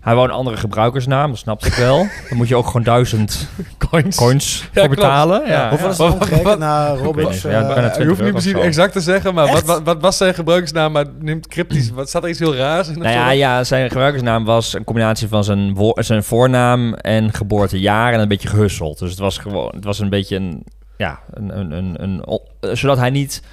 hij 0.02 0.16
wou 0.16 0.28
een 0.28 0.34
andere 0.34 0.58
gebruikersnaam, 0.58 1.30
dat 1.30 1.40
snapte 1.40 1.68
ik 1.68 1.74
wel. 1.74 1.98
Dan 2.30 2.38
moet 2.38 2.48
je 2.48 2.56
ook 2.56 2.66
gewoon 2.66 2.84
duizend 2.84 3.48
coins, 3.90 4.16
coins 4.16 4.70
Ja, 4.74 4.82
voor 4.82 4.90
betalen. 4.90 5.48
Ja, 5.48 5.70
Hoeveel 5.70 5.90
is 5.90 5.98
dat 5.98 6.14
omgerekend 6.14 6.60
naar 6.60 6.98
Roblox? 6.98 7.42
Ja, 7.42 7.50
eh, 7.50 7.84
je 7.84 7.90
20 7.90 8.08
hoeft 8.08 8.22
niet 8.22 8.34
misschien 8.34 8.58
exact 8.58 8.94
te 8.94 9.02
zeggen, 9.02 9.34
maar 9.34 9.52
wat, 9.52 9.64
wat, 9.64 9.82
wat 9.84 10.02
was 10.02 10.18
zijn 10.18 10.34
gebruikersnaam? 10.34 10.92
Maar 10.92 11.06
neemt 11.20 11.48
cryptisch. 11.48 11.90
Wat 12.02 12.10
zat 12.10 12.24
er 12.24 12.30
iets 12.30 12.40
heel 12.40 12.56
raars 12.56 12.88
in? 12.88 13.00
Nou 13.00 13.12
ja, 13.12 13.30
ja, 13.30 13.64
zijn 13.64 13.90
gebruikersnaam 13.90 14.46
was 14.46 14.74
een 14.74 14.84
combinatie 14.84 15.28
van 15.28 15.44
zijn, 15.44 15.78
zijn 15.96 16.24
voornaam 16.24 16.94
en 16.94 17.34
geboortejaar 17.34 18.14
en 18.14 18.20
een 18.20 18.28
beetje 18.28 18.48
gehusseld. 18.48 19.00
Dus 19.00 19.10
het 19.10 19.20
was 19.20 19.38
gewoon, 19.38 19.72
het 19.76 19.84
was 19.84 20.00
een 20.00 20.10
beetje 20.10 20.36
een, 20.36 20.64
ja, 20.98 21.20
een, 21.34 21.72
een, 21.72 22.04
een, 22.04 22.42
zodat 22.78 22.98
hij 22.98 23.10
niet 23.10 23.44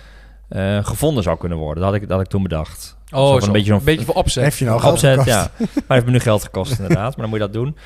eh, 0.48 0.84
gevonden 0.84 1.22
zou 1.22 1.38
kunnen 1.38 1.58
worden. 1.58 1.82
Dat 1.82 1.92
had 1.92 2.02
ik, 2.02 2.08
dat 2.08 2.16
had 2.16 2.26
ik 2.26 2.30
toen 2.30 2.42
bedacht. 2.42 2.96
Oh, 3.10 3.18
Zo 3.26 3.32
zo, 3.32 3.38
van 3.38 3.46
een 3.48 3.52
beetje 3.52 3.72
zo'n- 3.72 3.84
beetje 3.84 4.04
voor 4.04 4.14
opzet. 4.14 4.42
Heeft 4.42 4.58
je 4.58 4.64
nou 4.64 4.80
geld 4.80 4.92
Opzet, 4.92 5.10
gekost? 5.12 5.28
ja. 5.28 5.50
Maar 5.58 5.96
heeft 5.96 6.04
me 6.04 6.10
nu 6.12 6.20
geld 6.20 6.42
gekost 6.44 6.72
inderdaad, 6.78 7.16
maar 7.16 7.26
dan 7.26 7.28
moet 7.28 7.38
je 7.38 7.44
dat 7.44 7.52
doen. 7.52 7.76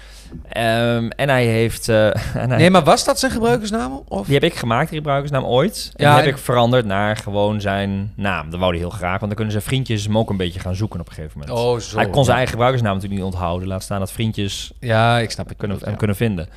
Ehm, 0.49 1.09
en 1.17 1.29
hij 1.29 1.47
heeft, 1.47 1.89
eh, 1.89 2.07
en 2.43 2.49
hij, 2.49 2.59
Nee, 2.59 2.71
maar 2.71 2.85
was 2.85 3.05
dat 3.05 3.19
zijn 3.19 3.33
gebruikersnaam? 3.33 4.03
Of? 4.09 4.25
die 4.27 4.35
heb 4.35 4.45
ik 4.45 4.55
gemaakt, 4.55 4.89
die 4.89 4.97
gebruikersnaam 4.99 5.45
ooit. 5.45 5.91
En 5.95 6.05
Ja, 6.05 6.09
die 6.11 6.19
heb 6.23 6.31
en- 6.33 6.39
ik 6.39 6.45
veranderd 6.45 6.85
naar 6.87 7.17
gewoon 7.17 7.61
zijn 7.61 8.13
naam. 8.17 8.51
Dat 8.51 8.59
wou 8.61 8.71
hij 8.73 8.81
heel 8.81 8.91
graag, 8.91 9.11
want 9.11 9.21
dan 9.23 9.35
kunnen 9.35 9.53
zijn 9.53 9.65
vriendjes 9.65 10.05
hem 10.05 10.19
ook 10.19 10.31
een 10.31 10.37
beetje 10.37 10.61
gaan 10.61 10.75
zoeken 10.75 11.01
op 11.01 11.09
een 11.09 11.15
gegeven 11.15 11.39
moment. 11.41 11.59
Oh, 11.59 11.79
zo. 11.79 11.97
Hij 11.97 12.09
kon 12.11 12.23
zijn 12.25 12.37
eigen 12.37 12.53
gebruikersnaam 12.55 12.95
natuurlijk 12.95 13.23
niet 13.23 13.33
onthouden. 13.33 13.69
Laat 13.69 13.83
staan 13.83 13.99
dat 13.99 14.13
vriendjes 14.13 14.73
Ja, 14.81 15.19
ik 15.19 15.31
snap 15.31 15.49
het. 15.49 15.57
kunnen, 15.59 15.77
Ja. 15.81 15.87
hem 15.87 15.97
kunnen 15.97 16.17
vinden. 16.17 16.49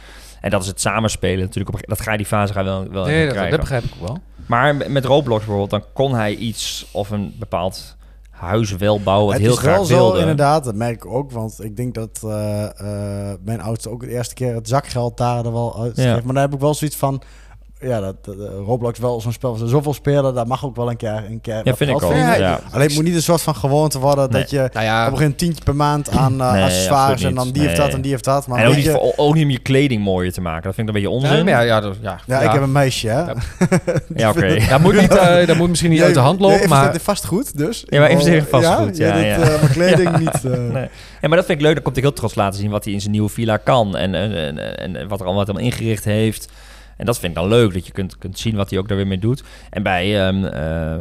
En 0.42 0.50
dat 0.50 0.62
is 0.62 0.68
het 0.68 0.82
samenspelen 0.82 1.40
natuurlijk. 1.46 1.76
Op, 1.76 1.82
dat 1.88 2.02
ga 2.02 2.12
je 2.12 2.18
die 2.18 2.26
fase 2.26 2.54
ga 2.54 2.60
je 2.60 2.66
wel, 2.66 2.88
wel 2.92 3.06
Nee, 3.06 3.24
dat, 3.24 3.32
krijgen. 3.32 3.52
dat 3.52 3.60
begrijp 3.60 3.84
ik 3.84 3.92
ook 4.00 4.08
wel. 4.08 4.18
Maar 4.46 4.76
met 4.76 5.06
Roblox 5.06 5.38
bijvoorbeeld, 5.40 5.70
dan 5.70 5.84
kon 5.94 6.14
hij 6.16 6.36
iets 6.36 6.86
of 6.92 7.10
een 7.10 7.36
bepaald 7.40 7.96
huis 8.36 8.76
wel 8.76 9.02
bouwen 9.02 9.26
wat 9.26 9.36
het 9.36 9.44
heel 9.44 9.54
is 9.54 9.60
graag 9.60 9.76
wel 9.76 9.86
zo, 9.86 10.14
inderdaad. 10.14 10.64
Dat 10.64 10.76
merk 10.76 10.96
ik 10.96 11.06
ook. 11.06 11.32
Want 11.32 11.64
ik 11.64 11.76
denk 11.76 11.94
dat 11.94 12.20
eh, 12.24 12.64
eh, 12.64 13.38
mijn 13.44 13.62
oudste 13.62 13.90
ook 13.90 14.00
de 14.00 14.10
eerste 14.10 14.34
keer 14.34 14.56
het 14.56 14.68
zakgeld 14.68 15.18
daar 15.18 15.46
er 15.46 15.52
wel 15.52 15.82
uit 15.82 15.96
Ja. 15.98 16.14
Maar 16.14 16.34
dan 16.34 16.36
heb 16.36 16.54
ik 16.54 16.60
wel 16.60 16.74
zoiets 16.74 16.98
van... 16.98 17.22
Ja, 17.80 18.00
dat, 18.00 18.16
dat, 18.26 18.36
eh, 18.40 18.46
Roblox 18.66 19.00
wel 19.00 19.22
zo'n 19.22 19.32
spel. 19.32 19.58
Er 19.62 19.68
zoveel 19.68 19.94
spelen, 19.94 20.34
daar 20.34 20.48
mag 20.48 20.66
ook 20.66 20.76
wel 20.76 20.90
een 20.90 20.98
keer 20.98 21.24
een 21.30 21.42
keer 21.42 21.62
Ja, 21.64 21.76
vind 21.76 21.90
ik 21.90 22.04
ook. 22.04 22.14
Ja. 22.14 22.60
Alleen 22.72 22.88
het 22.88 22.96
moet 22.96 23.04
niet 23.04 23.16
een 23.16 23.22
soort 23.22 23.42
van 23.42 23.56
gewoonte 23.56 24.00
worden 24.00 24.30
Nee. 24.32 24.42
dat 24.42 24.50
je 24.50 24.58
Nou 24.58 24.68
op 24.70 24.76
een 24.76 24.84
ja, 24.84 24.96
gegeven 24.98 25.14
moment 25.20 25.38
tientje 25.38 25.64
per 25.64 25.76
maand 25.76 26.10
aan 26.10 26.42
eh 26.42 26.52
Nee, 26.54 26.64
accessoires 26.64 27.24
en 27.24 27.36
dan 27.36 27.52
die 27.52 27.62
heeft 27.62 27.78
dat 27.78 27.94
en 27.94 28.02
die 28.02 28.12
heeft 28.12 28.24
dat. 28.24 28.48
Maar 28.48 28.60
En 28.60 28.68
ook 28.68 28.76
niet, 28.76 28.84
je- 28.86 29.14
ook 29.18 29.34
niet 29.34 29.44
om 29.44 29.50
je 29.50 29.60
kleding 29.60 30.04
mooier 30.04 30.32
te 30.34 30.42
maken. 30.42 30.64
Dat 30.64 30.76
vind 30.76 30.90
ik 30.90 30.96
een 30.96 31.02
beetje 31.02 31.18
onzin. 31.18 31.46
ja, 31.48 31.60
ja, 31.60 31.80
dat- 31.80 31.96
ja, 32.02 32.20
ja, 32.26 32.40
ik 32.42 32.52
heb 32.52 32.62
een 32.62 32.72
meisje, 32.72 33.08
hè? 33.08 33.22
Ja. 33.22 33.34
Ja, 34.16 34.30
oké. 34.30 34.58
Dat 34.70 34.80
moet, 34.80 35.02
niet, 35.02 35.16
eh, 35.18 35.48
dat 35.48 35.58
moet 35.58 35.70
misschien 35.70 35.92
niet 35.92 36.02
uit 36.02 36.14
de 36.14 36.20
hand 36.20 36.40
lopen, 36.40 36.70
maar... 36.70 37.00
vastgoed, 37.02 37.58
dus. 37.58 37.84
Ja, 37.88 38.00
maar 38.00 38.10
investeer 38.10 38.36
in 38.36 38.44
vastgoed, 38.44 38.98
ja, 38.98 39.16
ja. 39.18 39.36
eh, 39.38 39.62
maar 39.62 39.70
kleding 39.72 40.18
niet. 40.26 40.44
eh. 40.46 40.52
Nee. 40.52 40.90
Ja, 41.22 41.28
maar 41.28 41.38
dat 41.38 41.46
vind 41.46 41.60
ik 41.60 41.66
leuk. 41.66 41.74
Dan 41.74 41.84
komt 41.84 41.96
hij 41.96 42.06
heel 42.06 42.14
trots 42.14 42.36
laten 42.36 42.60
zien 42.60 42.70
wat 42.72 42.84
hij 42.84 42.94
in 42.94 43.00
zijn 43.02 43.12
nieuwe 43.12 43.30
villa 43.30 43.58
kan. 43.58 43.96
En, 43.96 44.16
en, 44.16 44.36
en, 44.36 44.58
en, 44.78 45.08
wat 45.08 45.20
er 45.20 45.26
allemaal 45.26 45.46
wat 45.46 45.48
hij 45.48 45.56
allemaal 45.56 45.72
ingericht 45.72 46.04
heeft. 46.06 46.48
En 46.98 47.06
dat 47.06 47.20
vind 47.20 47.32
ik 47.36 47.38
dan 47.38 47.48
leuk, 47.50 47.74
dat 47.74 47.86
je 47.86 47.92
kunt, 47.92 48.18
kunt 48.18 48.40
zien 48.40 48.56
wat 48.56 48.70
hij 48.70 48.80
ook 48.80 48.88
daar 48.88 48.98
weer 48.98 49.08
mee 49.08 49.20
doet. 49.20 49.44
En 49.70 49.84
bij 49.84 50.28
ehm, 50.28 50.46
eh, 50.46 50.94
eh, 50.94 51.00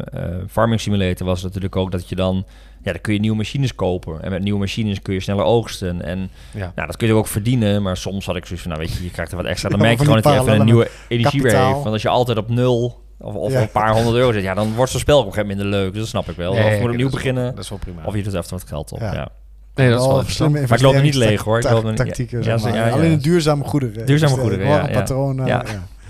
Farming 0.50 0.80
Simulator 0.80 1.26
was 1.26 1.36
het 1.36 1.46
natuurlijk 1.46 1.76
ook 1.76 1.90
dat 1.90 2.08
je 2.08 2.14
dan... 2.14 2.44
Ja, 2.82 2.92
dan 2.92 3.00
kun 3.00 3.12
je 3.14 3.20
nieuwe 3.20 3.36
machines 3.36 3.74
kopen. 3.74 4.22
En 4.22 4.30
met 4.30 4.42
nieuwe 4.42 4.58
machines 4.58 5.02
kun 5.02 5.14
je 5.14 5.20
sneller 5.20 5.44
oogsten. 5.44 6.02
En 6.02 6.30
Ja. 6.52 6.72
nou, 6.74 6.86
dat 6.86 6.96
kun 6.96 7.06
je 7.06 7.14
ook 7.14 7.26
verdienen. 7.26 7.82
Maar 7.82 7.96
soms 7.96 8.26
had 8.26 8.36
ik 8.36 8.44
zoiets 8.46 8.62
van, 8.66 8.72
nou 8.74 8.84
weet 8.86 8.96
je, 8.96 9.04
je 9.04 9.10
krijgt 9.10 9.30
er 9.30 9.36
wat 9.36 9.46
extra. 9.46 9.68
Dan 9.68 9.78
Ja, 9.78 9.84
merk 9.84 9.98
je 9.98 10.04
gewoon 10.04 10.20
dat 10.22 10.32
hij 10.32 10.40
even 10.42 10.60
een 10.60 10.64
nieuwe 10.64 10.90
energie 11.08 11.42
weer 11.42 11.58
heeft. 11.64 11.72
Want 11.72 11.86
als 11.86 12.02
je 12.02 12.08
altijd 12.08 12.38
op 12.38 12.48
nul 12.48 13.02
of, 13.18 13.34
of 13.34 13.52
Ja. 13.52 13.60
een 13.60 13.70
paar 13.70 13.92
honderd 13.92 14.16
euro 14.16 14.32
zit... 14.32 14.42
Ja, 14.42 14.54
dan 14.54 14.74
wordt 14.74 14.90
zo'n 14.90 15.00
spel 15.00 15.18
op 15.18 15.26
een 15.26 15.32
gegeven 15.32 15.48
moment 15.56 15.66
minder 15.70 15.80
leuk. 15.84 15.92
Dus 15.92 16.00
dat 16.00 16.10
snap 16.10 16.28
ik 16.30 16.36
wel. 16.36 16.52
Nee, 16.52 16.64
of 16.64 16.70
je 16.74 16.80
moet 16.80 16.90
opnieuw 16.90 17.06
wel- 17.06 17.14
beginnen. 17.16 17.54
Dat 17.54 17.64
is 17.64 17.68
wel 17.70 17.78
prima. 17.78 18.02
Of 18.04 18.14
je 18.14 18.22
doet 18.22 18.34
even 18.34 18.50
wat 18.50 18.64
geld 18.66 18.92
op. 18.92 19.00
Ja. 19.00 19.28
Ja. 19.74 19.82
nee, 19.82 19.90
dat 19.90 20.00
is 20.00 20.06
wel 20.06 20.22
slimme 20.26 20.60
Maar 20.60 20.72
ik 20.78 20.80
loop 20.84 20.94
er 20.94 21.02
niet 21.02 21.14
leeg, 21.14 21.42
hoor. 21.42 21.58
Ik 21.58 21.70
loop 21.70 21.82
er 21.82 21.88
niet- 21.88 21.96
Tactieken, 21.96 22.38
ja, 22.38 22.44
zeg 22.44 22.60
zo- 22.60 22.68
maar. 22.68 22.76
ja, 22.76 22.86
ja. 22.86 22.92
Alleen 22.92 23.10
in 23.10 23.18
duurzame 23.18 23.64
goederen. 23.64 24.06
Duurzame 24.06 24.36
goederen, 24.36 24.66
ja, 24.66 24.82
een 24.82 24.88
ja. 24.92 24.98
patroon. 24.98 25.36
Ja. 25.36 25.64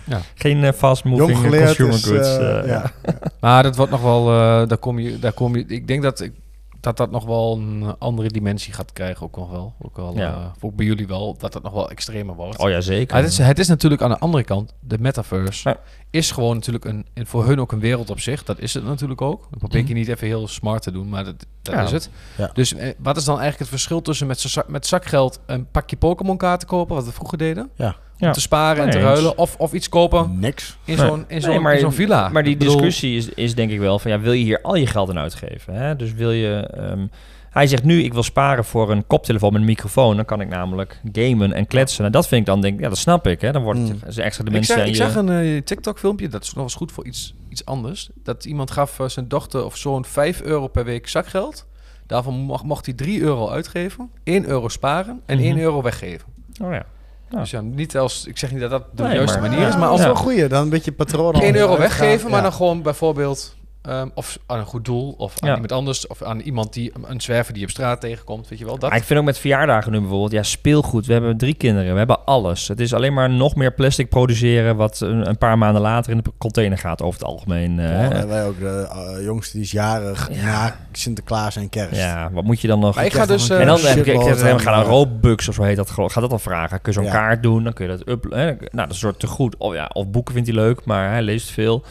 ja. 0.07 0.21
Geen 0.35 0.65
eh, 0.65 0.73
fast 0.73 1.05
moving 1.05 1.31
eh, 1.31 1.35
consumer 1.65 1.95
is, 1.95 2.05
goods. 2.07 2.37
eh, 2.39 2.67
ja. 2.67 2.91
Maar 3.41 3.63
dat 3.63 3.77
wordt 3.77 3.93
nog 3.93 4.03
wel, 4.03 4.29
eh, 4.31 4.69
daar 4.69 4.79
kom 4.79 4.99
je, 4.99 5.19
daar 5.19 5.33
kom 5.33 5.57
je. 5.57 5.65
Ik 5.67 5.87
denk 5.87 6.03
dat 6.03 6.21
ik, 6.21 6.33
dat 6.81 6.97
dat 6.97 7.11
nog 7.11 7.25
wel 7.25 7.57
een 7.57 7.95
andere 7.99 8.29
dimensie 8.29 8.73
gaat 8.73 8.93
krijgen, 8.93 9.23
ook 9.27 9.37
nog 9.37 9.51
wel. 9.51 9.75
Ook 9.83 9.97
wel, 9.97 10.13
Ja. 10.17 10.53
ook 10.61 10.75
bij 10.75 10.87
jullie 10.87 11.07
wel, 11.07 11.37
dat 11.39 11.53
dat 11.53 11.63
nog 11.63 11.73
wel 11.73 11.91
extremer 11.91 12.35
wordt. 12.35 12.59
Oh 12.59 12.71
ja, 12.71 12.81
zeker. 12.81 13.15
Maar 13.15 13.23
het, 13.23 13.33
is, 13.33 13.39
het 13.39 13.59
is 13.59 13.69
natuurlijk 13.69 14.03
aan 14.03 14.11
de 14.11 14.19
andere 14.19 14.45
kant, 14.45 14.75
de 14.81 14.99
metaverse 15.01 15.69
Ja. 15.69 15.77
Is 16.15 16.31
gewoon 16.31 16.55
natuurlijk 16.55 16.85
een, 16.85 17.07
en 17.15 17.27
voor 17.27 17.47
hun 17.47 17.61
ook 17.61 17.73
een 17.73 17.81
wereld 17.81 18.11
op 18.11 18.21
zich. 18.21 18.45
Dat 18.45 18.59
is 18.61 18.75
het 18.75 18.85
natuurlijk 18.85 19.21
ook. 19.23 19.47
Dat 19.51 19.59
probeer 19.59 19.81
ik 19.81 19.89
je 19.89 19.95
niet 19.95 20.09
even 20.09 20.27
heel 20.27 20.49
smart 20.49 20.83
te 20.83 20.91
doen, 20.93 21.09
maar 21.09 21.25
dat, 21.25 21.35
dat 21.63 21.75
Ja. 21.75 21.83
is 21.83 21.91
het. 21.91 22.11
Ja. 22.37 22.51
Dus 22.53 22.75
eh, 22.75 22.89
wat 22.99 23.17
is 23.17 23.25
dan 23.25 23.35
eigenlijk 23.41 23.59
het 23.59 23.69
verschil 23.81 24.03
tussen 24.03 24.27
met, 24.27 24.41
z'n 24.41 24.49
zak, 24.49 24.69
met 24.69 24.87
zakgeld 24.87 25.41
een 25.47 25.67
pakje 25.71 25.97
Pokémon 25.97 26.37
kaarten 26.37 26.69
kopen, 26.69 26.95
wat 26.95 27.05
we 27.05 27.13
vroeger 27.13 27.39
deden, 27.39 27.71
Ja. 27.77 27.97
om 28.19 28.33
te 28.33 28.41
sparen 28.41 28.85
en 28.85 28.91
te 28.91 28.97
Nee, 28.97 29.07
ruilen, 29.07 29.39
of, 29.39 29.57
of 29.59 29.73
iets 29.73 29.89
kopen 29.89 30.39
Niks. 30.39 30.77
in 30.85 30.97
Nee. 30.97 31.07
zo'n 31.07 31.19
in 31.19 31.25
Nee, 31.29 31.41
zo'n 31.41 31.63
maar- 31.63 31.75
in 31.75 31.81
zo'n 31.81 31.93
villa. 31.93 32.29
Maar 32.29 32.43
die 32.45 32.57
bedoel, 32.57 32.75
discussie 32.75 33.17
is, 33.17 33.29
is 33.29 33.55
denk 33.55 33.71
ik 33.71 33.79
wel 33.79 33.99
van... 33.99 34.11
Ja, 34.11 34.21
wil 34.21 34.33
je 34.33 34.45
hier 34.45 34.61
al 34.63 34.75
je 34.75 34.87
geld 34.87 35.09
aan 35.11 35.19
uitgeven? 35.19 35.75
Hè? 35.75 35.97
Dus 35.97 36.13
wil 36.13 36.31
je... 36.31 36.55
ehm, 36.57 37.07
hij 37.55 37.67
zegt 37.67 37.85
nu, 37.85 38.03
ik 38.03 38.13
wil 38.13 38.23
sparen 38.23 38.65
voor 38.65 38.91
een 38.91 39.07
koptelefoon 39.07 39.53
met 39.53 39.61
een 39.61 39.67
microfoon. 39.67 40.17
Dan 40.17 40.25
kan 40.25 40.41
ik 40.41 40.49
namelijk 40.49 41.01
gamen 41.13 41.53
en 41.53 41.67
kletsen. 41.67 42.05
En 42.05 42.13
dat 42.13 42.29
vind 42.29 42.41
ik 42.41 42.47
dan, 42.47 42.61
denk 42.61 42.75
ik, 42.75 42.81
ja, 42.81 42.89
dat 42.89 42.99
snap 42.99 43.27
ik. 43.27 43.41
Hè? 43.41 43.53
Dan 43.53 43.63
wordt 43.63 43.79
het 43.79 43.89
Mm. 43.89 43.95
een 44.05 44.23
extra 44.23 44.45
Ik, 44.53 44.65
zag, 44.65 44.77
aan 44.79 44.83
ik 44.85 44.89
je... 44.89 44.95
zag 44.95 45.15
een 45.15 45.29
eh, 45.31 45.63
TikTok-filmpje, 45.63 46.29
dat 46.29 46.43
is 46.43 46.53
nog 46.55 46.65
eens 46.65 46.75
goed 46.75 46.93
voor 46.93 47.07
iets, 47.07 47.35
iets 47.49 47.65
anders. 47.65 48.09
Dat 48.23 48.45
iemand 48.45 48.71
gaf 48.71 49.01
eh, 49.01 49.09
zijn 49.09 49.29
dochter 49.29 49.65
of 49.65 49.77
zoon 49.77 50.05
5 50.05 50.43
euro 50.43 50.67
per 50.69 50.85
week 50.85 51.09
zakgeld. 51.09 51.67
Daarvan 52.07 52.35
mocht, 52.35 52.65
mocht 52.65 52.85
hij 52.87 52.95
3 52.95 53.21
euro 53.21 53.49
uitgeven, 53.51 54.11
1 54.25 54.47
euro 54.49 54.69
sparen 54.69 55.21
en 55.27 55.37
Mhm. 55.39 55.47
1 55.47 55.59
euro 55.59 55.83
weggeven. 55.83 56.29
Oh 56.63 56.73
ja. 56.73 56.87
Ja. 57.31 57.39
Dus 57.41 57.51
ja, 57.51 57.61
niet 57.61 57.97
als, 57.97 58.27
ik 58.27 58.39
zeg 58.39 58.51
niet 58.53 58.61
dat 58.61 58.71
dat 58.71 58.85
de 58.97 59.03
Nee, 59.03 59.15
juiste 59.15 59.41
maar- 59.41 59.51
manier 59.51 59.69
is, 59.69 59.77
maar 59.77 59.89
als 59.89 60.01
Ja. 60.01 60.07
wel 60.07 60.15
een 60.15 60.21
goeie. 60.21 60.47
Dan 60.49 60.63
een 60.63 60.69
beetje 60.69 60.93
patroon. 60.93 61.35
1 61.35 61.55
euro 61.57 61.77
uitgaan. 61.77 61.79
weggeven, 61.79 62.31
maar 62.31 62.37
Ja. 62.39 62.43
dan 62.45 62.53
gewoon 62.53 62.83
bijvoorbeeld... 62.83 63.57
ehm, 63.89 64.09
of 64.15 64.39
aan 64.47 64.59
een 64.59 64.65
goed 64.65 64.85
doel, 64.85 65.15
of 65.19 65.35
aan 65.41 65.49
Ja. 65.49 65.55
iemand 65.55 65.73
anders, 65.73 66.07
of 66.07 66.23
aan 66.23 66.41
iemand 66.41 66.73
die 66.73 66.93
een 67.05 67.21
zwerver 67.21 67.53
die 67.53 67.63
je 67.63 67.69
op 67.69 67.73
straat 67.75 68.01
tegenkomt, 68.01 68.49
weet 68.49 68.59
je 68.59 68.65
wel. 68.65 68.79
Dat. 68.79 68.91
Maar 68.91 68.99
ik 68.99 69.05
vind 69.05 69.19
ook 69.19 69.25
met 69.25 69.39
verjaardagen 69.39 69.93
nu 69.93 69.99
bijvoorbeeld, 70.01 70.33
ja, 70.33 70.43
speelgoed. 70.43 71.07
We 71.07 71.13
hebben 71.13 71.37
drie 71.37 71.55
kinderen, 71.55 71.93
we 71.93 71.99
hebben 71.99 72.25
alles. 72.25 72.69
Het 72.69 72.81
is 72.81 72.95
alleen 72.95 73.15
maar 73.15 73.31
nog 73.31 73.55
meer 73.55 73.73
plastic 73.73 74.09
produceren, 74.09 74.77
wat 74.77 75.01
een, 75.01 75.29
een 75.29 75.39
paar 75.39 75.59
maanden 75.59 75.83
later 75.83 76.13
in 76.13 76.19
de 76.19 76.33
container 76.39 76.79
gaat 76.79 77.03
over 77.03 77.21
het 77.21 77.29
algemeen. 77.29 77.79
eh, 77.79 77.85
Ja, 77.89 77.91
hè. 77.93 78.09
en 78.09 78.29
wij 78.29 78.45
ook. 78.47 78.59
De 78.59 78.89
eh, 79.17 79.25
jongste 79.25 79.53
die 79.57 79.63
is 79.67 79.71
jarig 79.73 80.29
Ja. 80.33 80.43
na 80.45 80.77
Sinterklaas 80.93 81.57
en 81.57 81.69
kerst. 81.69 81.97
ja, 82.01 82.31
wat 82.33 82.45
moet 82.45 82.61
je 82.61 82.69
dan 82.69 82.79
nog? 82.81 82.95
Maar 82.95 83.05
ik 83.05 83.13
ga 83.13 83.27
dus... 83.27 83.51
eh, 83.51 83.61
en 83.61 83.67
dan 83.67 83.81
heb 83.81 83.97
ik, 83.97 84.07
ik, 84.07 84.15
load 84.15 84.39
ik, 84.39 84.43
en, 84.45 84.61
ga 84.61 84.71
naar 84.71 84.85
eh, 84.85 84.89
Robux 84.89 85.49
of 85.49 85.55
zo 85.55 85.63
heet 85.63 85.77
dat. 85.77 85.91
Gaat 85.91 86.15
dat 86.15 86.33
al 86.33 86.39
vragen? 86.39 86.81
Kun 86.81 86.93
je 86.93 86.99
zo'n 86.99 87.07
Ja. 87.09 87.13
kaart 87.17 87.43
doen? 87.43 87.65
Dan 87.65 87.73
kun 87.73 87.91
je 87.91 87.97
dat 87.97 88.09
up. 88.09 88.25
Hè? 88.31 88.45
Nou, 88.47 88.57
dat 88.71 88.85
is 88.85 88.89
een 88.89 88.95
soort 88.95 89.19
te 89.21 89.27
goed. 89.27 89.57
Of, 89.57 89.75
ja, 89.75 89.91
of 89.93 90.09
boeken 90.11 90.35
vindt 90.35 90.49
hij 90.49 90.59
leuk, 90.59 90.85
maar 90.85 91.11
hij 91.11 91.23
leest 91.23 91.51
veel. 91.51 91.85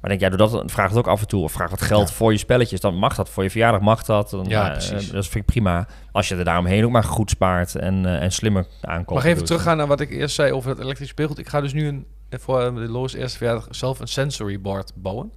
Maar 0.00 0.10
denk, 0.10 0.20
ja, 0.20 0.28
doe 0.28 0.38
dat, 0.38 0.62
vraag 0.70 0.88
het 0.88 0.98
ook 0.98 1.06
af 1.06 1.20
en 1.20 1.26
toe. 1.26 1.42
Of 1.42 1.52
vraag 1.52 1.70
wat 1.70 1.82
geld 1.82 2.08
Ja. 2.08 2.14
voor 2.14 2.32
je 2.32 2.38
spelletjes. 2.38 2.80
Dan 2.80 2.94
mag 2.94 3.14
dat. 3.14 3.28
Voor 3.28 3.42
je 3.42 3.50
verjaardag 3.50 3.80
mag 3.80 4.02
dat. 4.04 4.30
Dan, 4.30 4.44
Ja, 4.48 4.64
eh, 4.66 4.72
precies. 4.72 5.10
dat 5.10 5.24
vind 5.24 5.34
ik 5.34 5.44
prima. 5.44 5.86
Als 6.12 6.28
je 6.28 6.36
er 6.36 6.44
daaromheen 6.44 6.84
ook 6.84 6.90
maar 6.90 7.04
goed 7.04 7.30
spaart 7.30 7.74
en, 7.74 8.06
eh, 8.06 8.22
en 8.22 8.32
slimmer 8.32 8.66
aankomt. 8.80 9.18
Mag 9.22 9.24
even 9.28 9.44
teruggaan 9.44 9.76
naar 9.76 9.86
wat 9.86 10.00
ik 10.00 10.10
eerst 10.10 10.34
zei 10.34 10.52
over 10.52 10.70
het 10.70 10.78
elektrisch 10.78 11.08
speelgoed. 11.08 11.38
Ik 11.38 11.48
ga 11.48 11.60
dus 11.60 11.72
nu 11.72 11.86
een 11.86 12.06
voor 12.30 12.74
de 12.74 12.80
Loos 12.80 13.14
eerste 13.14 13.36
verjaardag 13.38 13.66
zelf 13.70 14.00
een 14.00 14.08
sensory 14.08 14.60
board 14.60 14.92
bouwen. 14.94 15.32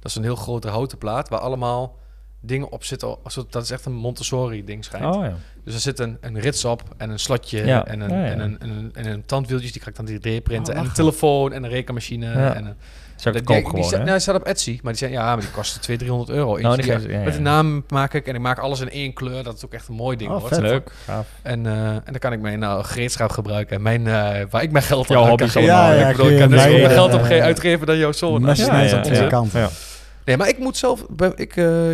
Dat 0.00 0.10
is 0.10 0.14
een 0.16 0.22
heel 0.22 0.36
grote 0.36 0.68
houten 0.68 0.98
plaat 0.98 1.28
waar 1.28 1.38
allemaal 1.40 1.96
dingen 2.40 2.72
op 2.72 2.84
zitten. 2.84 3.16
Dat 3.50 3.62
is 3.62 3.70
echt 3.70 3.84
een 3.84 3.92
Montessori 3.94 4.64
ding 4.64 4.84
schijnt. 4.84 5.16
Oh 5.16 5.24
ja. 5.24 5.34
Dus 5.64 5.74
er 5.74 5.80
zit 5.80 5.98
een, 5.98 6.18
een 6.20 6.40
rits 6.40 6.64
op 6.64 6.82
en 6.96 7.10
een 7.10 7.18
slotje 7.18 7.66
Ja. 7.66 7.84
en, 7.86 8.00
een, 8.00 8.10
Ja. 8.10 8.24
En, 8.24 8.40
een, 8.40 8.58
en, 8.58 8.68
een, 8.70 8.90
en 8.94 9.06
een 9.06 9.24
tandwieltjes 9.26 9.72
die 9.72 9.82
ga 9.82 9.88
ik 9.88 9.96
dan 9.96 10.06
3D 10.08 10.42
printen. 10.42 10.72
Oh, 10.74 10.80
en 10.80 10.86
een 10.86 10.92
telefoon 10.92 11.52
en 11.52 11.64
een 11.64 11.70
rekenmachine. 11.70 12.32
En 12.32 12.66
een, 12.66 12.76
Zou 13.20 13.36
ik 13.36 13.46
die- 13.46 13.56
het 13.56 13.62
koop 13.64 13.64
die, 13.64 13.66
gewoon, 13.70 13.84
staat- 13.84 13.92
hè? 13.92 13.98
nou, 13.98 14.10
hij 14.10 14.20
staat 14.20 14.34
op 14.34 14.42
Etsy, 14.42 14.78
maar 14.82 14.92
die 14.92 15.00
zijn 15.00 15.10
ja, 15.12 15.24
maar 15.24 15.40
die 15.40 15.50
kosten 15.50 15.80
200, 15.80 15.98
300 16.28 16.38
euro. 16.38 16.50
Oh, 16.50 16.74
die 16.76 16.82
die- 16.82 17.00
ze- 17.00 17.18
ja, 17.18 17.24
met 17.24 17.36
een 17.36 17.42
naam 17.42 17.84
maak 17.88 18.14
ik 18.14 18.26
en 18.26 18.34
ik 18.34 18.40
maak 18.40 18.58
alles 18.58 18.80
in 18.80 18.90
één 18.90 19.12
kleur. 19.12 19.42
Dat 19.42 19.56
is 19.56 19.64
ook 19.64 19.72
echt 19.72 19.88
een 19.88 19.94
mooi 19.94 20.16
ding. 20.16 20.30
Oh, 20.30 20.38
wordt. 20.40 20.54
vet. 20.54 20.64
Leuk. 20.64 20.90
En, 21.42 21.66
eh, 21.66 21.72
en 21.86 22.02
dan 22.04 22.18
kan 22.18 22.32
ik 22.32 22.40
mijn 22.40 22.58
nou, 22.58 22.84
gereedschap 22.84 23.30
gebruiken. 23.30 23.76
En 23.76 23.82
mijn, 23.82 24.06
eh, 24.06 24.12
waar 24.50 24.62
ik 24.62 24.70
mijn 24.70 24.84
geld 24.84 25.06
hobby's 25.06 25.52
kan 25.52 25.62
allemaal. 25.62 25.84
geven. 25.86 25.94
Ja, 25.98 26.00
ja, 26.04 26.08
ik 26.10 26.16
bedoel, 26.16 26.30
ik 26.32 26.38
kan 26.38 26.48
je 26.48 26.54
dus 26.54 26.64
mijn 26.64 26.90
geld 26.90 27.10
eh, 27.10 27.16
op 27.18 27.22
ge- 27.22 27.42
uitgeven 27.42 27.86
dan 27.86 27.96
jouw 27.98 28.12
zoon. 28.12 28.48
Aan. 28.48 28.56
Nee, 30.24 30.36
maar 30.36 30.48
ik 30.48 30.58
moet 30.58 30.76
zelf... 30.76 31.04
Ik 31.36 31.52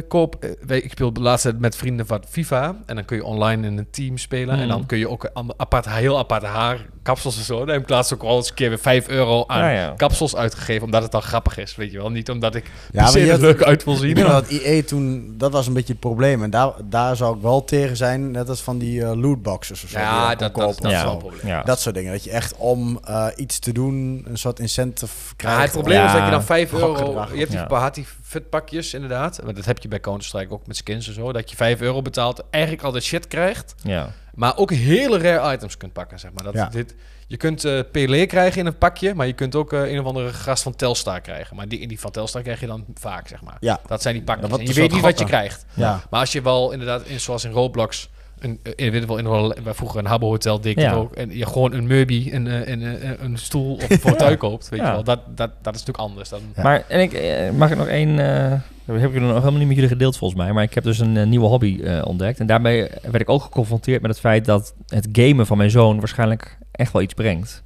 koop... 0.09 0.47
weet- 0.67 0.85
Ik 0.85 0.91
speel 0.91 1.13
de 1.13 1.21
laatste 1.21 1.49
tijd 1.49 1.61
met 1.61 1.77
vrienden 1.77 2.07
van 2.07 2.23
FIFA. 2.29 2.77
En 2.87 2.95
dan 2.95 3.05
kun 3.05 3.17
je 3.17 3.25
online 3.25 3.67
in 3.67 3.79
een 3.79 3.87
team 3.91 4.19
spelen. 4.19 4.55
En 4.55 4.59
Hmm. 4.61 4.69
dan 4.69 4.87
kun 4.87 4.99
je 4.99 5.09
ook 5.09 5.31
een 5.35 5.53
apart, 5.57 5.89
heel 5.89 6.19
aparte 6.19 6.47
haar, 6.47 6.79
kapsels 7.05 7.37
en 7.37 7.45
zo. 7.45 7.59
Dan 7.59 7.69
heb 7.69 7.83
ik 7.83 7.89
laatst 7.89 8.15
ook 8.15 8.23
al 8.23 8.37
eens 8.37 8.49
een 8.49 8.55
keer 8.55 8.69
weer 8.69 8.79
5 8.79 9.09
euro 9.09 9.45
aan 9.47 9.59
Ja, 9.59 9.71
ja. 9.71 9.95
kapsels 9.97 10.37
uitgegeven. 10.37 10.83
Omdat 10.85 11.03
het 11.03 11.13
dan 11.13 11.23
grappig 11.23 11.59
is, 11.59 11.77
weet 11.77 11.91
je 11.93 11.99
wel. 11.99 12.11
Niet 12.11 12.31
omdat 12.31 12.55
ik 12.55 12.65
Ja, 12.93 13.15
er 13.15 13.31
had- 13.31 13.41
leuk 13.41 13.63
uit 13.63 13.85
wil 13.85 13.95
zien. 13.95 14.15
dat 14.15 14.47
EA 14.49 14.83
toen, 14.83 15.35
dat 15.39 15.53
was 15.53 15.67
een 15.67 15.73
beetje 15.73 15.93
het 15.93 16.01
probleem. 16.01 16.43
En 16.43 16.51
daar, 16.51 16.73
daar 16.85 17.17
zou 17.17 17.37
ik 17.37 17.43
wel 17.43 17.65
tegen 17.65 17.97
zijn, 17.97 18.31
net 18.31 18.49
als 18.49 18.61
van 18.61 18.79
die 18.79 19.05
eh, 19.05 19.13
lootboxes 19.21 19.85
of 19.85 19.91
zo. 19.91 19.97
die 19.97 20.07
Ja, 20.07 20.29
dat, 20.29 20.39
dat, 20.39 20.53
kopen 20.53 20.83
dat 20.83 20.93
is 20.93 21.03
wel 21.03 21.13
een 21.13 21.19
probleem. 21.19 21.47
Ja. 21.47 21.63
Dat 21.63 21.81
soort 21.81 21.95
dingen. 21.95 22.13
Dat 22.13 22.25
je 22.25 22.31
echt 22.31 22.55
om 22.57 22.99
eh, 23.05 23.27
iets 23.37 23.59
te 23.59 23.73
doen 23.73 24.25
een 24.29 24.39
soort 24.39 24.59
incentive 24.59 25.13
krijgt. 25.37 25.57
Ja, 25.57 25.63
het 25.63 25.73
probleem 25.73 25.99
Ja. 25.99 26.07
is 26.07 26.13
dat 26.13 26.25
je 26.25 26.31
dan 26.31 26.45
5 26.45 26.73
euro... 26.73 27.27
Je 27.33 27.39
hebt 27.39 27.51
die 27.51 27.59
Ja. 27.61 27.67
Bahati 27.67 28.07
fitpakjes 28.41 28.95
inderdaad. 28.95 29.41
Maar 29.45 29.55
dat 29.55 29.65
heb 29.65 29.79
je 29.79 29.89
bij 29.89 30.01
Counter-Strike 30.01 30.53
ook 30.53 30.67
met 30.67 30.77
skins 30.77 31.07
en 31.09 31.15
zo. 31.15 31.33
Dat 31.33 31.51
je 31.51 31.57
5 31.57 31.81
euro 31.81 32.03
betaalt, 32.03 32.43
eigenlijk 32.51 32.85
altijd 32.85 33.05
shit 33.05 33.29
krijgt. 33.29 33.75
ja. 33.83 34.11
Maar 34.35 34.57
ook 34.57 34.71
hele 34.73 35.19
rare 35.19 35.53
items 35.55 35.77
kunt 35.77 35.93
pakken, 35.93 36.19
zeg 36.19 36.33
maar. 36.33 36.45
Dat, 36.45 36.55
Ja. 36.55 36.67
dit, 36.69 36.95
je 37.27 37.37
kunt 37.37 37.65
eh 37.65 37.81
Pelé 37.93 38.27
krijgen 38.27 38.61
in 38.61 38.67
een 38.67 38.79
pakje, 38.79 39.15
maar 39.15 39.27
je 39.27 39.33
kunt 39.33 39.55
ook 39.55 39.73
eh, 39.73 39.91
een 39.93 40.01
of 40.01 40.07
andere 40.07 40.33
gast 40.33 40.63
van 40.63 40.77
Telstar 40.77 41.21
krijgen. 41.21 41.57
Maar 41.57 41.69
die, 41.69 41.79
in 41.79 41.89
die 41.89 42.01
van 42.01 42.11
Telstar 42.11 42.43
krijg 42.43 42.61
je 42.61 42.67
dan 42.67 42.85
vaak, 42.95 43.29
zeg 43.29 43.43
maar. 43.43 43.57
Ja. 43.61 43.81
Dat 43.87 44.03
zijn 44.03 44.15
die 44.15 44.23
pakjes. 44.25 44.45
Ja, 44.45 44.51
wat 44.51 44.61
En 44.61 44.67
je 44.67 44.73
weet 44.73 44.93
niet 44.93 45.01
wat 45.01 45.19
je 45.19 45.25
krijgt. 45.25 45.65
Ja. 45.75 46.03
Maar 46.11 46.21
als 46.21 46.33
je 46.33 46.43
wel 46.43 46.73
inderdaad, 46.73 47.07
in, 47.07 47.21
zoals 47.21 47.45
in 47.45 47.51
Roblox, 47.51 48.09
een, 48.39 48.59
eh, 48.63 48.73
in, 48.87 48.95
ik 48.95 49.07
wel, 49.07 49.19
in 49.19 49.25
een, 49.25 49.55
bij 49.65 49.75
vroeger 49.75 49.99
een 49.99 50.07
Habbo 50.07 50.29
Hotel 50.29 50.61
dik 50.61 50.79
Ja. 50.81 50.93
ook, 50.93 51.15
en 51.15 51.37
je 51.39 51.47
gewoon 51.47 51.73
een 51.73 51.87
meubie, 51.87 52.33
een, 52.35 52.47
eh, 52.47 52.69
een, 52.69 52.83
een, 52.83 53.25
een 53.25 53.39
stoel 53.39 53.75
of 53.75 53.91
een 53.91 53.99
fauteuil 53.99 54.37
koopt, 54.37 54.69
weet 54.69 54.81
Ja. 54.81 54.87
je 54.87 54.93
wel. 54.93 55.05
Dat, 55.05 55.21
dat, 55.27 55.51
dat 55.63 55.75
is 55.75 55.81
natuurlijk 55.85 55.99
anders 56.09 56.29
dan... 56.29 56.41
Ja. 56.57 56.63
Maar 56.63 56.85
en 56.89 57.01
ik, 57.01 57.13
eh, 57.13 57.51
mag 57.51 57.71
ik 57.71 57.77
nog 57.77 57.87
één... 57.87 58.19
eh, 58.19 58.61
dat 58.85 59.01
heb 59.01 59.15
ik 59.15 59.21
nog 59.21 59.29
helemaal 59.31 59.53
niet 59.53 59.67
met 59.67 59.75
jullie 59.75 59.91
gedeeld 59.91 60.17
volgens 60.17 60.41
mij. 60.41 60.53
Maar 60.53 60.63
ik 60.63 60.75
heb 60.75 60.85
dus 60.85 60.99
een 60.99 61.17
eh, 61.17 61.27
nieuwe 61.27 61.47
hobby 61.47 61.81
eh, 61.83 62.03
ontdekt. 62.07 62.41
En 62.41 62.47
daarbij 62.47 62.91
werd 63.03 63.21
ik 63.21 63.29
ook 63.29 63.43
geconfronteerd 63.43 64.03
met 64.03 64.11
het 64.11 64.21
feit 64.21 64.45
dat 64.45 64.75
het 64.87 65.09
gamen 65.13 65.47
van 65.47 65.57
mijn 65.57 65.71
zoon 65.71 65.99
waarschijnlijk 65.99 66.59
echt 66.71 66.93
wel 66.93 67.03
iets 67.03 67.15
brengt. 67.15 67.63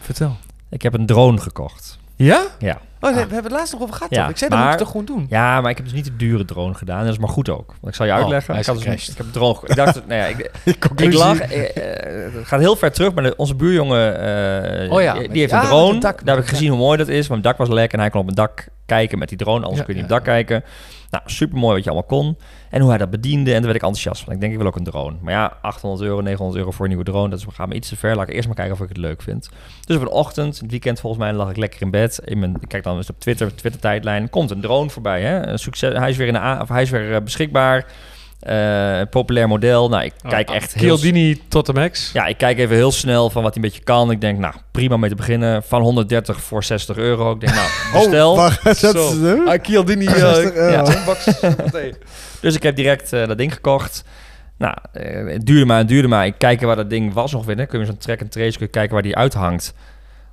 Vertel. 0.00 0.36
Ik 0.70 0.82
heb 0.82 0.94
een 0.94 1.06
drone 1.06 1.38
gekocht. 1.38 1.98
Ja? 2.16 2.46
Ja. 2.58 2.80
Oh, 3.00 3.10
we 3.12 3.18
hebben 3.18 3.42
het 3.42 3.50
laatst 3.52 3.72
nog 3.72 3.82
over 3.82 3.94
gehad, 3.94 4.10
Ja, 4.10 4.20
toch? 4.22 4.30
Ik 4.30 4.36
zei, 4.36 4.50
dat 4.50 4.58
maar- 4.58 4.68
moet 4.68 4.78
je 4.78 4.84
toch 4.84 4.90
gewoon 4.92 5.06
doen? 5.06 5.26
Ja, 5.30 5.60
maar 5.60 5.70
ik 5.70 5.76
heb 5.76 5.86
dus 5.86 5.94
niet 5.94 6.04
de 6.04 6.16
dure 6.16 6.44
drone 6.44 6.74
gedaan. 6.74 7.02
Dat 7.04 7.12
is 7.12 7.18
maar 7.18 7.28
goed 7.28 7.48
ook. 7.48 7.66
Want 7.66 7.86
ik 7.86 7.94
zal 7.94 8.06
je 8.06 8.12
Oh, 8.12 8.18
uitleggen. 8.18 8.54
ik, 8.58 8.66
had 8.66 8.82
dus 8.82 9.08
ik 9.08 9.16
heb 9.16 9.26
drone 9.32 9.58
Ik 9.66 9.74
dacht, 9.76 9.94
nou 10.06 10.20
ja, 10.20 10.26
ik, 10.26 10.50
ik 10.96 11.12
lag... 11.12 11.38
eh, 11.40 11.76
eh, 11.76 12.32
het 12.34 12.46
gaat 12.46 12.60
heel 12.60 12.76
ver 12.76 12.92
terug, 12.92 13.14
maar 13.14 13.22
de- 13.24 13.36
onze 13.36 13.54
buurjongen, 13.54 14.20
eh, 14.84 14.92
Oh 14.92 15.02
ja, 15.02 15.12
die, 15.14 15.28
heeft 15.40 15.52
een 15.52 15.58
met 15.58 15.66
drone. 15.68 15.98
dak. 16.00 16.24
Daar 16.24 16.34
heb 16.34 16.44
ik 16.44 16.50
gezien 16.50 16.68
hoe 16.68 16.78
mooi 16.78 16.98
dat 16.98 17.08
is, 17.08 17.26
want 17.26 17.28
mijn 17.28 17.42
dak 17.42 17.56
was 17.56 17.68
lek 17.76 17.92
en 17.92 17.98
hij 17.98 18.10
kon 18.10 18.18
op 18.20 18.24
mijn 18.26 18.36
dak 18.36 18.66
kijken 18.86 19.18
met 19.18 19.28
die 19.28 19.38
drone. 19.38 19.64
Anders 19.64 19.84
kun 19.84 19.94
je 19.94 20.00
niet 20.02 20.10
op 20.10 20.16
het 20.16 20.24
dak 20.24 20.34
kijken. 20.34 20.64
Nou, 21.10 21.22
super 21.26 21.58
mooi 21.58 21.74
wat 21.74 21.84
je 21.84 21.90
allemaal 21.90 22.08
kon. 22.08 22.36
En 22.70 22.80
hoe 22.80 22.88
hij 22.88 22.98
dat 22.98 23.10
bediende. 23.10 23.50
En 23.50 23.56
daar 23.56 23.64
werd 23.64 23.74
ik 23.74 23.82
enthousiast 23.82 24.24
van. 24.24 24.32
Ik 24.32 24.40
denk, 24.40 24.52
ik 24.52 24.58
wil 24.58 24.66
ook 24.66 24.76
een 24.76 24.84
drone. 24.84 25.16
Maar 25.20 25.32
ja, 25.32 25.58
800 25.62 26.02
euro, 26.02 26.20
900 26.20 26.58
euro 26.58 26.70
voor 26.70 26.84
een 26.84 26.90
nieuwe 26.90 27.04
drone. 27.04 27.28
Dat 27.28 27.38
is, 27.38 27.46
gaat 27.52 27.68
me 27.68 27.74
iets 27.74 27.88
te 27.88 27.96
ver. 27.96 28.16
Laat 28.16 28.28
ik 28.28 28.34
eerst 28.34 28.46
maar 28.46 28.56
kijken 28.56 28.74
of 28.74 28.80
ik 28.80 28.88
het 28.88 28.96
leuk 28.96 29.22
vind. 29.22 29.48
Dus 29.84 29.96
op 29.96 30.02
een 30.02 30.08
ochtend, 30.08 30.58
het 30.58 30.70
weekend 30.70 31.00
volgens 31.00 31.22
mij, 31.22 31.32
lag 31.32 31.50
ik 31.50 31.56
lekker 31.56 31.82
in 31.82 31.90
bed. 31.90 32.20
In 32.24 32.38
mijn, 32.38 32.56
ik 32.60 32.68
kijk 32.68 32.82
dan 32.82 32.96
eens 32.96 33.10
op 33.10 33.20
Twitter, 33.20 33.54
Twitter-tijdlijn. 33.54 34.30
Komt 34.30 34.50
een 34.50 34.60
drone 34.60 34.90
voorbij. 34.90 35.22
Hè? 35.22 35.56
Succes, 35.56 35.96
hij 35.96 36.10
is 36.10 36.16
weer, 36.16 36.26
in 36.26 36.32
de 36.32 36.58
of 36.60 36.68
hij 36.68 36.82
is 36.82 36.90
weer 36.90 37.14
eh, 37.14 37.22
beschikbaar. 37.22 37.86
Eh, 38.38 39.00
populair 39.10 39.48
model. 39.48 39.88
Nou, 39.88 40.04
ik 40.04 40.12
kijk 40.28 40.50
echt 40.50 40.74
heel... 40.74 40.96
Chialdini 40.96 41.42
tot 41.48 41.66
de 41.66 41.72
max. 41.72 42.10
Ja, 42.12 42.26
ik 42.26 42.38
kijk 42.38 42.58
even 42.58 42.76
heel 42.76 42.92
snel 42.92 43.30
van 43.30 43.42
wat 43.42 43.54
hij 43.54 43.62
een 43.62 43.68
beetje 43.68 43.84
kan. 43.84 44.10
Ik 44.10 44.20
denk, 44.20 44.38
nou, 44.38 44.54
prima 44.70 44.96
mee 44.96 45.10
te 45.10 45.16
beginnen. 45.16 45.62
Van 45.62 45.82
130 45.82 46.40
voor 46.40 46.64
60 46.64 46.96
euro. 46.96 47.32
Ik 47.32 47.40
denk, 47.40 47.54
nou, 47.54 47.68
bestel. 47.92 48.32
Oh, 48.32 48.56
dat 48.64 48.94
is. 48.94 49.46
Ah, 49.46 49.58
Chialdini... 49.62 50.04
60 50.04 50.52
euro. 50.52 50.70
ja. 50.70 50.84
ja. 51.42 51.90
Dus 52.40 52.54
ik 52.54 52.62
heb 52.62 52.76
direct 52.76 53.12
eh, 53.12 53.26
dat 53.26 53.38
ding 53.38 53.54
gekocht. 53.54 54.04
Nou, 54.58 54.74
eh, 54.92 55.26
het 55.26 55.46
duurde 55.46 55.64
maar, 55.64 55.78
het 55.78 55.88
duurde 55.88 56.08
maar. 56.08 56.26
Ik 56.26 56.34
kijk 56.38 56.60
waar 56.60 56.76
dat 56.76 56.90
ding 56.90 57.12
was 57.12 57.34
ongeveer. 57.34 57.56
Dan 57.56 57.66
kun 57.66 57.80
je 57.80 57.86
zo'n 57.86 57.96
track 57.96 58.20
and 58.20 58.32
trace 58.32 58.56
kun 58.56 58.66
je 58.66 58.72
kijken 58.72 58.92
waar 58.92 59.02
die 59.02 59.16
uithangt. 59.16 59.74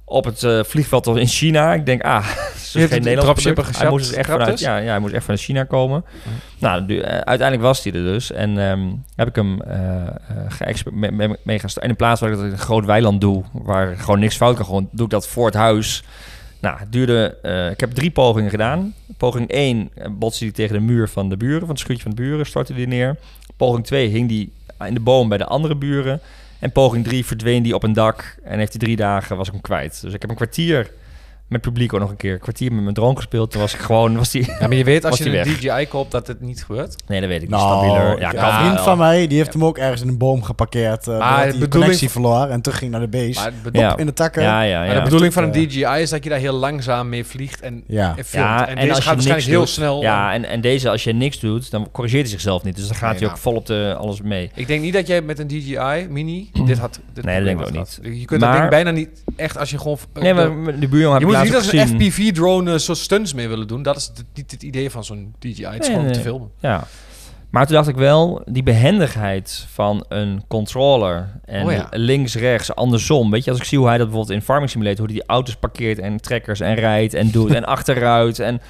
Op 0.08 0.26
het 0.26 0.44
eh, 0.44 0.64
vliegveld 0.64 1.08
in 1.08 1.28
China. 1.28 1.74
Ik 1.74 1.86
denk, 1.86 2.04
ah, 2.04 2.26
heeft 2.28 2.72
geen 2.72 2.82
een 2.82 2.90
Nederlands 2.90 3.24
dropshipper 3.26 3.64
product. 3.64 3.82
Hij 3.82 3.90
moest 3.90 4.08
dus 4.08 4.16
echt 4.18 4.30
vanuit, 4.30 4.52
dus? 4.52 4.60
ja, 4.60 4.78
ja, 4.78 4.90
hij 4.90 5.00
moest 5.00 5.14
echt 5.14 5.24
vanuit 5.24 5.42
China 5.42 5.64
komen. 5.64 6.06
Nou, 6.60 6.86
du- 6.86 7.00
eh, 7.00 7.10
uiteindelijk 7.18 7.62
was 7.62 7.84
hij 7.84 7.94
er 7.94 8.04
dus. 8.04 8.32
En 8.32 8.58
ehm, 8.70 8.88
heb 9.16 9.28
ik 9.28 9.36
hem 9.36 9.60
geëxper- 10.48 10.94
me- 10.94 11.12
me- 11.12 11.38
mee 11.44 11.60
gaan 11.60 11.70
sta- 11.70 11.82
In 11.82 11.96
plaats 11.96 12.20
van 12.20 12.32
dat 12.32 12.44
ik 12.44 12.52
een 12.52 12.58
groot 12.58 12.86
weiland 12.86 13.22
doe, 13.22 13.44
waar 13.52 13.96
gewoon 13.98 14.20
niks 14.20 14.36
fout 14.36 14.56
kan, 14.56 14.66
gewoon 14.66 14.90
doe 14.92 15.06
ik 15.06 15.12
dat 15.12 15.28
voor 15.28 15.46
het 15.46 15.56
huis. 15.56 16.04
Nou, 16.60 16.80
het 16.80 16.92
duurde, 16.92 17.38
ik 17.72 17.80
heb 17.80 17.92
drie 17.92 18.12
pogingen 18.12 18.50
gedaan. 18.50 18.94
Poging 19.18 19.50
1 19.52 19.90
botste 20.12 20.44
hij 20.44 20.54
tegen 20.54 20.74
de 20.76 20.82
muur 20.82 21.10
van 21.10 21.30
de 21.30 21.38
buren, 21.38 21.60
van 21.60 21.70
het 21.70 21.80
schuurtje 21.80 22.04
van 22.04 22.16
de 22.16 22.22
buren, 22.22 22.46
stortte 22.46 22.74
die 22.74 22.88
neer. 22.88 23.16
Poging 23.58 23.86
2 23.86 24.08
hing 24.08 24.28
die 24.30 24.54
in 24.86 24.94
de 24.94 25.00
boom 25.00 25.30
bij 25.30 25.38
de 25.38 25.46
andere 25.46 25.76
buren. 25.76 26.20
En 26.60 26.72
poging 26.72 27.04
3 27.04 27.26
verdween 27.26 27.64
die 27.64 27.76
op 27.76 27.84
een 27.84 27.94
dak 27.94 28.38
en 28.44 28.58
heeft 28.58 28.72
hij 28.72 28.82
drie 28.82 28.96
dagen, 28.96 29.38
was 29.38 29.48
ik 29.48 29.54
hem 29.54 29.62
kwijt. 29.62 30.02
Dus 30.02 30.14
ik 30.14 30.22
heb 30.22 30.30
een 30.30 30.36
kwartier 30.36 30.92
met 31.48 31.62
publiek 31.62 31.94
ook 31.94 32.00
nog 32.00 32.10
een 32.10 32.16
keer, 32.16 32.34
een 32.34 32.40
kwartier 32.40 32.74
met 32.74 32.82
mijn 32.84 32.96
drone 32.96 33.16
gespeeld. 33.16 33.52
Toen 33.52 33.62
was 33.62 33.74
ik 33.74 33.80
gewoon, 33.80 34.16
was 34.18 34.32
die... 34.32 34.46
Ja, 34.60 34.68
maar 34.68 34.74
je 34.78 34.84
weet 34.84 35.06
als 35.06 35.18
je 35.18 35.26
een 35.26 35.32
weg. 35.32 35.58
DJI 35.60 35.88
koopt 35.90 36.12
dat 36.12 36.28
het 36.28 36.42
niet 36.42 36.64
gebeurt. 36.64 36.96
Nee, 37.08 37.20
dat 37.20 37.30
weet 37.30 37.42
ik 37.42 37.50
niet. 37.50 37.60
Nou, 37.60 37.86
Stabieler. 37.86 38.20
Ja, 38.20 38.34
een 38.34 38.60
vriend 38.60 38.74
wel. 38.74 38.84
van 38.84 38.98
mij, 38.98 39.28
die 39.28 39.38
heeft 39.38 39.54
hem 39.54 39.66
ook 39.66 39.78
ergens 39.78 40.02
in 40.02 40.08
een 40.08 40.18
boom 40.18 40.44
geparkeerd. 40.44 41.06
Maar 41.06 41.16
Uh, 41.16 41.20
maar 41.20 41.60
de 41.60 41.68
connectie 41.68 42.10
verloor 42.10 42.46
en 42.48 42.62
terug 42.62 42.78
ging 42.78 42.92
naar 42.92 43.00
de 43.00 43.08
base. 43.08 43.40
Maar, 43.40 43.52
de 43.52 43.58
bedo- 43.72 43.80
Ja. 43.80 43.98
In 43.98 44.06
de 44.06 44.14
takken. 44.14 44.42
Ja, 44.44 44.62
ja, 44.62 44.80
maar 44.80 44.88
ja. 44.88 44.94
de 44.94 45.02
bedoeling 45.02 45.34
van 45.34 45.44
een 45.44 45.54
Eh, 45.54 45.68
DJI 45.70 46.02
is 46.02 46.10
dat 46.10 46.24
je 46.24 46.30
daar 46.30 46.40
heel 46.40 46.54
langzaam 46.54 47.10
mee 47.10 47.26
vliegt 47.26 47.62
en, 47.62 47.84
Ja. 47.88 48.08
en 48.18 48.26
filmt. 48.26 48.46
Ja, 48.46 48.68
en, 48.68 48.76
en 48.76 48.82
deze 48.82 48.90
als 48.96 49.04
gaat 49.04 49.14
waarschijnlijk 49.14 49.50
heel 49.50 49.60
doet- 49.60 49.70
snel. 49.70 50.02
Ja, 50.02 50.34
en, 50.34 50.46
en 50.46 50.62
deze, 50.62 50.90
als 50.90 51.04
je 51.04 51.14
niks 51.14 51.40
doet, 51.40 51.72
dan 51.72 51.88
corrigeert 51.92 52.22
hij 52.22 52.32
zichzelf 52.32 52.64
niet. 52.64 52.76
Dus 52.76 52.88
dan 52.88 52.96
gaat 52.96 53.10
Nee, 53.10 53.18
hij 53.20 53.28
ook 53.28 53.34
nou. 53.34 53.42
vol 53.44 53.56
op 53.56 53.66
de, 53.66 53.96
alles 54.00 54.22
mee. 54.22 54.52
Ik 54.56 54.68
denk 54.68 54.82
niet 54.82 54.94
dat 54.94 55.08
jij 55.08 55.22
met 55.22 55.40
een 55.40 55.48
DJI 55.48 56.08
Mini 56.10 56.50
dit 56.66 56.78
had. 56.78 57.00
Dit 57.14 57.26
Nee, 57.26 57.36
dat 57.36 57.46
denk 57.46 57.60
ik 57.60 57.68
ook 57.68 57.76
had 57.76 58.00
niet. 58.04 58.20
Je 58.20 58.26
kunt 58.26 58.42
Maar- 58.42 58.50
dat 58.52 58.60
ding 58.60 58.70
bijna 58.70 58.92
niet 58.92 59.10
echt 59.36 59.58
als 59.58 59.70
je 59.70 59.78
gewoon. 59.78 59.98
eh, 60.14 60.22
Nee, 60.22 60.34
de- 60.34 60.50
maar 60.50 60.80
de 60.80 60.88
buurjongen 60.88 61.20
heb 61.20 61.22
je 61.30 61.34
ik 61.35 61.35
moet 61.38 61.48
niet 61.48 61.56
als 61.56 61.72
een. 61.74 61.88
FPV-drone 61.88 62.72
uh, 62.74 62.78
zo 62.78 62.94
stunts 62.94 63.34
mee 63.34 63.48
willen 63.48 63.68
doen. 63.68 63.84
Dat 63.84 63.96
is 63.98 64.12
niet 64.34 64.52
het 64.52 64.64
idee 64.64 64.90
van 64.90 65.04
zo'n 65.04 65.34
DJI. 65.40 65.66
Het 65.66 65.74
is 65.82 65.88
Nee, 65.88 65.90
gewoon 65.90 66.06
om 66.06 66.12
te 66.14 66.20
filmen. 66.20 66.50
Ja. 66.60 66.88
Maar 67.50 67.66
toen 67.66 67.76
dacht 67.76 67.88
ik 67.88 67.96
wel, 67.96 68.42
die 68.46 68.64
behendigheid 68.64 69.66
van 69.72 70.06
een 70.10 70.44
controller 70.48 71.40
en 71.46 71.66
Oh 71.66 71.72
ja. 71.72 71.88
links, 71.92 72.36
rechts, 72.36 72.76
andersom. 72.76 73.32
Weet 73.32 73.44
je, 73.44 73.52
als 73.52 73.60
ik 73.60 73.66
zie 73.66 73.78
hoe 73.78 73.88
hij 73.88 73.98
dat 73.98 74.08
bijvoorbeeld 74.08 74.38
in 74.40 74.46
Farming 74.46 74.70
Simulator, 74.70 75.00
hoe 75.00 75.08
hij 75.08 75.16
die 75.16 75.28
auto's 75.30 75.56
parkeert 75.56 76.00
en 76.00 76.22
trekkers 76.22 76.60
en 76.60 76.76
rijdt 76.76 77.14
en 77.14 77.32
doet 77.32 77.54
en 77.54 77.66
achteruit. 77.76 78.40
En 78.40 78.62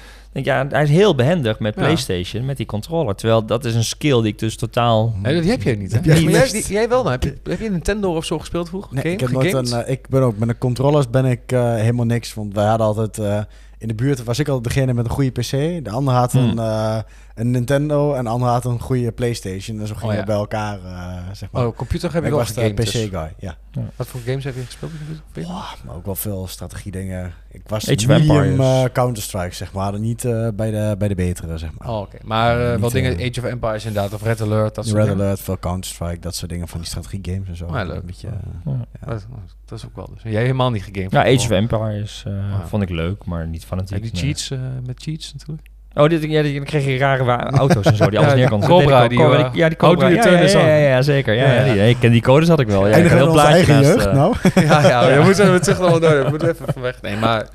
denk 0.44 0.46
ja, 0.46 0.66
hij 0.68 0.82
is 0.82 0.90
heel 0.90 1.14
behendig 1.14 1.58
met 1.58 1.74
Ja. 1.74 1.80
PlayStation, 1.80 2.44
met 2.44 2.56
die 2.56 2.66
controller. 2.66 3.14
Terwijl 3.14 3.46
dat 3.46 3.64
is 3.64 3.74
een 3.74 3.84
skill 3.84 4.20
die 4.22 4.32
ik 4.32 4.38
dus 4.38 4.56
totaal... 4.56 5.14
Nee, 5.22 5.40
die 5.40 5.50
heb 5.50 5.62
jij 5.62 5.74
niet. 5.74 5.90
Hè? 5.90 5.96
Heb 5.96 6.04
jij 6.04 6.20
Maar 6.22 6.32
jij, 6.32 6.50
niet? 6.52 6.66
die- 6.66 6.74
jij 6.74 6.88
wel. 6.88 7.02
Dan. 7.02 7.12
Heb, 7.12 7.22
je, 7.22 7.34
heb 7.44 7.60
je 7.60 7.70
Nintendo 7.70 8.14
of 8.16 8.24
zo 8.24 8.38
gespeeld 8.38 8.68
vroeger? 8.68 8.94
Nee, 8.94 9.02
Game- 9.02 9.14
ik, 9.14 9.20
heb 9.20 9.30
nooit 9.30 9.52
een, 9.72 9.82
eh, 9.84 9.92
ik 9.92 10.08
ben 10.08 10.22
ook 10.22 10.38
met 10.38 10.48
de 10.48 10.58
controllers 10.58 11.10
ben 11.10 11.24
ik 11.24 11.52
eh, 11.52 11.74
helemaal 11.74 12.04
niks. 12.06 12.34
Want 12.34 12.54
wij 12.54 12.66
hadden 12.66 12.86
altijd 12.86 13.18
eh, 13.18 13.40
in 13.78 13.88
de 13.88 13.94
buurt 13.94 14.24
was 14.24 14.38
ik 14.38 14.48
altijd 14.48 14.74
degene 14.74 14.94
met 14.94 15.04
een 15.04 15.10
goede 15.10 15.30
PC. 15.30 15.50
De 15.84 15.90
ander 15.90 16.14
had 16.14 16.32
Hmm. 16.32 16.48
een, 16.48 16.58
eh, 16.58 16.98
een 17.36 17.50
Nintendo 17.50 18.14
en 18.14 18.24
de 18.24 18.30
ander 18.30 18.48
had 18.48 18.64
een 18.64 18.80
goede 18.80 19.12
PlayStation. 19.12 19.80
En 19.80 19.86
zo 19.86 19.94
gingen 19.94 20.08
Oh, 20.08 20.14
ja. 20.14 20.20
we 20.20 20.26
bij 20.26 20.36
elkaar, 20.36 20.78
eh, 20.84 21.22
zeg 21.32 21.50
maar. 21.50 21.66
Oh, 21.66 21.76
computer 21.76 22.12
heb 22.12 22.22
ik 22.22 22.28
ik 22.28 22.34
ook 22.34 22.40
was 22.40 22.52
de. 22.52 22.72
PC 22.74 22.76
dus. 22.76 22.92
guy, 22.92 23.34
ja. 23.38 23.56
Wat 23.96 24.06
voor 24.06 24.20
games 24.20 24.44
heb 24.44 24.54
je 24.54 24.62
gespeeld? 24.64 24.92
op 24.92 24.98
je 25.08 25.14
computer? 25.22 25.52
Wow, 25.52 25.62
maar 25.86 25.94
ook 25.94 26.04
wel 26.04 26.14
veel 26.14 26.46
strategie 26.46 26.92
dingen. 26.92 27.32
Ik 27.50 27.62
was 27.66 27.84
Age 27.90 27.94
of 27.98 28.06
medium 28.06 28.36
Empires. 28.40 28.84
eh, 28.84 28.92
Counter-Strike, 28.92 29.54
zeg 29.54 29.72
maar. 29.72 29.98
niet 29.98 30.24
eh, 30.24 30.48
bij, 30.54 30.70
de, 30.70 30.94
bij 30.98 31.08
de 31.08 31.14
betere, 31.14 31.58
zeg 31.58 31.70
maar. 31.78 31.88
Oh, 31.88 32.00
oké. 32.00 32.16
Maar 32.22 32.72
eh, 32.72 32.80
wel 32.80 32.90
dingen, 32.90 33.12
Age 33.16 33.40
of 33.40 33.44
Empires 33.44 33.84
inderdaad, 33.84 34.12
of 34.14 34.22
Red 34.22 34.40
Alert, 34.40 34.74
dat 34.74 34.84
soort 34.86 34.96
Red 34.98 35.06
dingen. 35.08 35.24
Alert, 35.24 35.40
veel 35.40 35.58
Counter-Strike, 35.58 36.18
dat 36.18 36.34
soort 36.34 36.50
dingen 36.50 36.68
van 36.68 36.78
die 36.78 36.88
strategie 36.88 37.20
games 37.22 37.48
en 37.48 37.56
zo. 37.56 37.64
Oh, 37.66 37.74
ja, 37.74 37.84
leuk. 37.84 37.96
Een 38.00 38.06
beetje, 38.06 38.28
Ja. 38.64 38.86
ja. 39.00 39.06
Dat, 39.06 39.26
dat 39.64 39.78
is 39.78 39.84
ook 39.84 39.96
wel. 39.96 40.10
Dus. 40.14 40.32
Jij 40.32 40.40
helemaal 40.42 40.70
niet 40.70 40.82
gegamed? 40.82 41.10
Ja, 41.12 41.20
Age 41.20 41.34
of 41.34 41.50
Empires. 41.50 42.22
Eh, 42.26 42.60
vond 42.66 42.82
ik 42.82 42.88
leuk, 42.90 43.24
maar 43.24 43.46
niet 43.48 43.64
fanatiek. 43.64 43.96
En 43.96 44.02
die 44.02 44.14
cheats, 44.16 44.50
eh, 44.50 44.58
met 44.86 45.02
cheats 45.02 45.32
natuurlijk. 45.32 45.68
Oh, 45.98 46.08
dit, 46.08 46.22
ja, 46.22 46.42
die- 46.42 46.54
dan 46.54 46.64
kreeg 46.64 46.84
je 46.84 46.98
rare 46.98 47.36
auto's 47.50 47.84
en 47.86 47.96
zo 47.96 48.10
die 48.10 48.18
alles 48.18 48.30
Ja, 48.30 48.36
neer 48.36 48.48
kon 48.48 48.60
die 48.60 48.68
Cobra, 48.68 49.08
die, 49.08 49.18
ja, 49.18 49.30
eh, 49.30 49.50
die, 49.52 49.60
ja, 49.60 49.68
die 49.68 49.76
Cobra. 49.76 50.06
Ja, 50.08 50.26
ja, 50.28 50.40
ja, 50.40 50.58
ja, 50.66 50.76
ja, 50.76 51.02
zeker. 51.02 51.34
Ja, 51.34 51.44
Ja, 51.46 51.52
ja. 51.54 51.64
ja. 51.64 51.72
die- 51.72 51.88
ik 51.88 51.96
ken 52.00 52.10
die 52.12 52.22
codes 52.22 52.48
had 52.48 52.60
ik 52.60 52.66
wel. 52.66 52.88
Ja, 52.88 52.96
ik 52.96 53.02
heel 53.10 53.10
eigen 53.10 53.32
plaatje 53.32 53.72
naast, 53.72 53.84
jeugd, 53.86 54.06
eh, 54.06 54.12
nou? 54.12 54.34
ja, 54.66 54.88
ja, 54.88 55.16
we 55.18 55.24
moeten 55.24 55.52
we 55.52 55.58
terug 55.60 55.78
nog 55.78 55.98
door. 55.98 56.22
We 56.24 56.30
moeten 56.30 56.48
even 56.50 56.66
van 56.72 56.82
weg. 56.82 57.02
Nee, 57.02 57.16
maar 57.16 57.46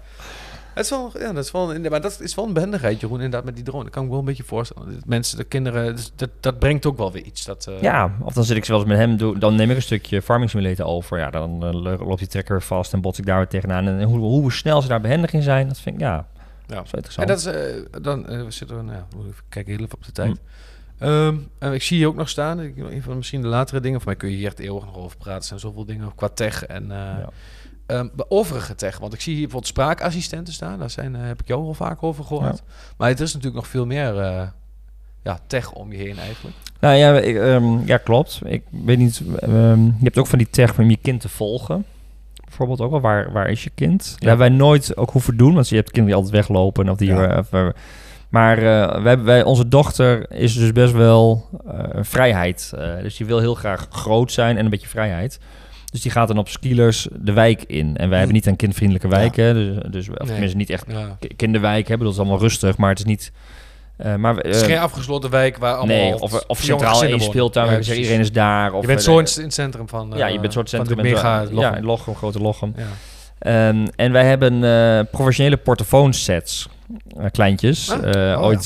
het 0.74 0.84
is 0.84 0.90
wel, 0.90 1.12
ja, 1.20 1.34
dat 1.34 1.44
is 1.46 1.52
wel, 1.52 1.76
een- 1.76 1.86
maar 1.90 2.02
dat 2.02 2.20
is 2.22 2.36
wel 2.36 2.46
een 2.46 2.54
behendigheid, 2.54 3.00
Jeroen, 3.00 3.16
inderdaad, 3.16 3.44
met 3.44 3.56
die 3.56 3.64
drone. 3.64 3.84
Dat 3.84 3.92
kan 3.94 4.02
ik 4.02 4.08
me 4.08 4.14
wel 4.14 4.24
een 4.24 4.30
beetje 4.30 4.44
voorstellen. 4.44 5.02
Mensen, 5.06 5.38
de 5.38 5.44
kinderen, 5.44 5.96
dus 5.96 6.12
dat, 6.16 6.30
dat 6.40 6.60
brengt 6.60 6.86
ook 6.86 6.98
wel 6.98 7.12
weer 7.12 7.24
iets. 7.24 7.46
Dat, 7.46 7.66
eh, 7.70 7.82
Ja, 7.82 8.12
of 8.24 8.34
dan 8.34 8.44
zit 8.44 8.58
ik 8.58 8.66
zelfs 8.66 8.86
met 8.86 8.98
hem, 8.98 9.18
doe, 9.18 9.38
dan 9.40 9.56
neem 9.56 9.70
ik 9.70 9.76
een 9.76 9.82
stukje 9.82 10.22
Farming 10.22 10.50
Simulator 10.50 10.86
over. 10.86 11.18
Ja, 11.20 11.30
dan 11.30 11.58
lo- 11.82 11.98
loopt 12.06 12.20
die 12.20 12.28
trekker 12.28 12.62
vast 12.62 12.94
en 12.94 13.02
bots 13.02 13.20
ik 13.20 13.26
daar 13.26 13.38
weer 13.38 13.48
tegenaan. 13.48 13.88
En 13.88 14.02
hoe, 14.04 14.18
hoe 14.20 14.52
snel 14.52 14.82
ze 14.82 14.88
daar 14.88 15.02
behendig 15.02 15.34
in 15.34 15.42
zijn, 15.42 15.68
dat 15.68 15.80
vind 15.80 15.96
ik, 15.96 16.02
ja, 16.02 16.26
Ja. 16.72 16.84
zo 17.10 17.22
En 17.22 17.28
dat 17.28 17.38
is, 17.38 17.46
eh, 17.46 17.56
dan 18.02 18.28
eh, 18.28 18.44
we 18.44 18.52
zitten 18.52 18.78
we, 18.78 18.84
nou, 18.84 19.04
we 19.18 19.28
even 19.28 19.44
kijken 19.50 19.74
heel 19.74 19.84
even 19.84 19.96
op 19.96 20.06
de 20.06 20.12
tijd. 20.12 20.30
Hm. 20.30 20.38
Ehm, 21.02 21.38
en 21.60 21.74
ik 21.74 21.82
zie 21.82 22.00
je 22.00 22.08
ook 22.08 22.16
nog 22.16 22.30
staan. 22.30 22.62
Ik, 22.62 22.78
een 22.78 23.02
van 23.02 23.18
misschien 23.18 23.42
de 23.42 23.48
latere 23.48 23.80
dingen. 23.80 24.00
Voor 24.00 24.08
mij 24.08 24.18
kun 24.18 24.30
je 24.30 24.36
hier 24.36 24.46
echt 24.46 24.60
eeuwig 24.60 24.86
nog 24.86 24.98
over 24.98 25.18
praten. 25.18 25.42
Er 25.42 25.48
zijn 25.48 25.60
zoveel 25.60 25.86
dingen 25.86 26.16
qua 26.16 26.28
tech 26.28 26.66
en 26.66 26.92
eh, 26.92 26.98
Ja. 26.98 27.30
ehm, 27.86 28.08
de 28.16 28.26
overige 28.30 28.76
tech. 28.76 28.98
Want 28.98 29.14
ik 29.14 29.22
zie 29.22 29.34
hier 29.34 29.42
bijvoorbeeld 29.42 29.72
spraakassistenten 29.72 30.54
staan. 30.54 30.80
Daar 30.80 30.90
zijn, 30.90 31.16
eh, 31.16 31.22
heb 31.26 31.42
ik 31.42 31.48
jou 31.48 31.64
al 31.64 31.74
vaak 31.74 32.04
over 32.04 32.24
gehoord. 32.24 32.64
Maar 32.98 33.10
het 33.10 33.20
is 33.20 33.34
natuurlijk 33.34 33.62
nog 33.62 33.72
veel 33.72 33.86
meer 33.86 34.20
eh, 34.20 34.48
ja, 35.24 35.40
tech 35.48 35.72
om 35.72 35.92
je 35.92 35.98
heen 35.98 36.20
eigenlijk. 36.20 36.56
Nou 36.80 36.96
ja, 36.96 37.20
ik, 37.20 37.36
ehm, 37.36 37.86
ja, 37.86 37.98
klopt. 37.98 38.42
Ik 38.46 38.64
weet 38.70 38.98
niet, 38.98 39.18
je 39.18 39.94
hebt 40.02 40.18
ook 40.18 40.28
van 40.28 40.38
die 40.38 40.50
tech 40.50 40.80
om 40.80 40.90
je 40.90 40.98
kind 40.98 41.22
te 41.22 41.30
volgen. 41.30 41.86
Bijvoorbeeld 42.58 42.82
ook 42.82 42.92
wel, 42.92 43.02
waar, 43.02 43.32
waar 43.32 43.50
is 43.50 43.64
je 43.64 43.72
kind? 43.76 44.00
Dat 44.20 44.28
hebben 44.30 44.38
wij 44.48 44.58
nooit 44.58 44.98
ook 44.98 45.10
hoeven 45.12 45.38
doen, 45.38 45.54
want 45.54 45.70
je 45.70 45.76
hebt 45.76 45.92
kinderen 45.92 46.18
die 46.20 46.26
altijd 46.28 46.46
weglopen. 46.48 46.90
Of 46.90 46.98
die, 46.98 47.08
Ja. 47.10 47.28
eh, 47.28 47.38
of, 47.38 47.72
maar 48.30 48.58
eh, 48.58 49.02
wij, 49.04 49.20
wij, 49.20 49.44
onze 49.44 49.68
dochter 49.68 50.32
is 50.32 50.54
dus 50.54 50.72
best 50.72 50.94
wel 50.94 51.46
eh, 51.68 51.84
vrijheid. 52.02 52.74
Dus 53.02 53.18
die 53.18 53.26
wil 53.28 53.40
heel 53.40 53.56
graag 53.56 53.88
groot 53.90 54.32
zijn 54.32 54.58
en 54.58 54.64
een 54.64 54.70
beetje 54.70 54.88
vrijheid. 54.88 55.40
Dus 55.92 56.02
die 56.02 56.12
gaat 56.12 56.28
dan 56.28 56.38
op 56.38 56.50
skilers 56.50 57.08
de 57.20 57.34
wijk 57.34 57.64
in. 57.64 57.98
En 57.98 58.10
wij 58.10 58.18
hebben 58.18 58.36
niet 58.36 58.46
een 58.46 58.56
kindvriendelijke 58.56 59.08
wijken. 59.08 59.54
Dus, 59.56 59.76
dus, 59.92 60.10
of 60.10 60.18
Nee. 60.18 60.28
tenminste 60.28 60.58
niet 60.58 60.70
echt 60.70 60.86
Ja. 60.88 61.16
ki- 61.20 61.36
kinderwijk 61.36 61.88
hebben. 61.88 62.06
Dat 62.06 62.16
is 62.16 62.22
allemaal 62.22 62.40
rustig, 62.40 62.78
maar 62.78 62.90
het 62.90 63.00
is 63.00 63.06
niet... 63.06 63.32
eh, 64.02 64.16
maar, 64.16 64.36
we- 64.36 64.42
Het 64.42 64.56
is 64.56 64.62
eh, 64.62 64.68
geen 64.68 64.78
afgesloten 64.80 65.30
wijk 65.30 65.58
waar 65.58 65.76
allemaal 65.76 65.96
nee, 65.96 66.20
of, 66.20 66.44
of 66.48 66.60
centraal 66.62 67.02
één 67.02 67.12
wonen. 67.12 67.26
speeltuin. 67.26 67.84
Ja, 67.84 67.94
iedereen 67.94 68.20
is 68.20 68.32
daar. 68.32 68.74
Of, 68.74 68.82
je 68.82 68.88
bent 68.88 69.00
eh, 69.00 69.06
zo 69.06 69.20
in, 69.20 69.26
in 69.38 69.44
het 69.44 69.54
centrum 69.54 69.90
van 69.90 70.14
ja, 70.16 70.28
je 70.28 70.40
bent 70.40 70.54
soort 70.54 70.70
van 70.70 70.80
de 70.80 70.86
centrum. 70.86 71.06
met, 71.12 71.16
mega 71.16 71.40
Lochem. 71.44 71.58
Ja, 71.60 71.76
in 71.76 71.84
Lochem, 71.84 72.16
grote 72.16 72.40
Lochem. 72.40 72.74
Ja. 72.78 72.84
Ehm, 73.40 73.88
en 73.96 74.12
wij 74.12 74.26
hebben 74.26 75.08
professionele 75.12 75.58
portofoonsets, 75.58 76.70
kleintjes, 77.32 77.92
Ah, 77.92 78.00
oh 78.38 78.44
ooit 78.44 78.66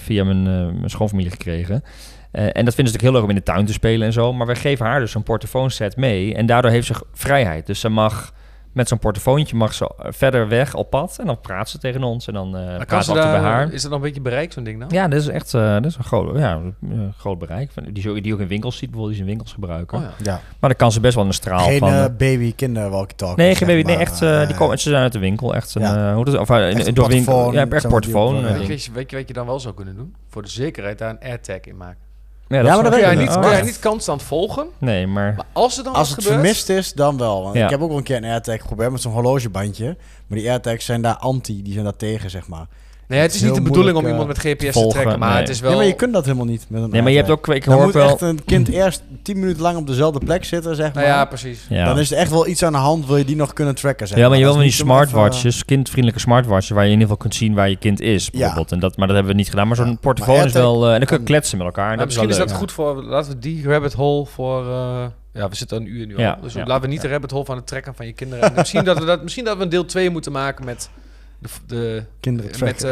via 0.00 0.24
mijn, 0.24 0.42
mijn 0.78 0.90
schoonfamilie 0.90 1.30
gekregen. 1.30 1.84
En 2.32 2.42
dat 2.42 2.52
vinden 2.52 2.64
ze 2.74 2.82
natuurlijk 2.82 3.02
heel 3.02 3.12
leuk 3.12 3.22
om 3.22 3.28
in 3.28 3.34
de 3.34 3.42
tuin 3.42 3.66
te 3.66 3.72
spelen 3.72 4.06
en 4.06 4.12
zo. 4.12 4.32
Maar 4.32 4.46
wij 4.46 4.56
geven 4.56 4.86
haar 4.86 5.00
dus 5.00 5.14
een 5.14 5.22
portofoonset 5.22 5.96
mee. 5.96 6.34
En 6.34 6.46
daardoor 6.46 6.70
heeft 6.70 6.86
ze 6.86 6.94
vrijheid. 7.12 7.66
Dus 7.66 7.80
ze 7.80 7.88
mag 7.88 8.32
met 8.72 8.88
zo'n 8.88 8.98
portofoontje 8.98 9.56
mag 9.56 9.74
ze 9.74 9.84
eh, 9.98 10.06
verder 10.12 10.48
weg 10.48 10.74
op 10.74 10.90
pad. 10.90 11.16
En 11.20 11.26
dan 11.26 11.40
praat 11.40 11.68
ze 11.68 11.78
tegen 11.78 12.02
ons. 12.02 12.26
En 12.26 12.34
dan 12.34 12.56
eh 12.56 12.76
kan 12.76 12.86
praat 12.86 13.04
ze 13.04 13.12
bij 13.12 13.22
haar. 13.22 13.72
is 13.72 13.82
dat 13.82 13.90
dan 13.90 14.00
een 14.00 14.06
beetje 14.06 14.20
bereik, 14.20 14.52
zo'n 14.52 14.64
ding 14.64 14.78
nou? 14.78 14.94
Ja, 14.94 15.08
dat 15.08 15.20
is 15.20 15.28
echt 15.28 15.54
eh, 15.54 15.72
dat 15.72 15.84
is 15.84 15.96
een 15.96 16.04
groot, 16.04 16.38
ja, 16.38 16.60
een 16.90 17.14
groot 17.18 17.38
bereik. 17.38 17.70
Van- 17.72 17.84
Die, 17.92 18.02
zo- 18.02 18.20
die 18.20 18.32
ook 18.34 18.40
in 18.40 18.48
winkels 18.48 18.76
ziet, 18.76 18.90
bijvoorbeeld 18.90 19.08
die 19.16 19.24
ze 19.24 19.30
in 19.30 19.36
winkels 19.36 19.52
gebruiken. 19.54 19.98
Oh, 19.98 20.04
ja. 20.04 20.10
Ja. 20.22 20.32
Maar 20.32 20.70
dan 20.70 20.76
kan 20.78 20.92
ze 20.92 21.00
best 21.00 21.14
wel 21.14 21.24
een 21.24 21.32
straal 21.32 21.64
Geen 21.66 21.78
van... 21.78 21.88
eh, 21.88 22.04
eh, 22.04 22.10
baby 22.16 22.54
kinder 22.54 22.90
walkie 22.90 23.16
talkie. 23.16 23.36
Nee, 23.36 23.48
zeg 23.54 23.58
geen 23.58 23.66
baby. 23.76 23.86
Nee, 23.86 23.96
echt. 23.96 24.22
eh, 24.22 24.38
die 24.40 24.48
Eh, 24.48 24.56
komen, 24.56 24.78
ze 24.78 24.88
zijn 24.90 25.02
uit 25.02 25.12
de 25.12 25.18
winkel. 25.18 25.54
Echt 25.54 25.74
een. 25.74 25.82
Ja. 25.82 26.08
eh, 26.08 26.14
hoe 26.14 26.24
dat, 26.24 26.38
of, 26.38 26.50
uh, 26.50 26.68
Echt 26.68 26.86
een 26.86 26.94
door 26.94 27.08
winkel. 27.08 27.32
portofoon, 27.34 27.54
Ja, 27.54 27.68
echt 27.76 27.88
portofoon. 27.88 28.44
eh, 28.44 28.50
eh. 28.60 28.66
Weet 28.66 28.84
je, 28.84 28.92
weet 28.92 29.10
je 29.10 29.16
wat 29.16 29.28
je 29.28 29.34
dan 29.34 29.46
wel 29.46 29.60
zou 29.60 29.74
kunnen 29.74 29.96
doen? 29.96 30.14
Voor 30.28 30.42
de 30.42 30.48
zekerheid 30.48 30.98
daar 30.98 31.10
een 31.10 31.20
AirTag 31.20 31.60
in 31.60 31.76
maken. 31.76 32.10
Ja, 32.52 32.58
Ja, 32.58 32.74
maar 32.74 32.82
dat 32.82 32.82
Kun 32.82 32.92
weet 32.92 33.00
jij 33.00 33.12
ik 33.12 33.18
niet, 33.18 33.28
niet. 33.28 33.38
kun 33.40 33.50
jij 33.50 33.62
niet 33.62 33.78
constant 33.80 34.22
volgen? 34.22 34.66
Nee, 34.78 35.06
maar. 35.06 35.34
Maar 35.36 35.46
als 35.52 35.78
er 35.78 35.84
dan 35.84 35.92
Als 35.92 36.08
het 36.08 36.18
gebeurt... 36.18 36.34
vermist 36.34 36.68
is, 36.68 36.92
dan 36.92 37.18
wel. 37.18 37.42
Want 37.42 37.54
Ja. 37.56 37.64
Ik 37.64 37.70
heb 37.70 37.80
ook 37.82 37.88
wel 37.88 37.96
een 37.98 38.02
keer 38.04 38.16
een 38.16 38.24
AirTag 38.24 38.60
geprobeerd 38.60 38.90
met 38.90 39.00
zo'n 39.00 39.12
horlogebandje. 39.12 39.96
Maar 40.26 40.38
die 40.38 40.48
AirTags 40.50 40.84
zijn 40.84 41.02
daar 41.02 41.16
anti, 41.16 41.62
die 41.62 41.72
zijn 41.72 41.84
daar 41.84 41.96
tegen, 41.96 42.30
zeg 42.30 42.48
maar. 42.48 42.66
Nee, 43.08 43.20
het 43.20 43.34
is 43.34 43.40
niet 43.42 43.54
de 43.54 43.60
bedoeling 43.62 43.96
om 43.96 44.02
moeilijk, 44.02 44.20
iemand 44.30 44.44
met 44.44 44.58
GPS 44.58 44.72
volgen, 44.72 44.90
te 44.90 44.96
trekken, 44.98 45.18
maar 45.18 45.30
nee. 45.30 45.38
het 45.40 45.48
is 45.48 45.60
wel... 45.60 45.70
Nee, 45.70 45.78
maar 45.78 45.88
je 45.88 45.94
kunt 45.94 46.12
dat 46.12 46.24
helemaal 46.24 46.46
niet 46.46 46.64
met 46.68 46.82
een 46.82 46.90
Nee, 46.90 47.02
maar 47.02 47.10
je 47.10 47.16
hebt 47.16 47.30
ook. 47.30 47.48
Ik 47.48 47.64
Dan 47.64 47.74
hoor 47.74 47.84
moet 47.84 47.94
wel. 47.94 48.08
echt 48.08 48.20
een 48.20 48.44
kind 48.44 48.68
eerst 48.82 49.02
10 49.22 49.38
minuten 49.38 49.62
lang 49.62 49.76
op 49.76 49.86
dezelfde 49.86 50.18
plek 50.18 50.44
zitten, 50.44 50.76
zeg 50.76 50.94
maar. 50.94 51.02
Nou 51.04 51.14
ja, 51.16 51.24
precies. 51.24 51.66
Ja. 51.68 51.84
Dan 51.84 51.98
is 51.98 52.10
er 52.10 52.16
echt 52.16 52.30
wel 52.30 52.46
iets 52.46 52.62
aan 52.62 52.72
de 52.72 52.78
hand, 52.78 53.06
wil 53.06 53.16
je 53.16 53.24
die 53.24 53.36
nog 53.36 53.52
kunnen 53.52 53.74
tracken, 53.74 54.08
zeg 54.08 54.18
ja, 54.18 54.28
maar 54.28 54.38
je 54.38 54.44
wil 54.44 54.52
is 54.52 54.58
die 54.60 54.70
even- 54.70 54.84
smartwatches, 54.86 55.64
kindvriendelijke 55.64 56.20
smartwatches, 56.20 56.70
waar 56.70 56.84
je 56.84 56.92
in 56.92 56.98
ieder 56.98 57.08
geval 57.08 57.22
kunt 57.22 57.34
zien 57.34 57.54
waar 57.54 57.68
je 57.68 57.76
kind 57.76 58.00
is, 58.00 58.30
bijvoorbeeld. 58.30 58.72
En 58.72 58.80
dat, 58.80 58.96
maar 58.96 59.06
dat 59.06 59.16
hebben 59.16 59.32
we 59.34 59.38
niet 59.38 59.50
gedaan. 59.50 59.66
Maar 59.66 59.76
zo'n 59.76 59.98
Ja, 60.26 60.44
is 60.44 60.52
wel... 60.52 60.86
Eh, 60.86 60.92
en 60.92 60.98
dan 60.98 61.08
kun 61.08 61.18
je 61.18 61.24
kletsen 61.24 61.58
met 61.58 61.66
elkaar. 61.66 61.92
En 61.92 61.96
dat 61.96 62.06
misschien 62.06 62.28
is 62.28 62.36
wel 62.36 62.46
dat 62.46 62.56
goed 62.56 62.72
voor... 62.72 63.02
Laten 63.02 63.32
we 63.32 63.38
die 63.38 63.68
rabbit 63.68 63.92
hole 63.92 64.26
voor... 64.26 64.66
eh, 64.66 65.04
ja, 65.32 65.48
we 65.48 65.56
zitten 65.56 65.76
een 65.76 65.86
uur 65.86 66.06
nu 66.06 66.14
al. 66.14 66.20
Ja, 66.20 66.38
dus 66.42 66.52
ja. 66.52 66.64
laten 66.66 66.82
we 66.82 66.88
niet 66.88 67.00
de 67.00 67.08
rabbit 67.08 67.30
hole 67.30 67.44
van 67.44 67.56
het 67.56 67.66
trekken 67.66 67.94
van 67.94 68.06
je 68.06 68.12
kinderen. 68.12 68.44
En 68.44 68.52
misschien, 68.56 68.84
dat 68.84 68.98
we 68.98 69.04
dat, 69.04 69.22
misschien 69.22 69.44
dat 69.44 69.56
we 69.56 69.62
een 69.62 69.68
deel 69.68 69.84
2 69.84 70.10
moeten 70.10 70.32
maken 70.32 70.64
met... 70.64 70.90
De, 71.38 71.48
de, 71.66 72.02
Kinderen 72.20 72.64
met. 72.64 72.86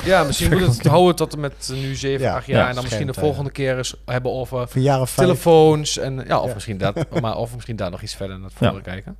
Eh, 0.00 0.06
ja, 0.06 0.22
misschien 0.24 0.50
moet 0.58 0.60
het 0.76 0.86
houden 0.86 1.16
tot 1.16 1.32
en 1.32 1.40
met 1.40 1.70
nu 1.72 1.94
7, 1.94 2.26
Ja, 2.26 2.34
8 2.34 2.46
jaar. 2.46 2.58
ja, 2.62 2.68
en 2.68 2.74
dan 2.74 2.82
misschien 2.82 3.06
de 3.06 3.14
volgende 3.14 3.50
keer 3.50 3.76
eens 3.76 3.94
hebben 4.04 4.32
over 4.32 4.68
telefoons. 5.16 5.98
En, 5.98 6.24
ja, 6.26 6.38
of, 6.40 6.48
Ja. 6.48 6.54
Misschien 6.54 6.78
dat, 6.78 6.94
maar, 7.20 7.36
of 7.36 7.54
misschien 7.54 7.76
daar 7.76 7.90
nog 7.90 8.02
iets 8.02 8.14
verder 8.14 8.38
naar 8.38 8.50
Ja. 8.58 8.68
voren 8.68 8.82
kijken. 8.82 9.16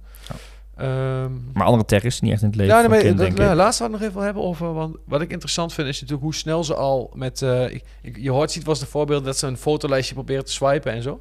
Ehm, 0.76 1.30
Maar 1.52 1.66
andere 1.66 1.84
tech 1.84 2.02
is 2.02 2.20
niet 2.20 2.32
echt 2.32 2.40
in 2.42 2.46
het 2.46 2.56
leven 2.56 2.74
ja, 2.82 2.86
nee, 2.88 3.00
kind, 3.00 3.16
dat, 3.18 3.26
denk 3.26 3.38
nou, 3.38 3.50
ik. 3.50 3.56
laatst 3.56 3.78
had 3.78 3.88
ik 3.88 3.98
nog 4.00 4.08
even 4.08 4.22
hebben 4.22 4.42
over. 4.42 4.72
Want 4.72 4.96
wat 5.06 5.20
ik 5.20 5.30
interessant 5.30 5.72
vind 5.72 5.88
is 5.88 5.94
natuurlijk 5.94 6.22
hoe 6.22 6.34
snel 6.34 6.64
ze 6.64 6.74
al 6.74 7.10
met. 7.14 7.42
eh, 7.42 7.64
ik, 7.70 7.84
ik- 8.02 8.16
je 8.20 8.30
hoort 8.30 8.50
ziet 8.52 8.64
was 8.64 8.78
de 8.78 8.86
voorbeeld 8.86 9.24
dat 9.24 9.38
ze 9.38 9.46
een 9.46 9.56
fotolijstje 9.56 10.14
proberen 10.14 10.44
te 10.44 10.52
swipen 10.52 10.92
en 10.92 11.02
zo. 11.02 11.20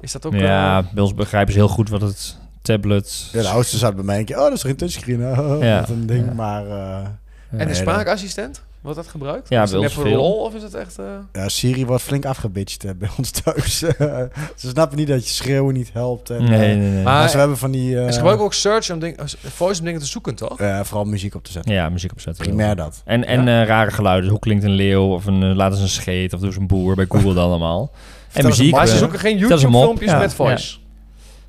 Is 0.00 0.12
dat 0.12 0.26
ook. 0.26 0.34
Ja, 0.34 0.78
eh, 0.78 0.92
bij 0.92 1.02
ons 1.02 1.14
begrijpen 1.14 1.52
ze 1.52 1.58
heel 1.58 1.68
goed 1.68 1.88
wat 1.88 2.00
het 2.00 2.36
tablet... 2.62 3.28
Ja, 3.32 3.42
de 3.42 3.48
oudste 3.48 3.76
zat 3.76 3.94
bij 3.94 4.04
mij 4.04 4.18
een 4.18 4.24
keer, 4.24 4.36
oh, 4.36 4.42
dat 4.42 4.52
is 4.52 4.58
toch 4.60 4.68
geen 4.68 4.78
touchscreen? 4.78 5.20
Ja. 5.66 5.80
Dat 5.80 5.88
een 5.88 6.06
ding, 6.06 6.26
Ja. 6.26 6.32
maar... 6.32 6.66
eh, 6.66 6.96
en 6.98 7.18
Nee, 7.50 7.66
een 7.68 7.74
spraakassistent? 7.74 8.62
Wordt 8.88 9.02
dat 9.02 9.10
gebruikt? 9.12 9.48
Ja, 9.48 9.62
is 9.62 9.70
net 9.70 9.92
voor 9.92 10.02
veel. 10.04 10.16
lol 10.16 10.34
of 10.44 10.54
is 10.54 10.62
het 10.62 10.74
echt. 10.74 10.98
eh, 10.98 11.04
ja, 11.32 11.48
Siri 11.48 11.86
wordt 11.86 12.02
flink 12.02 12.24
afgebitcht 12.24 12.84
eh, 12.84 12.90
bij 12.98 13.08
ons 13.18 13.30
thuis. 13.30 13.78
ze 14.56 14.68
snappen 14.68 14.98
niet 14.98 15.08
dat 15.08 15.28
je 15.28 15.34
schreeuwen 15.34 15.74
niet 15.74 15.90
helpt. 15.92 16.30
En, 16.30 16.44
Nee, 16.44 16.52
eh, 16.52 16.58
nee, 16.58 16.76
nee. 16.76 17.02
Maar- 17.02 17.12
maar 17.18 17.28
ze 17.28 17.38
hebben 17.38 17.56
van 17.58 17.70
die... 17.70 18.00
eh, 18.00 18.06
ze 18.06 18.12
gebruiken 18.12 18.44
ook 18.44 18.54
search 18.54 18.90
om 18.90 18.98
ding, 18.98 19.18
voice 19.44 19.78
om 19.80 19.84
dingen 19.86 20.00
te 20.00 20.06
zoeken, 20.06 20.34
toch? 20.34 20.60
eh, 20.60 20.80
vooral 20.82 21.04
muziek 21.04 21.34
op 21.34 21.44
te 21.44 21.52
zetten. 21.52 21.72
Ja, 21.72 21.88
muziek 21.88 22.12
opzetten. 22.12 22.44
Primair 22.44 22.76
dat. 22.76 23.02
En, 23.04 23.24
en 23.26 23.48
eh, 23.48 23.64
rare 23.66 23.90
geluiden. 23.90 24.30
Hoe 24.30 24.38
klinkt 24.38 24.64
een 24.64 24.70
leeuw? 24.70 25.12
Of 25.12 25.26
een, 25.26 25.54
laten 25.54 25.76
ze 25.76 25.82
een 25.82 25.88
scheet? 25.88 26.32
Of 26.32 26.40
doe 26.40 26.52
ze 26.52 26.58
een 26.60 26.66
boer 26.66 26.94
bij 26.94 27.06
Google 27.08 27.34
dan 27.34 27.44
allemaal. 27.48 27.90
En 28.32 28.44
muziek. 28.46 28.72
Maar 28.72 28.86
ze 28.86 28.96
zoeken 28.96 29.18
geen 29.18 29.38
dat 29.38 29.48
YouTube-filmpjes 29.48 30.10
ja, 30.10 30.18
met 30.18 30.34
voice. 30.34 30.76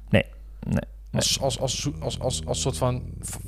Nee, 0.10 0.26
nee. 0.68 0.80
Als, 1.14 1.40
als, 1.42 1.60
als, 1.60 1.90
als, 2.00 2.02
als, 2.02 2.20
als, 2.20 2.46
als 2.46 2.62
soort 2.62 2.78
van 2.78 3.04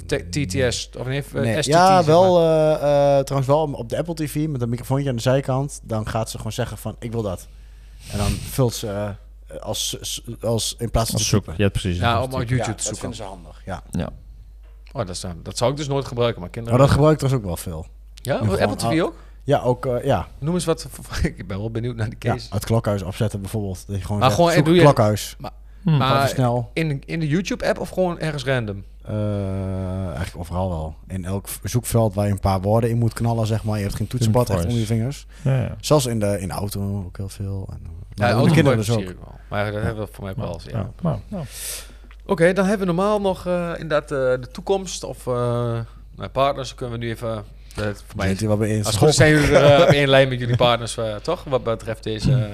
TTS 0.08 0.90
of 0.98 1.06
nee, 1.08 1.24
eh, 1.34 1.42
Nee, 1.42 1.62
STT. 1.62 1.66
ja, 1.72 2.04
wel 2.04 2.40
eh, 2.40 2.74
eh, 2.74 3.24
trouwens 3.24 3.48
wel 3.48 3.64
op 3.74 3.90
de 3.90 3.98
Apple 3.98 4.14
TV 4.14 4.48
met 4.48 4.62
een 4.62 4.70
microfoontje 4.70 5.10
aan 5.10 5.16
de 5.16 5.22
zijkant. 5.22 5.80
Dan 5.84 6.08
gaat 6.08 6.30
ze 6.30 6.38
gewoon 6.38 6.52
zeggen 6.52 6.78
van, 6.78 6.96
ik 7.00 7.12
wil 7.12 7.22
dat. 7.22 7.48
En 8.12 8.18
dan 8.18 8.28
vult 8.32 8.74
ze 8.74 9.16
als, 9.60 9.98
als, 10.42 10.76
in 10.78 10.92
plaats 10.92 11.10
van 11.10 11.20
Als 11.20 11.24
te 11.24 11.30
zoek. 11.36 11.44
typen. 11.44 11.64
Ja, 11.64 11.70
precies. 11.70 11.98
Ja, 11.98 12.14
Dat 12.14 12.24
om 12.24 12.30
natuurlijk- 12.30 12.50
YouTube 12.50 12.70
Ja, 12.72 12.76
te 12.78 12.90
dat 12.90 12.98
zoeken. 12.98 13.00
vinden 13.00 13.18
ze 13.18 13.24
handig, 13.24 13.62
ja. 13.66 13.84
Ja. 13.92 14.10
Oh, 14.92 15.06
dat, 15.08 15.10
is, 15.10 15.26
dat 15.44 15.58
zou 15.58 15.72
ik 15.72 15.78
dus 15.78 15.88
nooit 15.88 16.06
gebruiken, 16.06 16.42
maar 16.42 16.50
kinderen... 16.50 16.78
Maar 16.78 16.88
dat 16.88 16.96
gebruik 16.96 17.22
ik 17.22 17.28
trouwens 17.28 17.50
ook 17.50 17.56
wel 17.56 17.64
veel. 17.74 17.86
ja, 18.16 18.38
gewoon 18.38 18.60
Apple 18.60 18.76
TV 18.76 19.02
ook? 19.02 19.16
Ja, 19.44 19.60
ook, 19.62 19.86
eh, 19.86 20.04
ja. 20.06 20.28
Noem 20.40 20.54
eens 20.54 20.66
wat. 20.66 20.88
Ik 21.24 21.48
ben 21.48 21.58
wel 21.58 21.72
benieuwd 21.72 21.96
naar 21.96 22.10
die 22.10 22.16
ja. 22.20 22.32
case. 22.34 22.48
Het 22.54 22.66
klokhuis 22.66 23.02
opzetten 23.02 23.42
bijvoorbeeld. 23.42 23.84
Dat 23.88 23.96
je 23.96 24.02
gewoon 24.02 24.18
Maar 24.20 24.28
zegt, 24.32 24.36
gewoon, 24.36 24.50
en 24.52 24.58
zoek 24.58 24.66
doe 24.66 24.76
je- 24.76 24.82
klokhuis. 24.82 25.36
Hm. 25.84 25.98
Maar- 25.98 26.28
snel. 26.28 26.70
In, 26.74 26.88
de- 26.88 27.00
in 27.06 27.20
de 27.20 27.28
YouTube-app 27.28 27.80
of 27.80 27.90
gewoon 27.90 28.20
ergens 28.20 28.44
random? 28.44 28.84
Eh, 29.06 30.06
eigenlijk 30.06 30.38
overal 30.38 30.70
wel. 30.70 30.96
In 31.08 31.26
elk 31.26 31.48
zoekveld 31.64 32.14
waar 32.14 32.26
je 32.26 32.32
een 32.32 32.40
paar 32.40 32.62
woorden 32.62 32.90
in 32.90 32.98
moet 32.98 33.14
knallen, 33.14 33.48
zeg 33.48 33.64
maar. 33.64 33.78
Je 33.78 33.84
hebt 33.84 33.96
geen 33.96 34.08
toetsenbord 34.08 34.50
echt 34.50 34.64
onder 34.64 34.78
je 34.80 34.86
vingers. 34.86 35.26
Ja, 35.42 35.62
ja. 35.62 35.76
Zelfs 35.80 36.06
in 36.06 36.20
de, 36.20 36.40
in 36.40 36.48
de 36.48 36.54
auto 36.54 37.04
ook 37.06 37.18
heel 37.18 37.30
veel. 37.30 37.68
En, 37.72 37.80
maar 37.82 38.28
Ja, 38.28 38.34
de 38.34 38.40
auto 38.40 38.54
kinderen 38.54 38.78
dus 38.78 38.88
zie 38.88 38.96
ook. 38.96 39.10
ik 39.10 39.18
wel. 39.20 39.34
Maar 39.50 39.72
dat 39.72 39.82
hebben 39.82 40.06
we 40.06 40.10
voor 40.12 40.24
mij 40.24 40.34
wel 40.38 40.54
eens. 40.54 40.64
Ja. 40.64 40.70
Ja. 40.78 40.90
Nou, 41.02 41.18
nou. 41.28 41.46
Oké, 42.26 42.54
dan 42.54 42.66
hebben 42.66 42.88
we 42.88 42.94
normaal 42.94 43.22
nog 43.22 43.46
eh, 43.48 43.72
inderdaad 43.78 44.04
eh, 44.12 44.18
de 44.18 44.48
toekomst 44.52 45.04
of 45.04 45.28
eh 45.28 45.34
nou, 46.16 46.30
partners. 46.32 46.76
Kunnen 46.76 47.00
we 47.00 47.06
nu 47.06 47.12
even. 47.12 47.30
eh, 47.76 47.84
voor 47.84 48.16
mij, 48.16 48.36
wel 48.40 48.58
bij 48.58 48.70
eens? 48.70 48.86
als 48.86 48.96
het 48.96 49.04
goed 49.04 49.14
zijn 49.16 49.32
jullie 49.32 49.56
er 49.56 49.74
eh, 49.76 49.82
op 49.82 49.88
één 49.88 50.08
lijn 50.08 50.30
met 50.30 50.40
jullie 50.40 50.56
partners, 50.56 50.98
eh, 50.98 51.16
toch? 51.16 51.44
Wat 51.44 51.64
betreft 51.64 52.04
deze. 52.04 52.32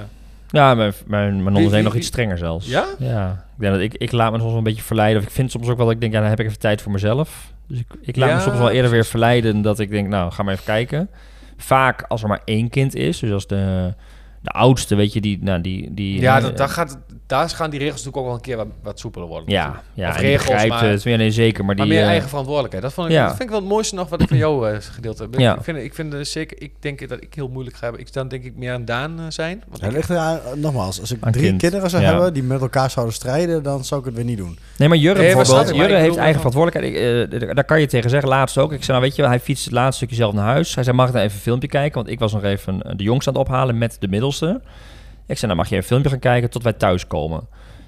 Ja, 0.50 0.74
mijn, 0.76 0.94
mijn, 1.08 1.44
mijn 1.44 1.56
Wie- 1.56 1.70
wie- 1.70 1.82
nog 1.82 1.96
iets 1.96 2.08
strenger 2.08 2.38
zelfs. 2.38 2.68
Ja? 2.68 2.86
Ja. 3.00 3.32
Ik, 3.32 3.60
denk 3.62 3.74
dat 3.74 3.82
ik, 3.82 3.94
ik 3.94 4.12
laat 4.12 4.32
me 4.32 4.38
soms 4.38 4.50
wel 4.50 4.58
een 4.58 4.64
beetje 4.64 4.82
verleiden. 4.84 5.22
Of 5.22 5.28
ik 5.28 5.34
vind 5.34 5.52
soms 5.52 5.68
ook 5.68 5.78
wel 5.78 5.86
dat 5.86 5.96
ik 5.96 6.02
denk, 6.02 6.14
ja, 6.14 6.20
dan 6.20 6.30
heb 6.30 6.40
ik 6.40 6.46
even 6.46 6.60
tijd 6.60 6.82
voor 6.82 6.92
mezelf. 6.92 7.54
Dus 7.68 7.80
ik, 7.80 7.86
ik 8.02 8.16
laat 8.16 8.30
Ja, 8.30 8.36
me 8.36 8.42
soms 8.42 8.58
wel 8.58 8.70
eerder 8.70 8.92
weer 8.92 9.06
verleiden 9.06 9.62
dat 9.62 9.80
ik 9.80 9.90
denk, 9.90 10.08
nou, 10.08 10.32
ga 10.32 10.44
maar 10.44 10.54
even 10.54 10.66
kijken. 10.66 11.10
Vaak 11.58 12.02
als 12.08 12.22
er 12.22 12.28
maar 12.28 12.42
één 12.46 12.70
kind 12.70 12.96
is, 12.96 13.20
dus 13.20 13.32
als 13.32 13.48
de, 13.48 13.94
de 14.42 14.50
oudste, 14.50 14.96
weet 14.96 15.14
je, 15.14 15.22
die... 15.22 15.38
Nou, 15.42 15.62
die, 15.62 15.94
die 15.94 16.22
ja, 16.22 16.40
dat, 16.40 16.72
gaat. 16.72 17.00
Daar 17.28 17.50
gaan 17.50 17.70
die 17.70 17.80
regels 17.80 18.04
natuurlijk 18.04 18.18
ook 18.18 18.26
wel 18.26 18.36
een 18.36 18.42
keer 18.42 18.58
wat, 18.58 18.68
wat 18.84 19.00
soepeler 19.00 19.28
worden. 19.28 19.50
Ja, 19.50 19.82
ja 19.94 20.10
Of 20.10 20.18
regels, 20.18 20.48
begrijpt 20.48 20.70
maar- 20.70 20.90
het. 20.90 21.04
Ja, 21.04 21.16
nee, 21.18 21.32
zeker. 21.32 21.66
Maar, 21.66 21.76
die, 21.76 21.86
maar 21.86 21.94
meer 21.94 22.04
eh, 22.04 22.10
eigen 22.10 22.28
verantwoordelijkheid. 22.30 22.84
Dat, 22.84 22.94
vond 22.94 23.08
ik, 23.10 23.14
ja. 23.14 23.22
dat 23.22 23.30
vind 23.32 23.44
ik 23.44 23.50
wel 23.50 23.60
het 23.60 23.70
mooiste 23.70 23.96
nog 23.96 24.10
wat 24.10 24.22
ik 24.22 24.28
van 24.28 24.38
jou 24.38 24.70
eh, 24.70 24.78
gedeeld 24.80 25.20
heb. 25.20 25.40
Ja. 25.40 25.56
Ik 25.56 25.64
vind, 25.64 25.78
ik 25.78 25.94
vind 25.94 26.14
eh, 26.14 26.20
zeker, 26.22 26.62
ik 26.62 26.72
denk 26.80 27.10
dat 27.10 27.22
ik 27.22 27.34
heel 27.34 27.48
moeilijk 27.48 27.76
ga 27.76 27.84
hebben. 27.84 28.02
Ik 28.02 28.14
dan 28.14 28.28
denk 28.28 28.44
ik 28.44 28.56
meer 28.56 28.74
aan 28.74 28.86
Daan 28.86 29.20
eh, 29.20 29.26
zijn. 29.30 29.64
Want 29.68 29.82
Ja, 29.82 29.88
ik- 29.88 29.94
ligt 29.94 30.10
er 30.10 30.18
aan- 30.18 30.40
nogmaals, 30.56 31.00
als 31.00 31.12
ik 31.12 31.20
drie 31.32 31.44
kind. 31.46 31.62
kinderen 31.62 31.90
zou 31.90 32.04
Ja. 32.04 32.10
hebben 32.12 32.34
die 32.34 32.44
met 32.44 32.62
elkaar 32.62 32.90
zouden 32.90 33.16
strijden, 33.16 33.64
dan 33.64 33.86
zou 33.86 34.00
ik 34.00 34.06
het 34.06 34.16
weer 34.16 34.26
niet 34.26 34.38
doen. 34.38 34.58
Nee, 34.78 34.88
maar 34.88 34.98
Jurre 34.98 35.22
Nee, 35.22 35.36
bijvoorbeeld, 35.36 35.76
Jurre 35.76 35.94
heeft 35.96 36.04
bedoel 36.04 36.20
eigen 36.20 36.42
verantwoordelijkheid. 36.42 37.32
Ik, 37.32 37.40
eh, 37.42 37.56
daar 37.56 37.64
kan 37.66 37.80
je 37.80 37.88
tegen 37.88 38.10
zeggen, 38.10 38.30
laatst 38.30 38.58
ook. 38.58 38.72
Ik 38.72 38.84
zei, 38.84 38.98
nou 38.98 39.02
weet 39.10 39.16
je, 39.16 39.26
hij 39.28 39.40
fietst 39.40 39.64
het 39.64 39.74
laatste 39.74 39.96
stukje 39.96 40.16
zelf 40.16 40.34
naar 40.34 40.46
huis. 40.46 40.76
Hij 40.76 40.84
zei, 40.84 40.96
mag 40.96 41.08
ik 41.08 41.14
dan 41.14 41.22
even 41.22 41.36
een 41.36 41.42
filmpje 41.42 41.68
kijken? 41.68 41.94
Want 41.96 42.08
ik 42.10 42.20
was 42.20 42.34
nog 42.34 42.44
even 42.44 42.82
eh, 42.82 42.92
de 42.96 43.04
jongste 43.04 43.30
aan 43.30 43.38
het 43.38 43.48
ophalen 43.48 43.78
met 43.78 43.98
de 44.00 44.08
middelste. 44.08 44.62
Ik 45.28 45.38
zei, 45.38 45.52
nou 45.52 45.56
mag 45.56 45.70
je 45.70 45.76
een 45.76 45.84
filmpje 45.84 46.10
gaan 46.10 46.20
kijken 46.20 46.50
tot 46.50 46.64
wij 46.64 46.74
thuiskomen. 46.74 47.48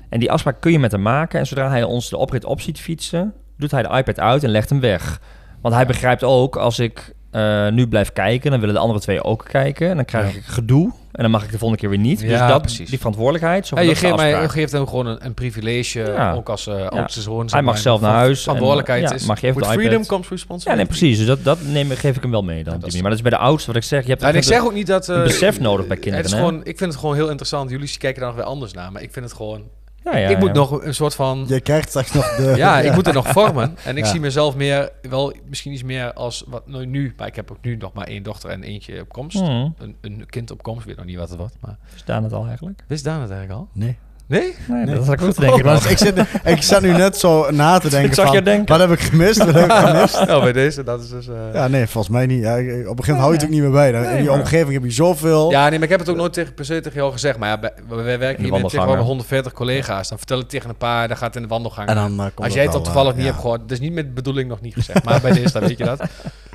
En 0.10 0.20
die 0.20 0.32
afspraak 0.32 0.62
kun 0.62 0.72
je 0.72 0.80
met 0.80 0.92
hem 0.92 1.02
maken. 1.02 1.40
En 1.40 1.48
zodra 1.48 1.70
hij 1.70 1.84
ons 1.84 2.10
de 2.10 2.18
oprit 2.18 2.46
op 2.46 2.62
ziet 2.62 2.80
fietsen, 2.80 3.34
doet 3.58 3.72
hij 3.72 3.84
de 3.84 3.98
iPad 3.98 4.20
uit 4.20 4.44
en 4.44 4.50
legt 4.50 4.70
hem 4.70 4.80
weg. 4.80 5.22
Want 5.62 5.76
hij 5.76 5.86
begrijpt 5.86 6.24
ook, 6.24 6.56
als 6.56 6.80
ik 6.80 7.14
eh, 7.32 7.70
nu 7.70 7.88
blijf 7.88 8.14
kijken, 8.14 8.52
dan 8.52 8.60
willen 8.60 8.76
de 8.76 8.82
andere 8.82 9.00
twee 9.00 9.24
ook 9.24 9.46
kijken. 9.46 9.90
En 9.90 9.96
dan 9.96 10.06
krijg 10.06 10.36
ik 10.36 10.44
gedoe. 10.44 10.94
En 11.12 11.22
dan 11.22 11.32
mag 11.32 11.44
ik 11.44 11.52
de 11.52 11.58
volgende 11.58 11.82
keer 11.82 11.90
weer 11.90 12.00
niet. 12.00 12.22
Ja, 12.22 12.28
dus 12.28 12.48
dat, 12.48 12.62
precies. 12.62 12.90
die 12.90 12.98
verantwoordelijkheid. 12.98 13.68
Zo 13.68 13.76
Ja, 13.76 13.82
je, 13.82 13.96
geeft 13.96 14.16
mij, 14.16 14.42
je 14.42 14.50
geeft 14.50 14.72
hem 14.72 14.88
gewoon 14.88 15.06
een, 15.06 15.26
een 15.26 15.34
privilege, 15.34 16.00
Ja. 16.00 16.34
ook 16.34 16.50
als 16.50 16.68
uh, 16.68 16.88
oudste 16.88 17.22
zoon. 17.22 17.42
zeg 17.42 17.52
Hij 17.52 17.62
mag 17.62 17.78
zelf 17.78 18.02
naar 18.02 18.14
huis 18.14 18.38
en, 18.38 18.44
Verantwoordelijkheid 18.44 19.10
ja, 19.10 19.16
is... 19.16 19.26
mag 19.26 19.42
je 19.42 19.48
even 19.48 19.60
with 19.60 19.70
de 19.70 19.74
iPad. 19.76 19.86
freedom 19.88 20.06
comes 20.08 20.26
Ja, 20.28 20.32
responsibility. 20.36 20.82
nee, 20.82 20.98
precies. 20.98 21.18
Dus 21.18 21.28
dat, 21.28 21.44
dat 21.44 21.58
neem, 21.62 21.90
geef 21.90 22.16
ik 22.16 22.22
hem 22.22 22.32
wel 22.32 22.44
mee 22.44 22.64
dan. 22.64 22.74
Ja, 22.74 22.80
dat 22.80 22.90
is- 22.94 22.96
maar 23.02 23.10
dat 23.10 23.14
is 23.20 23.22
bij 23.22 23.32
de 23.32 23.38
oudste 23.38 23.68
wat 23.68 23.76
ik 23.76 23.84
zeg. 23.88 24.04
Je 24.04 24.10
hebt 24.10 24.22
Ja, 24.22 24.28
en 24.30 24.36
ik 24.36 24.44
zeg 24.44 24.62
ook 24.64 24.74
niet 24.74 24.88
dat... 24.88 25.10
eh, 25.10 25.16
een 25.16 25.24
besef 25.24 25.60
nodig 25.60 25.88
bij 25.88 25.96
kinderen, 25.98 26.18
Het 26.26 26.34
is 26.34 26.40
hè? 26.40 26.46
gewoon, 26.46 26.60
ik 26.64 26.78
vind 26.78 26.92
het 26.92 27.00
gewoon 27.00 27.16
heel 27.16 27.30
interessant. 27.30 27.70
Jullie 27.70 27.98
kijken 27.98 28.20
daar 28.22 28.30
nog 28.30 28.40
weer 28.40 28.48
anders 28.50 28.74
naar. 28.74 28.92
Maar 28.92 29.02
ik 29.02 29.12
vind 29.12 29.26
het 29.26 29.34
gewoon... 29.34 29.64
Ja, 30.04 30.18
ja, 30.18 30.30
ik 30.30 30.38
moet 30.40 30.48
ja. 30.48 30.54
nog 30.54 30.84
een 30.84 30.94
soort 30.94 31.16
van... 31.16 31.46
Je 31.48 31.60
krijgt 31.60 31.90
straks 31.90 32.12
nog 32.14 32.36
de... 32.36 32.54
Ja, 32.56 32.80
ik 32.80 32.94
moet 32.94 33.06
het 33.06 33.16
nog 33.16 33.28
vormen. 33.28 33.78
En 33.86 33.98
ik 33.98 34.04
Ja. 34.04 34.10
zie 34.10 34.20
mezelf 34.20 34.56
meer, 34.56 34.90
wel 35.02 35.34
misschien 35.50 35.72
iets 35.74 35.84
meer 35.84 36.14
als 36.14 36.44
wat 36.48 36.68
nou, 36.68 36.86
nu. 36.86 37.14
Maar 37.18 37.28
ik 37.28 37.36
heb 37.36 37.52
ook 37.52 37.58
nu 37.62 37.76
nog 37.76 37.94
maar 37.94 38.08
één 38.08 38.24
dochter 38.24 38.50
en 38.50 38.64
eentje 38.64 39.02
op 39.02 39.10
komst. 39.10 39.40
Hmm, 39.40 39.76
Een, 39.78 39.96
een 40.02 40.26
kind 40.26 40.52
op 40.52 40.64
komst, 40.64 40.80
ik 40.82 40.86
weet 40.88 40.98
nog 40.98 41.06
niet 41.06 41.18
wat 41.18 41.30
het 41.30 41.38
wordt. 41.38 41.56
Maar 41.60 41.78
staan 41.96 42.24
het 42.24 42.34
al 42.34 42.46
eigenlijk? 42.48 42.84
wist 42.88 43.04
Daan 43.04 43.22
het 43.22 43.32
eigenlijk 43.32 43.60
al? 43.60 43.68
Nee. 43.74 43.98
Nee? 44.30 44.56
Nee, 44.68 44.86
Nee. 44.86 44.96
dat 44.96 45.06
had 45.06 45.14
ik 45.14 45.20
goed 45.20 45.38
denk 45.40 45.56
ik. 45.56 45.64
Want 45.64 45.90
ik, 45.90 45.98
zit, 45.98 46.24
ik 46.44 46.62
zat 46.62 46.82
nu 46.82 46.92
net 46.92 47.18
zo 47.18 47.52
na 47.52 47.78
te 47.80 47.90
denken 47.96 48.10
Ik 48.10 48.16
zag 48.16 48.26
van, 48.26 48.36
je 48.36 48.42
denken. 48.42 48.78
wat 48.78 48.90
heb 48.90 48.98
ik 49.00 49.06
gemist, 49.06 49.38
wat 49.38 49.54
heb 49.54 49.66
ik 49.66 49.72
gemist? 49.72 50.26
Nou, 50.26 50.42
bij 50.50 50.52
deze, 50.54 50.84
dat 50.84 51.02
is 51.04 51.10
dus... 51.10 51.28
eh, 51.28 51.36
Ja, 51.54 51.68
nee, 51.68 51.88
volgens 51.88 52.14
mij 52.14 52.26
niet. 52.26 52.42
Ja, 52.42 52.54
op 52.54 52.60
een 52.60 52.66
gegeven 52.66 52.88
moment 52.96 53.18
hou 53.20 53.28
je 53.32 53.36
het 53.38 53.44
ook 53.46 53.50
niet 53.52 53.62
meer 53.62 53.72
bij. 53.72 53.92
Dan, 53.92 54.04
in 54.04 54.18
die 54.18 54.26
maar- 54.30 54.40
omgeving 54.40 54.74
heb 54.74 54.84
je 54.84 54.92
zoveel. 54.92 55.52
Ja, 55.52 55.62
nee, 55.70 55.72
maar 55.74 55.84
ik 55.84 55.90
heb 55.90 56.00
het 56.00 56.10
ook 56.10 56.16
nooit 56.16 56.34
tegen, 56.34 56.54
per 56.54 56.66
se 56.66 56.82
tegen 56.82 56.98
jou 57.00 57.12
gezegd. 57.12 57.38
Maar 57.38 57.50
ja, 57.50 57.60
we, 57.60 57.96
we 57.96 58.18
werken 58.18 58.44
hier 58.44 58.52
met 58.54 58.70
tegenwoordig 58.70 59.06
140 59.06 59.52
collega's. 59.54 60.10
Dan 60.10 60.18
vertel 60.18 60.40
ik 60.40 60.50
tegen 60.50 60.70
een 60.70 60.78
paar, 60.78 61.08
dan 61.08 61.18
gaat 61.18 61.26
het 61.28 61.36
in 61.36 61.42
de 61.42 61.48
wandelgang. 61.48 61.88
En 61.90 61.96
dan, 61.96 62.12
eh, 62.12 62.18
komt 62.18 62.36
Als 62.36 62.46
het 62.46 62.54
jij 62.54 62.64
het 62.64 62.72
dan 62.74 62.84
toevallig 62.84 63.10
eh, 63.12 63.16
niet 63.16 63.26
ja. 63.26 63.30
hebt 63.32 63.42
gehoord, 63.42 63.62
dat 63.62 63.72
is 63.72 63.80
niet 63.80 63.94
met 63.94 64.06
de 64.06 64.12
bedoeling 64.12 64.50
nog 64.50 64.62
niet 64.62 64.74
gezegd. 64.74 65.04
Maar 65.04 65.22
bij 65.22 65.32
deze, 65.32 65.54
dan 65.54 65.62
weet 65.68 65.78
je 65.78 65.86
dat. 65.86 66.02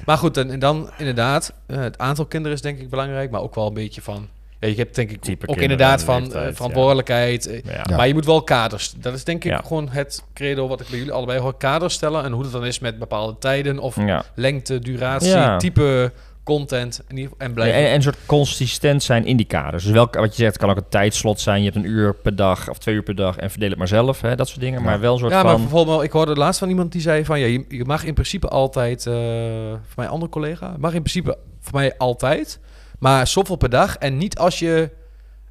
Maar 0.06 0.18
goed, 0.18 0.36
en, 0.36 0.50
en 0.50 0.58
dan 0.58 0.90
inderdaad, 0.98 1.52
eh, 1.66 1.78
het 1.80 1.98
aantal 1.98 2.24
kinderen 2.26 2.56
is 2.56 2.62
denk 2.62 2.78
ik 2.78 2.90
belangrijk. 2.90 3.30
Maar 3.30 3.40
ook 3.40 3.54
wel 3.54 3.66
een 3.66 3.74
beetje 3.74 4.02
van... 4.02 4.28
Ja, 4.64 4.70
je 4.70 4.76
hebt 4.76 4.94
denk 4.94 5.10
ik 5.10 5.20
Type 5.22 5.48
ook 5.48 5.56
inderdaad 5.56 6.04
van 6.04 6.22
leeftijd, 6.22 6.48
eh, 6.50 6.54
verantwoordelijkheid. 6.56 7.46
eh, 7.46 7.60
Ja. 7.64 7.84
Ja. 7.86 7.96
Maar 7.96 8.06
je 8.06 8.14
moet 8.14 8.24
wel 8.26 8.42
kaders. 8.42 8.92
Dat 8.96 9.14
is 9.14 9.24
denk 9.24 9.44
ik 9.44 9.50
Ja. 9.50 9.60
gewoon 9.66 9.88
het 9.88 10.24
credo 10.34 10.68
wat 10.68 10.80
ik 10.80 10.88
bij 10.88 10.98
jullie 10.98 11.12
allebei 11.12 11.38
hoor. 11.38 11.56
Kaders 11.56 11.94
stellen. 11.94 12.24
En 12.24 12.32
hoe 12.32 12.42
dat 12.42 12.52
dan 12.52 12.64
is 12.66 12.78
met 12.78 12.98
bepaalde 12.98 13.38
tijden 13.38 13.78
of 13.78 13.96
Ja. 13.96 14.24
lengte, 14.34 14.78
duratie, 14.78 15.28
Ja. 15.28 15.56
type 15.56 16.12
content. 16.44 17.02
En 17.08 17.30
En, 17.38 17.52
blijven. 17.52 17.80
en 17.88 17.94
een 17.94 18.02
soort 18.02 18.16
consistent 18.26 19.02
zijn 19.02 19.24
in 19.26 19.36
die 19.36 19.46
kaders. 19.46 19.82
Dus 19.84 19.92
welk, 19.92 20.14
wat 20.14 20.36
je 20.36 20.42
zegt, 20.42 20.56
kan 20.58 20.70
ook 20.70 20.76
een 20.76 20.88
tijdslot 20.88 21.40
zijn. 21.40 21.58
Je 21.58 21.64
hebt 21.70 21.76
een 21.84 21.90
uur 21.90 22.14
per 22.14 22.36
dag 22.36 22.68
of 22.70 22.78
twee 22.78 22.94
uur 22.94 23.02
per 23.02 23.14
dag 23.14 23.36
en 23.36 23.50
verdeel 23.50 23.68
het 23.68 23.78
maar 23.78 23.88
zelf. 23.88 24.20
Hè, 24.20 24.36
dat 24.36 24.48
soort 24.48 24.60
dingen. 24.60 24.82
Maar 24.82 25.00
wel 25.00 25.12
een 25.12 25.18
soort 25.18 25.32
Ja, 25.32 25.42
maar 25.42 25.52
van... 25.52 25.60
bijvoorbeeld, 25.60 26.02
ik 26.02 26.10
hoorde 26.12 26.34
laatst 26.34 26.58
van 26.58 26.68
iemand 26.68 26.92
die 26.92 27.00
zei 27.00 27.24
van... 27.24 27.40
Ja, 27.40 27.46
je, 27.46 27.64
je 27.68 27.84
mag 27.84 28.04
in 28.04 28.14
principe 28.14 28.48
altijd... 28.48 29.06
eh 29.06 29.12
voor 29.12 29.94
mij 29.96 30.04
een 30.04 30.10
andere 30.10 30.30
collega... 30.30 30.66
mag 30.78 30.92
in 30.94 31.02
principe 31.02 31.38
voor 31.60 31.78
mij 31.78 31.94
altijd... 31.98 32.60
maar 33.04 33.26
zoveel 33.26 33.56
per 33.56 33.70
dag 33.70 33.96
en 33.96 34.16
niet 34.16 34.38
als 34.38 34.58
je... 34.58 34.90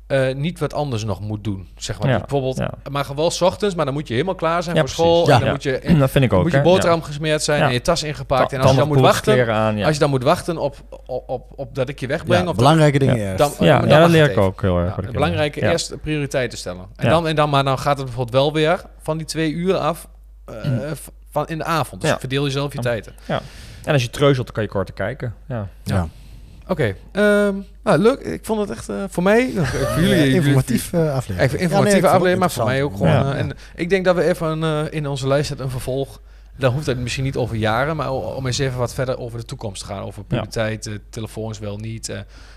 eh, 0.08 0.34
niet 0.36 0.60
wat 0.60 0.74
anders 0.74 1.04
nog 1.06 1.20
moet 1.22 1.44
doen, 1.44 1.68
zeg 1.78 2.00
maar. 2.00 2.08
Ja, 2.08 2.14
Dus 2.18 2.22
bijvoorbeeld, 2.22 2.58
ja. 2.58 2.74
maar 2.92 3.06
gewoon 3.06 3.32
's 3.32 3.42
ochtends, 3.42 3.76
maar 3.76 3.86
dan 3.86 3.94
moet 3.94 4.08
je 4.08 4.14
helemaal 4.14 4.36
klaar 4.36 4.64
zijn 4.64 4.76
Ja, 4.76 4.82
voor 4.82 4.90
school. 4.90 5.24
En 5.28 5.34
Ja. 5.34 5.40
dan 5.40 5.50
moet 5.50 5.64
je, 5.64 5.96
dat 5.98 6.12
vind 6.12 6.24
ik 6.26 6.34
ook. 6.34 6.42
moet 6.44 6.52
je 6.52 6.62
boterham 6.62 7.02
gesmeerd 7.02 7.44
zijn 7.44 7.60
Ja. 7.60 7.68
en 7.68 7.74
je 7.74 7.82
tas 7.82 8.04
ingepakt. 8.04 8.50
Ta- 8.50 8.56
en 8.56 8.62
als 8.62 8.72
je 8.72 8.78
dan 8.78 8.88
moet 8.88 9.00
wachten, 9.00 9.34
kleren 9.34 9.54
aan, 9.56 9.78
ja. 9.78 9.86
als 9.86 9.94
je 9.94 10.00
dan 10.00 10.10
moet 10.10 10.24
wachten 10.24 10.58
op, 10.58 10.76
op, 11.06 11.30
op, 11.30 11.52
op 11.56 11.76
dat 11.76 11.90
ik 11.90 12.00
je 12.00 12.08
wegbreng... 12.08 12.44
Ja, 12.44 12.50
of 12.50 12.56
belangrijke 12.56 13.00
dingen 13.00 13.18
Ja. 13.18 13.24
eerst. 13.24 13.38
dan, 13.38 13.52
ja, 13.68 13.80
dan 13.80 13.90
ja, 13.90 14.00
dat 14.00 14.10
leer 14.10 14.30
ik 14.32 14.38
ook 14.38 14.62
heel 14.62 14.78
erg. 14.78 15.12
Belangrijke 15.12 15.62
eerst 15.62 16.02
prioriteiten 16.02 16.58
stellen. 16.58 16.86
En, 16.96 17.06
Ja. 17.06 17.10
dan, 17.12 17.28
en 17.28 17.36
dan, 17.36 17.50
maar 17.50 17.64
dan 17.64 17.80
gaat 17.80 17.98
het 17.98 18.06
bijvoorbeeld 18.06 18.36
wel 18.36 18.54
weer 18.54 18.82
van 19.02 19.18
die 19.18 19.26
twee 19.26 19.52
uur 19.52 19.76
af 19.76 20.08
eh, 20.46 20.56
v- 20.94 21.08
van 21.32 21.48
in 21.48 21.58
de 21.58 21.64
avond. 21.64 22.02
Dus 22.02 22.10
Ja. 22.10 22.20
verdeel 22.20 22.44
jezelf 22.44 22.74
je 22.74 22.80
tijden. 22.80 23.14
Ja. 23.26 23.42
En 23.84 23.94
als 23.94 24.02
je 24.04 24.10
treuzelt, 24.10 24.46
dan 24.46 24.56
kan 24.56 24.64
je 24.64 24.70
korter 24.70 24.94
kijken. 24.94 25.34
Ja. 25.48 25.68
Ja. 26.66 26.72
Oké, 26.72 26.96
ehm, 27.12 27.56
nou, 27.84 27.98
leuk. 27.98 28.20
Ik 28.20 28.46
vond 28.46 28.60
het 28.60 28.70
echt 28.70 28.90
eh, 28.90 29.04
voor 29.10 29.24
mij, 29.24 29.56
eh, 29.56 29.64
voor 29.66 30.02
jullie, 30.04 30.34
informatief 30.34 30.94
eh, 30.94 31.14
aflevering. 31.14 31.40
Even 31.42 31.58
Ja, 31.58 31.64
informatieve 31.64 32.02
nee, 32.02 32.06
het 32.06 32.06
aflevering, 32.06 32.40
maar 32.40 32.52
voor 32.52 32.66
mij 32.66 32.84
ook 32.84 32.92
gewoon. 32.94 33.12
Ja. 33.12 33.36
En 33.36 33.52
ik 33.76 33.90
denk 33.90 34.06
dat 34.06 34.16
we 34.16 34.24
even 34.24 34.92
in 34.92 35.08
onze 35.08 35.28
lijst 35.28 35.48
zetten 35.48 35.66
een 35.66 35.72
vervolg. 35.72 36.22
Dan 36.58 36.74
hoeft 36.74 36.86
het 36.86 36.98
misschien 36.98 37.24
niet 37.24 37.36
over 37.36 37.56
jaren, 37.56 37.96
maar 37.96 38.12
om 38.12 38.46
eens 38.46 38.58
even 38.58 38.78
wat 38.78 38.94
verder 38.94 39.18
over 39.20 39.40
de 39.40 39.46
toekomst 39.46 39.82
te 39.82 39.88
gaan. 39.88 40.04
Over 40.04 40.24
puberteit, 40.24 40.90
telefoons 41.10 41.60
wel 41.60 41.78
niet. 41.78 42.08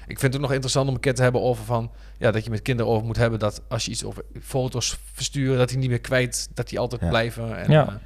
ik 0.06 0.18
vind 0.18 0.22
het 0.22 0.34
ook 0.34 0.40
nog 0.40 0.52
interessant 0.52 0.88
om 0.88 0.94
een 0.94 1.00
keer 1.00 1.14
te 1.14 1.22
hebben 1.22 1.42
over 1.42 1.64
van... 1.64 1.90
Ja, 2.18 2.30
dat 2.30 2.44
je 2.44 2.50
met 2.50 2.62
kinderen 2.62 2.92
over 2.92 3.06
moet 3.06 3.16
hebben 3.16 3.38
dat 3.38 3.60
als 3.68 3.84
je 3.84 3.90
iets 3.90 4.04
over 4.04 4.22
foto's 4.42 4.98
versturen... 5.12 5.58
dat 5.58 5.68
die 5.68 5.78
niet 5.78 5.88
meer 5.88 6.00
kwijt, 6.00 6.48
dat 6.54 6.68
die 6.68 6.78
altijd 6.78 7.00
Ja. 7.00 7.08
blijven. 7.08 7.58
En, 7.58 7.70
Ja. 7.70 8.00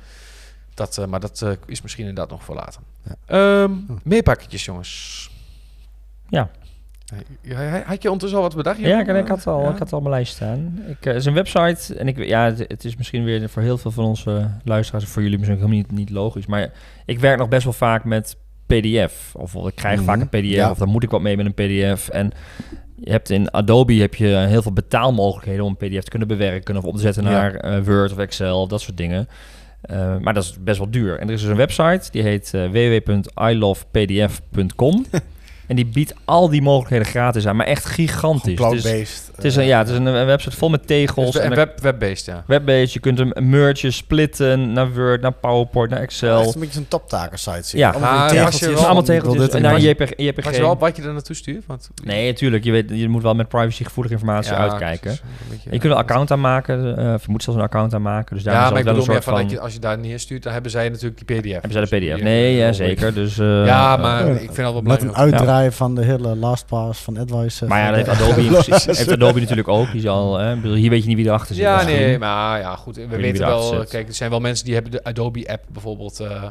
dat, 0.75 1.07
maar 1.09 1.21
dat 1.21 1.47
is 1.67 1.83
misschien 1.83 2.07
inderdaad 2.07 2.31
nog 2.31 2.45
voor 2.45 2.55
later. 2.55 2.81
Ja. 3.03 3.63
Ehm, 3.63 3.73
meer 4.03 4.23
pakketjes, 4.23 4.65
jongens. 4.65 5.30
Ja. 6.31 6.51
Had 7.85 8.03
je 8.03 8.11
ondertussen 8.11 8.39
al 8.39 8.45
wat 8.45 8.57
bedacht? 8.57 8.79
Ja, 8.79 9.01
ik, 9.01 9.07
ik, 9.09 9.29
had 9.29 9.47
al, 9.47 9.63
Ja? 9.63 9.71
ik 9.71 9.79
had 9.79 9.93
al 9.93 10.01
mijn 10.01 10.15
lijst 10.15 10.35
staan. 10.35 10.79
Ik, 10.89 10.97
eh, 11.01 11.07
het 11.07 11.17
is 11.17 11.25
een 11.25 11.35
website 11.35 11.95
en 11.95 12.09
ik, 12.09 12.25
ja, 12.25 12.45
het, 12.45 12.59
het 12.59 12.85
is 12.85 12.97
misschien 12.97 13.25
weer 13.25 13.49
voor 13.49 13.63
heel 13.63 13.79
veel 13.79 13.91
van 13.91 14.05
onze 14.05 14.51
luisteraars, 14.65 15.05
voor 15.05 15.23
jullie 15.23 15.39
misschien 15.39 15.59
helemaal 15.59 15.77
niet, 15.79 15.93
niet 15.93 16.11
logisch, 16.11 16.47
maar 16.47 16.71
ik 17.07 17.19
werk 17.19 17.39
nog 17.39 17.49
best 17.49 17.65
wel 17.65 17.73
vaak 17.73 18.05
met 18.05 18.37
PDF. 18.67 19.35
Of 19.37 19.55
ik 19.55 19.75
krijg 19.75 19.97
Mhm. 19.97 20.05
vaak 20.05 20.21
een 20.21 20.29
PDF, 20.29 20.45
Ja. 20.55 20.71
of 20.71 20.79
dan 20.79 20.89
moet 20.89 21.03
ik 21.03 21.11
wat 21.11 21.21
mee 21.21 21.37
met 21.37 21.47
een 21.47 21.55
PDF. 21.55 22.09
En 22.09 22.31
je 22.97 23.11
hebt 23.11 23.31
in 23.31 23.51
Adobe 23.51 23.95
heb 23.95 24.15
je 24.15 24.27
heel 24.27 24.63
veel 24.63 24.73
betaalmogelijkheden 24.73 25.65
om 25.65 25.77
een 25.79 25.89
PDF 25.89 26.03
te 26.05 26.11
kunnen 26.11 26.29
bewerken 26.29 26.77
of 26.77 26.85
om 26.85 26.95
te 26.95 27.01
zetten 27.01 27.25
Ja. 27.25 27.31
naar 27.31 27.55
eh, 27.55 27.85
Word 27.85 28.13
of 28.13 28.19
Excel, 28.19 28.67
dat 28.69 28.81
soort 28.81 28.97
dingen. 28.97 29.29
Eh, 29.81 30.17
maar 30.19 30.35
dat 30.35 30.43
is 30.45 30.57
best 30.61 30.79
wel 30.79 30.91
duur. 30.91 31.19
En 31.19 31.29
er 31.29 31.35
is 31.35 31.41
dus 31.41 31.51
een 31.51 31.57
website, 31.57 32.11
die 32.11 32.23
heet 32.23 32.55
eh, 32.55 32.69
www.ilovepdf.com. 32.69 35.05
en 35.71 35.77
die 35.77 35.87
biedt 35.87 36.15
al 36.25 36.49
die 36.49 36.63
mogelijkheden 36.63 37.07
gratis 37.07 37.47
aan, 37.47 37.57
maar 37.57 37.67
echt 37.67 37.85
gigantisch. 37.85 38.45
Dus 38.45 38.55
cloud-based. 38.57 39.31
het 39.35 39.45
is 39.45 39.57
een, 39.57 39.65
ja, 39.65 39.79
het 39.79 39.89
is 39.89 39.97
een, 39.97 40.07
een 40.07 40.27
website 40.27 40.57
vol 40.57 40.69
met 40.69 40.87
tegels. 40.87 41.33
Dus 41.33 41.41
en 41.43 41.55
web, 41.55 41.81
web-based, 41.81 42.25
ja. 42.25 42.45
Webbased, 42.47 42.93
je 42.93 43.01
kunt 43.01 43.19
hem 43.19 43.33
mergen, 43.51 43.93
splitten 43.93 44.73
naar 44.73 44.93
Word, 44.93 45.21
naar 45.21 45.33
PowerPoint, 45.33 45.91
naar 45.91 46.01
Het 46.01 46.11
is 46.11 46.23
Excel. 46.23 46.53
een 46.55 46.61
beetje 46.61 46.79
een 46.79 46.89
toptaker-site. 46.89 47.63
zie 47.69 47.79
Ja. 47.79 47.91
Allemaal 47.91 48.19
Ah, 48.19 48.29
je 48.31 48.35
tegeltjes 48.37 48.69
wel- 48.69 48.85
allemaal 48.85 49.03
tegeltjes 49.03 49.49
en 49.49 49.63
naar 49.63 49.73
dat. 49.73 49.83
JPG, 49.83 50.11
je 50.17 50.33
wel 50.61 50.79
wat 50.79 50.97
je 50.97 51.03
er 51.03 51.13
naartoe 51.13 51.37
stuurt? 51.37 51.65
Want, 51.67 51.91
Nee, 52.05 52.27
natuurlijk. 52.27 52.65
Je, 52.65 52.71
weet, 52.73 52.91
je 52.95 53.09
moet 53.09 53.23
wel 53.23 53.35
met 53.35 53.49
privacygevoelige 53.49 54.15
informatie 54.15 54.53
Ja, 54.53 54.59
uitkijken. 54.59 55.19
beetje- 55.51 55.71
Je 55.73 55.79
kunt 55.79 55.93
een 55.93 55.99
account 55.99 56.31
aanmaken, 56.31 56.97
eh, 56.99 57.13
of 57.15 57.25
je 57.25 57.31
moet 57.31 57.43
zelfs 57.43 57.59
een 57.59 57.65
account 57.65 57.95
aanmaken. 57.95 58.35
Dus 58.35 58.45
daar 58.45 58.55
Ja, 58.55 58.65
is 58.65 58.71
maar 58.71 58.79
ik 58.79 58.85
wel 58.85 58.95
bedoel 58.95 59.09
een 59.09 59.15
meer 59.15 59.23
soort 59.23 59.37
van, 59.37 59.43
van... 59.43 59.49
dat 59.49 59.59
je, 59.59 59.61
als 59.65 59.73
je 59.73 59.79
daar 59.79 59.99
neerstuurt, 59.99 60.43
dan 60.43 60.53
hebben 60.53 60.71
zij 60.71 60.89
natuurlijk 60.89 61.27
die 61.27 61.41
PDF. 61.41 61.53
Hebben 61.53 61.71
zij 61.73 61.81
de 61.85 61.89
Dus 61.89 61.99
PDF? 62.15 62.23
Nee, 62.23 62.73
zeker. 62.73 63.15
Dus, 63.15 63.39
eh, 63.39 63.67
Ja, 63.67 63.95
eh, 63.97 64.03
maar 64.03 64.27
ik 64.29 64.37
vind 64.39 64.57
dat 64.57 64.57
wel 64.57 64.73
Met 64.75 64.83
belangrijk. 64.83 65.17
een 65.17 65.23
uitdraai 65.23 65.60
van 65.71 65.95
de 65.95 66.05
hele 66.05 66.37
last 66.37 66.67
pass 66.67 67.01
van 67.01 67.19
Advice. 67.19 67.67
Maar 67.67 67.81
ja, 67.81 67.87
dat 67.91 68.07
heeft 68.07 68.19
de- 68.19 68.25
Adobe, 68.25 68.49
precies, 68.63 68.87
heeft 68.97 69.13
Adobe 69.13 69.41
natuurlijk 69.41 69.69
ook. 69.69 69.93
Die 69.93 70.01
zal, 70.01 70.39
hè, 70.39 70.55
ik 70.55 70.61
bedoel, 70.61 70.77
hier 70.77 70.91
weet 70.91 71.03
je 71.03 71.09
niet 71.09 71.17
wie 71.17 71.27
erachter 71.27 71.55
zit. 71.55 71.65
Ja, 71.65 71.75
misschien. 71.77 71.97
nee, 71.97 72.19
maar 72.19 72.59
ja, 72.61 72.77
goed. 72.77 72.97
We 72.97 73.07
weten 73.17 73.47
wel, 73.47 73.63
zit. 73.63 73.89
kijk, 73.89 74.09
er 74.09 74.15
zijn 74.15 74.31
wel 74.31 74.41
mensen 74.41 74.65
die 74.65 74.75
hebben 74.75 74.93
de 74.93 75.05
Adobe-app 75.05 75.65
bijvoorbeeld. 75.73 76.21
eh, 76.21 76.43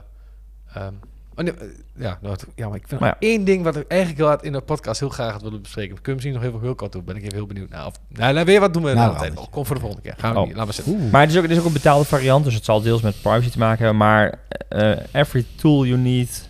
ehm, 0.74 0.94
oh 1.36 1.44
nee, 1.44 1.54
eh, 1.54 1.68
ja, 1.98 2.18
nou, 2.22 2.36
ja, 2.56 2.68
maar 2.68 2.78
ik 2.78 2.84
vind 2.88 3.02
Maar 3.02 3.16
één 3.20 3.44
ding 3.44 3.64
wat 3.64 3.76
ik 3.76 3.88
eigenlijk 3.88 4.20
heel 4.22 4.30
hard 4.30 4.44
in 4.44 4.52
de 4.52 4.62
podcast 4.62 5.00
heel 5.00 5.10
graag 5.10 5.32
had 5.32 5.42
willen 5.42 5.62
bespreken. 5.62 5.96
Kun 5.96 6.04
je 6.06 6.12
misschien 6.14 6.34
nog 6.34 6.44
even 6.44 6.60
heel 6.62 6.76
kort 6.76 6.92
doen? 6.92 7.04
Ben 7.06 7.16
ik 7.16 7.22
even 7.24 7.36
heel 7.36 7.46
benieuwd 7.48 7.70
naar. 7.70 7.86
Of, 7.86 7.94
nou, 8.08 8.34
nou, 8.34 8.46
weer 8.46 8.60
wat 8.60 8.74
doen 8.74 8.84
we 8.84 8.94
Nou, 8.94 9.08
na 9.08 9.14
de 9.14 9.20
tijd 9.20 9.34
wel. 9.34 9.42
nog. 9.42 9.50
Kom 9.52 9.66
voor 9.66 9.76
de 9.76 9.82
volgende 9.82 10.04
keer. 10.04 10.16
Gaan 10.18 10.34
we 10.34 10.40
Oh. 10.40 10.46
niet. 10.46 10.56
Laten 10.56 10.70
we 10.76 10.82
zitten. 10.84 11.10
Maar 11.10 11.22
het 11.22 11.30
is, 11.30 11.36
ook, 11.38 11.42
het 11.44 11.52
is 11.52 11.60
ook 11.60 11.66
een 11.66 11.74
betaalde 11.74 12.06
variant, 12.06 12.44
dus 12.46 12.54
het 12.54 12.66
zal 12.66 12.82
deels 12.82 13.02
met 13.02 13.22
privacy 13.22 13.50
te 13.50 13.58
maken 13.58 13.78
hebben. 13.86 13.98
Maar 13.98 14.40
eh, 14.70 14.92
every 15.22 15.46
tool 15.56 15.86
you 15.86 16.00
need 16.00 16.48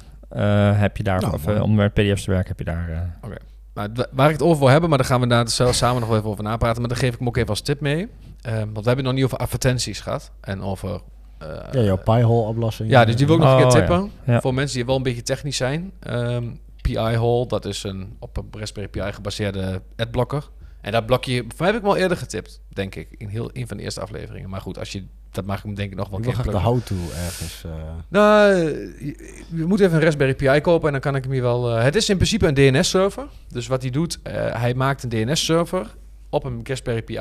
heb 0.79 0.97
je 0.97 1.03
daar, 1.03 1.21
Nou, 1.21 1.33
of, 1.33 1.47
eh, 1.47 1.61
om 1.61 1.75
met 1.75 1.93
PDF's 1.93 2.23
te 2.23 2.31
werken, 2.31 2.47
heb 2.47 2.59
je 2.59 2.65
daar... 2.65 2.89
eh, 2.89 3.29
Nou, 3.73 3.93
d- 3.93 4.07
waar 4.11 4.25
ik 4.27 4.33
het 4.33 4.41
over 4.41 4.59
wil 4.59 4.67
hebben, 4.69 4.89
maar 4.89 4.97
daar 4.97 5.07
gaan 5.07 5.21
we 5.21 5.27
daar 5.27 5.49
zelf 5.49 5.75
samen 5.75 5.99
nog 5.99 6.09
wel 6.09 6.17
even 6.17 6.29
over 6.29 6.43
napraten. 6.43 6.79
Maar 6.81 6.89
daar 6.89 6.97
geef 6.99 7.13
ik 7.13 7.19
hem 7.19 7.27
ook 7.27 7.37
even 7.37 7.49
als 7.49 7.61
tip 7.61 7.79
mee. 7.81 8.07
Ehm, 8.41 8.55
want 8.57 8.65
we 8.65 8.73
hebben 8.75 8.95
het 8.95 9.03
nog 9.05 9.13
niet 9.13 9.23
over 9.23 9.37
advertenties 9.37 9.99
gehad. 9.99 10.31
En 10.41 10.61
over... 10.61 11.01
eh, 11.37 11.47
Ja, 11.71 11.81
jouw 11.81 11.97
Pi-hole-oplossing. 11.97 12.89
Ja, 12.89 13.05
dus 13.05 13.15
die 13.15 13.25
wil 13.25 13.35
ik 13.35 13.41
nog 13.41 13.49
een 13.59 13.63
Oh, 13.65 13.69
keer 13.71 13.79
tippen. 13.79 14.11
Ja. 14.25 14.41
Voor 14.41 14.53
mensen 14.53 14.75
die 14.77 14.85
wel 14.85 14.95
een 14.95 15.03
beetje 15.03 15.21
technisch 15.23 15.57
zijn. 15.57 15.91
Ehm, 15.99 16.43
PI-hole, 16.81 17.47
dat 17.47 17.65
is 17.65 17.83
een 17.83 18.15
op 18.19 18.37
een 18.37 18.45
Raspberry 18.59 18.87
Pi 18.89 19.01
gebaseerde 19.11 19.81
adblocker. 19.95 20.49
En 20.81 20.91
dat 20.91 21.05
blokje, 21.05 21.37
voor 21.47 21.55
mij 21.57 21.67
heb 21.67 21.75
ik 21.81 21.83
al 21.87 21.95
eerder 21.95 22.17
getipt, 22.17 22.61
denk 22.69 22.95
ik. 22.95 23.07
In 23.17 23.27
heel 23.27 23.49
een 23.53 23.67
van 23.67 23.77
de 23.77 23.83
eerste 23.83 24.01
afleveringen. 24.01 24.49
Maar 24.49 24.61
goed, 24.61 24.79
als 24.79 24.91
je, 24.91 25.03
dat 25.31 25.45
mag 25.45 25.57
ik 25.57 25.63
hem 25.63 25.73
denk 25.75 25.91
ik 25.91 25.97
nog 25.97 26.09
wel 26.09 26.19
Ik 26.19 26.25
een 26.25 26.33
keer 26.41 26.51
de 26.51 26.57
how-to 26.57 26.95
ergens. 27.25 27.63
eh. 27.65 27.71
Nou, 28.07 28.53
je, 29.05 29.43
je 29.55 29.65
moet 29.65 29.79
even 29.79 29.95
een 29.97 30.03
Raspberry 30.03 30.35
Pi 30.35 30.59
kopen 30.61 30.85
en 30.85 30.91
dan 30.91 31.01
kan 31.01 31.15
ik 31.15 31.23
hem 31.23 31.31
hier 31.31 31.41
wel... 31.41 31.75
eh, 31.77 31.83
het 31.83 31.95
is 31.95 32.09
in 32.09 32.15
principe 32.15 32.47
een 32.47 32.53
DNS-server. 32.53 33.25
Dus 33.47 33.67
wat 33.67 33.81
hij 33.81 33.91
doet, 33.91 34.19
eh, 34.23 34.33
hij 34.61 34.73
maakt 34.73 35.03
een 35.03 35.09
DNS-server 35.09 35.95
op 36.29 36.43
een 36.43 36.59
Raspberry 36.63 37.01
Pi. 37.01 37.19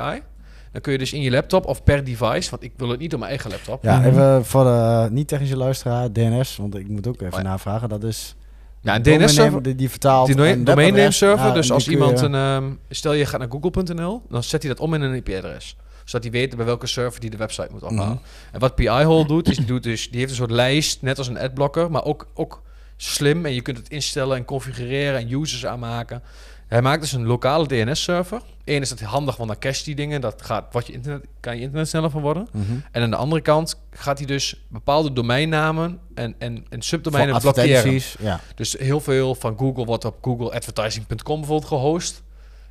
Dan 0.71 0.81
kun 0.81 0.91
je 0.91 0.97
dus 0.97 1.13
in 1.13 1.21
je 1.21 1.31
laptop 1.31 1.65
of 1.65 1.83
per 1.83 2.03
device, 2.03 2.49
want 2.49 2.63
ik 2.63 2.71
wil 2.77 2.89
het 2.89 2.99
niet 2.99 3.13
op 3.13 3.19
mijn 3.19 3.31
eigen 3.31 3.49
laptop. 3.51 3.83
Ja, 3.83 3.97
Mhm. 3.97 4.07
even 4.07 4.45
voor 4.45 4.63
de 4.63 5.07
niet-technische 5.11 5.57
luisteraar, 5.57 6.11
DNS, 6.11 6.55
want 6.57 6.75
ik 6.75 6.87
moet 6.87 7.07
ook 7.07 7.15
even 7.21 7.33
Oh 7.33 7.39
ja. 7.39 7.41
navragen. 7.49 7.89
Dat 7.89 8.03
is 8.03 8.35
Ja, 8.81 8.95
een 8.95 9.01
DNS-server, 9.01 9.77
die, 9.77 9.89
vertaalt 9.89 10.27
die 10.27 10.35
domain 10.35 10.93
name 10.93 11.11
server. 11.11 11.47
Ja, 11.47 11.53
dus 11.53 11.71
als 11.71 11.87
iemand 11.87 12.21
een... 12.21 12.35
ehm, 12.35 12.71
stel 12.89 13.13
je 13.13 13.25
gaat 13.25 13.39
naar 13.39 13.49
google.nl, 13.49 14.21
dan 14.29 14.43
zet 14.43 14.63
hij 14.63 14.71
dat 14.71 14.79
om 14.79 14.93
in 14.93 15.01
een 15.01 15.13
IP-adres. 15.13 15.75
Zodat 16.03 16.23
hij 16.23 16.39
weet 16.39 16.55
bij 16.55 16.65
welke 16.65 16.87
server 16.87 17.19
die 17.19 17.29
de 17.29 17.37
website 17.37 17.67
moet 17.71 17.83
ophalen. 17.83 18.07
Mhm. 18.07 18.17
En 18.51 18.59
wat 18.59 18.75
PI-hole 18.75 19.27
doet, 19.27 19.49
is 19.49 19.57
die, 19.57 19.65
doet 19.65 19.83
dus, 19.83 20.09
die 20.09 20.19
heeft 20.19 20.31
een 20.31 20.37
soort 20.37 20.51
lijst, 20.51 21.01
net 21.01 21.17
als 21.17 21.27
een 21.27 21.37
adblocker, 21.37 21.91
maar 21.91 22.03
ook, 22.03 22.27
ook 22.33 22.61
slim. 22.97 23.45
En 23.45 23.53
je 23.53 23.61
kunt 23.61 23.77
het 23.77 23.89
instellen 23.89 24.37
en 24.37 24.45
configureren 24.45 25.19
en 25.19 25.31
users 25.31 25.65
aanmaken. 25.65 26.21
Hij 26.69 26.81
maakt 26.81 27.01
dus 27.01 27.11
een 27.11 27.25
lokale 27.25 27.67
DNS-server. 27.67 28.41
Eén 28.65 28.81
is 28.81 28.89
het 28.89 29.01
handig, 29.01 29.37
want 29.37 29.49
dan 29.49 29.59
cache 29.59 29.83
die 29.83 29.95
dingen. 29.95 30.21
Dat 30.21 30.41
gaat, 30.41 30.65
wat 30.71 30.87
je 30.87 30.93
internet, 30.93 31.25
kan 31.39 31.55
je 31.55 31.61
internet 31.61 31.87
sneller 31.87 32.09
van 32.09 32.21
worden. 32.21 32.47
Mhm. 32.51 32.63
En 32.91 33.01
aan 33.01 33.09
de 33.09 33.15
andere 33.15 33.41
kant 33.41 33.79
gaat 33.91 34.17
hij 34.17 34.27
dus 34.27 34.65
bepaalde 34.67 35.13
domeinnamen 35.13 35.99
en, 36.13 36.35
en, 36.37 36.65
en 36.69 36.81
subdomeinen 36.81 37.39
blokkeren. 37.41 38.01
Ja. 38.19 38.39
Dus 38.55 38.75
heel 38.77 38.99
veel 38.99 39.35
van 39.35 39.57
Google 39.57 39.85
wordt 39.85 40.05
op 40.05 40.17
googleadvertising.com 40.21 41.39
bijvoorbeeld 41.39 41.67
gehost. 41.69 42.23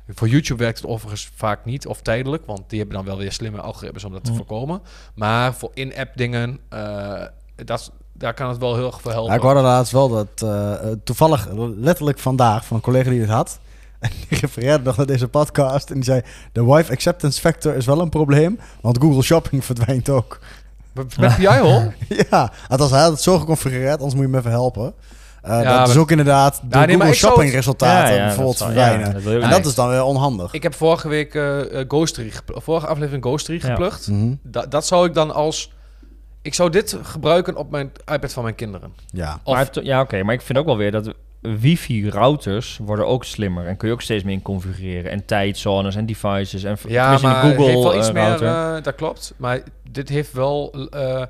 Voor 0.07 0.27
YouTube 0.27 0.63
werkt 0.63 0.77
het 0.81 0.87
overigens 0.87 1.31
vaak 1.35 1.65
niet 1.65 1.87
of 1.87 2.01
tijdelijk, 2.01 2.45
want 2.45 2.61
die 2.67 2.79
hebben 2.79 2.97
dan 2.97 3.05
wel 3.05 3.17
weer 3.17 3.31
slimme 3.31 3.61
algoritmes 3.61 4.03
om 4.03 4.11
dat 4.11 4.23
te 4.23 4.31
Mm. 4.31 4.37
voorkomen. 4.37 4.81
Maar 5.15 5.53
voor 5.53 5.71
in-app 5.73 6.17
dingen, 6.17 6.59
eh, 6.69 7.23
dat, 7.55 7.91
daar 8.13 8.33
kan 8.33 8.49
het 8.49 8.57
wel 8.57 8.75
heel 8.75 8.85
erg 8.85 9.01
voor 9.01 9.11
helpen. 9.11 9.29
Ja, 9.31 9.37
ik 9.37 9.43
hoorde 9.43 9.61
laatst 9.61 9.91
wel 9.91 10.09
dat 10.09 10.27
eh, 10.35 10.73
eh, 10.73 10.97
toevallig 11.03 11.47
letterlijk 11.77 12.19
vandaag 12.19 12.65
van 12.65 12.75
een 12.75 12.83
collega 12.83 13.09
die 13.09 13.21
het 13.21 13.29
had. 13.29 13.59
En 13.99 14.09
die 14.29 14.39
refereerde 14.39 14.83
nog 14.83 14.97
naar 14.97 15.05
deze 15.05 15.27
podcast 15.27 15.89
en 15.89 15.95
die 15.95 16.03
zei: 16.03 16.21
de 16.51 16.65
wife 16.65 16.91
acceptance 16.91 17.39
factor 17.39 17.75
is 17.75 17.85
wel 17.85 18.01
een 18.01 18.09
probleem, 18.09 18.59
want 18.81 18.97
Google 19.01 19.21
Shopping 19.21 19.65
verdwijnt 19.69 20.09
ook. 20.09 20.39
Met 20.93 21.17
met 21.17 21.35
PI-hole? 21.35 21.91
ja, 22.29 22.51
althans 22.67 22.91
hij 22.91 23.01
had 23.01 23.11
het 23.11 23.21
zo 23.21 23.39
geconfigureerd, 23.39 23.95
anders 23.95 24.13
moet 24.13 24.23
je 24.23 24.29
me 24.29 24.37
even 24.37 24.51
helpen. 24.51 24.93
Eh, 25.41 25.61
Ja, 25.61 25.79
dat 25.79 25.89
is 25.89 25.95
ook 25.97 26.11
inderdaad 26.11 26.61
de 26.69 26.77
nee, 26.77 26.95
Google 26.95 27.13
Shopping 27.13 27.51
resultaten 27.51 28.13
Ja, 28.13 28.19
ja, 28.19 28.25
bijvoorbeeld 28.25 28.57
dat 28.57 28.67
verdwijnen. 28.67 29.23
dat 29.23 29.41
en 29.43 29.49
dat 29.49 29.65
is 29.65 29.75
dan 29.75 29.89
weer 29.89 30.03
onhandig. 30.03 30.53
Ik 30.53 30.63
heb 30.63 30.73
vorige 30.75 31.07
week 31.07 31.35
eh 31.35 31.79
eh, 31.79 31.85
Ghostery, 31.87 32.31
vorige 32.45 32.87
aflevering 32.87 33.23
Ghostery 33.23 33.59
Ja. 33.61 33.67
geplukt. 33.67 34.07
Mhm. 34.07 34.33
Da- 34.43 34.65
dat 34.65 34.85
zou 34.85 35.07
ik 35.07 35.13
dan 35.13 35.33
als... 35.33 35.71
Ik 36.41 36.53
zou 36.53 36.69
dit 36.69 36.97
gebruiken 37.03 37.55
op 37.55 37.71
mijn 37.71 37.91
iPad 38.13 38.33
van 38.33 38.43
mijn 38.43 38.55
kinderen. 38.55 38.93
Ja. 39.11 39.39
Of, 39.43 39.53
Maar 39.55 39.69
to- 39.69 39.81
ja, 39.83 40.01
oké. 40.01 40.23
maar 40.23 40.33
ik 40.33 40.41
vind 40.41 40.57
ook 40.57 40.65
wel 40.65 40.77
weer 40.77 40.91
dat 40.91 41.13
wifi-routers 41.41 42.77
worden 42.77 43.07
ook 43.07 43.25
slimmer. 43.25 43.65
En 43.65 43.77
kun 43.77 43.87
je 43.87 43.93
ook 43.93 44.01
steeds 44.01 44.23
meer 44.23 44.33
in 44.33 44.41
configureren. 44.41 45.11
En 45.11 45.25
tijdzones 45.25 45.95
en 45.95 46.05
devices. 46.05 46.63
En 46.63 46.77
Ja, 46.87 47.15
in 47.15 47.21
maar 47.21 47.41
de 47.41 47.47
het 47.47 47.55
Google 47.55 47.71
heeft 47.71 47.83
wel 47.83 47.97
iets 47.97 48.07
eh, 48.07 48.13
meer, 48.13 48.43
eh, 48.43 48.83
dat 48.83 48.95
klopt. 48.95 49.33
Maar 49.37 49.61
dit 49.91 50.09
heeft 50.09 50.31
wel, 50.31 50.87
eh, 50.89 51.23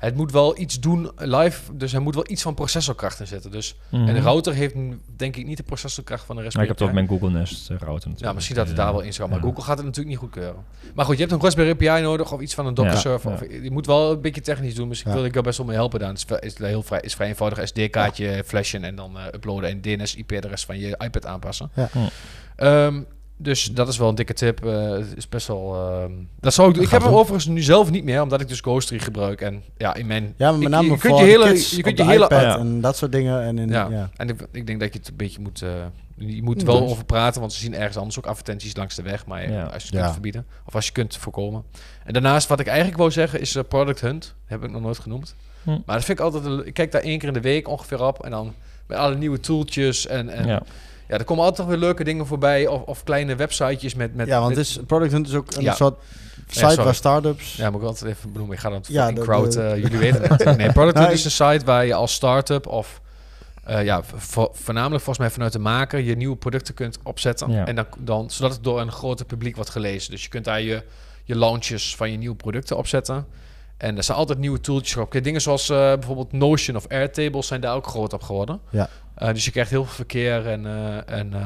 het 0.00 0.14
moet 0.16 0.32
wel 0.32 0.58
iets 0.58 0.80
doen 0.80 1.10
live, 1.16 1.60
dus 1.76 1.92
hij 1.92 2.00
moet 2.00 2.14
wel 2.14 2.24
iets 2.30 2.42
van 2.42 2.54
processorkracht 2.54 3.20
in 3.20 3.26
zitten. 3.26 3.50
Dus, 3.50 3.74
Mhm. 3.88 4.08
En 4.08 4.14
de 4.14 4.20
router 4.20 4.54
heeft 4.54 4.74
denk 5.16 5.36
ik 5.36 5.46
niet 5.46 5.56
de 5.56 5.62
processorkracht 5.62 6.24
van 6.24 6.36
de 6.36 6.42
Maar 6.42 6.44
Raspberry 6.44 6.70
ik 6.72 6.78
heb 6.78 6.88
Pi. 6.88 6.94
met 6.94 7.08
Google 7.08 7.38
Nest 7.38 7.70
eh, 7.70 7.76
router 7.76 7.92
natuurlijk. 7.94 8.20
Ja, 8.20 8.32
misschien 8.32 8.56
dat 8.56 8.66
het 8.66 8.76
daar 8.76 8.92
wel 8.92 9.00
in 9.00 9.12
zou, 9.14 9.28
maar 9.28 9.38
Ja. 9.38 9.44
Google 9.44 9.62
gaat 9.62 9.76
het 9.76 9.86
natuurlijk 9.86 10.08
niet 10.08 10.18
goedkeuren. 10.30 10.64
Maar 10.94 11.04
goed, 11.04 11.14
je 11.14 11.20
hebt 11.20 11.32
een 11.34 11.40
Raspberry 11.40 11.74
Pi 11.74 12.00
nodig 12.02 12.32
of 12.32 12.40
iets 12.40 12.54
van 12.54 12.66
een 12.66 12.74
Docker 12.74 12.94
Ja, 12.94 12.98
server. 13.00 13.30
ja. 13.30 13.36
Of, 13.36 13.62
je 13.62 13.70
moet 13.70 13.86
wel 13.86 14.10
een 14.12 14.20
beetje 14.20 14.40
technisch 14.40 14.74
doen, 14.74 14.88
dus 14.88 15.00
ik 15.00 15.06
Ja. 15.06 15.12
wil 15.12 15.24
ik 15.24 15.32
jou 15.32 15.44
best 15.44 15.58
wel 15.58 15.66
mee 15.66 15.76
helpen 15.76 15.98
daar. 16.00 16.08
Het 16.12 16.36
is, 16.40 16.58
heel 16.58 16.82
vrij, 16.82 17.00
is 17.00 17.14
vrij 17.14 17.28
eenvoudig. 17.28 17.66
SD-kaartje 17.68 18.42
flashen 18.46 18.84
en 18.84 18.94
dan 18.94 19.18
eh, 19.18 19.24
uploaden 19.34 19.70
en 19.70 19.80
DNS-IP-adres 19.80 20.64
van 20.64 20.78
je 20.78 20.94
iPad 21.04 21.26
aanpassen. 21.26 21.70
Ja. 21.74 21.88
Hm. 21.92 23.02
Dus 23.42 23.64
dat 23.64 23.88
is 23.88 23.98
wel 23.98 24.08
een 24.08 24.14
dikke 24.14 24.32
tip. 24.34 24.64
Eh, 24.64 24.90
het 24.90 25.16
is 25.16 25.28
best 25.28 25.46
wel. 25.46 25.74
ehm, 25.74 26.12
dat 26.40 26.54
zou 26.54 26.68
ik 26.68 26.74
doen. 26.74 26.84
Ik 26.84 26.90
heb 26.90 27.02
hem 27.02 27.12
overigens 27.12 27.46
nu 27.46 27.62
zelf 27.62 27.90
niet 27.90 28.04
meer, 28.04 28.22
omdat 28.22 28.40
ik 28.40 28.48
dus 28.48 28.60
Ghostery 28.60 29.00
gebruik. 29.00 29.40
En 29.40 29.62
ja, 29.76 29.94
in 29.94 30.06
mijn. 30.06 30.34
Ja, 30.36 30.50
maar 30.50 30.58
met 30.58 30.62
ik- 30.62 30.68
name 30.74 30.82
je 30.90 30.98
kunt 30.98 31.02
voor 31.14 31.20
je 31.24 31.30
hele, 31.30 31.48
je 31.76 31.82
kunt 31.82 31.98
je 31.98 32.04
hele. 32.04 32.24
iPad 32.24 32.40
Ja. 32.42 32.58
en 32.58 32.80
dat 32.80 32.96
soort 32.96 33.12
dingen. 33.12 33.42
En 33.42 33.58
in, 33.58 33.68
Ja. 33.68 33.88
ja. 33.90 34.10
En 34.16 34.28
ik, 34.28 34.40
ik 34.52 34.66
denk 34.66 34.80
dat 34.80 34.92
je 34.92 34.98
het 34.98 35.08
een 35.08 35.16
beetje 35.16 35.40
moet. 35.40 35.62
eh, 35.62 35.70
je 36.16 36.42
moet 36.42 36.60
er 36.60 36.66
wel 36.66 36.80
dus. 36.80 36.90
over 36.90 37.04
praten, 37.04 37.40
want 37.40 37.52
ze 37.52 37.58
zien 37.60 37.74
ergens 37.74 37.96
anders 37.96 38.18
ook 38.18 38.26
advertenties 38.26 38.76
langs 38.76 38.94
de 38.94 39.02
weg. 39.02 39.26
Maar 39.26 39.50
Ja. 39.50 39.62
als 39.62 39.82
je 39.82 39.88
het 39.90 39.98
kunt 40.00 40.12
verbieden, 40.12 40.46
of 40.66 40.74
als 40.74 40.86
je 40.86 40.92
kunt 40.92 41.16
voorkomen. 41.16 41.62
En 42.04 42.12
daarnaast, 42.12 42.48
wat 42.48 42.60
ik 42.60 42.66
eigenlijk 42.66 42.98
wou 42.98 43.10
zeggen, 43.10 43.40
is 43.40 43.54
eh, 43.54 43.62
Product 43.68 44.00
Hunt. 44.00 44.34
heb 44.46 44.64
ik 44.64 44.70
nog 44.70 44.82
nooit 44.82 44.98
genoemd. 44.98 45.34
Hm. 45.62 45.70
Maar 45.70 45.96
dat 45.96 46.04
vind 46.04 46.18
ik 46.18 46.24
altijd. 46.24 46.44
een- 46.44 46.66
Ik 46.66 46.74
kijk 46.74 46.92
daar 46.92 47.02
één 47.02 47.18
keer 47.18 47.28
in 47.28 47.34
de 47.34 47.40
week 47.40 47.68
ongeveer 47.68 48.02
op. 48.06 48.24
En 48.24 48.30
dan 48.30 48.54
met 48.86 48.98
alle 48.98 49.14
nieuwe 49.16 49.40
tooltjes. 49.40 50.06
En, 50.06 50.28
en 50.28 50.62
ja. 51.10 51.18
Er 51.18 51.24
komen 51.24 51.44
altijd 51.44 51.68
weer 51.68 51.76
leuke 51.76 52.04
dingen 52.04 52.26
voorbij. 52.26 52.66
Of, 52.66 52.82
of 52.82 53.02
kleine 53.04 53.34
websitejes 53.36 53.94
met. 53.94 54.14
met 54.14 54.26
ja, 54.26 54.40
want 54.40 54.56
is, 54.56 54.78
Product 54.86 55.12
Hunt 55.12 55.28
is 55.28 55.34
ook 55.34 55.54
een 55.54 55.62
Ja. 55.62 55.74
soort 55.74 55.98
site 56.46 56.82
waar 56.82 56.94
startups... 56.94 57.56
Ja, 57.56 57.70
moet 57.70 57.80
ik 57.80 57.86
altijd 57.86 58.10
even 58.12 58.32
benoemen. 58.32 58.56
Ik 58.56 58.62
ga 58.62 58.70
dan 58.70 58.82
Ja, 58.88 59.12
de- 59.12 59.20
crowd, 59.20 59.52
de- 59.52 59.62
eh, 59.62 59.76
jullie 59.76 59.98
weten 59.98 60.22
het. 60.22 60.56
Nee, 60.56 60.72
Product 60.78 60.98
Hunt 60.98 61.10
is 61.12 61.24
een 61.24 61.30
site 61.30 61.64
waar 61.64 61.86
je 61.86 61.94
als 61.94 62.12
start-up 62.12 62.66
of 62.66 63.00
eh, 63.64 63.84
ja, 63.84 64.02
vo- 64.16 64.50
voornamelijk 64.52 65.02
volgens 65.04 65.18
mij 65.18 65.30
vanuit 65.34 65.52
de 65.52 65.58
maker 65.58 65.98
je 66.00 66.16
nieuwe 66.16 66.36
producten 66.36 66.74
kunt 66.74 66.98
opzetten. 67.02 67.50
Ja. 67.50 67.66
En 67.66 67.74
dan, 67.76 67.86
dan, 67.98 68.30
zodat 68.30 68.52
het 68.52 68.64
door 68.64 68.80
een 68.80 68.92
groter 68.92 69.26
publiek 69.26 69.54
wordt 69.54 69.70
gelezen. 69.70 70.10
Dus 70.10 70.22
je 70.22 70.28
kunt 70.28 70.44
daar 70.44 70.60
je, 70.60 70.82
je 71.24 71.36
launches 71.36 71.96
van 71.96 72.10
je 72.10 72.16
nieuwe 72.16 72.36
producten 72.36 72.76
opzetten. 72.76 73.26
En 73.76 73.96
er 73.96 74.02
zijn 74.02 74.18
altijd 74.18 74.38
nieuwe 74.38 74.60
tooltjes 74.60 74.96
op. 74.96 75.12
Dingen 75.22 75.40
zoals 75.40 75.68
eh, 75.68 75.76
bijvoorbeeld 75.76 76.32
Notion 76.32 76.76
of 76.76 76.88
Airtable 76.88 77.42
zijn 77.42 77.60
daar 77.60 77.74
ook 77.74 77.86
groot 77.86 78.12
op 78.12 78.22
geworden. 78.22 78.60
Ja. 78.70 78.88
Eh, 79.20 79.32
dus 79.32 79.44
je 79.44 79.50
krijgt 79.50 79.70
heel 79.70 79.84
veel 79.84 79.94
verkeer 79.94 80.46
en, 80.46 80.66
eh, 80.66 81.18
en 81.18 81.32
eh, 81.34 81.40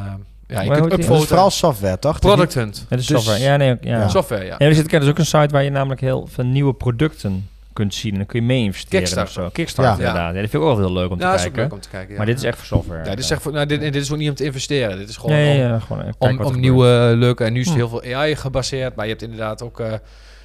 ja, 0.46 0.60
je 0.62 0.70
kunt 0.80 0.92
upvoten. 0.92 1.26
vooral 1.26 1.50
software, 1.50 1.98
toch? 1.98 2.18
Product 2.18 2.54
Hunt. 2.54 2.86
Het 2.88 3.00
is 3.00 3.06
Dus- 3.06 3.16
software. 3.24 3.44
Ja, 3.50 3.56
nee, 3.56 3.72
ook- 3.72 3.84
ja. 3.84 3.98
Ja. 3.98 4.08
Software, 4.08 4.44
ja. 4.44 4.58
En 4.58 4.66
er 4.68 4.74
zit 4.74 4.92
is 4.92 5.08
ook 5.08 5.18
een 5.18 5.26
site 5.26 5.48
waar 5.50 5.62
je 5.62 5.70
namelijk 5.70 6.00
heel 6.00 6.28
veel 6.30 6.44
nieuwe 6.44 6.72
producten 6.74 7.48
kunt 7.72 7.94
zien. 7.94 8.12
En 8.12 8.18
dan 8.18 8.26
kun 8.26 8.40
je 8.40 8.46
mee 8.46 8.62
investeren 8.62 8.98
Kickstarter. 8.98 9.38
of 9.42 9.46
zo. 9.46 9.52
Kickstarter, 9.52 9.92
Ja. 10.02 10.08
inderdaad. 10.08 10.34
Ja, 10.34 10.40
dat 10.40 10.50
vind 10.50 10.62
ik 10.62 10.68
ook 10.68 10.76
wel 10.76 10.86
heel 10.86 10.94
leuk 10.94 11.10
om 11.10 11.18
te 11.18 11.24
Ja, 11.24 11.30
dat 11.30 11.40
is 11.40 11.46
ook 11.46 11.52
kijken. 11.52 11.62
leuk 11.62 11.72
om 11.72 11.80
te 11.80 11.88
kijken. 11.88 12.10
Ja. 12.10 12.16
Maar 12.16 12.26
dit 12.26 12.36
is 12.36 12.42
echt 12.42 12.56
voor 12.58 12.66
software. 12.66 13.04
Ja, 13.04 13.10
dit 13.10 13.18
is, 13.24 13.30
echt 13.30 13.42
voor, 13.42 13.52
nou, 13.52 13.66
dit, 13.66 13.82
en 13.82 13.92
dit 13.92 14.02
is 14.02 14.12
ook 14.12 14.18
niet 14.18 14.28
om 14.28 14.34
te 14.34 14.44
investeren. 14.44 14.98
Dit 14.98 15.08
is 15.08 15.16
gewoon 15.16 15.36
ja, 15.36 15.50
om, 15.52 15.56
ja, 15.58 15.68
ja, 15.68 15.78
gewoon 15.78 16.14
kijken 16.18 16.44
om, 16.44 16.60
nieuwe 16.60 17.12
leuke... 17.16 17.44
En 17.44 17.52
nu 17.52 17.60
is 17.60 17.66
het 17.66 17.74
Hm. 17.74 17.80
heel 17.80 17.88
veel 18.00 18.14
AI 18.14 18.36
gebaseerd. 18.36 18.94
Maar 18.94 19.04
je 19.04 19.10
hebt 19.10 19.22
inderdaad 19.22 19.62
ook... 19.62 19.80
eh, 19.80 19.92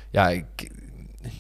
ja, 0.10 0.30
ik, 0.30 0.46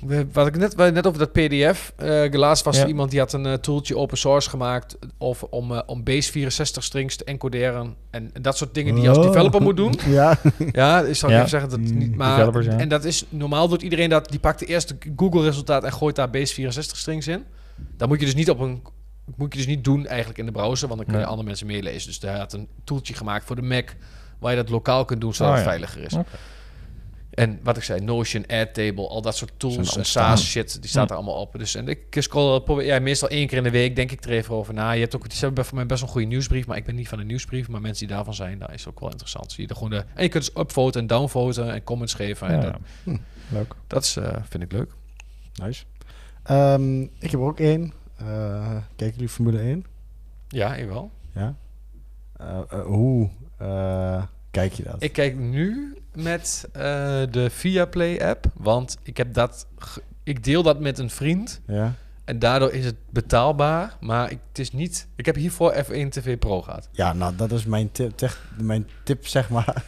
we- 0.06 0.28
wat 0.32 0.48
ik 0.48 0.57
net, 0.57 0.76
net 0.78 1.07
over 1.07 1.20
dat 1.20 1.32
PDF 1.32 1.94
eh 1.95 2.22
gelaatst 2.22 2.64
was 2.64 2.76
Ja. 2.76 2.82
er 2.82 2.88
iemand 2.88 3.10
die 3.11 3.20
had 3.20 3.34
een 3.34 3.45
eh, 3.45 3.53
tooltje 3.53 3.98
open 3.98 4.18
source 4.18 4.49
gemaakt 4.49 4.98
of 5.18 5.44
om, 5.44 5.72
eh, 5.74 5.82
om 5.86 6.03
base 6.03 6.32
64 6.32 6.84
strings 6.84 7.16
te 7.16 7.24
encoderen 7.24 7.95
en, 8.11 8.30
en 8.34 8.41
dat 8.41 8.57
soort 8.57 8.74
dingen 8.74 8.94
die 8.94 9.03
je 9.03 9.10
als 9.10 9.18
Oh. 9.18 9.24
developer 9.24 9.61
moet 9.61 9.78
doen. 9.78 9.94
Ja. 10.07 10.38
Ja, 10.72 11.02
ik 11.02 11.16
zou 11.16 11.32
Ja. 11.32 11.38
even 11.38 11.49
zeggen 11.49 11.70
dat 11.70 11.80
het 11.80 11.94
niet, 11.94 12.10
Mm, 12.11 12.16
maar 12.18 12.64
ja. 12.64 12.78
en 12.78 12.90
dat 12.90 13.03
is 13.03 13.26
normaal 13.30 13.68
doet 13.68 13.82
iedereen 13.82 14.10
dat. 14.10 14.30
Die 14.30 14.40
pakt 14.40 14.60
de 14.60 14.66
eerste 14.66 14.98
Google 15.16 15.41
resultaat 15.44 15.84
en 15.84 15.91
gooit 15.94 16.16
daar 16.16 16.30
base 16.30 16.53
64 16.53 16.98
strings 16.98 17.28
in. 17.28 17.44
Dan 17.98 18.07
moet 18.07 18.20
je 18.20 18.26
dus 18.26 18.36
niet 18.36 18.49
op 18.49 18.60
een 18.60 18.82
moet 19.36 19.52
je 19.53 19.57
dus 19.57 19.68
niet 19.68 19.84
doen 19.84 20.06
eigenlijk 20.07 20.40
in 20.40 20.45
de 20.45 20.52
browser, 20.52 20.88
want 20.88 20.99
dan 20.99 21.07
kun 21.10 21.14
je 21.18 21.22
Nee. 21.22 21.30
andere 21.30 21.48
mensen 21.48 21.68
meelezen. 21.68 22.07
Dus 22.07 22.22
hij 22.22 22.38
had 22.38 22.53
een 22.53 22.68
toeltje 22.84 23.14
gemaakt 23.14 23.45
voor 23.45 23.56
de 23.56 23.61
Mac 23.61 23.90
waar 24.40 24.52
je 24.52 24.57
dat 24.57 24.70
lokaal 24.70 25.06
kunt 25.06 25.22
doen 25.22 25.34
zodat 25.34 25.52
Oh, 25.52 25.57
het 25.60 25.68
veiliger 25.68 26.02
is. 26.03 26.14
En 27.40 27.60
wat 27.64 27.78
ik 27.78 27.84
zei, 27.84 27.99
Notion, 28.02 28.45
Airtable, 28.48 29.07
al 29.07 29.22
dat 29.22 29.36
soort 29.36 29.52
tools 29.57 29.98
en. 29.98 30.06
SaaS 30.06 30.45
shit, 30.49 30.82
die 30.82 30.90
staat 30.90 31.06
Hm. 31.07 31.11
er 31.11 31.18
allemaal 31.18 31.41
op. 31.41 31.56
Dus 31.57 31.76
en 31.76 31.88
ik 31.88 31.99
scroll 32.10 32.60
probeer, 32.60 32.86
ja, 32.86 32.99
meestal 32.99 33.30
één 33.30 33.48
keer 33.48 33.57
in 33.57 33.64
de 33.64 33.70
week 33.72 33.95
denk 33.95 34.11
ik 34.11 34.24
er 34.24 34.30
even 34.32 34.56
over 34.56 34.74
na. 34.74 34.91
Je 34.91 34.99
hebt 35.02 35.16
ook, 35.16 35.26
ze 35.32 35.45
hebben 35.45 35.66
voor 35.66 35.76
mij 35.76 35.86
best 35.86 35.99
wel 35.99 36.10
een 36.10 36.16
goede 36.16 36.28
nieuwsbrief, 36.28 36.68
maar 36.68 36.78
ik 36.78 36.86
ben 36.86 36.95
niet 36.95 37.07
van 37.07 37.18
de 37.18 37.24
nieuwsbrief. 37.24 37.68
Maar 37.70 37.82
mensen 37.82 38.07
die 38.07 38.16
daarvan 38.16 38.34
zijn, 38.34 38.60
daar 38.60 38.74
is 38.74 38.88
ook 38.88 38.99
wel 38.99 39.10
interessant. 39.10 39.52
Zie 39.52 39.68
je 39.68 39.90
de, 39.90 39.95
en 40.16 40.24
je 40.24 40.30
kunt 40.30 40.45
dus 40.45 40.64
upvoten 40.64 41.02
en 41.02 41.07
downvoten 41.07 41.74
en 41.74 41.84
comments 41.84 42.14
geven. 42.14 42.48
En 42.48 42.56
Ja, 42.56 42.61
dat, 42.61 42.76
Hm. 43.03 43.18
leuk. 43.52 43.76
dat 43.88 44.03
is, 44.03 44.16
eh, 44.18 44.36
vind 44.49 44.64
ik 44.64 44.72
leuk. 44.72 44.91
Nice. 45.64 45.84
Ehm, 46.44 47.02
ik 47.02 47.10
heb 47.32 47.34
er 47.34 47.40
ook 47.41 47.60
één. 47.60 47.94
Eh, 48.18 48.72
kijken 48.95 49.14
jullie 49.16 49.30
Formule 49.30 49.60
1? 49.61 49.86
Ja, 50.48 50.76
ik 50.76 50.88
wel. 50.88 51.11
Ja. 51.36 51.56
Eh, 52.38 52.60
eh, 52.70 52.82
hoe 52.86 53.30
eh, 53.57 54.24
kijk 54.52 54.74
je 54.74 54.84
dat? 54.84 54.96
Ik 55.00 55.14
kijk 55.14 55.36
nu 55.38 55.98
met 56.16 56.68
eh, 56.72 56.82
de 57.32 57.48
Viaplay 57.52 58.22
app, 58.22 58.46
want 58.54 58.98
ik 59.04 59.18
heb 59.18 59.34
dat, 59.34 59.68
ik 60.24 60.44
deel 60.44 60.64
dat 60.64 60.80
met 60.80 60.98
een 61.00 61.10
vriend. 61.10 61.62
ja. 61.68 61.94
En 62.26 62.40
daardoor 62.40 62.72
is 62.72 62.86
het 62.86 62.96
betaalbaar, 63.10 63.98
maar 64.00 64.32
ik, 64.32 64.40
het 64.48 64.60
is 64.60 64.72
niet... 64.72 65.08
Ik 65.16 65.26
heb 65.26 65.36
hiervoor 65.36 65.74
F1 65.74 66.08
TV 66.10 66.38
Pro 66.40 66.62
gehad. 66.62 66.90
ja, 66.92 67.14
nou, 67.14 67.36
dat 67.36 67.52
is 67.52 67.66
mijn 67.66 67.92
tip, 67.92 68.18
tech- 68.18 68.52
mijn 68.62 68.88
tip 69.04 69.28
zeg 69.28 69.50
maar. 69.50 69.84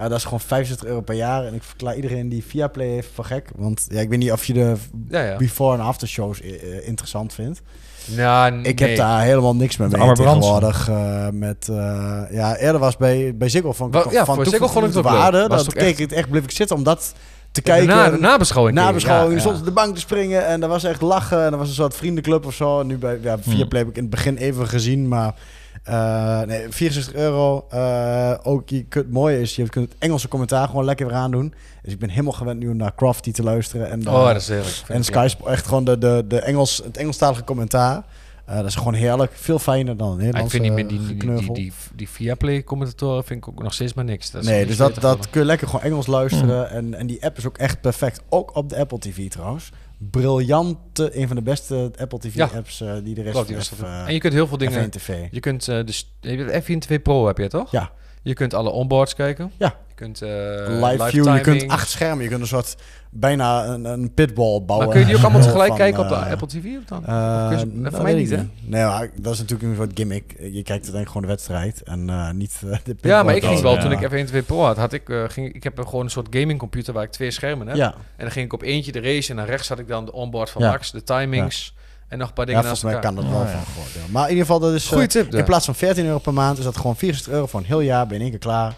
Eh, 0.00 0.08
dat 0.08 0.18
is 0.18 0.24
gewoon 0.24 0.40
65 0.40 0.86
euro 0.88 1.00
per 1.00 1.14
jaar. 1.14 1.44
En 1.46 1.54
ik 1.54 1.62
verklaar 1.62 1.96
iedereen 1.96 2.28
die 2.28 2.44
Viaplay 2.44 2.86
heeft 2.86 3.08
voor 3.14 3.24
gek. 3.24 3.48
Want 3.56 3.86
ja, 3.88 4.00
ik 4.00 4.08
weet 4.08 4.18
niet 4.18 4.32
of 4.32 4.44
je 4.44 4.52
de 4.52 4.74
Ja, 5.08 5.22
ja. 5.22 5.36
before- 5.36 5.78
en 5.78 5.84
after 5.84 6.08
shows 6.08 6.40
eh, 6.40 6.52
eh, 6.78 6.86
interessant 6.88 7.32
vindt. 7.34 7.60
Ja, 8.04 8.46
Ik 8.62 8.78
heb 8.78 8.96
daar 8.96 9.22
helemaal 9.22 9.54
niks 9.56 9.76
mee 9.76 9.88
Met 9.88 9.98
mee 10.00 10.12
tegenwoordig. 10.12 10.88
eh, 10.88 11.26
met, 11.32 11.68
eh, 11.70 12.22
ja, 12.30 12.56
eerder 12.56 12.80
was 12.80 12.96
bij, 12.96 13.36
bij 13.36 13.48
Ziggo 13.48 13.72
van, 13.72 13.90
Wel, 13.90 14.12
ja, 14.12 14.24
van 14.24 14.34
voor 14.34 14.46
Ziggo 14.46 14.66
vond 14.68 14.86
ik 14.86 14.94
het 14.94 15.04
waarde. 15.04 15.48
Dat 15.48 15.72
keek 15.72 15.98
ik 15.98 16.12
echt, 16.12 16.28
bleef 16.30 16.42
ik 16.44 16.50
zitten 16.50 16.76
om 16.76 16.82
dat 16.82 17.14
te 17.50 17.62
kijken. 17.62 17.86
Na, 17.88 18.10
de 18.10 18.16
nabeschouwing. 18.18 18.76
nabeschouwing, 18.76 19.34
Ja, 19.34 19.40
soms 19.40 19.54
ja. 19.54 19.60
op 19.60 19.66
de 19.66 19.72
bank 19.72 19.94
te 19.94 20.00
springen 20.00 20.46
en 20.46 20.60
dat 20.60 20.68
was 20.70 20.84
echt 20.84 21.00
lachen. 21.00 21.44
En 21.44 21.50
dat 21.50 21.58
was 21.58 21.68
een 21.68 21.74
soort 21.74 21.94
vriendenclub 21.96 22.46
of 22.46 22.54
zo. 22.54 22.80
En 22.80 22.86
nu 22.86 22.96
bij 22.98 23.18
ja, 23.22 23.38
Viaplay 23.38 23.80
heb 23.80 23.90
ik 23.90 23.96
in 23.96 24.02
het 24.02 24.10
begin 24.10 24.36
even 24.36 24.68
gezien, 24.68 25.08
maar 25.08 25.34
eh, 25.82 26.40
nee, 26.42 26.66
64 26.68 27.14
euro. 27.14 27.66
Eh, 27.70 28.34
ook 28.42 28.68
je 28.68 28.84
kunt, 28.84 29.04
het 29.04 29.14
mooie 29.14 29.40
is, 29.40 29.56
je 29.56 29.68
kunt 29.68 29.88
het 29.88 29.98
Engelse 29.98 30.28
commentaar 30.28 30.68
gewoon 30.68 30.84
lekker 30.84 31.06
weer 31.06 31.16
aandoen. 31.16 31.54
Dus 31.82 31.92
ik 31.92 31.98
ben 31.98 32.08
helemaal 32.10 32.32
gewend 32.32 32.58
nu 32.60 32.68
om 32.68 32.76
naar 32.76 32.94
Crafty 32.94 33.32
te 33.32 33.42
luisteren. 33.42 33.90
En, 33.90 34.08
Oh, 34.08 34.14
eh, 34.20 34.26
dat 34.26 34.36
is 34.36 34.48
heerlijk. 34.48 34.82
en 34.88 35.04
Sky 35.04 35.26
Sport, 35.28 35.50
echt 35.50 35.66
gewoon 35.66 35.84
de, 35.84 35.98
de, 35.98 36.24
de 36.28 36.40
Engels, 36.40 36.80
het 36.84 36.96
Engelstalige 36.96 37.44
commentaar. 37.44 38.02
Eh, 38.44 38.56
dat 38.56 38.64
is 38.66 38.74
gewoon 38.74 38.94
heerlijk. 38.94 39.32
Veel 39.34 39.58
fijner 39.58 39.96
dan 39.96 40.08
het 40.10 40.18
Maar 40.18 40.26
ik 40.26 40.32
Nederlands. 40.34 40.52
vind 40.54 40.64
die, 40.64 40.74
die, 40.74 40.86
die, 40.86 40.98
die, 40.98 41.08
gekneuvel. 41.08 41.54
die, 41.54 41.72
die 41.94 42.08
Viaplay-commentatoren 42.08 43.24
vind 43.24 43.38
ik 43.46 43.48
ook 43.48 43.62
nog 43.62 43.72
steeds 43.74 43.94
maar 43.94 44.04
niks. 44.04 44.30
Dat 44.30 44.42
nee, 44.44 44.66
dus 44.66 44.76
dat, 44.76 44.94
dat 45.00 45.30
kun 45.30 45.40
je 45.40 45.46
lekker 45.46 45.66
gewoon 45.68 45.84
Engels 45.84 46.06
luisteren. 46.06 46.70
En, 46.70 46.94
en 46.94 47.06
die 47.06 47.24
app 47.24 47.36
is 47.38 47.46
ook 47.46 47.58
echt 47.58 47.80
perfect. 47.80 48.20
Ook 48.28 48.56
op 48.56 48.68
de 48.68 48.76
Apple 48.76 48.98
TV 48.98 49.28
trouwens. 49.30 49.70
Briljante, 50.10 51.18
een 51.20 51.26
van 51.26 51.36
de 51.36 51.42
beste 51.42 51.92
Apple 51.98 52.18
Ja. 52.32 52.46
TV-apps 52.46 52.80
eh, 52.80 52.94
die 53.04 53.22
er. 53.22 53.30
Klopt, 53.30 53.48
dat 53.48 53.72
ook. 53.72 53.84
eh, 53.84 54.06
en 54.06 54.12
je 54.12 54.18
kunt 54.18 54.32
heel 54.32 54.46
veel 54.46 54.58
dingen... 54.58 54.86
F1 54.86 54.88
TV. 54.88 55.26
Je 55.30 55.40
kunt 55.40 55.68
eh 55.68 55.84
dus... 55.84 56.14
De 56.20 56.62
F1 56.62 56.78
TV 56.78 57.02
Pro 57.02 57.26
heb 57.26 57.38
je 57.38 57.48
toch? 57.48 57.70
Ja. 57.70 57.90
Je 58.22 58.34
kunt 58.34 58.54
alle 58.54 58.70
onboards 58.70 59.14
kijken. 59.14 59.52
Ja. 59.56 59.78
Je 60.00 60.06
kunt... 60.06 60.22
eh 60.22 60.90
Live 60.90 61.08
view, 61.10 61.34
je 61.36 61.40
kunt 61.40 61.68
acht 61.68 61.88
schermen. 61.88 62.22
Je 62.24 62.28
kunt 62.30 62.40
een 62.40 62.46
soort 62.46 62.76
bijna 63.10 63.64
een, 63.66 63.84
een 63.84 64.14
pitball 64.14 64.62
bouwen. 64.62 64.76
Maar 64.78 64.88
kun 64.88 65.00
je 65.00 65.06
die 65.06 65.16
ook 65.16 65.22
allemaal 65.22 65.40
tegelijk 65.42 65.68
Van, 65.68 65.76
kijken 65.76 66.02
op 66.02 66.08
de 66.08 66.14
eh, 66.14 66.30
Apple 66.30 66.46
TV 66.46 66.64
of 66.78 66.84
dan? 66.86 67.06
eh, 67.06 67.50
Of 67.54 67.60
je 67.60 67.80
dat 67.82 67.92
voor 67.94 68.02
mij 68.02 68.14
niet, 68.14 68.30
hè? 68.30 68.36
Nee, 68.64 68.84
maar 68.84 69.10
dat 69.16 69.32
is 69.32 69.38
natuurlijk 69.38 69.70
een 69.70 69.76
soort 69.76 69.90
gimmick. 69.94 70.34
Je 70.38 70.44
kijkt 70.52 70.68
uiteindelijk 70.68 71.06
gewoon 71.06 71.22
de 71.22 71.28
wedstrijd 71.28 71.82
en 71.82 72.10
eh, 72.10 72.30
niet 72.30 72.60
de 72.60 72.66
Ja, 72.70 72.78
pitball 72.84 73.24
maar 73.24 73.36
ik 73.36 73.44
ging 73.44 73.60
wel, 73.60 73.74
ja. 73.74 73.80
toen 73.80 73.92
ik 73.92 73.98
F1 74.10 74.30
TV 74.30 74.44
Pro 74.44 74.62
had, 74.64 74.76
had 74.76 74.92
ik, 74.92 75.02
ging, 75.28 75.54
ik 75.54 75.62
heb 75.62 75.78
een- 75.78 75.88
gewoon 75.88 76.04
een 76.04 76.10
soort 76.10 76.26
gamingcomputer 76.30 76.94
waar 76.94 77.02
ik 77.04 77.10
twee 77.10 77.30
schermen 77.30 77.66
heb. 77.66 77.76
Ja, 77.76 77.86
En 77.94 78.00
dan 78.24 78.30
ging 78.30 78.44
ik 78.46 78.52
op 78.52 78.62
eentje 78.62 78.92
de 78.92 79.00
race 79.00 79.30
en 79.30 79.36
dan 79.36 79.44
rechts 79.46 79.68
had 79.68 79.78
ik 79.78 79.88
dan 79.88 80.04
de 80.04 80.12
onboard 80.12 80.50
van 80.50 80.62
Ja. 80.62 80.70
Max, 80.70 80.90
de 80.90 81.02
timings 81.02 81.74
en 82.08 82.18
nog 82.18 82.28
een 82.28 82.34
paar 82.34 82.46
ja 82.48 82.52
dingen 82.52 82.64
volgens 82.68 82.82
naast 82.82 83.02
mij 83.02 83.10
elkaar. 83.10 83.22
kan 83.24 83.30
dat 83.30 83.32
wel 83.32 83.40
Oh, 83.40 83.46
ja. 83.60 83.64
van 83.64 83.72
gewoon. 83.72 84.04
ja. 84.06 84.12
Maar 84.12 84.22
in 84.24 84.28
ieder 84.30 84.44
geval, 84.46 84.60
dat 84.60 84.72
is... 84.74 84.84
eh, 84.84 84.90
Goeie 84.92 85.06
tip. 85.06 85.34
In 85.34 85.44
plaats 85.44 85.64
van 85.64 85.74
14 85.74 86.04
euro 86.06 86.18
per 86.18 86.32
maand 86.32 86.58
is 86.58 86.64
dat 86.64 86.76
gewoon 86.76 86.96
64 86.96 87.32
euro 87.32 87.46
voor 87.46 87.60
een 87.60 87.66
heel 87.66 87.80
jaar. 87.80 88.06
Ben 88.06 88.08
je 88.08 88.14
in 88.14 88.20
één 88.20 88.30
keer 88.30 88.38
klaar. 88.48 88.74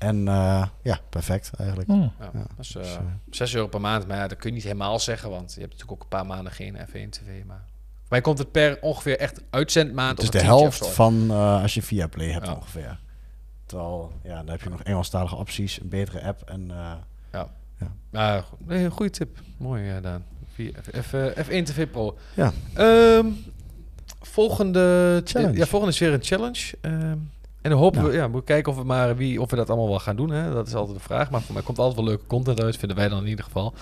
En 0.00 0.28
eh, 0.28 0.66
ja, 0.82 0.98
perfect 1.08 1.50
eigenlijk. 1.58 1.88
Hm. 1.88 2.00
Ja, 2.00 2.10
Ja, 2.18 2.30
dat 2.32 2.58
is 2.58 2.74
eh, 2.76 2.82
dus, 2.82 2.94
eh, 2.96 3.00
6 3.30 3.54
euro 3.54 3.66
per 3.68 3.80
maand, 3.80 4.06
maar 4.06 4.16
ja, 4.16 4.28
dat 4.28 4.38
kun 4.38 4.48
je 4.48 4.54
niet 4.54 4.64
helemaal 4.64 4.98
zeggen, 4.98 5.30
want 5.30 5.52
je 5.54 5.60
hebt 5.60 5.72
natuurlijk 5.72 5.92
ook 5.98 6.02
een 6.02 6.08
paar 6.18 6.26
maanden 6.26 6.52
geen 6.52 6.76
F1 6.76 7.08
TV. 7.10 7.44
Maar 7.46 7.62
voor 7.92 8.08
mij 8.08 8.20
komt 8.20 8.38
het 8.38 8.50
per 8.52 8.78
ongeveer 8.80 9.18
echt 9.18 9.42
uitzendmaand 9.50 10.10
Het 10.22 10.34
is 10.34 10.40
de 10.40 10.46
helft 10.46 10.86
van 10.86 11.26
eh, 11.30 11.62
als 11.62 11.74
je 11.74 11.82
via 11.82 12.06
Play 12.06 12.28
hebt 12.30 12.46
Ja. 12.46 12.54
ongeveer. 12.54 12.98
Terwijl, 13.66 14.12
ja, 14.22 14.36
dan 14.36 14.48
heb 14.48 14.62
je 14.62 14.68
nog 14.68 14.82
Engelstalige 14.82 15.36
opties, 15.36 15.80
een 15.80 15.88
betere 15.88 16.22
app. 16.22 16.42
En 16.50 16.70
eh, 16.70 16.92
Ja, 18.12 18.40
goed. 18.40 18.66
nee, 18.66 18.84
een 18.84 18.90
goede 18.90 19.10
tip. 19.12 19.38
Mooi 19.56 19.94
gedaan. 19.94 20.24
Via- 20.54 20.72
F, 20.82 21.04
F, 21.06 21.14
F1 21.46 21.62
TV 21.64 21.90
Pro. 21.90 22.18
Ja. 22.34 22.52
Ehm, 22.74 23.26
volgende 24.20 25.20
Challenge. 25.24 25.56
Ja, 25.56 25.66
volgende 25.66 25.94
is 25.94 26.00
weer 26.00 26.12
een 26.12 26.22
challenge. 26.22 26.76
Ehm, 26.80 27.16
en 27.62 27.70
dan 27.70 27.78
hopen 27.78 28.02
Ja. 28.02 28.08
we, 28.08 28.14
ja, 28.14 28.30
we 28.30 28.44
kijken 28.44 28.72
of 28.72 28.78
we 28.78 28.84
maar 28.84 29.16
wie, 29.16 29.40
of 29.40 29.50
we 29.50 29.56
dat 29.56 29.68
allemaal 29.68 29.88
wel 29.88 29.98
gaan 29.98 30.16
doen. 30.16 30.30
Hè? 30.30 30.52
Dat 30.52 30.66
is 30.66 30.74
altijd 30.74 30.96
de 30.98 31.04
vraag. 31.04 31.30
Maar 31.30 31.40
voor 31.40 31.54
mij 31.54 31.62
komt 31.62 31.78
altijd 31.78 31.96
wel 31.96 32.04
leuke 32.06 32.26
content 32.26 32.62
uit, 32.62 32.76
vinden 32.76 32.96
wij 32.96 33.08
dan 33.08 33.20
in 33.22 33.28
ieder 33.28 33.44
geval. 33.44 33.74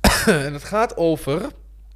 en 0.46 0.52
het 0.52 0.64
gaat 0.64 0.96
over. 0.96 1.40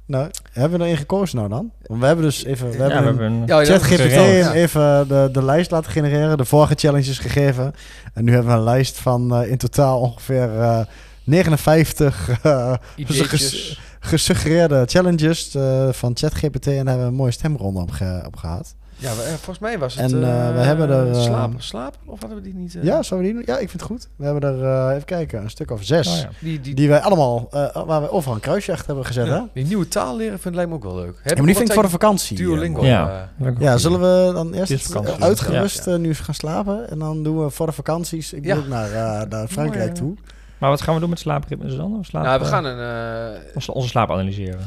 nou, 0.05 0.29
hebben 0.51 0.79
we 0.79 0.85
erin 0.85 0.97
gekozen 0.97 1.37
nou 1.37 1.49
dan? 1.49 1.71
Want 1.85 1.99
we 1.99 2.05
hebben 2.05 2.25
dus 2.25 2.43
even... 2.43 2.69
We 2.71 2.77
Ja, 2.77 2.79
hebben 2.89 3.01
we 3.01 3.07
een 3.09 3.17
hebben 3.17 3.31
een... 3.41 3.47
Ja, 3.47 3.59
ja, 3.59 3.65
ChatGPT 3.65 4.53
even 4.53 5.07
de, 5.07 5.29
de 5.31 5.43
lijst 5.43 5.71
laten 5.71 5.91
genereren. 5.91 6.37
De 6.37 6.45
vorige 6.45 6.73
challenges 6.75 7.19
gegeven. 7.19 7.73
En 8.13 8.23
nu 8.23 8.31
hebben 8.33 8.51
we 8.51 8.57
een 8.57 8.63
lijst 8.63 8.97
van 8.97 9.35
eh, 9.35 9.51
in 9.51 9.57
totaal 9.57 9.99
ongeveer 9.99 10.59
eh, 10.59 10.79
59 11.23 12.29
eh, 12.43 12.73
Ideetjes. 12.95 13.79
gesuggereerde 13.99 14.83
challenges 14.85 15.55
eh, 15.55 15.87
van 15.91 16.11
ChatGPT. 16.17 16.67
En 16.67 16.75
daar 16.75 16.85
hebben 16.85 16.97
we 17.05 17.11
een 17.11 17.13
mooie 17.13 17.31
stemronde 17.31 17.79
op, 17.81 17.91
ge- 17.91 18.23
op 18.25 18.35
gehad. 18.35 18.75
Ja, 18.99 19.15
we- 19.15 19.21
eh, 19.21 19.27
volgens 19.27 19.59
mij 19.59 19.79
was 19.79 19.95
het. 19.95 20.11
En, 20.11 20.23
eh, 20.23 20.47
eh, 20.49 20.53
we 20.55 20.59
hebben 20.61 20.89
er, 20.89 21.11
eh, 21.11 21.21
slapen, 21.21 21.63
slapen? 21.63 21.99
Of 22.05 22.19
hadden 22.19 22.37
we 22.37 22.43
die 22.43 22.53
niet? 22.55 22.75
eh, 22.75 22.83
Ja, 22.83 23.03
we 23.09 23.21
die? 23.21 23.33
Ja, 23.45 23.53
ik 23.57 23.69
vind 23.69 23.71
het 23.71 23.81
goed. 23.81 24.07
We 24.15 24.25
hebben 24.25 24.43
er, 24.43 24.63
eh, 24.89 24.93
even 24.95 25.05
kijken, 25.05 25.41
een 25.41 25.49
stuk 25.49 25.71
of 25.71 25.83
zes. 25.83 26.07
Oh, 26.07 26.15
ja. 26.17 26.29
Die, 26.39 26.61
die, 26.61 26.75
Die 26.75 26.89
wij 26.89 26.99
allemaal, 26.99 27.47
eh, 27.51 27.85
waar 27.85 28.01
we 28.01 28.11
overal 28.11 28.35
een 28.35 28.41
kruisje 28.41 28.71
achter 28.71 28.87
hebben 28.87 29.05
gezet, 29.05 29.27
hè? 29.27 29.39
die 29.53 29.65
nieuwe 29.65 29.87
taal 29.87 30.15
leren 30.15 30.39
vind, 30.39 30.55
lijkt 30.55 30.69
me 30.69 30.75
ook 30.75 30.83
wel 30.83 30.95
leuk. 30.95 31.15
Heb 31.21 31.29
Ja, 31.29 31.35
maar 31.35 31.45
die 31.45 31.55
vind 31.55 31.67
ik 31.67 31.73
voor 31.73 31.83
de 31.83 31.89
vakantie. 31.89 32.37
Duolingo. 32.37 32.81
eh, 32.81 32.87
Ja. 32.87 33.29
eh, 33.41 33.51
Ja, 33.59 33.77
zullen 33.77 33.99
we 33.99 34.33
dan 34.33 34.53
eerst 34.53 34.95
eh, 34.95 35.01
uitgerust 35.19 35.85
Ja. 35.85 35.91
eh, 35.93 35.99
nu 35.99 36.13
gaan 36.13 36.33
slapen? 36.33 36.89
En 36.89 36.99
dan 36.99 37.23
doen 37.23 37.43
we 37.43 37.49
voor 37.49 37.65
de 37.65 37.71
vakanties, 37.71 38.33
ik 38.33 38.43
moet 38.45 38.57
ook 38.57 38.67
naar, 38.67 38.91
eh, 38.91 39.29
naar 39.29 39.47
Frankrijk 39.47 39.85
Mooi, 39.85 39.99
toe. 39.99 40.15
Maar 40.57 40.69
wat 40.69 40.81
gaan 40.81 40.93
we 40.93 40.99
doen 40.99 41.09
met 41.09 41.19
slaapritmes 41.19 41.75
dan? 41.75 41.97
Of 41.99 42.05
slaap, 42.05 42.23
nou, 42.23 42.39
we 42.39 42.45
eh, 42.45 42.51
gaan 42.51 42.65
een. 42.65 43.35
eh, 43.45 43.55
onze, 43.55 43.73
onze 43.73 43.87
slaap 43.89 44.11
analyseren. 44.11 44.59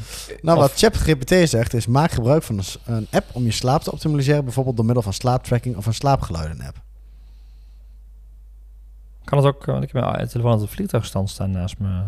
Nou, 0.42 0.56
of- 0.58 0.62
wat 0.64 0.78
ChatGPT 0.78 1.48
zegt 1.48 1.74
is, 1.74 1.86
maak 1.86 2.10
gebruik 2.10 2.42
van 2.42 2.60
een, 2.84 3.06
app 3.10 3.24
om 3.32 3.44
je 3.44 3.50
slaap 3.50 3.82
te 3.82 3.92
optimaliseren. 3.92 4.44
Bijvoorbeeld 4.44 4.76
door 4.76 4.84
middel 4.84 5.02
van 5.02 5.12
slaaptracking 5.12 5.76
of 5.76 5.86
een 5.86 5.94
slaapgeluiden-app. 5.94 6.76
Kan 9.24 9.38
het 9.38 9.46
ook, 9.46 9.60
eh, 9.60 9.66
want 9.66 9.82
ik 9.84 9.92
heb 9.92 10.02
mijn 10.02 10.28
telefoon 10.28 10.52
op 10.54 10.60
de 10.60 10.66
vliegtuigstand 10.66 11.30
staan 11.30 11.50
naast 11.50 11.78
me. 11.78 12.02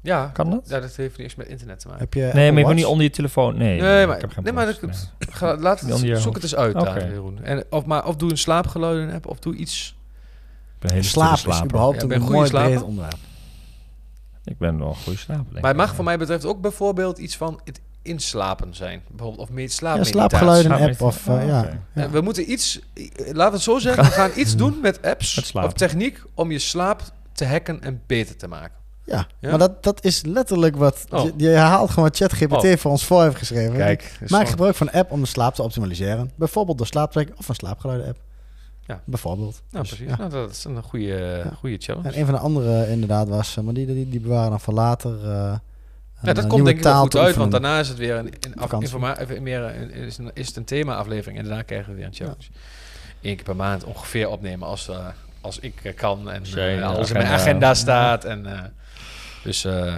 ja, 0.00 0.26
Kan 0.32 0.50
dat? 0.50 0.68
ja, 0.68 0.80
dat 0.80 0.96
heeft 0.96 1.18
niks 1.18 1.34
met 1.34 1.46
internet 1.46 1.80
te 1.80 1.86
maken. 1.86 2.02
Heb 2.02 2.14
je 2.14 2.20
Nee, 2.20 2.28
Apple 2.28 2.42
maar 2.44 2.54
wil 2.54 2.62
Watch? 2.64 2.76
niet 2.76 2.84
onder 2.86 3.02
je 3.04 3.10
telefoon. 3.10 3.56
Nee, 3.56 3.80
Nee, 3.80 4.06
maar, 4.06 4.14
ik 4.14 4.20
heb 4.20 4.32
geen 4.32 4.44
nee, 4.44 4.52
maar 4.52 4.66
dat, 4.66 4.82
nee. 4.82 4.92
ga, 5.18 5.56
laat 5.56 5.80
je 5.80 5.86
het, 6.10 6.20
zoek 6.22 6.34
het 6.34 6.42
eens 6.42 6.56
uit, 6.56 6.74
Oké. 6.74 6.84
daar, 6.84 7.08
Jeroen. 7.10 7.42
En, 7.42 7.64
of, 7.70 7.84
maar, 7.84 8.06
of 8.06 8.16
doe 8.16 8.30
een 8.30 8.38
slaapgeluiden 8.38 9.14
app, 9.14 9.26
of 9.26 9.38
doe 9.38 9.54
iets. 9.54 9.94
Ik 10.76 10.82
ben 10.82 10.90
hele 10.90 11.02
Slaap 11.02 11.46
is 11.46 11.62
überhaupt 11.62 12.02
Ja, 12.02 12.08
een 12.14 12.22
mooi 12.22 12.50
breed 12.50 12.82
onderwerp. 12.82 13.16
Ik 14.44 14.58
ben 14.58 14.78
wel 14.78 14.88
een 14.88 14.94
goede 14.94 15.18
slaper. 15.18 15.44
denk 15.50 15.60
Maar 15.60 15.70
het 15.70 15.76
mag 15.80 15.94
voor 15.94 16.04
mij 16.04 16.18
betreft 16.18 16.44
ook 16.44 16.60
bijvoorbeeld 16.60 17.18
iets 17.18 17.36
van 17.36 17.60
het 17.64 17.80
inslapen 18.02 18.74
zijn. 18.74 19.02
Bijvoorbeeld, 19.08 19.48
of 19.48 19.54
met 19.54 19.64
Ja, 19.64 19.70
slaapmeditatie. 19.70 20.28
slaapgeluiden-app 20.38 21.00
of... 21.00 21.28
Eh, 21.28 21.46
ja. 21.46 21.60
Oké. 21.60 21.80
ja. 21.94 22.10
We 22.10 22.20
moeten 22.20 22.50
iets, 22.52 22.80
laten 23.16 23.34
we 23.34 23.42
het 23.42 23.60
zo 23.62 23.78
zeggen, 23.78 24.04
we 24.04 24.10
gaan 24.10 24.30
iets 24.36 24.56
doen 24.62 24.78
met 24.82 25.02
apps 25.02 25.36
Met 25.36 25.46
slapen. 25.46 25.70
of 25.70 25.76
techniek 25.76 26.22
om 26.34 26.50
je 26.50 26.58
slaap 26.58 27.02
te 27.32 27.46
hacken 27.46 27.82
en 27.82 28.02
beter 28.06 28.36
te 28.36 28.48
maken. 28.48 28.74
Ja, 29.04 29.26
Ja? 29.40 29.48
maar 29.50 29.58
dat, 29.58 29.82
dat 29.82 30.04
is 30.04 30.22
letterlijk 30.24 30.76
wat... 30.76 31.04
Oh. 31.10 31.24
Je, 31.24 31.32
je 31.36 31.48
herhaalt 31.48 31.90
gewoon 31.90 32.04
wat 32.08 32.16
ChatGPT 32.16 32.64
Oh. 32.64 32.76
voor 32.76 32.90
ons 32.90 33.04
voor 33.04 33.22
heeft 33.22 33.36
geschreven. 33.36 33.76
Kijk, 33.76 34.02
Maak 34.20 34.28
gewoon- 34.28 34.46
gebruik 34.46 34.74
van 34.76 34.86
een 34.92 34.98
app 34.98 35.10
om 35.10 35.20
de 35.20 35.26
slaap 35.26 35.54
te 35.54 35.62
optimaliseren. 35.62 36.30
Bijvoorbeeld 36.36 36.78
door 36.78 36.86
slaaptracking 36.86 37.38
of 37.38 37.48
een 37.48 37.54
slaapgeluiden-app. 37.54 38.18
Ja. 38.86 39.00
Bijvoorbeeld. 39.04 39.62
Nou, 39.70 39.84
Dus, 39.84 39.94
precies. 39.94 40.14
ja. 40.16 40.16
Nou, 40.16 40.30
dat 40.30 40.50
is 40.50 40.64
een 40.64 40.82
goede, 40.82 41.42
Ja. 41.44 41.50
goede 41.58 41.76
challenge. 41.78 42.08
En 42.08 42.18
een 42.18 42.24
van 42.24 42.34
de 42.34 42.40
andere 42.40 42.88
inderdaad 42.90 43.28
was... 43.28 43.56
eh, 43.56 43.64
Maar 43.64 43.74
die, 43.74 43.86
die, 43.86 44.08
die 44.08 44.20
bewaren 44.20 44.50
dan 44.50 44.60
voor 44.60 44.74
later... 44.74 45.18
eh, 45.24 45.28
Ja, 45.28 45.58
dat 46.32 46.36
eh, 46.36 46.40
komt 46.40 46.52
nieuwe 46.52 46.64
denk 46.64 46.76
ik 46.78 46.84
wel 46.84 47.00
goed 47.00 47.16
uit, 47.16 47.36
want 47.36 47.50
daarna 47.52 47.78
is 47.78 47.88
het 47.88 47.98
weer 47.98 48.16
een, 48.16 48.26
een 48.26 48.54
af, 48.54 48.60
Vakantie. 48.60 48.80
informa- 48.88 49.18
even 49.18 49.42
meer 49.42 49.62
een, 49.62 49.90
is, 49.90 50.18
een, 50.18 50.30
is 50.34 50.46
het 50.46 50.56
een 50.56 50.64
thema-aflevering 50.64 51.38
en 51.38 51.44
daarna 51.44 51.62
krijgen 51.62 51.90
we 51.90 51.96
weer 51.96 52.06
een 52.06 52.14
challenge. 52.14 52.44
Eén 53.22 53.34
keer 53.36 53.44
per 53.44 53.56
maand 53.56 53.84
ongeveer 53.84 54.28
opnemen 54.28 54.68
als, 54.68 54.88
eh, 54.88 55.06
als 55.40 55.58
ik 55.58 55.80
eh, 55.82 55.94
kan 55.96 56.30
en 56.30 56.40
Als 56.40 56.54
eh, 56.54 56.72
in 56.72 56.78
de 56.78 56.84
als 56.84 57.08
in 57.10 57.16
mijn 57.16 57.28
agenda- 57.28 57.74
staat. 57.74 58.24
En, 58.24 58.46
eh, 58.46 58.60
dus 59.44 59.64
eh, 59.64 59.94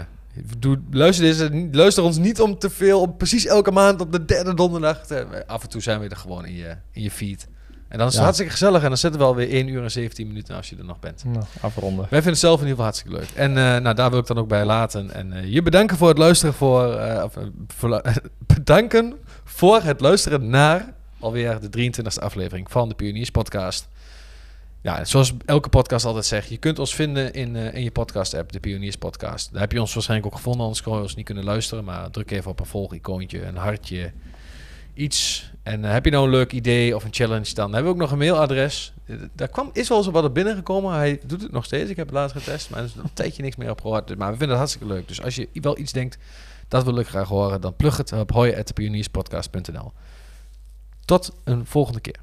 doe, 0.59 0.79
luister, 0.91 1.25
deze, 1.25 1.49
niet- 1.49 1.75
luister 1.75 2.03
ons 2.05 2.17
niet 2.19 2.41
om 2.41 2.59
te 2.59 2.71
veel, 2.71 3.01
om 3.01 3.17
precies 3.17 3.47
elke 3.47 3.71
maand 3.71 4.01
op 4.01 4.13
de 4.13 4.25
derde 4.25 4.55
donderdag. 4.55 5.07
te- 5.07 5.45
af 5.47 5.63
en 5.63 5.69
toe 5.69 5.83
zijn 5.83 6.01
we 6.01 6.09
er 6.09 6.17
gewoon 6.17 6.47
in 6.47 6.55
je, 6.55 6.77
in 6.93 7.03
je 7.03 7.11
feed. 7.11 7.49
En 7.89 7.99
dan 7.99 8.07
is 8.07 8.13
het 8.13 8.15
Ja. 8.15 8.23
hartstikke 8.23 8.53
gezellig 8.53 8.83
en 8.83 8.89
dan 8.89 8.97
zitten 8.99 9.21
we 9.21 9.27
alweer 9.27 9.53
1 9.55 9.69
uur 9.69 9.83
en 9.83 9.91
17 9.91 10.27
minuten 10.27 10.57
als 10.57 10.69
je 10.71 10.77
er 10.77 10.85
nog 10.85 11.01
bent. 11.01 11.25
Nou, 11.25 11.45
afronden. 11.61 11.99
Wij 11.99 12.09
vinden 12.09 12.31
het 12.31 12.39
zelf 12.39 12.61
in 12.61 12.67
ieder 12.67 12.85
geval 12.85 12.85
hartstikke 12.85 13.17
leuk. 13.19 13.29
En 13.35 13.57
eh, 13.57 13.81
nou, 13.83 13.95
daar 13.95 14.11
wil 14.11 14.19
ik 14.19 14.27
dan 14.27 14.39
ook 14.39 14.49
bij 14.49 14.65
laten. 14.65 15.11
En 15.15 15.33
eh, 15.33 15.53
je 15.53 15.63
bedanken 15.63 15.97
voor 15.97 16.09
het 16.09 16.19
luisteren 16.19 16.55
voor, 16.55 16.93
eh, 16.95 17.25
of, 17.25 17.35
voor 17.67 18.03
bedanken 18.55 19.15
voor 19.45 19.81
het 19.83 20.01
luisteren 20.01 20.49
naar 20.51 20.95
alweer 21.21 21.61
de 21.61 21.91
23e 21.91 22.23
aflevering 22.23 22.71
van 22.71 22.89
de 22.89 22.95
Pioniers 22.95 23.31
Podcast. 23.31 23.89
Ja, 24.83 25.05
zoals 25.05 25.33
elke 25.45 25.69
podcast 25.69 26.05
altijd 26.05 26.25
zegt, 26.27 26.49
je 26.49 26.57
kunt 26.57 26.79
ons 26.79 26.95
vinden 26.95 27.33
in, 27.33 27.57
in 27.57 27.83
je 27.83 27.91
podcast-app, 27.91 28.53
de 28.53 28.61
Pioniers 28.61 28.97
Podcast. 28.97 29.53
Daar 29.53 29.61
heb 29.61 29.73
je 29.73 29.81
ons 29.81 29.95
waarschijnlijk 29.95 30.29
ook 30.31 30.37
gevonden, 30.37 30.63
anders 30.63 30.83
kon 30.83 30.97
je 30.97 31.03
ons 31.03 31.15
niet 31.15 31.25
kunnen 31.25 31.45
luisteren. 31.45 31.85
Maar 31.85 32.11
druk 32.11 32.31
even 32.31 32.51
op 32.51 32.61
een 32.61 32.67
volg-icoontje, 32.67 33.43
een 33.45 33.57
hartje, 33.57 34.13
iets. 34.95 35.51
En 35.69 35.85
eh, 35.85 35.93
heb 35.93 36.05
je 36.05 36.11
nou 36.11 36.25
een 36.25 36.31
leuk 36.31 36.53
idee 36.53 36.97
of 36.97 37.05
een 37.05 37.15
challenge, 37.15 37.55
dan 37.55 37.73
hebben 37.73 37.85
we 37.85 37.97
ook 37.97 38.03
nog 38.03 38.11
een 38.11 38.19
mailadres. 38.19 38.93
Eh, 39.07 39.17
Daar 39.33 39.49
kwam, 39.49 39.71
is 39.73 39.89
wel 39.89 39.99
eens 39.99 40.07
wat 40.07 40.25
op 40.25 40.35
binnengekomen. 40.35 40.95
Hij 40.95 41.21
doet 41.27 41.43
het 41.43 41.53
nog 41.53 41.65
steeds. 41.65 41.91
Ik 41.91 41.97
heb 41.97 42.07
het 42.07 42.15
laatst 42.15 42.37
getest, 42.37 42.71
maar 42.71 42.79
er 42.79 42.85
is 42.85 42.95
nog 42.95 43.05
een 43.05 43.13
tijdje 43.13 43.43
niks 43.43 43.57
meer 43.57 43.71
op 43.71 43.81
gehoord. 43.81 44.19
Maar 44.19 44.31
we 44.31 44.37
vinden 44.37 44.49
het 44.49 44.59
hartstikke 44.59 44.87
leuk. 44.87 45.09
Dus 45.09 45.23
als 45.23 45.35
je 45.35 45.49
wel 45.53 45.79
iets 45.79 45.93
denkt, 45.93 46.19
dat 46.69 46.85
wil 46.85 46.99
ik 46.99 47.07
graag 47.07 47.29
horen, 47.29 47.61
dan 47.61 47.77
plug 47.77 47.97
het 47.97 48.13
op 48.13 48.33
hoi.pionierspodcast.nl. 48.33 49.93
Tot 51.05 51.33
een 51.45 51.67
volgende 51.67 52.01
keer. 52.01 52.21